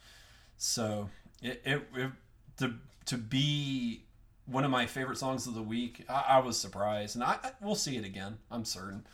So 0.57 1.09
it, 1.41 1.61
it, 1.65 1.87
it 1.95 2.11
to 2.57 2.73
to 3.05 3.17
be 3.17 4.03
one 4.45 4.63
of 4.63 4.71
my 4.71 4.85
favorite 4.85 5.17
songs 5.17 5.45
of 5.47 5.55
the 5.55 5.61
week, 5.61 6.05
I, 6.09 6.25
I 6.29 6.39
was 6.39 6.57
surprised, 6.57 7.15
and 7.15 7.23
I, 7.23 7.37
I 7.43 7.51
we'll 7.61 7.75
see 7.75 7.97
it 7.97 8.05
again. 8.05 8.37
I'm 8.49 8.65
certain. 8.65 9.05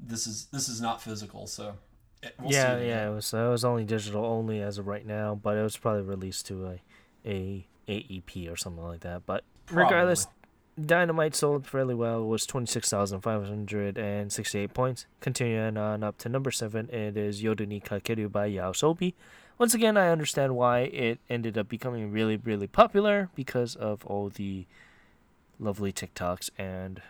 This 0.00 0.26
is 0.26 0.46
this 0.46 0.68
is 0.68 0.80
not 0.80 1.02
physical, 1.02 1.46
so 1.46 1.74
it- 2.22 2.34
we'll 2.40 2.52
yeah, 2.52 2.76
see 2.78 2.84
it 2.84 2.88
yeah, 2.88 3.08
it 3.10 3.14
was 3.14 3.32
it 3.32 3.48
was 3.48 3.64
only 3.64 3.84
digital 3.84 4.24
only 4.24 4.60
as 4.62 4.78
of 4.78 4.86
right 4.86 5.06
now, 5.06 5.34
but 5.34 5.56
it 5.56 5.62
was 5.62 5.76
probably 5.76 6.02
released 6.02 6.46
to 6.46 6.66
a 6.66 6.80
a 7.26 7.66
AEP 7.88 8.50
or 8.52 8.56
something 8.56 8.84
like 8.84 9.00
that. 9.00 9.26
But 9.26 9.44
regardless, 9.70 10.26
Dynamite 10.80 11.34
sold 11.34 11.66
fairly 11.66 11.94
well. 11.94 12.22
It 12.22 12.26
was 12.26 12.46
twenty 12.46 12.66
six 12.66 12.88
thousand 12.90 13.22
five 13.22 13.44
hundred 13.46 13.98
and 13.98 14.32
sixty 14.32 14.60
eight 14.60 14.74
points. 14.74 15.06
Continuing 15.20 15.76
on 15.76 16.04
up 16.04 16.18
to 16.18 16.28
number 16.28 16.52
seven, 16.52 16.88
it 16.90 17.16
is 17.16 17.42
Yoru 17.42 17.66
ni 17.66 17.80
Kakeru 17.80 18.30
by 18.30 18.48
YOASOBI. 18.48 19.14
Once 19.58 19.74
again, 19.74 19.96
I 19.96 20.08
understand 20.08 20.56
why 20.56 20.80
it 20.80 21.18
ended 21.28 21.58
up 21.58 21.68
becoming 21.68 22.12
really, 22.12 22.36
really 22.36 22.68
popular 22.68 23.28
because 23.34 23.74
of 23.74 24.06
all 24.06 24.28
the 24.28 24.66
lovely 25.58 25.92
TikToks 25.92 26.50
and 26.56 27.02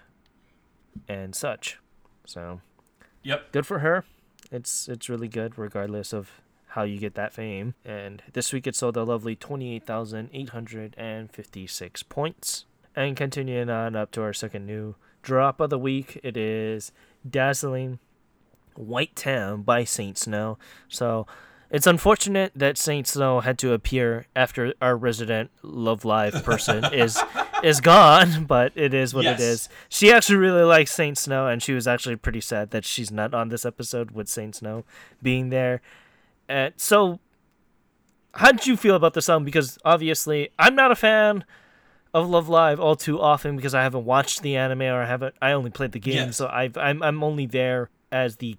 and 1.07 1.35
such. 1.35 1.79
So 2.25 2.63
Yep. 3.23 3.53
good 3.53 3.67
for 3.67 3.81
her. 3.81 4.07
It's 4.51 4.89
it's 4.89 5.11
really 5.11 5.29
good 5.29 5.59
regardless 5.59 6.15
of 6.15 6.41
how 6.69 6.85
you 6.85 6.99
get 6.99 7.15
that 7.15 7.35
fame. 7.35 7.75
And 7.85 8.23
this 8.33 8.51
week 8.53 8.67
it 8.67 8.75
sold 8.75 8.97
a 8.97 9.05
lovely 9.05 9.37
28,856 9.37 12.03
points. 12.05 12.65
And 12.97 13.15
continuing 13.17 13.69
on 13.71 13.95
up 13.95 14.11
to 14.13 14.23
our 14.23 14.33
second 14.33 14.65
new 14.67 14.95
drop 15.23 15.61
of 15.61 15.69
the 15.71 15.79
week, 15.79 16.19
it 16.23 16.37
is 16.37 16.91
Dazzling 17.29 17.99
White 18.75 19.15
Town 19.17 19.63
by 19.63 19.85
Saint 19.85 20.19
Snow. 20.19 20.59
So 20.89 21.27
it's 21.71 21.87
unfortunate 21.87 22.53
that 22.55 22.79
Saint 22.79 23.07
Snow 23.07 23.41
had 23.41 23.59
to 23.59 23.73
appear 23.73 24.27
after 24.35 24.73
our 24.81 24.97
resident 24.97 25.51
Love 25.63 26.05
Live 26.05 26.43
person 26.45 26.85
is 26.93 27.23
is 27.63 27.81
gone, 27.81 28.45
but 28.45 28.73
it 28.75 28.95
is 28.95 29.13
what 29.15 29.25
Yes. 29.25 29.41
it 29.41 29.45
is. 29.45 29.69
She 29.89 30.13
actually 30.13 30.37
really 30.37 30.63
likes 30.63 30.93
Saint 30.93 31.19
Snow, 31.19 31.47
and 31.49 31.63
she 31.63 31.73
was 31.73 31.87
actually 31.89 32.17
pretty 32.17 32.41
sad 32.41 32.71
that 32.71 32.85
she's 32.85 33.11
not 33.11 33.35
on 33.35 33.49
this 33.49 33.65
episode 33.67 34.13
with 34.13 34.29
Saint 34.29 34.55
Snow 34.57 34.85
being 35.23 35.51
there. 35.51 35.81
And 36.49 36.73
so 36.77 37.19
how 38.35 38.53
did 38.53 38.67
you 38.67 38.77
feel 38.77 38.95
about 38.95 39.15
the 39.15 39.23
song? 39.23 39.45
Because 39.45 39.79
obviously, 39.85 40.51
I'm 40.59 40.75
not 40.75 40.91
a 40.93 40.97
fan 40.97 41.45
of 42.15 42.29
Love 42.29 42.49
Live 42.49 42.79
all 42.81 42.97
too 42.97 43.21
often 43.21 43.57
because 43.57 43.75
I 43.75 43.83
haven't 43.83 44.05
watched 44.05 44.43
the 44.43 44.57
anime 44.57 44.83
or 44.83 45.03
I 45.03 45.07
haven't. 45.07 45.35
I 45.43 45.53
only 45.53 45.71
played 45.71 45.93
the 45.93 45.99
game, 46.01 46.15
Yes. 46.29 46.37
so 46.37 46.47
I've 46.49 46.77
I'm 46.77 47.03
I'm 47.03 47.23
only 47.23 47.47
there 47.47 47.91
as 48.13 48.37
the 48.37 48.57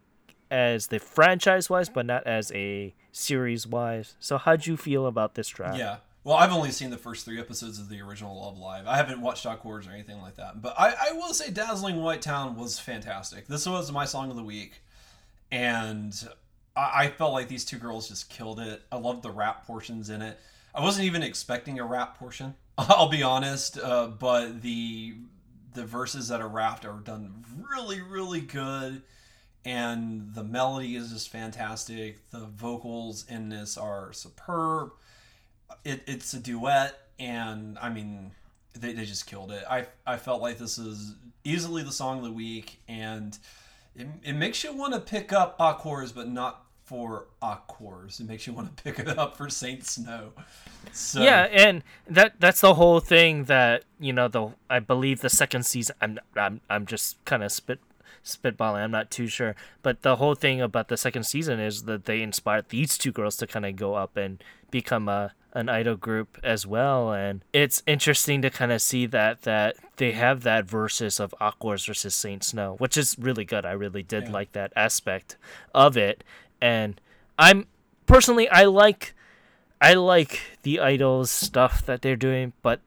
as 0.51 0.87
the 0.87 0.99
franchise 0.99 1.69
wise, 1.69 1.89
but 1.89 2.05
not 2.05 2.25
as 2.25 2.51
a 2.53 2.93
series 3.11 3.67
wise. 3.67 4.15
So 4.19 4.37
how'd 4.37 4.65
you 4.65 4.77
feel 4.77 5.05
about 5.05 5.35
this 5.35 5.47
track? 5.47 5.77
Yeah. 5.77 5.97
Well, 6.23 6.35
I've 6.35 6.51
only 6.51 6.71
seen 6.71 6.89
the 6.89 6.97
first 6.97 7.25
three 7.25 7.39
episodes 7.39 7.79
of 7.79 7.89
the 7.89 8.01
original 8.01 8.41
Love 8.41 8.57
Live. 8.57 8.85
I 8.87 8.97
haven't 8.97 9.21
watched 9.21 9.45
Dark 9.45 9.63
Wars 9.63 9.87
or 9.87 9.91
anything 9.91 10.21
like 10.21 10.35
that. 10.35 10.61
But 10.61 10.75
I, 10.77 10.93
I 11.09 11.11
will 11.13 11.33
say 11.33 11.49
Dazzling 11.49 12.01
White 12.01 12.21
Town 12.21 12.57
was 12.57 12.77
fantastic. 12.77 13.47
This 13.47 13.65
was 13.65 13.91
my 13.91 14.05
song 14.05 14.29
of 14.29 14.35
the 14.35 14.43
week. 14.43 14.81
And 15.51 16.13
I, 16.75 17.05
I 17.05 17.07
felt 17.09 17.33
like 17.33 17.47
these 17.47 17.65
two 17.65 17.77
girls 17.77 18.09
just 18.09 18.29
killed 18.29 18.59
it. 18.59 18.81
I 18.91 18.97
loved 18.97 19.23
the 19.23 19.31
rap 19.31 19.65
portions 19.65 20.09
in 20.09 20.21
it. 20.21 20.39
I 20.75 20.81
wasn't 20.81 21.05
even 21.05 21.23
expecting 21.23 21.79
a 21.79 21.85
rap 21.85 22.19
portion, 22.19 22.55
I'll 22.77 23.09
be 23.09 23.23
honest. 23.23 23.79
Uh, 23.79 24.07
but 24.07 24.61
the 24.61 25.15
the 25.73 25.85
verses 25.85 26.29
that 26.29 26.41
are 26.41 26.47
rapped 26.47 26.83
are 26.83 26.99
done 26.99 27.45
really, 27.57 28.01
really 28.01 28.41
good. 28.41 29.03
And 29.65 30.33
the 30.33 30.43
melody 30.43 30.95
is 30.95 31.11
just 31.11 31.29
fantastic. 31.29 32.29
The 32.29 32.39
vocals 32.39 33.25
in 33.29 33.49
this 33.49 33.77
are 33.77 34.13
superb 34.13 34.91
it, 35.83 36.01
it's 36.07 36.33
a 36.33 36.39
duet 36.39 36.97
and 37.17 37.77
i 37.79 37.89
mean 37.89 38.31
they, 38.79 38.93
they 38.93 39.05
just 39.05 39.27
killed 39.27 39.51
it 39.51 39.63
I, 39.69 39.87
I 40.05 40.17
felt 40.17 40.41
like 40.41 40.57
this 40.57 40.77
is 40.77 41.15
easily 41.43 41.83
the 41.83 41.91
song 41.91 42.19
of 42.19 42.23
the 42.23 42.31
week 42.31 42.79
and 42.87 43.37
it, 43.95 44.07
it 44.23 44.33
makes 44.33 44.63
you 44.63 44.73
want 44.73 44.93
to 44.93 44.99
pick 44.99 45.33
up 45.33 45.57
Aqours, 45.57 46.13
but 46.13 46.29
not 46.29 46.63
for 46.85 47.25
Aqours. 47.41 48.19
it 48.19 48.27
makes 48.27 48.47
you 48.47 48.53
want 48.53 48.75
to 48.75 48.83
pick 48.83 48.99
it 48.99 49.17
up 49.17 49.35
for 49.35 49.49
saint 49.49 49.85
snow 49.85 50.31
so 50.91 51.21
Yeah, 51.21 51.47
and 51.51 51.83
that 52.07 52.39
that's 52.39 52.61
the 52.61 52.75
whole 52.75 52.99
thing 52.99 53.45
that 53.45 53.83
you 53.99 54.13
know 54.13 54.27
the 54.27 54.53
I 54.69 54.79
believe 54.79 55.21
the 55.21 55.29
second 55.29 55.65
season. 55.65 55.95
I'm 56.01 56.19
I'm 56.35 56.61
I'm 56.69 56.85
just 56.85 57.23
kind 57.25 57.43
of 57.43 57.51
spit 57.51 57.79
spitballing. 58.23 58.83
I'm 58.83 58.91
not 58.91 59.11
too 59.11 59.27
sure, 59.27 59.55
but 59.81 60.01
the 60.01 60.17
whole 60.17 60.35
thing 60.35 60.61
about 60.61 60.87
the 60.87 60.97
second 60.97 61.23
season 61.23 61.59
is 61.59 61.83
that 61.83 62.05
they 62.05 62.21
inspired 62.21 62.69
these 62.69 62.97
two 62.97 63.11
girls 63.11 63.35
to 63.37 63.47
kind 63.47 63.65
of 63.65 63.75
go 63.75 63.95
up 63.95 64.17
and 64.17 64.43
become 64.71 65.07
a 65.09 65.33
an 65.51 65.67
idol 65.67 65.95
group 65.95 66.37
as 66.43 66.67
well, 66.67 67.11
and 67.11 67.43
it's 67.53 67.81
interesting 67.87 68.39
to 68.43 68.51
kind 68.51 68.71
of 68.71 68.79
see 68.83 69.07
that 69.07 69.41
that 69.41 69.75
they 69.97 70.11
have 70.11 70.43
that 70.43 70.65
versus 70.65 71.19
of 71.19 71.33
Aqours 71.41 71.87
versus 71.87 72.13
Saint 72.13 72.43
Snow, 72.43 72.75
which 72.77 72.95
is 72.95 73.15
really 73.17 73.45
good. 73.45 73.65
I 73.65 73.71
really 73.71 74.03
did 74.03 74.25
Yeah. 74.25 74.31
like 74.31 74.51
that 74.51 74.71
aspect 74.75 75.37
of 75.73 75.97
it, 75.97 76.23
and 76.61 77.01
I'm 77.39 77.65
personally 78.05 78.47
I 78.49 78.65
like. 78.65 79.15
I 79.81 79.93
like 79.93 80.41
the 80.63 80.81
idols 80.81 81.31
stuff 81.31 81.85
that 81.85 82.01
they're 82.01 82.17
doing, 82.17 82.51
but 82.61 82.81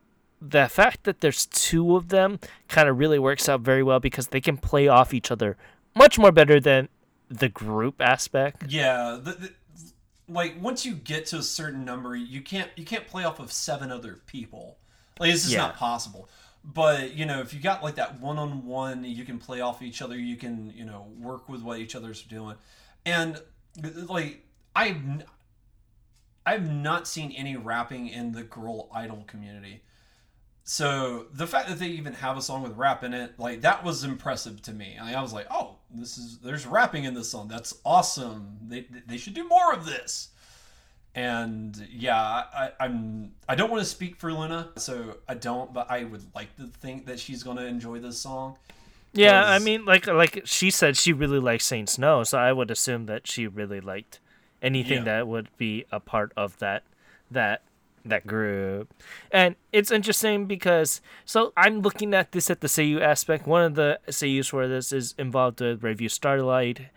the 0.45 0.69
fact 0.69 1.05
that 1.05 1.21
there's 1.21 1.47
two 1.47 1.95
of 1.97 2.09
them 2.09 2.41
kind 2.69 2.89
of 2.89 2.99
really 2.99 3.19
works 3.19 3.49
out 3.49 3.61
very 3.61 3.83
well 3.83 4.01
because 4.01 4.29
they 4.29 4.41
can 4.41 4.57
play 4.57 4.89
off 4.89 5.15
each 5.15 5.31
other 5.31 5.57
much 5.95 6.19
more 6.19 6.33
better 6.33 6.59
than 6.59 6.89
the 7.29 7.49
group 7.49 8.01
aspect. 8.01 8.65
yeah 8.69 9.19
the, 9.23 9.33
the, 9.33 9.53
like 10.29 10.55
once 10.61 10.85
you 10.85 10.95
get 10.95 11.27
to 11.27 11.37
a 11.39 11.43
certain 11.43 11.85
number 11.85 12.17
you 12.17 12.41
can't 12.41 12.71
you 12.77 12.85
can't 12.85 13.07
play 13.07 13.25
off 13.25 13.39
of 13.39 13.53
seven 13.53 13.91
other 13.93 14.21
people 14.27 14.79
like 15.21 15.31
it's 15.33 15.43
just 15.43 15.55
Yeah. 15.55 15.61
not 15.63 15.77
possible 15.77 16.29
but 16.65 17.15
you 17.15 17.25
know 17.27 17.41
if 17.41 17.55
you 17.55 17.61
got 17.61 17.83
like 17.83 17.95
that 17.97 18.21
one-on-one 18.21 19.05
you 19.05 19.25
can 19.25 19.39
play 19.39 19.61
off 19.61 19.81
each 19.83 20.03
other 20.03 20.17
you 20.19 20.37
can 20.37 20.73
you 20.75 20.85
know 20.85 21.07
work 21.21 21.49
with 21.49 21.63
what 21.63 21.79
each 21.79 21.95
other's 21.95 22.23
doing 22.23 22.57
and 23.07 23.41
like 24.09 24.45
i've 24.77 24.97
n- 24.97 25.25
i've 26.47 26.71
not 26.71 27.07
seen 27.09 27.33
any 27.33 27.57
rapping 27.57 28.09
in 28.09 28.33
the 28.33 28.43
girl 28.43 28.89
idol 28.95 29.25
community 29.27 29.83
so 30.73 31.27
the 31.35 31.47
fact 31.47 31.69
that 31.69 31.79
they 31.79 31.89
even 31.89 32.15
have 32.15 32.39
a 32.39 32.41
song 32.41 32.63
with 32.63 32.75
rap 32.79 33.05
in 33.05 33.13
it 33.13 33.39
like 33.39 33.61
that 33.61 33.85
was 33.85 34.05
impressive 34.05 34.63
to 34.63 34.73
me. 34.73 34.97
I, 34.99 35.13
I 35.13 35.21
was 35.21 35.31
like 35.35 35.47
oh 35.51 35.77
this 35.91 36.17
is 36.17 36.39
there's 36.39 36.67
rapping 36.67 37.05
in 37.05 37.13
this 37.13 37.29
song. 37.31 37.47
That's 37.47 37.75
awesome. 37.85 38.57
They 38.67 38.87
they 39.07 39.19
should 39.19 39.35
do 39.35 39.47
more 39.47 39.75
of 39.75 39.85
this. 39.85 40.31
And 41.15 41.77
yeah 41.91 42.17
I, 42.17 42.71
i'm 42.81 43.33
i 43.47 43.55
don't 43.55 43.71
want 43.71 43.83
to 43.83 43.89
speak 43.97 44.17
for 44.17 44.33
luna 44.33 44.71
so 44.79 45.19
i 45.29 45.35
don't 45.35 45.71
but 45.75 45.91
i 45.91 46.05
would 46.05 46.25
like 46.35 46.57
to 46.57 46.69
think 46.81 47.05
that 47.05 47.21
she's 47.21 47.43
going 47.43 47.59
to 47.59 47.67
enjoy 47.67 47.99
this 47.99 48.19
song. 48.19 48.57
Yeah, 49.13 49.45
I 49.45 49.59
mean, 49.59 49.85
like 49.85 50.07
like 50.07 50.41
she 50.47 50.71
said, 50.71 50.97
she 50.97 51.13
really 51.13 51.39
likes 51.39 51.67
Saint 51.67 51.91
Snow, 51.91 52.25
so 52.25 52.39
I 52.39 52.51
would 52.51 52.71
assume 52.71 53.05
that 53.13 53.27
she 53.27 53.47
really 53.47 53.83
liked 53.83 54.21
anything 54.63 55.01
Yeah. 55.01 55.19
that 55.19 55.29
would 55.29 55.49
be 55.59 55.85
a 55.93 56.01
part 56.01 56.33
of 56.35 56.59
that 56.61 56.83
that 57.31 57.61
that 58.05 58.27
group. 58.27 58.93
And 59.31 59.57
it's 59.73 59.91
interesting 59.91 60.47
because 60.47 61.01
so 61.25 61.53
I'm 61.57 61.81
looking 61.81 62.15
at 62.15 62.33
this 62.33 62.51
at 62.51 62.61
the 62.61 62.69
Seiyu 62.69 63.01
aspect. 63.01 63.47
One 63.47 63.63
of 63.63 63.75
the 63.75 64.01
Seiyus 64.09 64.53
where 64.53 64.69
this 64.69 64.93
is 64.93 65.15
involved 65.19 65.61
with 65.61 65.83
Revue 65.83 66.09
Starlight. 66.09 66.89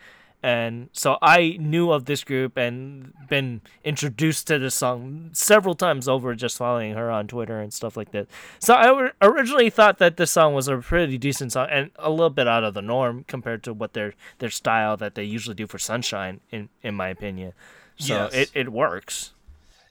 And 0.44 0.90
so 0.94 1.18
I 1.24 1.58
knew 1.60 1.92
of 1.92 2.06
this 2.06 2.24
group 2.24 2.56
and 2.56 3.14
been 3.30 3.62
introduced 3.84 4.46
to 4.48 4.60
this 4.60 4.76
song 4.76 5.32
several 5.34 5.74
times 5.74 6.08
over 6.08 6.36
just 6.36 6.58
following 6.58 6.94
her 6.94 7.10
on 7.10 7.28
Twitter 7.28 7.60
and 7.60 7.74
stuff 7.74 7.98
like 7.98 8.12
that. 8.12 8.28
So 8.60 8.76
I 8.76 9.10
originally 9.24 9.72
thought 9.72 9.98
that 9.98 10.18
this 10.18 10.30
song 10.30 10.54
was 10.54 10.68
a 10.68 10.78
pretty 10.78 11.18
decent 11.18 11.54
song 11.54 11.68
and 11.72 11.90
a 11.98 12.12
little 12.12 12.30
bit 12.30 12.48
out 12.48 12.64
of 12.64 12.76
the 12.76 12.84
norm 12.84 13.26
compared 13.28 13.64
to 13.64 13.74
what 13.74 13.94
their 13.94 14.14
their 14.38 14.52
style 14.52 14.96
that 14.98 15.16
they 15.16 15.24
usually 15.24 15.56
do 15.56 15.66
for 15.66 15.80
Sunshine 15.80 16.42
in 16.52 16.70
in 16.84 16.94
my 16.94 17.08
opinion. 17.08 17.54
So 17.98 18.14
Yes. 18.14 18.34
it, 18.36 18.52
it 18.54 18.72
works. 18.72 19.32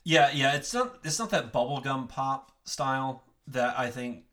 Yeah, 0.05 0.31
yeah, 0.33 0.55
it's 0.55 0.73
not 0.75 0.99
it's 1.03 1.19
not 1.19 1.31
that 1.31 1.53
bubblegum 1.53 2.09
pop 2.09 2.53
style 2.65 3.25
that 3.49 3.79
I 3.79 3.91
think 3.91 4.25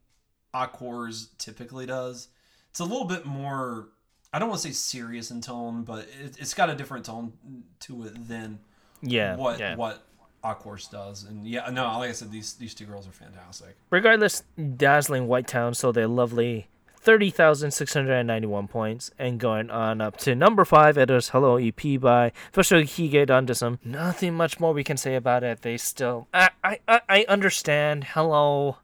Aqours 0.54 1.30
typically 1.38 1.86
does. 1.86 2.28
It's 2.70 2.80
a 2.80 2.84
little 2.86 3.06
bit 3.06 3.26
more 3.26 3.88
I 4.34 4.40
don't 4.40 4.50
want 4.50 4.62
to 4.62 4.68
say 4.68 4.74
serious 4.74 5.32
in 5.32 5.42
tone, 5.42 5.84
but 5.84 6.08
it, 6.24 6.38
it's 6.40 6.54
got 6.54 6.70
a 6.70 6.76
different 6.76 7.06
tone 7.06 7.34
to 7.82 8.04
it 8.04 8.28
than 8.28 8.60
Yeah. 9.02 9.36
what 9.36 9.60
yeah. 9.60 9.76
what 9.76 10.04
Aqours 10.44 10.90
does. 10.90 11.24
And 11.24 11.46
yeah, 11.48 11.70
no, 11.70 11.86
like 12.00 12.10
I 12.10 12.14
said, 12.14 12.32
these 12.32 12.54
these 12.56 12.74
two 12.74 12.86
girls 12.86 13.08
are 13.08 13.12
fantastic. 13.12 13.78
Regardless, 13.90 14.44
dazzling 14.76 15.28
White 15.28 15.48
Town 15.48 15.74
so 15.74 15.92
they're 15.92 16.08
lovely 16.08 16.68
30,691 17.02 18.68
points 18.68 19.12
and 19.18 19.39
going 19.39 19.70
on 19.72 20.02
up 20.02 20.18
to 20.18 20.36
number 20.36 20.64
5 20.64 20.97
it 20.97 21.10
is 21.10 21.30
Hello 21.30 21.58
EP 21.58 21.99
by 21.99 22.32
Official 22.54 22.82
Hige 22.82 23.26
Dandism. 23.28 23.80
Nothing 23.84 24.36
much 24.36 24.60
more 24.60 24.72
we 24.74 24.84
can 24.84 24.97
say 24.97 25.16
about 25.16 25.43
it. 25.43 25.62
They 25.64 25.78
still 25.78 26.28
I, 26.34 26.49
I, 26.64 26.80
I- 26.88 27.02
I 27.10 27.26
understand 27.28 28.04
Hello 28.14 28.78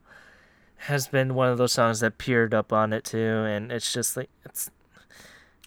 has 0.82 1.06
been 1.08 1.34
one 1.34 1.48
of 1.48 1.58
those 1.58 1.72
songs 1.72 2.00
that 2.00 2.18
peered 2.18 2.52
up 2.54 2.72
on 2.72 2.92
it 2.92 3.04
too 3.04 3.18
and 3.18 3.70
it's 3.70 3.92
just 3.92 4.16
like 4.16 4.30
it's 4.44 4.70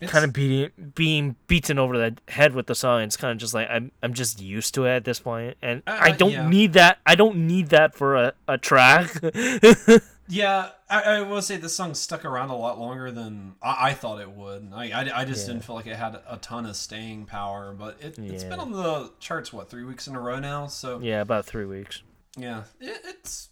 It's, 0.02 0.12
kind 0.12 0.26
of 0.26 0.34
beating 0.34 0.72
being 0.96 1.36
beaten 1.48 1.80
over 1.80 1.98
the 1.98 2.18
head 2.28 2.54
with 2.54 2.68
the 2.68 2.76
song. 2.76 3.02
It's 3.04 3.16
kind 3.18 3.32
of 3.32 3.38
just 3.38 3.54
like 3.54 3.68
I'm 3.70 3.92
I'm 4.04 4.14
just 4.14 4.42
used 4.42 4.74
to 4.76 4.86
it 4.86 4.90
at 4.96 5.06
this 5.06 5.20
point, 5.20 5.56
and 5.62 5.84
Uh, 5.88 5.98
I 6.02 6.12
don't 6.12 6.32
yeah. 6.32 6.50
need 6.50 6.74
that. 6.74 6.98
I 7.06 7.16
don't 7.16 7.46
need 7.48 7.68
that 7.70 7.94
for 7.96 8.16
a, 8.16 8.34
a 8.48 8.58
track. 8.58 9.10
yeah, 10.34 10.70
I, 10.90 11.02
I 11.02 11.22
will 11.24 11.42
say 11.42 11.58
this 11.58 11.76
song 11.76 11.94
stuck 11.94 12.24
around 12.24 12.52
a 12.52 12.56
lot 12.56 12.80
longer 12.80 13.12
than 13.12 13.56
I, 13.62 13.90
I 13.90 13.94
thought 13.94 14.22
it 14.22 14.32
would. 14.32 14.70
I, 14.74 14.86
I, 14.92 15.22
I 15.22 15.26
just 15.26 15.46
Yeah. 15.46 15.54
didn't 15.54 15.66
feel 15.66 15.76
like 15.76 15.88
it 15.88 15.98
had 15.98 16.16
a 16.28 16.38
ton 16.38 16.66
of 16.66 16.78
staying 16.78 17.26
power, 17.26 17.74
but 17.78 17.98
it, 18.00 18.18
it's 18.18 18.44
Yeah. 18.44 18.50
been 18.50 18.60
on 18.62 18.72
the 18.72 19.12
charts 19.20 19.52
what 19.52 19.70
three 19.70 19.84
weeks 19.84 20.08
in 20.08 20.16
a 20.16 20.22
row 20.22 20.40
now. 20.40 20.68
So 20.68 21.00
yeah, 21.02 21.20
about 21.20 21.46
three 21.46 21.66
weeks. 21.66 22.02
Yeah, 22.38 22.64
it, 22.80 23.02
it's 23.04 23.50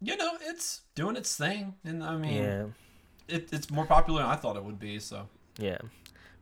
you 0.00 0.16
know 0.16 0.32
it's 0.40 0.80
doing 0.94 1.16
its 1.16 1.36
thing, 1.36 1.74
and 1.84 2.02
I 2.02 2.16
mean 2.16 2.42
Yeah, 2.42 2.64
it, 3.28 3.50
it's 3.52 3.70
more 3.70 3.84
popular 3.84 4.22
than 4.22 4.30
I 4.30 4.36
thought 4.36 4.56
it 4.56 4.64
would 4.64 4.78
be. 4.80 4.98
So 5.00 5.28
yeah. 5.58 5.78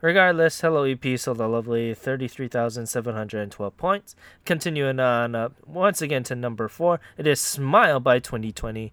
Regardless, 0.02 0.60
Hello 0.60 0.84
EP 0.84 1.18
sold 1.18 1.40
a 1.40 1.46
lovely 1.46 1.92
33,712 1.94 3.76
points. 3.76 4.16
Continuing 4.46 4.98
on 4.98 5.34
up 5.34 5.52
once 5.66 6.00
again 6.00 6.22
to 6.22 6.34
number 6.34 6.68
four, 6.68 7.00
it 7.18 7.26
is 7.26 7.38
Smile 7.40 8.00
by 8.00 8.18
2020. 8.18 8.92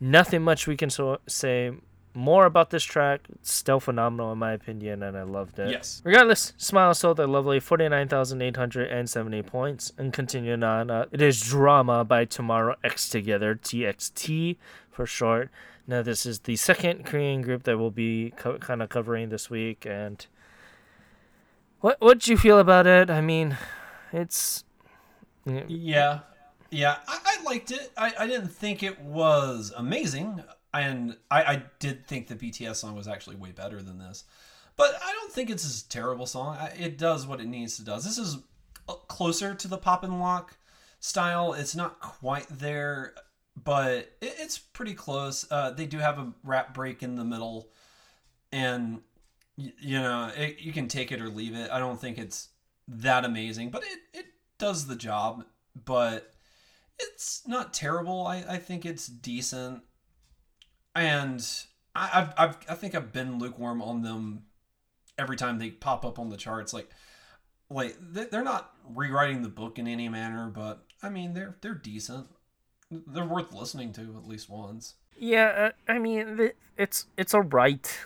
Nothing 0.00 0.42
much 0.42 0.66
we 0.66 0.76
can 0.76 0.90
so- 0.90 1.18
say 1.26 1.72
more 2.14 2.46
about 2.46 2.70
this 2.70 2.82
track. 2.84 3.20
It's 3.30 3.52
still 3.52 3.78
phenomenal 3.80 4.32
in 4.32 4.38
my 4.38 4.52
opinion, 4.52 5.02
and 5.02 5.16
I 5.16 5.22
loved 5.22 5.58
it. 5.58 5.70
yes, 5.70 6.00
Regardless, 6.04 6.52
Smile 6.56 6.94
sold 6.94 7.20
a 7.20 7.26
lovely 7.26 7.60
49,870 7.60 9.42
points. 9.42 9.92
And 9.98 10.12
continuing 10.12 10.62
on, 10.62 10.90
uh, 10.90 11.06
it 11.12 11.22
is 11.22 11.40
Drama 11.40 12.04
by 12.04 12.24
Tomorrow 12.24 12.76
X 12.82 13.08
Together, 13.08 13.54
TXT 13.54 14.56
for 14.90 15.06
short. 15.06 15.50
Now, 15.86 16.02
this 16.02 16.26
is 16.26 16.40
the 16.40 16.56
second 16.56 17.04
Korean 17.06 17.40
group 17.42 17.62
that 17.64 17.78
we'll 17.78 17.90
be 17.90 18.32
co- 18.36 18.58
kind 18.58 18.82
of 18.82 18.88
covering 18.88 19.28
this 19.30 19.48
week. 19.48 19.86
And 19.86 20.26
what 21.80 22.00
what 22.00 22.18
do 22.20 22.30
you 22.30 22.36
feel 22.36 22.58
about 22.58 22.86
it? 22.86 23.10
I 23.10 23.20
mean, 23.20 23.56
it's. 24.12 24.64
yeah, 25.46 26.20
yeah. 26.70 26.98
I, 27.06 27.18
I 27.24 27.42
liked 27.44 27.70
it. 27.70 27.92
I, 27.96 28.12
I 28.18 28.26
didn't 28.26 28.48
think 28.48 28.82
it 28.82 29.00
was 29.00 29.72
amazing, 29.76 30.42
and 30.72 31.16
I, 31.30 31.42
I 31.42 31.62
did 31.78 32.06
think 32.06 32.28
the 32.28 32.34
BTS 32.36 32.76
song 32.76 32.94
was 32.94 33.08
actually 33.08 33.36
way 33.36 33.52
better 33.52 33.82
than 33.82 33.98
this. 33.98 34.24
But 34.76 34.94
I 35.04 35.12
don't 35.12 35.32
think 35.32 35.50
it's 35.50 35.82
a 35.82 35.88
terrible 35.88 36.26
song. 36.26 36.56
It 36.78 36.98
does 36.98 37.26
what 37.26 37.40
it 37.40 37.46
needs 37.46 37.76
to 37.76 37.84
do. 37.84 37.94
This 37.94 38.18
is 38.18 38.38
uh, 38.88 38.94
closer 38.94 39.54
to 39.54 39.68
the 39.68 39.78
pop 39.78 40.04
and 40.04 40.20
lock 40.20 40.56
style. 41.00 41.52
It's 41.52 41.74
not 41.74 42.00
quite 42.00 42.46
there, 42.48 43.14
but 43.56 44.12
it, 44.20 44.34
it's 44.38 44.58
pretty 44.58 44.94
close. 44.94 45.44
Uh, 45.50 45.70
they 45.70 45.86
do 45.86 45.98
have 45.98 46.18
a 46.18 46.32
rap 46.44 46.74
break 46.74 47.02
in 47.02 47.16
the 47.16 47.24
middle, 47.24 47.70
and 48.52 49.00
y- 49.56 49.72
you 49.80 49.98
know 49.98 50.30
it, 50.36 50.60
you 50.60 50.72
can 50.72 50.86
take 50.86 51.10
it 51.10 51.20
or 51.20 51.28
leave 51.28 51.54
it. 51.56 51.70
I 51.72 51.80
don't 51.80 52.00
think 52.00 52.18
it's 52.18 52.50
that 52.86 53.24
amazing, 53.24 53.70
but 53.70 53.82
it 53.82 53.98
it 54.18 54.26
does 54.58 54.86
the 54.86 54.96
job. 54.96 55.44
But 55.84 56.32
it's 56.98 57.42
not 57.46 57.72
terrible. 57.74 58.26
I 58.26 58.44
I 58.48 58.58
think 58.58 58.84
it's 58.86 59.06
decent, 59.06 59.82
and 60.94 61.44
I 61.94 62.10
I've, 62.14 62.34
I've 62.38 62.56
I 62.70 62.74
think 62.74 62.94
I've 62.94 63.12
been 63.12 63.38
lukewarm 63.38 63.82
on 63.82 64.02
them 64.02 64.44
every 65.18 65.36
time 65.36 65.58
they 65.58 65.70
pop 65.70 66.04
up 66.04 66.18
on 66.18 66.28
the 66.30 66.36
charts. 66.36 66.72
Like 66.72 66.90
like 67.70 67.96
they- 68.00 68.26
they're 68.26 68.42
not 68.44 68.72
rewriting 68.88 69.42
the 69.42 69.48
book 69.48 69.78
in 69.78 69.86
any 69.86 70.08
manner, 70.08 70.48
but 70.48 70.84
I 71.02 71.08
mean 71.08 71.34
they're 71.34 71.56
they're 71.60 71.74
decent. 71.74 72.26
They're 72.90 73.24
worth 73.24 73.52
listening 73.52 73.92
to 73.94 74.16
at 74.16 74.26
least 74.26 74.48
once. 74.48 74.94
Yeah, 75.18 75.72
uh, 75.88 75.92
I 75.92 75.98
mean 75.98 76.50
it's 76.76 77.06
it's 77.16 77.34
alright. 77.34 77.98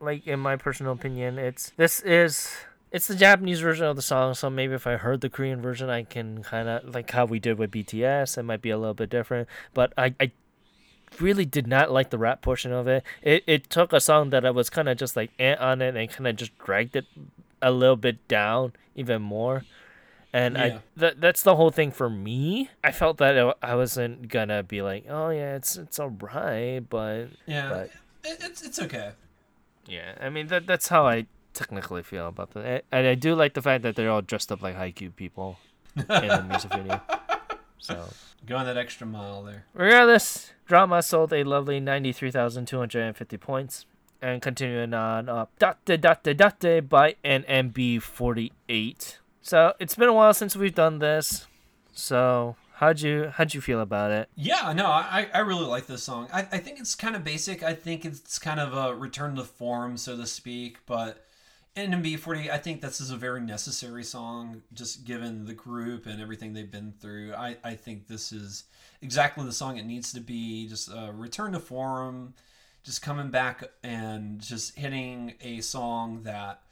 Like 0.00 0.26
in 0.26 0.38
my 0.40 0.56
personal 0.56 0.92
opinion, 0.92 1.38
it's 1.38 1.72
this 1.76 2.00
is 2.00 2.52
it's 2.92 3.06
the 3.06 3.14
Japanese 3.14 3.60
version 3.60 3.86
of 3.86 3.96
the 3.96 4.02
song. 4.02 4.34
So 4.34 4.48
maybe 4.50 4.74
if 4.74 4.86
I 4.86 4.96
heard 4.96 5.20
the 5.20 5.28
Korean 5.30 5.60
version, 5.60 5.90
I 5.90 6.02
can 6.04 6.42
kind 6.42 6.68
of 6.68 6.94
like 6.94 7.10
how 7.10 7.24
we 7.24 7.38
did 7.38 7.58
with 7.58 7.70
BTS. 7.70 8.38
It 8.38 8.42
might 8.44 8.62
be 8.62 8.70
a 8.70 8.78
little 8.78 8.94
bit 8.94 9.10
different, 9.10 9.48
but 9.74 9.92
I 9.98 10.14
I 10.20 10.30
really 11.20 11.44
did 11.44 11.66
not 11.66 11.90
like 11.90 12.10
the 12.10 12.18
rap 12.18 12.42
portion 12.42 12.72
of 12.72 12.86
it. 12.88 13.02
It 13.22 13.44
it 13.46 13.70
took 13.70 13.92
a 13.92 14.00
song 14.00 14.30
that 14.30 14.44
I 14.44 14.50
was 14.50 14.70
kind 14.70 14.88
of 14.88 14.96
just 14.98 15.16
like 15.16 15.30
eh 15.38 15.54
on 15.56 15.82
it 15.82 15.96
and 15.96 16.10
kind 16.10 16.26
of 16.26 16.36
just 16.36 16.56
dragged 16.58 16.96
it 16.96 17.06
a 17.60 17.70
little 17.70 17.96
bit 17.96 18.26
down 18.28 18.72
even 18.94 19.22
more. 19.22 19.64
And 20.32 20.56
Yeah. 20.56 20.64
I 20.64 20.80
that 20.96 21.20
that's 21.20 21.42
the 21.42 21.56
whole 21.56 21.70
thing 21.70 21.90
for 21.90 22.08
me. 22.10 22.70
I 22.84 22.92
felt 22.92 23.16
that 23.18 23.56
I 23.62 23.74
wasn't 23.74 24.28
gonna 24.28 24.62
be 24.62 24.82
like, 24.82 25.06
oh 25.08 25.30
yeah, 25.30 25.56
it's 25.56 25.76
it's 25.76 25.98
alright, 25.98 26.88
but 26.88 27.28
Yeah, 27.46 27.68
But- 27.70 27.90
it, 28.30 28.38
it's 28.42 28.62
it's 28.62 28.78
okay. 28.78 29.12
yeah, 29.86 30.14
I 30.20 30.28
mean 30.28 30.48
that 30.48 30.66
that's 30.66 30.88
how 30.88 31.06
I 31.06 31.26
technically 31.58 32.02
feel 32.02 32.28
about 32.28 32.52
that. 32.52 32.84
And 32.92 33.06
I 33.06 33.14
do 33.14 33.34
like 33.34 33.52
the 33.54 33.62
fact 33.62 33.82
that 33.82 33.96
they're 33.96 34.10
all 34.10 34.22
dressed 34.22 34.50
up 34.52 34.62
like 34.62 34.76
haiku 34.76 35.14
people 35.14 35.58
in 35.96 36.06
the 36.06 36.46
music 36.48 36.72
video. 36.72 37.00
So 37.78 38.08
Going 38.46 38.66
that 38.66 38.76
extra 38.76 39.06
mile 39.06 39.42
there. 39.42 39.64
regardless, 39.74 40.52
drama 40.66 41.02
sold 41.02 41.32
a 41.32 41.42
lovely 41.44 41.80
ninety-three 41.80 42.30
thousand 42.30 42.66
two 42.66 42.78
hundred 42.78 43.02
and 43.02 43.16
fifty 43.16 43.36
points. 43.36 43.84
And 44.20 44.42
continuing 44.42 44.94
on 44.94 45.28
up, 45.28 45.50
Date 45.58 46.00
Date 46.00 46.24
Date 46.58 46.88
by 46.88 47.14
NMB48. 47.24 49.16
So 49.42 49.74
it's 49.78 49.94
been 49.94 50.08
a 50.08 50.12
while 50.12 50.34
since 50.34 50.56
we've 50.56 50.74
done 50.74 50.98
this. 50.98 51.46
So 51.92 52.56
how'd 52.74 53.00
you 53.00 53.30
how'd 53.34 53.54
you 53.54 53.60
feel 53.60 53.80
about 53.80 54.10
it? 54.10 54.28
Yeah, 54.36 54.72
no, 54.72 54.86
I, 54.86 55.28
I 55.32 55.38
really 55.40 55.66
like 55.66 55.86
this 55.86 56.02
song. 56.02 56.28
I, 56.32 56.40
I 56.52 56.58
think 56.58 56.80
it's 56.80 56.94
kind 56.94 57.16
of 57.16 57.24
basic. 57.24 57.62
I 57.62 57.74
think 57.74 58.04
it's 58.04 58.38
kind 58.38 58.60
of 58.60 58.72
a 58.74 58.94
return 58.94 59.36
to 59.36 59.44
form, 59.44 59.96
so 59.96 60.16
to 60.16 60.26
speak. 60.26 60.78
But 60.86 61.24
NMB40, 61.76 62.50
I 62.50 62.58
think 62.58 62.80
this 62.80 63.00
is 63.00 63.10
a 63.10 63.16
very 63.16 63.40
necessary 63.40 64.02
song, 64.02 64.62
just 64.72 65.04
given 65.04 65.44
the 65.44 65.54
group 65.54 66.06
and 66.06 66.20
everything 66.20 66.52
they've 66.52 66.70
been 66.70 66.92
through. 67.00 67.34
I, 67.34 67.56
I 67.62 67.74
think 67.74 68.08
this 68.08 68.32
is 68.32 68.64
exactly 69.00 69.44
the 69.44 69.52
song 69.52 69.76
it 69.76 69.86
needs 69.86 70.12
to 70.12 70.20
be. 70.20 70.68
Just 70.68 70.88
a 70.88 71.12
return 71.12 71.52
to 71.52 71.60
form, 71.60 72.34
just 72.82 73.02
coming 73.02 73.30
back 73.30 73.64
and 73.84 74.40
just 74.40 74.76
hitting 74.76 75.34
a 75.40 75.60
song 75.60 76.22
that 76.24 76.62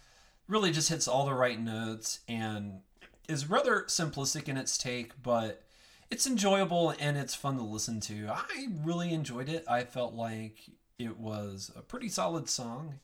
really 0.48 0.72
just 0.72 0.88
hits 0.88 1.06
all 1.06 1.26
the 1.26 1.34
right 1.34 1.60
notes 1.60 2.20
and 2.28 2.80
is 3.28 3.48
rather 3.48 3.82
simplistic 3.82 4.48
in 4.48 4.56
its 4.56 4.78
take, 4.78 5.22
but 5.22 5.62
it's 6.10 6.26
enjoyable 6.26 6.94
and 6.98 7.16
it's 7.16 7.34
fun 7.34 7.56
to 7.56 7.62
listen 7.62 8.00
to. 8.00 8.28
I 8.30 8.68
really 8.84 9.12
enjoyed 9.12 9.48
it. 9.48 9.64
I 9.68 9.84
felt 9.84 10.14
like 10.14 10.58
it 10.98 11.18
was 11.18 11.70
a 11.76 11.82
pretty 11.82 12.08
solid 12.08 12.48
song, 12.48 13.00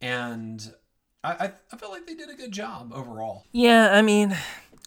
and 0.00 0.72
I 1.24 1.52
I, 1.72 1.76
felt 1.76 1.90
like 1.90 2.06
they 2.06 2.14
did 2.14 2.28
a 2.28 2.34
good 2.34 2.52
job 2.52 2.92
overall. 2.94 3.44
Yeah, 3.50 3.90
I 3.92 4.02
mean, 4.02 4.36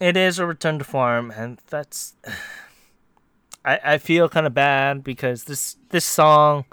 it 0.00 0.16
is 0.16 0.38
a 0.38 0.46
return 0.46 0.78
to 0.78 0.84
form, 0.84 1.30
and 1.30 1.58
that's. 1.68 2.14
I 3.64 3.80
I 3.84 3.98
feel 3.98 4.28
kind 4.28 4.46
of 4.46 4.54
bad 4.54 5.02
because 5.02 5.44
this 5.44 5.76
this 5.90 6.04
song 6.04 6.64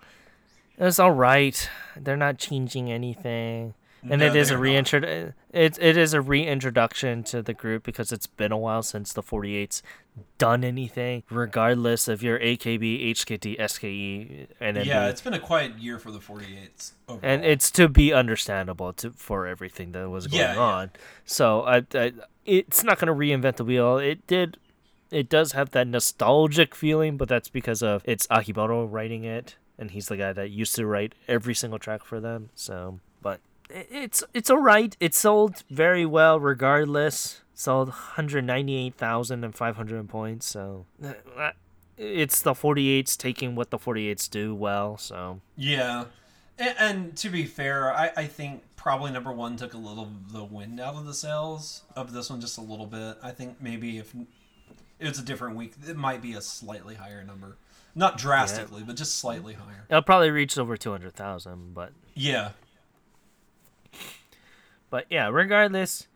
is 0.77 0.99
all 0.99 1.11
right. 1.11 1.69
They're 1.97 2.15
not 2.15 2.37
changing 2.37 2.91
anything, 2.91 3.73
and 4.09 4.19
No, 4.21 4.27
it 4.27 4.35
is 4.35 4.49
a 4.51 4.57
they're 4.57 4.57
not. 4.59 4.85
reintro. 4.85 5.33
It 5.51 5.77
it 5.81 5.97
is 5.97 6.13
a 6.13 6.21
reintroduction 6.21 7.23
to 7.25 7.41
the 7.41 7.53
group 7.53 7.83
because 7.83 8.11
it's 8.11 8.27
been 8.27 8.51
a 8.51 8.57
while 8.57 8.83
since 8.83 9.13
the 9.13 9.23
48s 9.23 9.81
done 10.37 10.63
anything. 10.63 11.23
Regardless 11.29 12.07
of 12.07 12.23
your 12.23 12.39
AKB, 12.39 13.11
HKT, 13.11 13.57
SKE, 13.69 14.47
and 14.59 14.77
Yeah, 14.85 15.07
it's 15.07 15.21
been 15.21 15.33
a 15.33 15.39
quiet 15.39 15.77
year 15.77 15.99
for 15.99 16.11
the 16.11 16.19
48s 16.19 16.91
overall. 17.07 17.19
and 17.23 17.43
it's 17.43 17.69
to 17.71 17.87
be 17.89 18.13
understandable 18.13 18.93
to 18.93 19.11
for 19.11 19.45
everything 19.47 19.91
that 19.93 20.09
was 20.09 20.27
going 20.27 20.41
Yeah, 20.41 20.53
yeah. 20.53 20.59
on. 20.59 20.91
So 21.25 21.63
I, 21.63 21.83
I, 21.93 22.13
it's 22.45 22.83
not 22.83 22.99
going 22.99 23.07
to 23.07 23.13
reinvent 23.13 23.57
the 23.57 23.65
wheel. 23.65 23.97
It 23.97 24.25
did, 24.27 24.57
it 25.11 25.29
does 25.29 25.51
have 25.53 25.71
that 25.71 25.87
nostalgic 25.87 26.75
feeling, 26.75 27.17
but 27.17 27.27
that's 27.27 27.49
because 27.49 27.81
of 27.83 28.01
it's 28.05 28.27
Akimoto 28.27 28.87
writing 28.89 29.23
it, 29.23 29.55
and 29.77 29.91
he's 29.91 30.07
the 30.07 30.17
guy 30.17 30.31
that 30.33 30.49
used 30.51 30.75
to 30.75 30.85
write 30.85 31.13
every 31.27 31.53
single 31.55 31.79
track 31.79 32.03
for 32.05 32.19
them. 32.21 32.49
So, 32.55 32.99
but 33.21 33.39
it's 33.69 34.23
it's 34.33 34.49
alright. 34.49 34.95
It 34.99 35.13
sold 35.13 35.63
very 35.69 36.05
well, 36.05 36.39
regardless. 36.39 37.41
Sold 37.53 37.89
198,500 37.89 40.09
points. 40.09 40.45
So. 40.45 40.85
uh, 41.03 41.51
It's 41.97 42.41
the 42.41 42.53
48s 42.53 43.17
taking 43.17 43.55
what 43.55 43.69
the 43.69 43.77
48s 43.77 44.29
do 44.29 44.53
well, 44.53 44.97
so 44.97 45.39
Yeah. 45.55 46.05
And, 46.57 46.75
and 46.79 47.17
to 47.17 47.29
be 47.29 47.45
fair, 47.45 47.93
I, 47.93 48.11
I 48.17 48.25
think 48.27 48.63
probably 48.75 49.11
number 49.11 49.31
one 49.31 49.55
took 49.57 49.73
a 49.73 49.77
little 49.77 50.03
of 50.03 50.31
the 50.33 50.43
wind 50.43 50.79
out 50.79 50.95
of 50.95 51.05
the 51.05 51.13
sails 51.13 51.83
of 51.95 52.11
this 52.13 52.29
one 52.29 52.41
just 52.41 52.57
a 52.57 52.61
little 52.61 52.85
bit. 52.85 53.17
I 53.23 53.31
think 53.31 53.61
maybe 53.61 53.97
if 53.97 54.13
it 54.99 55.07
was 55.07 55.19
a 55.19 55.23
different 55.23 55.55
week, 55.55 55.73
it 55.87 55.95
might 55.97 56.21
be 56.21 56.33
a 56.33 56.41
slightly 56.41 56.95
higher 56.95 57.23
number. 57.23 57.57
Not 57.97 58.17
drastically, 58.17 58.83
but 58.83 58.97
just 58.97 59.15
slightly 59.17 59.53
higher. 59.53 59.85
It'll 59.89 60.01
probably 60.01 60.29
reach 60.31 60.57
over 60.57 60.75
200,000, 60.75 61.73
but 61.73 61.93
Yeah. 62.13 62.51
But 64.89 65.05
yeah, 65.09 65.29
regardless, 65.29 66.07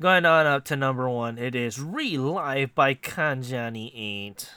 going 0.00 0.24
on 0.24 0.46
up 0.46 0.64
to 0.66 0.76
number 0.76 1.08
1, 1.08 1.38
it 1.38 1.54
is 1.54 1.80
Relive 1.80 2.74
by 2.74 2.94
Kanjani 2.94 3.92
8. 3.94 4.50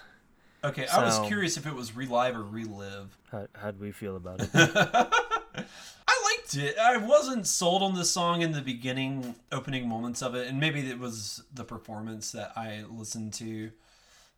Okay, 0.65 0.87
I 0.87 1.03
was 1.03 1.19
curious 1.27 1.57
if 1.57 1.67
it 1.67 1.75
was 1.75 1.95
relive 1.95 2.35
or 2.35 2.41
relive. 2.43 3.15
How 3.31 3.47
how'd 3.53 3.79
we 3.79 3.91
feel 3.91 4.15
about 4.15 4.41
it? 4.41 4.49
I 4.55 6.37
liked 6.37 6.55
it. 6.55 6.75
I 6.79 6.97
wasn't 6.97 7.45
sold 7.45 7.83
on 7.83 7.93
the 7.93 8.03
song 8.05 8.41
in 8.41 8.51
the 8.51 8.61
beginning, 8.61 9.35
opening 9.51 9.87
moments 9.87 10.23
of 10.23 10.33
it, 10.33 10.47
and 10.47 10.59
maybe 10.59 10.79
it 10.89 10.97
was 10.99 11.43
the 11.53 11.63
performance 11.63 12.31
that 12.31 12.51
I 12.55 12.83
listened 12.89 13.33
to. 13.35 13.71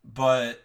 But 0.04 0.62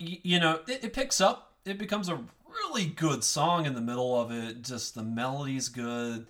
y- 0.00 0.20
you 0.22 0.40
know, 0.40 0.60
it, 0.66 0.84
it 0.84 0.92
picks 0.94 1.20
up. 1.20 1.52
It 1.66 1.76
becomes 1.78 2.08
a 2.08 2.18
really 2.48 2.86
good 2.86 3.24
song 3.24 3.66
in 3.66 3.74
the 3.74 3.80
middle 3.82 4.18
of 4.18 4.30
it. 4.30 4.62
Just 4.62 4.94
the 4.94 5.02
melody's 5.02 5.68
good. 5.68 6.26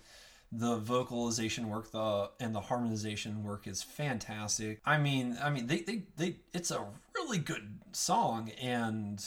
The 0.55 0.77
vocalization 0.77 1.69
work, 1.69 1.91
the 1.91 2.29
and 2.39 2.53
the 2.53 2.61
harmonization 2.61 3.43
work 3.43 3.65
is 3.65 3.81
fantastic. 3.81 4.81
I 4.85 4.97
mean, 4.97 5.37
I 5.41 5.49
mean, 5.49 5.67
they 5.67 5.79
they, 5.79 6.03
they 6.15 6.35
it's 6.53 6.69
a 6.69 6.85
really 7.15 7.39
good 7.39 7.79
song, 7.91 8.51
and 8.61 9.23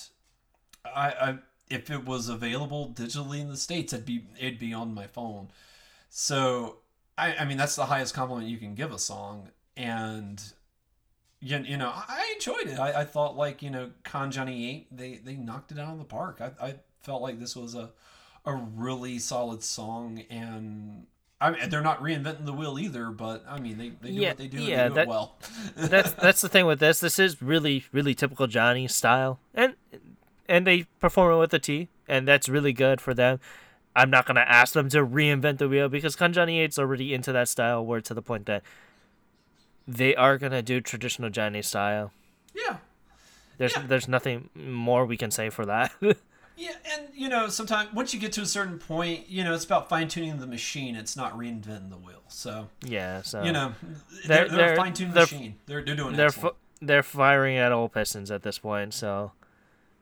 I, 0.85 1.09
I 1.11 1.39
if 1.69 1.91
it 1.91 2.05
was 2.05 2.29
available 2.29 2.93
digitally 2.95 3.41
in 3.41 3.49
the 3.49 3.57
states, 3.57 3.93
it'd 3.93 4.07
be 4.07 4.25
it'd 4.39 4.59
be 4.59 4.73
on 4.73 4.95
my 4.95 5.07
phone. 5.07 5.49
So 6.09 6.79
I, 7.19 7.37
I 7.37 7.45
mean 7.45 7.57
that's 7.57 7.77
the 7.77 7.87
highest 7.87 8.15
compliment 8.15 8.49
you 8.49 8.59
can 8.59 8.75
give 8.75 8.93
a 8.93 8.99
song, 8.99 9.49
and 9.77 10.41
you, 11.41 11.59
you 11.59 11.77
know 11.77 11.93
I 11.93 12.33
enjoyed 12.35 12.69
it. 12.69 12.79
I, 12.79 13.01
I 13.01 13.05
thought 13.05 13.37
like 13.37 13.63
you 13.63 13.71
know 13.71 13.91
Kanjani 14.05 14.69
Eight 14.71 14.97
they 14.97 15.17
they 15.17 15.35
knocked 15.35 15.73
it 15.73 15.79
out 15.79 15.93
of 15.93 15.99
the 15.99 16.05
park. 16.05 16.41
I, 16.41 16.65
I 16.65 16.75
felt 17.01 17.23
like 17.23 17.41
this 17.41 17.57
was 17.57 17.75
a 17.75 17.91
a 18.45 18.55
really 18.55 19.19
solid 19.19 19.63
song, 19.63 20.23
and 20.31 21.07
I 21.41 21.51
mean 21.51 21.69
they're 21.69 21.83
not 21.83 22.01
reinventing 22.03 22.47
the 22.47 22.53
wheel 22.53 22.79
either. 22.79 23.11
But 23.11 23.45
I 23.49 23.59
mean 23.61 23.77
they, 23.79 23.91
they 23.91 24.09
do 24.11 24.15
Yeah, 24.15 24.29
what 24.31 24.39
they 24.39 24.49
do 24.49 24.57
and 24.59 24.67
yeah, 24.67 24.83
they 24.85 24.89
do 24.89 24.95
that- 24.95 25.03
it 25.03 25.09
well. 25.09 25.37
that's 25.77 26.13
that's 26.23 26.41
the 26.41 26.49
thing 26.49 26.67
with 26.67 26.81
this. 26.81 27.01
This 27.01 27.19
is 27.19 27.41
really 27.43 27.85
really 27.93 28.15
typical 28.15 28.47
Johnny 28.47 28.89
style, 28.89 29.39
and 29.55 29.75
and 30.49 30.67
they 30.67 30.85
perform 31.01 31.33
it 31.35 31.39
with 31.39 31.53
a 31.55 31.59
T, 31.59 31.89
and 32.09 32.27
that's 32.27 32.49
really 32.49 32.73
good 32.73 33.01
for 33.01 33.13
them. 33.15 33.41
I'm 33.95 34.11
not 34.11 34.27
gonna 34.27 34.41
ask 34.47 34.75
them 34.75 34.89
to 34.91 34.99
reinvent 35.05 35.59
the 35.59 35.69
wheel 35.69 35.89
because 35.89 36.17
Kanjani 36.17 36.59
8's 36.67 36.79
already 36.79 37.13
into 37.15 37.33
that 37.33 37.49
style. 37.49 37.85
Where 37.85 38.01
to 38.01 38.15
the 38.15 38.23
point 38.23 38.47
that 38.47 38.63
they 39.89 40.15
are 40.17 40.37
gonna 40.39 40.63
do 40.63 40.81
traditional 40.81 41.31
Johnny 41.31 41.63
style. 41.63 42.13
yeah. 42.55 42.79
There's 43.59 43.75
Yeah. 43.75 43.85
there's 43.87 44.07
nothing 44.09 44.51
more 44.55 45.07
we 45.07 45.17
can 45.17 45.31
say 45.31 45.49
for 45.51 45.65
that. 45.67 45.93
Yeah, 46.57 46.73
and 46.95 47.09
you 47.15 47.29
know, 47.29 47.49
sometimes 47.49 47.93
once 47.93 48.15
you 48.15 48.21
get 48.21 48.33
to 48.33 48.43
a 48.43 48.47
certain 48.47 48.79
point, 48.79 49.29
you 49.29 49.45
know, 49.45 49.55
it's 49.55 49.65
about 49.65 49.89
fine 49.89 50.09
tuning 50.09 50.39
the 50.39 50.47
machine. 50.47 50.97
It's 50.97 51.17
not 51.17 51.37
reinventing 51.37 51.91
the 51.91 51.99
wheel. 51.99 52.23
So 52.29 52.69
yeah, 52.85 53.23
so 53.23 53.43
you 53.43 53.53
know, 53.53 53.73
They're- 54.27 54.49
they're, 54.49 54.57
they're, 54.57 54.73
a 54.75 54.77
fine 54.77 54.93
tuned 54.95 55.15
machine. 55.15 55.57
They're 55.67 55.85
they're 55.85 55.97
doing 55.97 56.17
they're 56.17 56.31
they're 56.81 57.03
firing 57.03 57.57
at 57.57 57.73
all 57.73 57.89
pistons 57.89 58.31
at 58.31 58.43
this 58.43 58.59
point. 58.59 58.95
So 58.95 59.33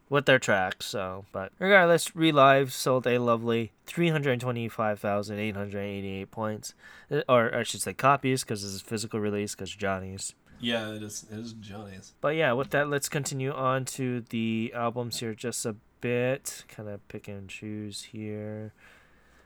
with 0.09 0.27
their 0.27 0.39
tracks. 0.39 0.87
So, 0.87 1.25
but 1.33 1.53
regardless, 1.59 2.15
Relive 2.15 2.73
sold 2.73 3.05
a 3.07 3.19
lovely 3.19 3.73
325,888 3.87 6.31
points, 6.31 6.75
uh, 7.11 7.23
or 7.29 7.55
I 7.55 7.63
should 7.63 7.83
say 7.83 7.95
copies, 7.95 8.45
because 8.45 8.63
this 8.63 8.73
is 8.73 8.83
a 8.83 8.85
physical 8.85 9.21
release, 9.21 9.55
because 9.55 9.75
Johnny's. 9.75 10.35
Yeah, 10.61 10.93
it 10.95 11.03
is. 11.03 11.27
It 11.31 11.39
is 11.39 11.53
Johnny's. 11.55 12.13
But 12.21 12.37
yeah, 12.37 12.53
with 12.53 12.71
that, 12.71 12.89
let's 12.89 13.09
continue 13.09 13.53
on 13.53 13.85
to 13.87 14.21
the 14.31 14.73
albums 14.75 15.19
here 15.21 15.35
just 15.35 15.67
a 15.67 15.75
bit. 16.05 16.65
Kind 16.69 16.89
of 16.91 17.07
pick 17.09 17.29
and 17.29 17.49
choose 17.49 18.03
here. 18.03 18.75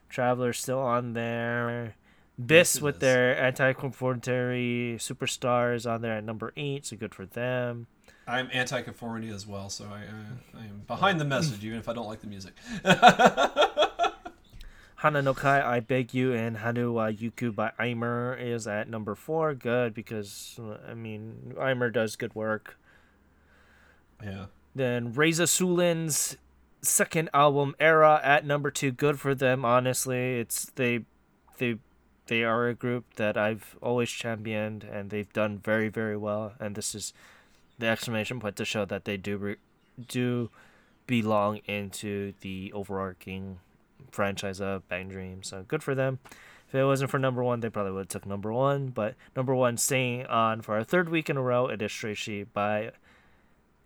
Traveler's 0.08 0.58
still 0.58 0.80
on 0.80 1.12
there. 1.12 1.94
BiSH 2.40 2.50
Yes, 2.76 2.80
with 2.80 2.96
is. 2.96 3.00
their 3.00 3.38
anti-conformity 3.40 4.96
superstars 4.96 5.88
on 5.88 6.02
there 6.02 6.14
at 6.14 6.24
number 6.24 6.52
eight, 6.56 6.86
so 6.86 6.96
good 6.96 7.14
for 7.14 7.26
them. 7.26 7.86
I'm 8.26 8.48
anti-conformity 8.52 9.28
as 9.30 9.46
well, 9.46 9.70
so 9.70 9.84
I, 9.86 9.98
I, 10.00 10.60
I 10.60 10.64
am 10.64 10.82
behind 10.86 11.20
the 11.20 11.24
message, 11.24 11.64
even 11.64 11.78
if 11.78 11.88
I 11.88 11.92
don't 11.94 12.06
like 12.08 12.20
the 12.20 12.26
music. 12.26 12.54
Hana 14.96 15.22
no 15.22 15.30
Uta, 15.30 15.62
I 15.64 15.78
Beg 15.80 16.12
You, 16.12 16.32
and 16.34 16.56
Haru 16.58 16.92
wa 16.92 17.06
Yuku 17.06 17.54
by 17.54 17.70
Aimer 17.78 18.36
is 18.36 18.66
at 18.66 18.88
number 18.90 19.14
four. 19.14 19.54
Good 19.54 19.94
because, 19.94 20.58
I 20.88 20.94
mean, 20.94 21.54
Aimer 21.60 21.90
does 21.90 22.16
good 22.16 22.34
work. 22.34 22.76
yeah. 24.22 24.46
Then 24.74 25.12
RAISE 25.12 25.40
A 25.40 25.46
SUILEN's 25.46 26.36
second 26.82 27.30
album, 27.34 27.74
Era, 27.80 28.20
at 28.22 28.44
number 28.44 28.70
two. 28.70 28.90
Good 28.90 29.18
for 29.18 29.34
them, 29.34 29.64
honestly. 29.64 30.38
It's 30.38 30.66
they, 30.74 31.00
they, 31.58 31.78
they 32.26 32.44
are 32.44 32.68
a 32.68 32.74
group 32.74 33.14
that 33.14 33.36
I've 33.36 33.76
always 33.82 34.10
championed, 34.10 34.84
and 34.84 35.10
they've 35.10 35.32
done 35.32 35.58
very, 35.58 35.88
very 35.88 36.16
well. 36.16 36.52
And 36.60 36.74
this 36.74 36.94
is 36.94 37.12
the 37.78 37.86
exclamation 37.86 38.40
point 38.40 38.56
to 38.56 38.64
show 38.64 38.84
that 38.84 39.04
they 39.04 39.16
do 39.16 39.36
re- 39.36 39.56
do 40.06 40.50
belong 41.06 41.58
into 41.66 42.34
the 42.40 42.72
overarching 42.72 43.58
franchise 44.10 44.60
of 44.60 44.86
Bang 44.88 45.08
Dream. 45.08 45.42
So 45.42 45.64
good 45.66 45.82
for 45.82 45.94
them. 45.94 46.18
If 46.68 46.74
it 46.74 46.84
wasn't 46.84 47.10
for 47.10 47.18
number 47.18 47.42
one, 47.42 47.60
they 47.60 47.70
probably 47.70 47.92
would 47.92 48.00
have 48.00 48.08
took 48.08 48.26
number 48.26 48.52
one. 48.52 48.88
But 48.88 49.14
number 49.34 49.54
one 49.54 49.78
staying 49.78 50.26
on 50.26 50.60
for 50.60 50.74
our 50.74 50.84
third 50.84 51.08
week 51.08 51.30
in 51.30 51.36
a 51.38 51.42
row, 51.42 51.66
it 51.66 51.80
is 51.80 51.90
Stray 51.90 52.14
Sheep 52.14 52.52
by 52.52 52.92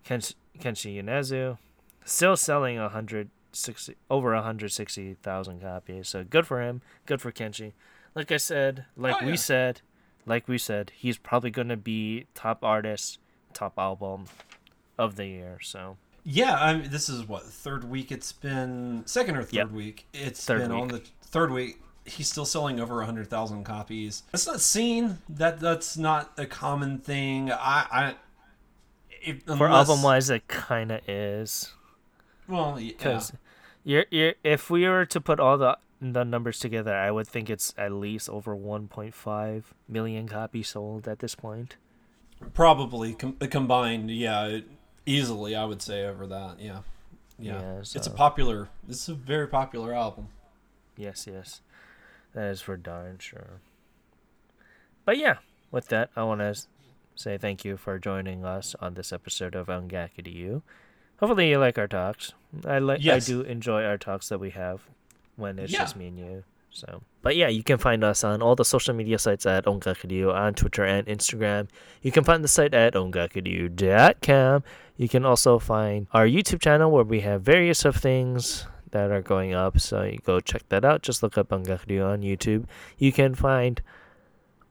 Ken- 0.05 0.21
Kenshi 0.59 1.01
Yonezu. 1.01 1.59
Still 2.05 2.37
selling 2.37 2.77
160 2.79 3.97
over 4.11 4.35
160,000 4.35 5.61
copies. 5.61 6.09
So 6.09 6.25
good 6.25 6.47
for 6.47 6.61
him. 6.63 6.83
Good 7.07 7.21
for 7.21 7.31
Kenshi. 7.33 7.73
Like 8.15 8.31
I 8.33 8.37
said, 8.37 8.85
like 8.97 9.17
Oh, 9.23 9.25
we 9.27 9.33
yeah. 9.33 9.37
said, 9.37 9.81
like 10.27 10.47
we 10.49 10.59
said, 10.59 10.93
he's 10.95 11.17
probably 11.19 11.51
going 11.51 11.69
to 11.69 11.77
be 11.77 12.27
top 12.35 12.63
artist, 12.65 13.19
top 13.53 13.75
album 13.79 14.27
of 14.99 15.17
the 15.17 15.27
year. 15.27 15.59
So 15.63 15.97
Yeah, 16.25 16.55
I 16.55 16.75
mean, 16.75 16.91
this 16.91 17.09
is 17.09 17.27
what 17.27 17.43
third 17.45 17.85
week 17.85 18.13
it's 18.13 18.33
been, 18.33 19.03
second 19.07 19.37
or 19.37 19.43
third 19.45 19.55
Yep. 19.55 19.71
week. 19.71 20.07
It's 20.13 20.45
Third 20.45 20.61
been 20.61 20.73
on 20.73 20.89
the 20.89 21.03
third 21.23 21.51
week. 21.51 21.81
He's 22.05 22.29
still 22.29 22.45
selling 22.45 22.81
over 22.81 23.03
hundred 23.05 23.29
thousand 23.31 23.63
copies. 23.65 24.25
That's 24.33 24.47
not 24.47 24.61
seen. 24.61 25.19
That 25.29 25.61
that's 25.61 25.97
not 25.97 26.33
a 26.37 26.47
common 26.47 26.99
thing. 26.99 27.51
I, 27.53 27.87
I 27.93 28.15
if, 29.25 29.45
for 29.45 29.69
album 29.69 30.03
wise, 30.03 30.29
it 30.31 30.49
kind 30.49 30.91
of 30.91 31.01
is. 31.09 31.71
Well, 32.53 32.79
yeah. 32.79 32.93
Because 32.97 33.33
you're, 33.85 34.05
you're, 34.11 34.35
if 34.45 34.71
we 34.71 34.87
were 34.89 35.07
to 35.07 35.21
put 35.21 35.41
all 35.41 35.59
the 35.59 35.79
the 36.01 36.25
numbers 36.25 36.59
together, 36.59 36.95
I 36.95 37.11
would 37.13 37.29
think 37.29 37.49
it's 37.49 37.73
at 37.79 37.93
least 37.93 38.29
over 38.29 38.57
1.5 38.57 39.63
million 39.89 40.27
copies 40.29 40.69
sold 40.69 41.07
at 41.07 41.21
this 41.21 41.35
point. 41.37 41.77
probably 42.55 43.15
com- 43.15 43.37
uh, 43.41 43.47
combined. 43.49 44.11
Yeah, 44.11 44.59
easily. 45.07 45.55
I 45.55 45.65
would 45.65 45.81
say 45.81 46.05
over 46.05 46.27
that. 46.27 46.57
Yeah, 46.61 46.81
yeah. 47.39 47.61
Yeah, 47.61 47.79
It's 47.81 47.95
a 47.95 48.03
so- 48.03 48.11
popular. 48.13 48.69
It's 48.89 49.09
a 49.09 49.15
very 49.15 49.47
popular 49.47 49.95
album. 49.95 50.29
Yes, 50.97 51.27
yes, 51.31 51.61
that 52.35 52.51
is 52.51 52.61
for 52.61 52.77
darn 52.77 53.19
sure. 53.19 53.61
But 55.05 55.19
yeah, 55.19 55.37
with 55.71 55.89
that, 55.89 56.11
I 56.17 56.23
want 56.25 56.41
to 56.41 56.55
say 57.15 57.39
thank 57.39 57.65
you 57.65 57.77
for 57.77 57.99
joining 57.99 58.45
us 58.45 58.75
on 58.81 58.95
this 58.95 59.13
episode 59.13 59.55
of 59.55 59.69
Ongaku 59.69 60.25
to 60.25 60.31
You. 60.31 60.63
Hopefully, 61.23 61.51
you 61.51 61.59
like 61.59 61.79
our 61.79 61.87
talks. 61.87 62.33
I 62.67 62.81
like. 62.81 62.99
Yes. 63.03 63.29
I 63.29 63.33
do 63.33 63.41
enjoy 63.43 63.85
our 63.85 63.97
talks 63.97 64.29
that 64.29 64.41
we 64.41 64.51
have 64.51 64.83
when 65.37 65.59
it's 65.59 65.73
Yeah. 65.73 65.79
just 65.79 65.97
me 65.97 66.09
and 66.09 66.19
you. 66.19 66.45
So, 66.71 67.03
but 67.23 67.37
yeah, 67.37 67.49
you 67.49 67.63
can 67.63 67.79
find 67.79 68.03
us 68.03 68.25
on 68.25 68.43
all 68.43 68.57
the 68.57 68.65
social 68.65 68.95
media 68.95 69.19
sites 69.19 69.45
at 69.47 69.67
Ongakuriyu 69.67 70.35
on 70.35 70.55
Twitter 70.55 70.85
and 70.85 71.07
Instagram. 71.07 71.69
You 72.03 72.11
can 72.11 72.25
find 72.25 72.43
the 72.43 72.49
site 72.49 72.75
at 72.75 72.95
ongakuriyu.com. 72.95 74.65
You 74.97 75.09
can 75.09 75.25
also 75.25 75.59
find 75.59 76.07
our 76.13 76.27
YouTube 76.27 76.61
channel 76.61 76.91
where 76.91 77.05
we 77.05 77.21
have 77.21 77.43
various 77.43 77.85
of 77.85 77.97
things 77.97 78.67
that 78.91 79.11
are 79.11 79.23
going 79.23 79.55
up. 79.55 79.81
So 79.81 80.03
you 80.03 80.19
go 80.25 80.41
check 80.41 80.69
that 80.71 80.85
out. 80.85 81.03
Just 81.03 81.23
look 81.23 81.37
up 81.39 81.49
Ongakuriyu 81.51 82.07
on 82.07 82.23
YouTube. 82.23 82.65
You 82.99 83.13
can 83.13 83.35
find 83.35 83.81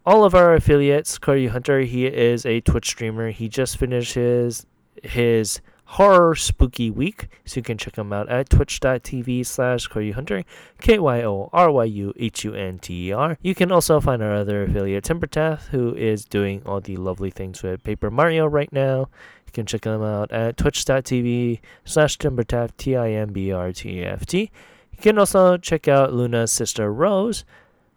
all 0.05 0.23
of 0.23 0.33
our 0.35 0.53
affiliates. 0.53 1.17
Kyoryu 1.19 1.49
Hunter, 1.49 1.81
he 1.81 2.05
is 2.07 2.45
a 2.45 2.61
Twitch 2.61 2.87
streamer. 2.87 3.29
He 3.31 3.47
just 3.47 3.77
finished 3.77 4.13
his 4.15 4.65
his 5.03 5.61
horror 5.91 6.35
spooky 6.35 6.89
week 6.89 7.27
so 7.43 7.57
you 7.57 7.63
can 7.63 7.77
check 7.77 7.95
them 7.95 8.13
out 8.13 8.29
at 8.29 8.49
twitch.tv 8.49 9.45
slash 9.45 9.89
Kyoryu 9.89 10.13
Hunter 10.13 10.45
K-Y-O-R-Y-U-H-U-N-T-E-R. 10.79 13.37
You 13.41 13.55
can 13.55 13.73
also 13.73 13.99
find 13.99 14.23
our 14.23 14.33
other 14.33 14.63
affiliate, 14.63 15.03
Timbrtaft, 15.03 15.67
who 15.67 15.93
is 15.95 16.23
doing 16.23 16.61
all 16.65 16.79
the 16.79 16.95
lovely 16.95 17.29
things 17.29 17.61
with 17.61 17.83
Paper 17.83 18.09
Mario 18.09 18.45
right 18.45 18.71
now. 18.71 19.09
You 19.45 19.51
can 19.51 19.65
check 19.65 19.81
them 19.81 20.01
out 20.01 20.31
at 20.31 20.55
twitch.tv 20.55 21.59
slash 21.83 22.17
Timbrtaft, 22.17 22.77
T-I-M-B-R-T-A-F-T. 22.77 24.39
You 24.39 25.01
can 25.01 25.19
also 25.19 25.57
check 25.57 25.89
out 25.89 26.13
Luna's 26.13 26.53
sister 26.53 26.93
Rose, 26.93 27.43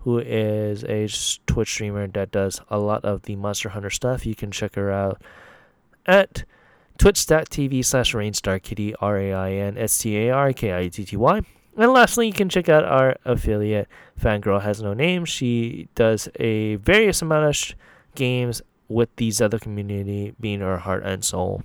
who 0.00 0.18
is 0.18 0.82
a 0.84 1.06
Twitch 1.46 1.70
streamer 1.70 2.08
that 2.08 2.32
does 2.32 2.60
a 2.68 2.78
lot 2.78 3.04
of 3.04 3.22
the 3.22 3.36
Monster 3.36 3.68
Hunter 3.68 3.90
stuff. 3.90 4.26
You 4.26 4.34
can 4.34 4.50
check 4.50 4.74
her 4.74 4.90
out 4.90 5.22
at 6.06 6.42
twitch.tv 6.98 7.84
slash 7.84 8.14
rainstarkitty, 8.14 8.94
R-A-I-N-S-T-A-R-K-I-T-T-Y. 9.00 11.40
And 11.76 11.92
lastly, 11.92 12.28
you 12.28 12.32
can 12.32 12.48
check 12.48 12.68
out 12.68 12.84
our 12.84 13.16
affiliate, 13.24 13.88
Fangirl 14.20 14.62
Has 14.62 14.80
No 14.80 14.94
Name. 14.94 15.24
She 15.24 15.88
does 15.96 16.28
a 16.36 16.76
various 16.76 17.20
amount 17.20 17.46
of 17.46 17.56
sh- 17.56 17.74
games 18.14 18.62
with 18.88 19.08
these 19.16 19.40
other 19.40 19.58
community 19.58 20.34
being 20.38 20.60
her 20.60 20.78
heart 20.78 21.02
and 21.04 21.24
soul. 21.24 21.62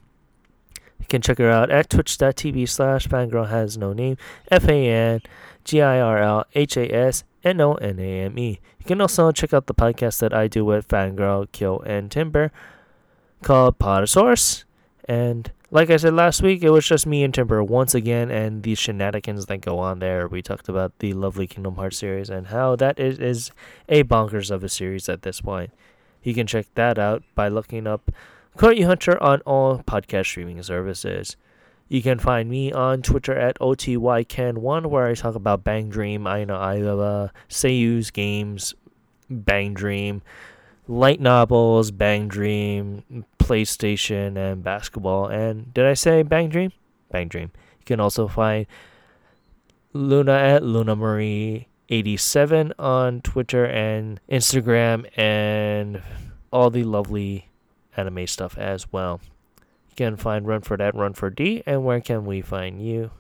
You 0.99 1.06
can 1.07 1.22
check 1.22 1.38
her 1.38 1.49
out 1.49 1.69
at 1.69 1.89
twitch.tv 1.89 2.68
slash 2.68 3.07
fangirl 3.07 3.49
has 3.49 3.77
no 3.77 3.93
name, 3.93 4.18
F 4.51 4.68
A 4.68 4.89
N 4.89 5.22
G 5.64 5.81
I 5.81 5.99
R 5.99 6.18
L 6.18 6.45
H 6.53 6.77
A 6.77 6.93
S 6.93 7.23
N 7.43 7.61
O 7.61 7.76
N 7.76 7.99
A 7.99 8.22
M 8.22 8.38
E. 8.38 8.60
You 8.80 8.85
can 8.85 9.01
also 9.01 9.31
check 9.31 9.53
out 9.53 9.68
the 9.68 9.73
podcast 9.73 10.19
that 10.19 10.34
I 10.34 10.47
do 10.47 10.65
with 10.65 10.88
Fangirl, 10.88 11.51
Kill, 11.51 11.81
and 11.81 12.11
Timber 12.11 12.51
called 13.41 13.80
Podosaurus. 13.80 14.65
And 15.10 15.52
like 15.72 15.90
I 15.90 15.98
said 15.98 16.14
last 16.14 16.44
week, 16.44 16.61
it 16.61 16.69
was 16.69 16.86
just 16.86 17.07
me 17.07 17.23
and 17.23 17.34
Timber 17.34 17.64
once 17.64 17.95
again, 17.95 18.30
and 18.30 18.61
the 18.61 18.76
shenanigans 18.76 19.48
that 19.48 19.57
go 19.57 19.80
on 19.80 19.98
there. 19.98 20.27
We 20.27 20.44
talked 20.44 20.69
about 20.69 20.99
the 20.99 21.14
lovely 21.14 21.48
Kingdom 21.48 21.77
Hearts 21.77 21.98
series 21.98 22.30
and 22.30 22.45
how 22.45 22.76
that 22.76 22.99
is, 22.99 23.18
is 23.18 23.52
a 23.90 24.03
bonkers 24.03 24.52
of 24.52 24.64
a 24.64 24.69
series 24.69 25.10
at 25.10 25.23
this 25.23 25.41
point. 25.41 25.72
You 26.22 26.36
can 26.36 26.45
check 26.45 26.68
that 26.76 26.99
out 26.99 27.23
by 27.34 27.48
looking 27.48 27.88
up 27.88 28.11
Courtney 28.56 28.84
Hunter 28.84 29.22
on 29.22 29.41
all 29.48 29.80
podcast 29.80 30.27
streaming 30.27 30.61
services. 30.61 31.36
You 31.88 32.03
can 32.03 32.19
find 32.19 32.48
me 32.48 32.72
on 32.72 33.02
Twitter 33.02 33.36
at 33.36 33.57
OTYCan1, 33.57 34.86
where 34.86 35.07
I 35.07 35.15
talk 35.15 35.34
about 35.34 35.64
Bang 35.64 35.90
Dream, 35.90 36.27
I 36.27 36.44
know 36.44 36.53
Aina 36.53 36.84
Ailala, 36.84 37.30
Seiyu's 37.49 38.11
games, 38.11 38.76
Bang 39.27 39.73
Dream, 39.73 40.22
light 40.89 41.21
novels, 41.21 41.91
Bang 41.91 42.27
Dream, 42.27 43.23
PlayStation, 43.37 44.35
and 44.35 44.63
basketball. 44.63 45.27
And 45.27 45.71
did 45.71 45.85
I 45.85 45.93
say 45.93 46.23
Bang 46.23 46.49
Dream? 46.49 46.71
Bang 47.11 47.27
Dream. 47.27 47.51
You 47.79 47.85
can 47.85 47.99
also 47.99 48.27
find 48.27 48.65
Luna 49.93 50.33
at 50.33 50.63
Luna 50.63 50.95
Marie 50.95 51.67
87 51.89 52.73
on 52.79 53.21
Twitter 53.21 53.65
and 53.65 54.19
Instagram 54.29 55.05
and 55.15 56.01
all 56.51 56.71
the 56.71 56.83
lovely 56.83 57.49
anime 57.95 58.25
stuff 58.25 58.57
as 58.57 58.91
well. 58.91 59.21
You 59.89 59.95
can 59.95 60.17
find 60.17 60.47
Run 60.47 60.61
for 60.61 60.75
That, 60.75 60.95
Run 60.95 61.13
for 61.13 61.29
D, 61.29 61.61
and 61.67 61.85
where 61.85 62.01
can 62.01 62.25
we 62.25 62.41
find 62.41 62.81
you? 62.81 63.11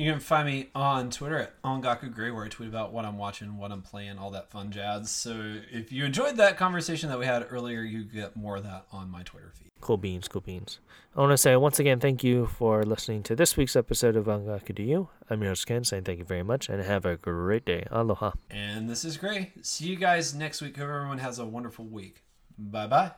You 0.00 0.10
can 0.10 0.20
find 0.20 0.46
me 0.48 0.70
on 0.74 1.10
Twitter 1.10 1.36
at 1.36 1.60
Ongaku 1.62 2.10
Gray, 2.10 2.30
where 2.30 2.46
I 2.46 2.48
tweet 2.48 2.70
about 2.70 2.90
what 2.90 3.04
I'm 3.04 3.18
watching, 3.18 3.58
what 3.58 3.70
I'm 3.70 3.82
playing, 3.82 4.16
all 4.16 4.30
that 4.30 4.50
fun 4.50 4.70
jazz. 4.70 5.10
So 5.10 5.58
if 5.70 5.92
you 5.92 6.06
enjoyed 6.06 6.38
that 6.38 6.56
conversation 6.56 7.10
that 7.10 7.18
we 7.18 7.26
had 7.26 7.46
earlier, 7.50 7.82
you 7.82 8.04
get 8.04 8.34
more 8.34 8.56
of 8.56 8.62
that 8.62 8.86
on 8.92 9.10
my 9.10 9.22
Twitter 9.24 9.52
feed. 9.54 9.68
Cool 9.82 9.98
beans, 9.98 10.26
cool 10.26 10.40
beans. 10.40 10.78
I 11.14 11.20
want 11.20 11.32
to 11.32 11.36
say 11.36 11.54
once 11.56 11.78
again 11.78 12.00
thank 12.00 12.24
you 12.24 12.46
for 12.46 12.82
listening 12.82 13.22
to 13.24 13.36
this 13.36 13.58
week's 13.58 13.76
episode 13.76 14.16
of 14.16 14.24
Ongaku 14.24 14.74
to 14.76 14.82
You. 14.82 15.10
I'm 15.28 15.42
your 15.42 15.50
host 15.50 15.66
Ken, 15.66 15.84
saying 15.84 16.04
thank 16.04 16.18
you 16.18 16.24
very 16.24 16.44
much 16.44 16.70
and 16.70 16.82
have 16.82 17.04
a 17.04 17.18
great 17.18 17.66
day. 17.66 17.84
Aloha. 17.90 18.30
And 18.50 18.88
this 18.88 19.04
is 19.04 19.18
Gray. 19.18 19.52
See 19.60 19.84
you 19.84 19.96
guys 19.96 20.32
next 20.34 20.62
week. 20.62 20.78
Hope 20.78 20.88
everyone 20.88 21.18
has 21.18 21.38
a 21.38 21.44
wonderful 21.44 21.84
week. 21.84 22.22
Bye 22.56 22.86
bye. 22.86 23.08